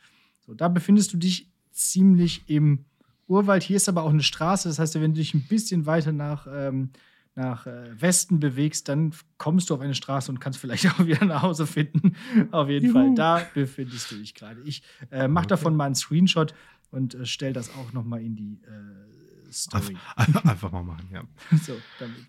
So, 0.46 0.54
da 0.54 0.68
befindest 0.68 1.14
du 1.14 1.18
dich 1.18 1.48
ziemlich 1.72 2.44
im 2.48 2.86
Urwald. 3.28 3.64
Hier 3.64 3.78
ist 3.78 3.90
aber 3.90 4.04
auch 4.04 4.12
eine 4.12 4.22
Straße, 4.24 4.68
das 4.68 4.80
heißt, 4.80 4.96
wenn 4.96 5.14
du 5.14 5.20
dich 5.20 5.34
ein 5.34 5.44
bisschen 5.44 5.86
weiter 5.86 6.12
nach, 6.12 6.46
ähm, 6.52 6.90
nach 7.36 7.68
äh, 7.68 8.02
Westen 8.02 8.40
bewegst, 8.40 8.88
dann 8.88 9.14
kommst 9.38 9.70
du 9.70 9.74
auf 9.76 9.82
eine 9.82 9.94
Straße 9.96 10.32
und 10.32 10.40
kannst 10.40 10.60
vielleicht 10.60 10.88
auch 11.00 11.06
wieder 11.06 11.26
nach 11.26 11.42
Hause 11.42 11.68
finden. 11.68 12.16
auf 12.52 12.70
jeden 12.70 12.88
Juhu. 12.88 12.94
Fall, 12.94 13.14
da 13.16 13.46
befindest 13.54 14.10
du 14.12 14.16
dich 14.16 14.34
gerade. 14.34 14.62
Ich 14.62 14.84
äh, 15.12 15.28
mach 15.28 15.42
Okay. 15.42 15.50
davon 15.50 15.76
mal 15.76 15.86
einen 15.86 15.96
Screenshot 15.96 16.54
und 16.92 17.14
äh, 17.16 17.26
stell 17.26 17.52
das 17.54 17.70
auch 17.76 17.92
noch 17.94 18.04
mal 18.06 18.22
in 18.22 18.36
die 18.36 18.62
äh, 18.64 19.52
Story. 19.52 19.96
Einfach, 20.18 20.44
einfach 20.44 20.72
mal 20.72 20.84
machen, 20.84 21.08
ja. 21.14 21.24
so, 21.66 21.78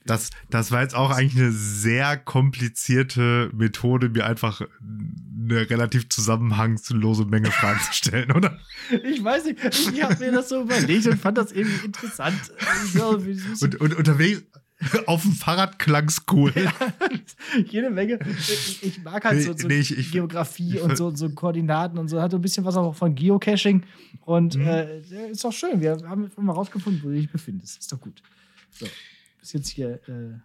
Das, 0.05 0.31
das 0.51 0.71
war 0.71 0.83
jetzt 0.83 0.95
auch 0.95 1.11
eigentlich 1.11 1.41
eine 1.43 1.51
sehr 1.51 2.17
komplizierte 2.17 3.51
Methode, 3.53 4.09
mir 4.11 4.27
einfach 4.27 4.61
eine 4.61 5.69
relativ 5.71 6.09
zusammenhangslose 6.09 7.25
Menge 7.25 7.51
Fragen 7.51 7.81
zu 7.81 7.93
stellen, 7.95 8.31
oder? 8.33 8.59
ich 9.03 9.23
weiß 9.25 9.45
nicht, 9.47 9.65
ich 9.65 10.03
habe 10.03 10.17
mir 10.25 10.33
das 10.33 10.49
so 10.51 10.63
überlegt 10.63 11.07
und 11.07 11.19
fand 11.19 11.39
das 11.39 11.51
irgendwie 11.53 11.87
interessant. 11.87 12.39
Und, 13.61 13.81
und 13.81 13.95
unterwegs 13.95 14.45
auf 15.07 15.23
dem 15.23 15.33
Fahrrad 15.33 15.79
klang's 15.79 16.23
cool. 16.31 16.53
jede 17.71 17.89
Menge. 17.91 18.19
Ich, 18.39 18.83
ich 18.83 19.03
mag 19.03 19.25
halt 19.25 19.43
so, 19.43 19.57
so 19.57 19.67
Nee, 19.69 19.79
ich- 19.79 19.97
ich- 19.97 20.13
Geografie 20.13 20.79
und 20.81 20.97
so, 20.97 21.15
so 21.15 21.31
Koordinaten 21.31 21.99
und 21.99 22.09
so. 22.09 22.21
Hat 22.21 22.31
so 22.31 22.37
ein 22.39 22.43
bisschen 22.43 22.65
was 22.65 22.77
auch 22.77 22.95
von 22.95 23.15
Geocaching. 23.15 23.85
Und 24.21 24.57
Mhm. 24.57 24.67
äh, 24.67 25.31
ist 25.31 25.45
doch 25.45 25.53
schön. 25.53 25.81
Wir 25.81 25.93
haben 26.07 26.31
mal 26.37 26.53
rausgefunden, 26.53 27.03
wo 27.03 27.09
du 27.09 27.15
dich 27.15 27.31
befindest. 27.31 27.79
Ist 27.79 27.91
doch 27.91 28.01
gut. 28.01 28.23
So. 28.71 28.87
Bis 29.41 29.53
jetzt 29.55 29.69
hier. 29.69 30.01
Äh, 30.09 30.39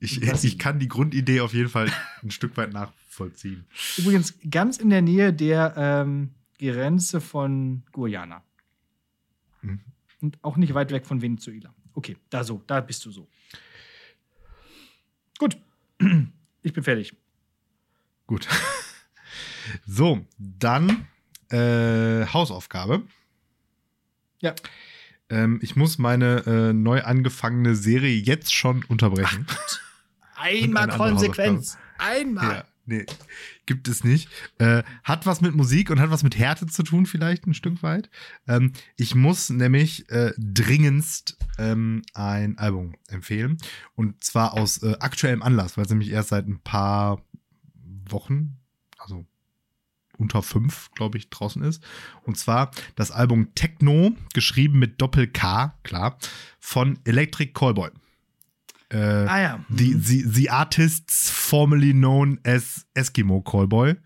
Ich, 0.00 0.22
ich 0.22 0.58
kann 0.58 0.78
die 0.78 0.88
Grundidee 0.88 1.40
auf 1.40 1.52
jeden 1.52 1.68
Fall 1.68 1.90
ein 2.22 2.30
Stück 2.30 2.56
weit 2.56 2.72
nachvollziehen. 2.72 3.64
übrigens 3.98 4.34
ganz 4.48 4.78
in 4.78 4.90
der 4.90 5.02
Nähe 5.02 5.32
der 5.32 5.74
ähm, 5.76 6.30
Grenze 6.58 7.20
von 7.20 7.82
Guyana. 7.92 8.42
Mhm. 9.62 9.80
Und 10.22 10.38
auch 10.42 10.56
nicht 10.56 10.72
weit 10.72 10.92
weg 10.92 11.04
von 11.04 11.20
Venezuela. 11.20 11.74
Okay, 11.94 12.16
da 12.30 12.44
so, 12.44 12.62
da 12.66 12.80
bist 12.80 13.04
du 13.04 13.10
so. 13.10 13.28
Gut. 15.38 15.56
Ich 16.62 16.72
bin 16.72 16.82
fertig. 16.82 17.14
Gut. 18.26 18.48
So, 19.86 20.24
dann 20.38 21.06
äh, 21.50 22.24
Hausaufgabe. 22.26 23.02
Ja. 24.40 24.54
Ähm, 25.28 25.58
ich 25.62 25.74
muss 25.74 25.98
meine 25.98 26.44
äh, 26.46 26.72
neu 26.72 27.02
angefangene 27.02 27.74
Serie 27.74 28.16
jetzt 28.16 28.54
schon 28.54 28.84
unterbrechen. 28.84 29.46
Einmal 30.36 30.84
eine 30.84 30.92
andere 30.92 31.10
Konsequenz. 31.10 31.78
Einmal. 31.98 32.56
Ja, 32.58 32.64
nee, 32.86 33.06
gibt 33.66 33.88
es 33.88 34.04
nicht. 34.04 34.28
Äh, 34.58 34.82
hat 35.04 35.26
was 35.26 35.40
mit 35.40 35.54
Musik 35.54 35.90
und 35.90 36.00
hat 36.00 36.10
was 36.10 36.22
mit 36.22 36.38
Härte 36.38 36.66
zu 36.66 36.82
tun, 36.82 37.06
vielleicht 37.06 37.46
ein 37.46 37.54
Stück 37.54 37.82
weit. 37.82 38.10
Ähm, 38.48 38.72
ich 38.96 39.14
muss 39.14 39.50
nämlich 39.50 40.08
äh, 40.10 40.32
dringendst 40.38 41.36
ähm, 41.58 42.02
ein 42.14 42.58
Album 42.58 42.94
empfehlen. 43.08 43.58
Und 43.94 44.22
zwar 44.22 44.54
aus 44.54 44.82
äh, 44.82 44.96
aktuellem 45.00 45.42
Anlass, 45.42 45.76
weil 45.76 45.84
es 45.84 45.90
nämlich 45.90 46.10
erst 46.10 46.30
seit 46.30 46.46
ein 46.46 46.60
paar 46.60 47.22
Wochen, 48.08 48.56
also 48.98 49.26
unter 50.18 50.42
fünf, 50.42 50.90
glaube 50.92 51.18
ich, 51.18 51.28
draußen 51.30 51.62
ist. 51.62 51.82
Und 52.22 52.38
zwar 52.38 52.70
das 52.94 53.10
Album 53.10 53.54
Techno, 53.54 54.12
geschrieben 54.32 54.78
mit 54.78 55.00
Doppel-K, 55.00 55.74
klar, 55.82 56.18
von 56.58 56.98
Electric 57.04 57.52
Callboy. 57.52 57.90
Äh, 58.90 58.98
Ah 58.98 59.40
ja. 59.40 59.64
The, 59.68 59.94
Mhm. 59.94 60.02
the, 60.02 60.22
the 60.28 60.50
artists 60.50 61.28
formerly 61.30 61.92
known 61.92 62.38
as 62.44 62.86
Eskimo 62.94 63.40
Callboy. 63.42 63.96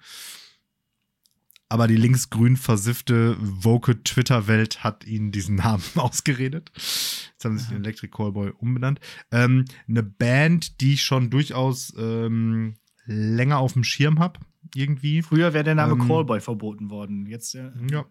Aber 1.72 1.86
die 1.86 1.94
linksgrün 1.96 2.56
versiffte 2.56 3.36
woke 3.40 4.02
Twitter-Welt 4.02 4.82
hat 4.82 5.04
ihnen 5.06 5.30
diesen 5.30 5.54
Namen 5.56 5.82
ausgeredet. 5.94 6.72
Jetzt 6.74 7.44
haben 7.44 7.56
sie 7.58 7.64
sich 7.64 7.70
in 7.76 7.84
Electric 7.84 8.10
Callboy 8.10 8.50
umbenannt. 8.58 8.98
Ähm, 9.30 9.66
eine 9.88 10.02
Band, 10.02 10.80
die 10.80 10.94
ich 10.94 11.04
schon 11.04 11.30
durchaus 11.30 11.94
ähm, 11.96 12.74
länger 13.06 13.58
auf 13.58 13.74
dem 13.74 13.84
Schirm 13.84 14.18
habe, 14.18 14.40
irgendwie. 14.74 15.22
Früher 15.22 15.52
wäre 15.54 15.62
der 15.64 15.76
Name 15.76 15.92
Ähm, 15.92 16.08
Callboy 16.08 16.40
verboten 16.40 16.90
worden. 16.90 17.26
Jetzt 17.26 17.52
ja. 17.54 17.70
Ja. 17.88 18.04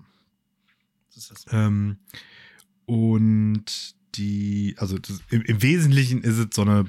Das 1.07 1.17
ist 1.17 1.31
das. 1.31 1.45
Ähm, 1.51 1.97
und 2.85 3.95
die, 4.15 4.75
also 4.77 4.97
das, 4.97 5.21
im, 5.29 5.41
im 5.43 5.61
Wesentlichen 5.61 6.21
ist 6.21 6.37
es 6.37 6.47
so 6.53 6.61
eine 6.61 6.85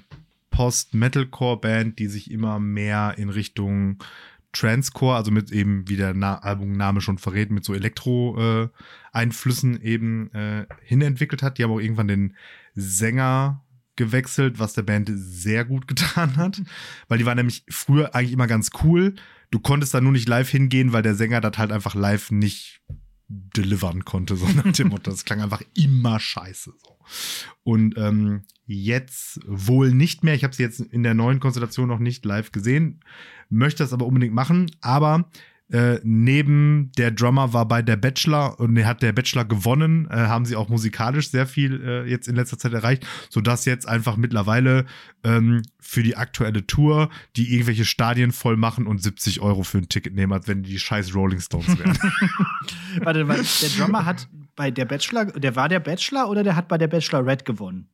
Post-Metalcore-Band, 0.50 1.98
die 1.98 2.08
sich 2.08 2.30
immer 2.30 2.58
mehr 2.58 3.14
in 3.16 3.28
Richtung 3.28 4.02
Transcore, 4.52 5.16
also 5.16 5.30
mit 5.30 5.52
eben, 5.52 5.88
wie 5.88 5.96
der 5.96 6.12
Na 6.12 6.40
Albumname 6.40 7.00
schon 7.00 7.18
verrät, 7.18 7.50
mit 7.50 7.64
so 7.64 7.72
Elektro-Einflüssen 7.72 9.80
eben 9.82 10.32
äh, 10.32 10.66
hinentwickelt 10.82 11.42
hat. 11.42 11.58
Die 11.58 11.64
haben 11.64 11.70
auch 11.70 11.80
irgendwann 11.80 12.08
den 12.08 12.36
Sänger 12.74 13.64
gewechselt, 13.96 14.58
was 14.58 14.72
der 14.72 14.82
Band 14.82 15.10
sehr 15.14 15.64
gut 15.64 15.86
getan 15.88 16.36
hat, 16.36 16.62
weil 17.08 17.18
die 17.18 17.26
war 17.26 17.34
nämlich 17.34 17.64
früher 17.68 18.14
eigentlich 18.14 18.32
immer 18.32 18.46
ganz 18.46 18.70
cool. 18.82 19.14
Du 19.50 19.60
konntest 19.60 19.94
da 19.94 20.00
nur 20.00 20.12
nicht 20.12 20.28
live 20.28 20.48
hingehen, 20.48 20.92
weil 20.92 21.02
der 21.02 21.14
Sänger 21.14 21.40
das 21.40 21.58
halt 21.58 21.72
einfach 21.72 21.94
live 21.94 22.30
nicht 22.30 22.80
delivern 23.30 24.04
konnte, 24.04 24.36
so 24.36 24.46
nach 24.48 24.72
dem 24.72 24.88
Motto. 24.88 25.10
Das 25.10 25.24
klang 25.24 25.40
einfach 25.40 25.62
immer 25.74 26.18
scheiße. 26.18 26.72
So. 26.76 26.96
Und 27.62 27.96
ähm, 27.96 28.42
jetzt 28.66 29.40
wohl 29.46 29.92
nicht 29.92 30.24
mehr. 30.24 30.34
Ich 30.34 30.44
habe 30.44 30.54
sie 30.54 30.62
jetzt 30.62 30.80
in 30.80 31.02
der 31.02 31.14
neuen 31.14 31.40
Konstellation 31.40 31.88
noch 31.88 31.98
nicht 31.98 32.24
live 32.24 32.52
gesehen, 32.52 33.00
möchte 33.48 33.82
das 33.82 33.92
aber 33.92 34.06
unbedingt 34.06 34.34
machen. 34.34 34.70
Aber 34.80 35.30
äh, 35.70 36.00
neben 36.02 36.90
der 36.98 37.10
Drummer 37.10 37.52
war 37.52 37.66
bei 37.66 37.82
der 37.82 37.96
Bachelor 37.96 38.58
und 38.58 38.76
er 38.76 38.86
hat 38.86 39.02
der 39.02 39.12
Bachelor 39.12 39.44
gewonnen, 39.44 40.08
äh, 40.10 40.16
haben 40.16 40.44
sie 40.44 40.56
auch 40.56 40.68
musikalisch 40.68 41.30
sehr 41.30 41.46
viel 41.46 41.80
äh, 41.82 42.10
jetzt 42.10 42.26
in 42.26 42.34
letzter 42.34 42.58
Zeit 42.58 42.72
erreicht, 42.72 43.06
sodass 43.28 43.64
jetzt 43.64 43.88
einfach 43.88 44.16
mittlerweile 44.16 44.86
ähm, 45.22 45.62
für 45.78 46.02
die 46.02 46.16
aktuelle 46.16 46.66
Tour 46.66 47.08
die 47.36 47.54
irgendwelche 47.54 47.84
Stadien 47.84 48.32
voll 48.32 48.56
machen 48.56 48.86
und 48.86 49.02
70 49.02 49.40
Euro 49.40 49.62
für 49.62 49.78
ein 49.78 49.88
Ticket 49.88 50.14
nehmen, 50.14 50.32
als 50.32 50.48
wenn 50.48 50.62
die 50.62 50.78
scheiß 50.78 51.14
Rolling 51.14 51.40
Stones 51.40 51.78
wären. 51.78 51.96
Warte, 53.04 53.28
weil 53.28 53.42
der 53.62 53.68
Drummer 53.68 54.04
hat 54.04 54.28
bei 54.56 54.70
der 54.70 54.84
Bachelor, 54.84 55.26
der 55.26 55.56
war 55.56 55.68
der 55.68 55.80
Bachelor 55.80 56.28
oder 56.28 56.42
der 56.42 56.56
hat 56.56 56.68
bei 56.68 56.78
der 56.78 56.88
Bachelor 56.88 57.24
Red 57.24 57.44
gewonnen? 57.44 57.88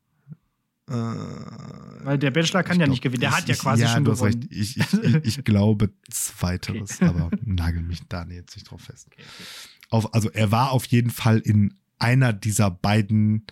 Weil 0.88 2.18
der 2.18 2.30
Bachelor 2.30 2.62
kann 2.62 2.76
Ich 2.76 2.80
ja 2.80 2.84
glaub, 2.84 2.90
nicht 2.92 3.02
gewinnen. 3.02 3.20
Der 3.20 3.30
ich- 3.30 3.36
hat 3.36 3.48
ja 3.48 3.54
quasi 3.56 3.82
ja, 3.82 3.88
schon 3.88 4.04
gewonnen. 4.04 4.48
Ich, 4.50 4.76
ich, 4.78 5.14
ich, 5.24 5.44
glaube 5.44 5.90
zweiteres, 6.10 7.02
aber 7.02 7.30
nagel 7.44 7.82
mich 7.82 8.02
da 8.08 8.24
jetzt 8.26 8.56
nicht 8.56 8.70
drauf 8.70 8.82
fest. 8.82 9.08
Okay, 9.12 9.22
okay. 9.22 9.44
Auf, 9.90 10.14
also 10.14 10.30
er 10.30 10.50
war 10.52 10.70
auf 10.72 10.84
jeden 10.86 11.10
Fall 11.10 11.38
in 11.38 11.74
einer 11.98 12.32
dieser 12.32 12.70
beiden 12.70 13.46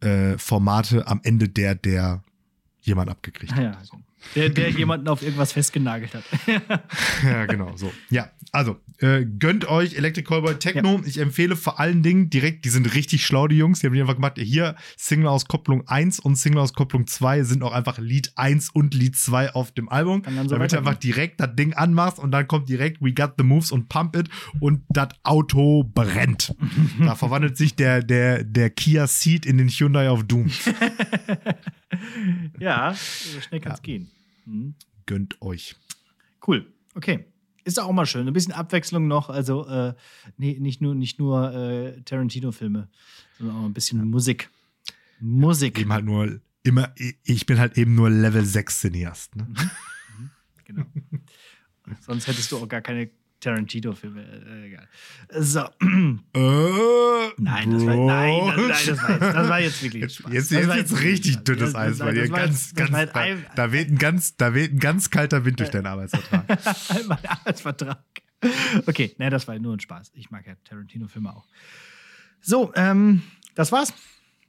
äh, 0.00 0.36
Formate 0.38 1.06
am 1.06 1.20
Ende 1.22 1.48
der, 1.48 1.74
der 1.74 2.22
jemand 2.80 3.10
abgekriegt 3.10 3.54
hat. 3.54 3.62
Ja, 3.62 3.72
also, 3.72 4.00
der, 4.34 4.50
der 4.50 4.70
jemanden 4.70 5.08
auf 5.08 5.22
irgendwas 5.22 5.52
festgenagelt 5.52 6.14
hat. 6.14 6.24
ja, 7.24 7.46
genau, 7.46 7.76
so. 7.76 7.92
Ja, 8.10 8.30
also, 8.52 8.80
äh, 8.98 9.24
gönnt 9.24 9.68
euch 9.68 9.94
Electric 9.94 10.26
Callboy 10.26 10.56
Techno. 10.56 11.00
Ich 11.04 11.18
empfehle 11.18 11.54
vor 11.54 11.78
allen 11.78 12.02
Dingen 12.02 12.30
direkt, 12.30 12.64
die 12.64 12.68
sind 12.68 12.94
richtig 12.94 13.24
schlau, 13.24 13.46
die 13.46 13.56
Jungs. 13.56 13.80
Die 13.80 13.86
haben 13.86 13.94
die 13.94 14.00
einfach 14.00 14.16
gemacht, 14.16 14.38
hier 14.38 14.74
Single-Auskopplung 14.96 15.86
1 15.86 16.18
und 16.20 16.36
Single-Auskopplung 16.36 17.06
2 17.06 17.44
sind 17.44 17.62
auch 17.62 17.72
einfach 17.72 17.98
Lied 17.98 18.32
1 18.36 18.70
und 18.70 18.94
Lied 18.94 19.16
2 19.16 19.54
auf 19.54 19.72
dem 19.72 19.88
Album. 19.88 20.22
So 20.24 20.48
damit 20.48 20.72
du 20.72 20.78
einfach 20.78 20.96
direkt 20.96 21.40
das 21.40 21.54
Ding 21.54 21.74
anmachst 21.74 22.18
und 22.18 22.32
dann 22.32 22.48
kommt 22.48 22.68
direkt 22.68 23.00
We 23.00 23.12
Got 23.12 23.34
the 23.38 23.44
Moves 23.44 23.70
und 23.70 23.88
Pump 23.88 24.16
It 24.16 24.28
und 24.60 24.82
das 24.88 25.08
Auto 25.22 25.84
brennt. 25.84 26.54
da 27.00 27.14
verwandelt 27.14 27.56
sich 27.56 27.76
der, 27.76 28.02
der, 28.02 28.44
der 28.44 28.70
Kia 28.70 29.06
Ceed 29.06 29.46
in 29.46 29.58
den 29.58 29.68
Hyundai 29.68 30.10
of 30.10 30.24
Doom. 30.24 30.48
ja, 32.58 32.94
so 32.94 33.40
schnell 33.40 33.60
kann 33.60 33.72
es 33.72 33.82
gehen. 33.82 34.10
Mhm. 34.48 34.74
Gönnt 35.06 35.40
euch. 35.42 35.76
Cool. 36.46 36.72
Okay. 36.94 37.26
Ist 37.64 37.78
auch 37.78 37.92
mal 37.92 38.06
schön. 38.06 38.26
Ein 38.26 38.32
bisschen 38.32 38.54
Abwechslung 38.54 39.08
noch. 39.08 39.28
Also 39.28 39.66
äh, 39.66 39.94
nee, 40.38 40.58
nicht 40.58 40.80
nur, 40.80 40.94
nicht 40.94 41.18
nur 41.18 41.52
äh, 41.52 42.00
Tarantino-Filme, 42.02 42.88
sondern 43.36 43.56
auch 43.56 43.64
ein 43.64 43.74
bisschen 43.74 44.02
Musik. 44.08 44.50
Musik. 45.20 45.78
Eben 45.78 45.92
halt 45.92 46.04
nur 46.04 46.40
immer, 46.62 46.94
ich 47.24 47.46
bin 47.46 47.58
halt 47.58 47.76
eben 47.76 47.94
nur 47.94 48.08
Level 48.08 48.44
6 48.44 48.80
Cineast. 48.80 49.36
Ne? 49.36 49.48
Mhm. 49.48 50.30
Genau. 50.64 50.84
Sonst 52.00 52.26
hättest 52.26 52.52
du 52.52 52.58
auch 52.58 52.68
gar 52.68 52.80
keine 52.80 53.10
Tarantino-Filme. 53.40 54.22
Äh, 54.22 54.66
egal. 54.68 54.88
So. 55.38 55.60
Äh, 56.34 57.30
Nein, 57.36 57.70
das 57.70 57.86
war, 57.86 57.96
nein, 57.96 58.68
das, 58.68 58.86
nein, 58.86 58.86
das 58.86 59.02
war, 59.02 59.10
jetzt, 59.10 59.22
das 59.36 59.48
war 59.48 59.60
jetzt 59.60 59.82
wirklich 59.82 60.14
Spaß. 60.14 60.32
Jetzt, 60.32 60.52
Das 60.52 60.66
jetzt, 60.66 60.76
jetzt 60.76 61.00
richtig 61.02 61.32
Spaß. 61.34 61.44
dünnes 61.44 61.74
Eis 61.74 61.98
bei 61.98 62.12
dir. 62.12 62.28
Ganz, 62.28 62.72
jetzt- 62.72 62.76
ganz, 62.76 62.90
war 62.92 63.06
da, 63.06 63.26
da, 63.54 63.72
weht 63.72 63.90
ein 63.90 63.98
ganz, 63.98 64.36
da 64.36 64.54
weht 64.54 64.72
ein 64.72 64.78
ganz 64.78 65.10
kalter 65.10 65.44
Wind 65.44 65.60
durch 65.60 65.70
deinen 65.70 65.86
Arbeitsvertrag. 65.86 66.46
mein 67.08 67.24
Arbeitsvertrag. 67.26 68.02
Okay, 68.86 69.14
ne, 69.18 69.30
das 69.30 69.46
war 69.48 69.58
nur 69.58 69.74
ein 69.76 69.80
Spaß. 69.80 70.12
Ich 70.14 70.30
mag 70.30 70.46
ja 70.46 70.54
Tarantino-Filme 70.64 71.34
auch. 71.34 71.46
So, 72.40 72.72
ähm, 72.76 73.22
das 73.54 73.72
war's. 73.72 73.92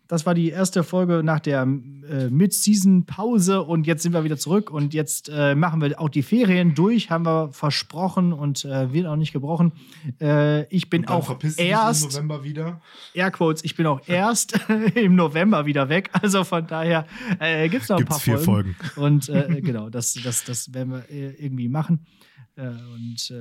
Das 0.10 0.26
war 0.26 0.34
die 0.34 0.50
erste 0.50 0.84
Folge 0.84 1.22
nach 1.24 1.40
der 1.40 1.62
äh, 1.62 2.30
Mid-Season-Pause 2.32 3.62
und 3.62 3.86
jetzt 3.86 4.02
sind 4.02 4.12
wir 4.12 4.24
wieder 4.24 4.38
zurück 4.38 4.72
und 4.72 4.96
jetzt 4.96 5.30
äh, 5.32 5.54
machen 5.54 5.82
wir 5.82 6.02
auch 6.02 6.10
die 6.10 6.24
Ferien 6.24 6.74
durch, 6.74 7.12
haben 7.12 7.28
wir 7.28 7.52
versprochen 7.54 8.34
und 8.34 8.66
äh, 8.66 8.92
wird 8.92 9.06
auch 9.06 9.16
nicht 9.16 9.34
gebrochen. 9.34 9.72
Äh, 10.20 10.64
ich 10.76 10.90
bin 10.90 11.08
auch 11.08 11.38
erst, 11.58 12.12
November 12.12 12.44
wieder. 12.44 12.82
Airquotes, 13.14 13.64
ich 13.64 13.76
bin 13.76 13.86
auch 13.86 14.02
erst 14.08 14.60
im 14.96 15.14
November 15.14 15.68
wieder 15.68 15.90
weg. 15.90 16.10
Also 16.12 16.44
von 16.44 16.66
daher 16.66 17.06
äh, 17.40 17.70
gibt 17.70 17.84
es 17.84 17.90
noch 17.90 17.98
ein 17.98 18.00
Gibt's 18.00 18.16
paar 18.16 18.20
vier 18.20 18.40
Folgen. 18.40 18.74
Folgen. 18.74 19.00
Und 19.00 19.30
äh, 19.30 19.62
genau, 19.64 19.92
das, 19.92 20.16
das, 20.24 20.44
das 20.44 20.74
werden 20.74 20.92
wir 20.92 21.10
äh, 21.12 21.36
irgendwie 21.36 21.70
machen. 21.70 22.08
Äh, 22.56 22.70
und 22.70 23.32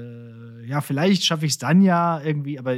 ja, 0.66 0.82
vielleicht 0.82 1.24
schaffe 1.24 1.47
ich 1.47 1.53
es 1.53 1.59
dann 1.59 1.81
ja 1.81 2.20
irgendwie, 2.20 2.59
aber 2.59 2.77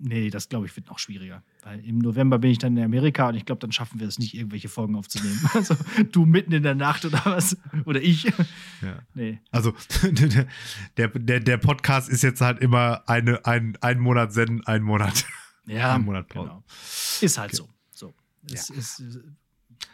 nee, 0.00 0.30
das 0.30 0.48
glaube 0.48 0.66
ich 0.66 0.76
wird 0.76 0.86
noch 0.86 1.00
schwieriger. 1.00 1.42
Weil 1.66 1.80
im 1.84 1.98
November 1.98 2.38
bin 2.38 2.52
ich 2.52 2.58
dann 2.58 2.76
in 2.76 2.84
Amerika 2.84 3.28
und 3.28 3.34
ich 3.34 3.44
glaube, 3.44 3.58
dann 3.58 3.72
schaffen 3.72 3.98
wir 3.98 4.06
es 4.06 4.20
nicht, 4.20 4.34
irgendwelche 4.34 4.68
Folgen 4.68 4.94
aufzunehmen. 4.94 5.40
Also 5.52 5.74
du 6.12 6.24
mitten 6.24 6.52
in 6.52 6.62
der 6.62 6.76
Nacht 6.76 7.04
oder 7.04 7.20
was? 7.24 7.56
Oder 7.86 8.00
ich? 8.00 8.22
Ja. 8.82 9.02
Nee. 9.14 9.40
Also 9.50 9.74
der, 10.96 11.08
der, 11.08 11.40
der 11.40 11.56
Podcast 11.56 12.08
ist 12.08 12.22
jetzt 12.22 12.40
halt 12.40 12.60
immer 12.60 13.02
eine, 13.08 13.44
ein, 13.46 13.76
ein 13.80 13.98
Monat 13.98 14.32
senden, 14.32 14.64
ein 14.64 14.84
Monat. 14.84 15.24
Ja, 15.66 15.96
Ein 15.96 16.02
Monat 16.04 16.28
Pause. 16.28 16.48
genau. 16.50 16.64
Ist 17.20 17.36
halt 17.38 17.56
so. 17.56 17.68
So. 17.90 18.14
Es 18.52 18.68
Ja. 18.68 18.76
ist, 18.76 19.00
es 19.00 19.18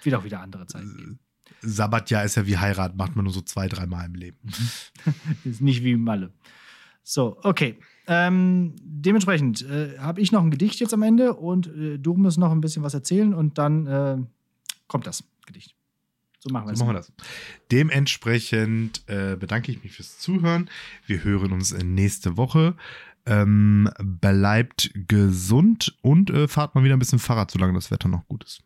wird 0.02 0.14
auch 0.14 0.24
wieder 0.24 0.40
andere 0.40 0.66
Zeiten 0.66 0.94
geben. 0.94 1.18
Sabbatjahr 1.62 2.24
ist 2.24 2.34
ja 2.34 2.46
wie 2.46 2.58
Heirat, 2.58 2.96
macht 2.96 3.16
man 3.16 3.24
nur 3.24 3.32
so 3.32 3.40
zwei, 3.40 3.66
dreimal 3.68 4.04
im 4.04 4.14
Leben. 4.14 4.38
Ist 5.44 5.62
nicht 5.62 5.82
wie 5.82 5.96
Malle. 5.96 6.34
So, 7.02 7.38
okay. 7.42 7.78
Ähm, 8.06 8.74
dementsprechend 8.82 9.62
äh, 9.62 9.98
habe 9.98 10.20
ich 10.20 10.32
noch 10.32 10.42
ein 10.42 10.50
Gedicht 10.50 10.80
jetzt 10.80 10.92
am 10.92 11.02
Ende 11.02 11.34
und 11.34 11.68
äh, 11.68 11.98
du 11.98 12.14
musst 12.14 12.38
noch 12.38 12.50
ein 12.50 12.60
bisschen 12.60 12.82
was 12.82 12.94
erzählen 12.94 13.32
und 13.32 13.58
dann 13.58 13.86
äh, 13.86 14.16
kommt 14.88 15.06
das 15.06 15.24
Gedicht. 15.46 15.74
So 16.40 16.50
machen 16.50 16.68
wir 16.68 16.76
So 16.76 16.84
machen 16.84 16.94
wir 16.94 16.98
das. 16.98 17.12
Dementsprechend 17.70 19.02
äh, 19.06 19.36
bedanke 19.36 19.70
ich 19.70 19.82
mich 19.84 19.92
fürs 19.92 20.18
Zuhören. 20.18 20.68
Wir 21.06 21.22
hören 21.22 21.52
uns 21.52 21.70
äh, 21.72 21.84
nächste 21.84 22.36
Woche. 22.36 22.74
Ähm, 23.24 23.88
bleibt 24.02 24.90
gesund 25.06 25.96
und 26.02 26.30
äh, 26.30 26.48
fahrt 26.48 26.74
mal 26.74 26.82
wieder 26.82 26.96
ein 26.96 26.98
bisschen 26.98 27.20
Fahrrad, 27.20 27.52
solange 27.52 27.74
das 27.74 27.92
Wetter 27.92 28.08
noch 28.08 28.26
gut 28.26 28.42
ist. 28.42 28.62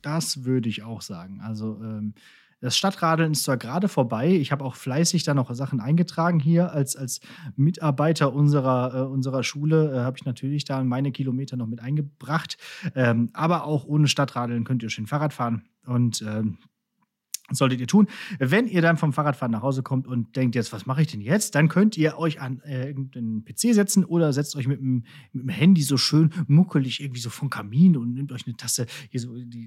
Das 0.00 0.44
würde 0.44 0.70
ich 0.70 0.82
auch 0.82 1.02
sagen. 1.02 1.40
Also 1.42 1.78
ähm, 1.82 2.14
das 2.62 2.76
Stadtradeln 2.76 3.32
ist 3.32 3.42
zwar 3.42 3.56
gerade 3.56 3.88
vorbei. 3.88 4.30
Ich 4.30 4.52
habe 4.52 4.64
auch 4.64 4.76
fleißig 4.76 5.24
da 5.24 5.34
noch 5.34 5.52
Sachen 5.52 5.80
eingetragen 5.80 6.38
hier 6.38 6.72
als, 6.72 6.94
als 6.94 7.20
Mitarbeiter 7.56 8.32
unserer, 8.32 8.94
äh, 8.94 9.02
unserer 9.02 9.42
Schule. 9.42 9.92
Äh, 9.92 9.98
habe 9.98 10.16
ich 10.16 10.24
natürlich 10.24 10.64
da 10.64 10.82
meine 10.84 11.10
Kilometer 11.10 11.56
noch 11.56 11.66
mit 11.66 11.80
eingebracht. 11.80 12.56
Ähm, 12.94 13.30
aber 13.32 13.64
auch 13.64 13.84
ohne 13.84 14.06
Stadtradeln 14.06 14.62
könnt 14.62 14.84
ihr 14.84 14.90
schön 14.90 15.08
Fahrrad 15.08 15.32
fahren. 15.32 15.64
Und 15.84 16.22
ähm, 16.22 16.58
solltet 17.50 17.80
ihr 17.80 17.86
tun. 17.86 18.06
Wenn 18.38 18.66
ihr 18.66 18.82
dann 18.82 18.96
vom 18.96 19.12
Fahrradfahren 19.12 19.52
nach 19.52 19.62
Hause 19.62 19.82
kommt 19.82 20.06
und 20.06 20.36
denkt, 20.36 20.54
jetzt, 20.54 20.72
was 20.72 20.86
mache 20.86 21.02
ich 21.02 21.08
denn 21.08 21.20
jetzt? 21.20 21.54
Dann 21.54 21.68
könnt 21.68 21.96
ihr 21.96 22.16
euch 22.18 22.40
an 22.40 22.60
äh, 22.60 22.86
irgendeinen 22.86 23.44
PC 23.44 23.74
setzen 23.74 24.04
oder 24.04 24.32
setzt 24.32 24.56
euch 24.56 24.68
mit 24.68 24.80
dem, 24.80 25.04
mit 25.32 25.42
dem 25.44 25.48
Handy 25.48 25.82
so 25.82 25.96
schön 25.96 26.30
muckelig 26.46 27.00
irgendwie 27.00 27.20
so 27.20 27.30
vom 27.30 27.50
Kamin 27.50 27.96
und 27.96 28.14
nehmt 28.14 28.32
euch 28.32 28.46
eine 28.46 28.56
Tasse 28.56 28.86
hier 29.10 29.20
so 29.20 29.34
die, 29.36 29.64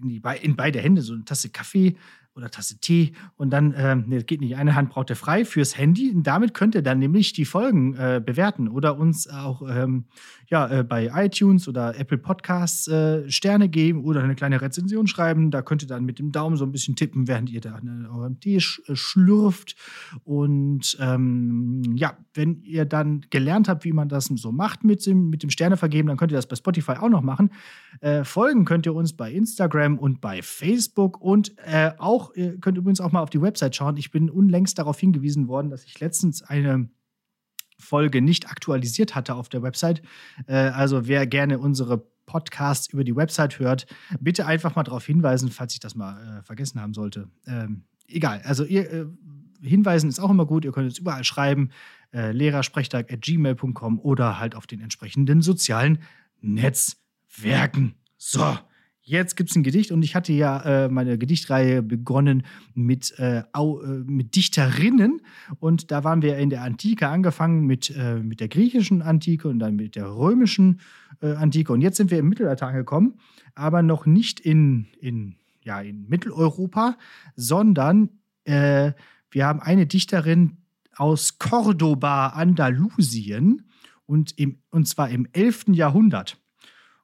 in, 0.00 0.08
die, 0.08 0.22
in 0.42 0.56
beide 0.56 0.80
Hände, 0.80 1.02
so 1.02 1.12
eine 1.12 1.24
Tasse 1.24 1.50
Kaffee 1.50 1.96
oder 2.34 2.50
Tasse 2.50 2.78
Tee 2.80 3.12
und 3.36 3.50
dann, 3.50 3.74
ähm, 3.76 4.04
nee, 4.06 4.22
geht 4.22 4.40
nicht, 4.40 4.56
eine 4.56 4.74
Hand 4.74 4.90
braucht 4.90 5.10
ihr 5.10 5.16
frei 5.16 5.44
fürs 5.44 5.76
Handy 5.76 6.10
und 6.10 6.26
damit 6.26 6.54
könnt 6.54 6.74
ihr 6.74 6.82
dann 6.82 6.98
nämlich 6.98 7.32
die 7.32 7.44
Folgen 7.44 7.94
äh, 7.94 8.22
bewerten 8.24 8.68
oder 8.68 8.96
uns 8.96 9.28
auch 9.28 9.62
ähm, 9.68 10.04
ja, 10.50 10.68
äh, 10.68 10.84
bei 10.84 11.10
iTunes 11.14 11.68
oder 11.68 11.98
Apple 11.98 12.18
Podcasts 12.18 12.88
äh, 12.88 13.30
Sterne 13.30 13.68
geben 13.68 14.04
oder 14.04 14.22
eine 14.22 14.34
kleine 14.34 14.60
Rezension 14.60 15.06
schreiben. 15.06 15.50
Da 15.50 15.62
könnt 15.62 15.82
ihr 15.82 15.88
dann 15.88 16.04
mit 16.04 16.18
dem 16.18 16.32
Daumen 16.32 16.56
so 16.56 16.64
ein 16.64 16.72
bisschen 16.72 16.96
tippen, 16.96 17.28
während 17.28 17.50
ihr 17.50 17.60
da 17.60 17.74
an 17.74 18.06
eurem 18.06 18.40
Tee 18.40 18.60
sch 18.60 18.80
äh, 18.88 18.96
schlürft. 18.96 19.76
Und 20.24 20.96
ähm, 21.00 21.82
ja, 21.94 22.16
wenn 22.34 22.62
ihr 22.62 22.84
dann 22.84 23.26
gelernt 23.30 23.68
habt, 23.68 23.84
wie 23.84 23.92
man 23.92 24.08
das 24.08 24.26
so 24.26 24.50
macht 24.50 24.82
mit 24.82 25.06
dem, 25.06 25.30
mit 25.30 25.42
dem 25.42 25.50
Sterne 25.50 25.76
vergeben, 25.76 26.08
dann 26.08 26.16
könnt 26.16 26.32
ihr 26.32 26.38
das 26.38 26.48
bei 26.48 26.56
Spotify 26.56 26.92
auch 26.92 27.08
noch 27.08 27.22
machen. 27.22 27.50
Äh, 28.00 28.24
folgen 28.24 28.64
könnt 28.64 28.86
ihr 28.86 28.94
uns 28.94 29.12
bei 29.12 29.32
Instagram 29.32 29.98
und 29.98 30.20
bei 30.20 30.42
Facebook 30.42 31.20
und 31.20 31.54
äh, 31.58 31.92
auch, 32.20 32.34
ihr 32.34 32.58
könnt 32.58 32.78
übrigens 32.78 33.00
auch 33.00 33.12
mal 33.12 33.22
auf 33.22 33.30
die 33.30 33.42
Website 33.42 33.76
schauen. 33.76 33.96
Ich 33.96 34.10
bin 34.10 34.30
unlängst 34.30 34.78
darauf 34.78 34.98
hingewiesen 34.98 35.48
worden, 35.48 35.70
dass 35.70 35.84
ich 35.84 35.98
letztens 36.00 36.42
eine 36.42 36.88
Folge 37.78 38.20
nicht 38.20 38.50
aktualisiert 38.50 39.14
hatte 39.14 39.34
auf 39.34 39.48
der 39.48 39.62
Website. 39.62 40.02
Äh, 40.46 40.54
also 40.54 41.08
wer 41.08 41.26
gerne 41.26 41.58
unsere 41.58 42.06
Podcasts 42.26 42.86
über 42.92 43.02
die 43.02 43.16
Website 43.16 43.58
hört, 43.58 43.86
bitte 44.20 44.46
einfach 44.46 44.76
mal 44.76 44.84
darauf 44.84 45.04
hinweisen, 45.04 45.50
falls 45.50 45.74
ich 45.74 45.80
das 45.80 45.96
mal 45.96 46.38
äh, 46.38 46.42
vergessen 46.42 46.80
haben 46.80 46.94
sollte. 46.94 47.28
Ähm, 47.46 47.84
egal, 48.06 48.40
also 48.44 48.64
ihr 48.64 48.92
äh, 48.92 49.06
hinweisen 49.62 50.08
ist 50.08 50.20
auch 50.20 50.30
immer 50.30 50.46
gut. 50.46 50.64
Ihr 50.64 50.72
könnt 50.72 50.86
uns 50.86 50.98
überall 50.98 51.24
schreiben, 51.24 51.70
äh, 52.12 52.32
lehrersprechtag.gmail.com 52.32 53.98
oder 53.98 54.38
halt 54.38 54.54
auf 54.54 54.66
den 54.66 54.80
entsprechenden 54.80 55.42
sozialen 55.42 55.98
Netzwerken. 56.40 57.94
So, 58.16 58.56
jetzt 59.10 59.36
gibt 59.36 59.50
es 59.50 59.56
ein 59.56 59.64
Gedicht 59.64 59.90
und 59.90 60.02
ich 60.02 60.14
hatte 60.14 60.32
ja 60.32 60.60
äh, 60.84 60.88
meine 60.88 61.18
Gedichtreihe 61.18 61.82
begonnen 61.82 62.44
mit, 62.74 63.18
äh, 63.18 63.42
au, 63.52 63.80
äh, 63.82 63.86
mit 63.86 64.36
Dichterinnen 64.36 65.20
und 65.58 65.90
da 65.90 66.04
waren 66.04 66.22
wir 66.22 66.38
in 66.38 66.48
der 66.48 66.62
Antike 66.62 67.08
angefangen 67.08 67.66
mit, 67.66 67.90
äh, 67.90 68.14
mit 68.16 68.40
der 68.40 68.48
griechischen 68.48 69.02
Antike 69.02 69.48
und 69.48 69.58
dann 69.58 69.76
mit 69.76 69.96
der 69.96 70.14
römischen 70.14 70.80
äh, 71.20 71.32
Antike 71.32 71.72
und 71.72 71.80
jetzt 71.80 71.96
sind 71.96 72.10
wir 72.10 72.18
im 72.18 72.28
Mittelalter 72.28 72.68
angekommen, 72.68 73.14
aber 73.54 73.82
noch 73.82 74.06
nicht 74.06 74.38
in, 74.38 74.86
in, 75.00 75.34
ja, 75.64 75.80
in 75.80 76.08
Mitteleuropa, 76.08 76.96
sondern 77.34 78.10
äh, 78.44 78.92
wir 79.32 79.46
haben 79.46 79.60
eine 79.60 79.86
Dichterin 79.86 80.58
aus 80.96 81.38
Cordoba, 81.38 82.28
Andalusien 82.28 83.68
und, 84.06 84.38
im, 84.38 84.58
und 84.70 84.86
zwar 84.86 85.10
im 85.10 85.26
11. 85.32 85.66
Jahrhundert. 85.72 86.39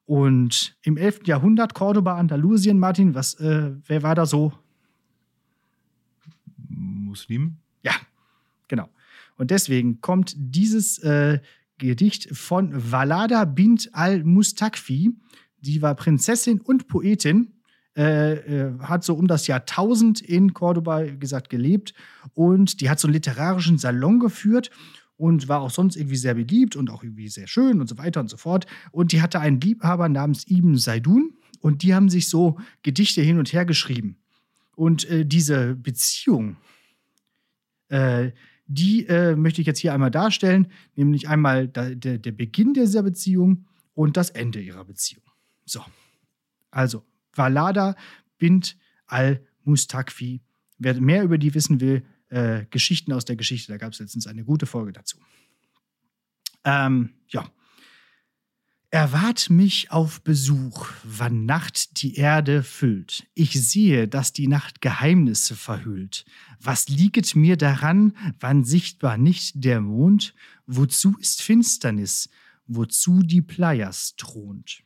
Und 0.06 0.76
im 0.82 0.96
11. 0.96 1.26
Jahrhundert, 1.26 1.74
Cordoba, 1.74 2.16
Andalusien, 2.16 2.78
Martin, 2.78 3.14
was, 3.14 3.34
äh, 3.34 3.72
wer 3.86 4.02
war 4.04 4.14
da 4.14 4.24
so? 4.24 4.52
Muslim? 6.68 7.56
Ja, 7.82 7.92
genau. 8.68 8.88
Und 9.36 9.50
deswegen 9.50 10.00
kommt 10.00 10.34
dieses 10.36 10.98
äh, 10.98 11.40
Gedicht 11.78 12.34
von 12.34 12.70
Valada 12.72 13.44
bint 13.44 13.90
al-Mustakfi. 13.92 15.12
Die 15.60 15.82
war 15.82 15.94
Prinzessin 15.96 16.60
und 16.60 16.86
Poetin, 16.86 17.52
äh, 17.96 18.34
äh, 18.34 18.78
hat 18.80 19.02
so 19.02 19.14
um 19.14 19.26
das 19.26 19.46
Jahr 19.46 19.60
1000 19.60 20.20
in 20.20 20.54
Cordoba, 20.54 21.04
wie 21.04 21.18
gesagt, 21.18 21.50
gelebt. 21.50 21.94
Und 22.34 22.80
die 22.80 22.88
hat 22.88 23.00
so 23.00 23.08
einen 23.08 23.14
literarischen 23.14 23.78
Salon 23.78 24.20
geführt 24.20 24.70
und 25.16 25.48
war 25.48 25.60
auch 25.60 25.70
sonst 25.70 25.96
irgendwie 25.96 26.16
sehr 26.16 26.34
beliebt 26.34 26.76
und 26.76 26.90
auch 26.90 27.02
irgendwie 27.02 27.28
sehr 27.28 27.46
schön 27.46 27.80
und 27.80 27.88
so 27.88 27.98
weiter 27.98 28.20
und 28.20 28.28
so 28.28 28.36
fort. 28.36 28.66
Und 28.92 29.12
die 29.12 29.22
hatte 29.22 29.40
einen 29.40 29.60
Liebhaber 29.60 30.08
namens 30.08 30.48
Ibn 30.48 30.76
Saidun 30.76 31.34
und 31.60 31.82
die 31.82 31.94
haben 31.94 32.08
sich 32.08 32.28
so 32.28 32.58
Gedichte 32.82 33.22
hin 33.22 33.38
und 33.38 33.52
her 33.52 33.64
geschrieben. 33.64 34.18
Und 34.74 35.08
äh, 35.08 35.24
diese 35.24 35.74
Beziehung, 35.74 36.56
äh, 37.88 38.32
die 38.66 39.06
äh, 39.06 39.36
möchte 39.36 39.60
ich 39.60 39.66
jetzt 39.66 39.78
hier 39.78 39.94
einmal 39.94 40.10
darstellen, 40.10 40.68
nämlich 40.96 41.28
einmal 41.28 41.68
da, 41.68 41.90
der, 41.90 42.18
der 42.18 42.32
Beginn 42.32 42.74
dieser 42.74 43.02
Beziehung 43.02 43.64
und 43.94 44.16
das 44.16 44.30
Ende 44.30 44.60
ihrer 44.60 44.84
Beziehung. 44.84 45.24
So, 45.64 45.82
also 46.70 47.04
Valada 47.34 47.96
bint 48.38 48.76
al-Mustakfi. 49.06 50.42
Wer 50.78 51.00
mehr 51.00 51.22
über 51.22 51.38
die 51.38 51.54
wissen 51.54 51.80
will, 51.80 52.04
äh, 52.28 52.64
Geschichten 52.70 53.12
aus 53.12 53.24
der 53.24 53.36
Geschichte, 53.36 53.72
da 53.72 53.78
gab 53.78 53.92
es 53.92 53.98
letztens 53.98 54.26
eine 54.26 54.44
gute 54.44 54.66
Folge 54.66 54.92
dazu. 54.92 55.18
Ähm, 56.64 57.10
ja. 57.28 57.50
Erwart 58.90 59.50
mich 59.50 59.90
auf 59.90 60.22
Besuch, 60.22 60.88
wann 61.04 61.44
Nacht 61.44 62.02
die 62.02 62.14
Erde 62.14 62.62
füllt. 62.62 63.26
Ich 63.34 63.52
sehe, 63.52 64.08
dass 64.08 64.32
die 64.32 64.48
Nacht 64.48 64.80
Geheimnisse 64.80 65.56
verhüllt. 65.56 66.24
Was 66.60 66.88
lieget 66.88 67.34
mir 67.36 67.56
daran, 67.56 68.16
wann 68.40 68.64
sichtbar 68.64 69.18
nicht 69.18 69.64
der 69.64 69.80
Mond? 69.80 70.34
Wozu 70.66 71.16
ist 71.18 71.42
Finsternis? 71.42 72.30
Wozu 72.68 73.22
die 73.22 73.42
Pleias 73.42 74.14
thront? 74.16 74.85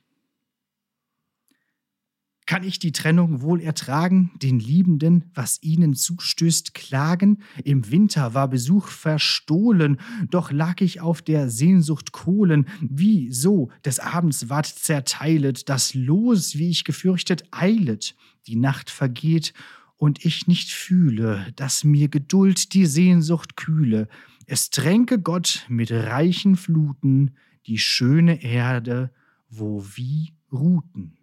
Kann 2.51 2.65
ich 2.65 2.81
die 2.81 2.91
Trennung 2.91 3.43
wohl 3.43 3.61
ertragen, 3.61 4.33
den 4.43 4.59
Liebenden, 4.59 5.31
was 5.35 5.63
ihnen 5.63 5.95
zustößt, 5.95 6.75
klagen? 6.75 7.45
Im 7.63 7.93
Winter 7.93 8.35
war 8.35 8.49
Besuch 8.49 8.89
verstohlen, 8.89 10.01
doch 10.31 10.51
lag 10.51 10.81
ich 10.81 11.01
auf 11.01 11.23
der 11.23 11.49
Sehnsucht 11.49 12.11
Kohlen. 12.11 12.67
Wie 12.81 13.31
so 13.31 13.71
des 13.85 14.01
Abends 14.01 14.49
ward 14.49 14.67
zerteilet, 14.67 15.69
das 15.69 15.95
Los, 15.95 16.57
wie 16.59 16.71
ich 16.71 16.83
gefürchtet, 16.83 17.45
eilet. 17.53 18.17
Die 18.49 18.57
Nacht 18.57 18.91
vergeht 18.91 19.55
und 19.97 20.25
ich 20.25 20.49
nicht 20.49 20.73
fühle, 20.73 21.53
dass 21.55 21.85
mir 21.85 22.09
Geduld 22.09 22.75
die 22.75 22.87
Sehnsucht 22.87 23.57
kühle. 23.57 24.09
Es 24.47 24.71
tränke 24.71 25.21
Gott 25.21 25.67
mit 25.69 25.93
reichen 25.93 26.57
Fluten 26.57 27.31
die 27.69 27.79
schöne 27.79 28.43
Erde, 28.43 29.13
wo 29.49 29.85
wie 29.95 30.33
ruhten. 30.51 31.20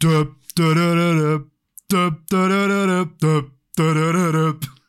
dup, 0.00 0.28
dup, 0.56 0.74
dup, 0.74 0.96
dup, 0.96 1.44
dup, 1.90 2.26
dup, 2.26 2.48
dup, 2.48 3.20
dup, 3.20 3.20
dup, 3.20 3.44
dup, 3.76 4.32
dup, 4.32 4.60
dup. 4.62 4.79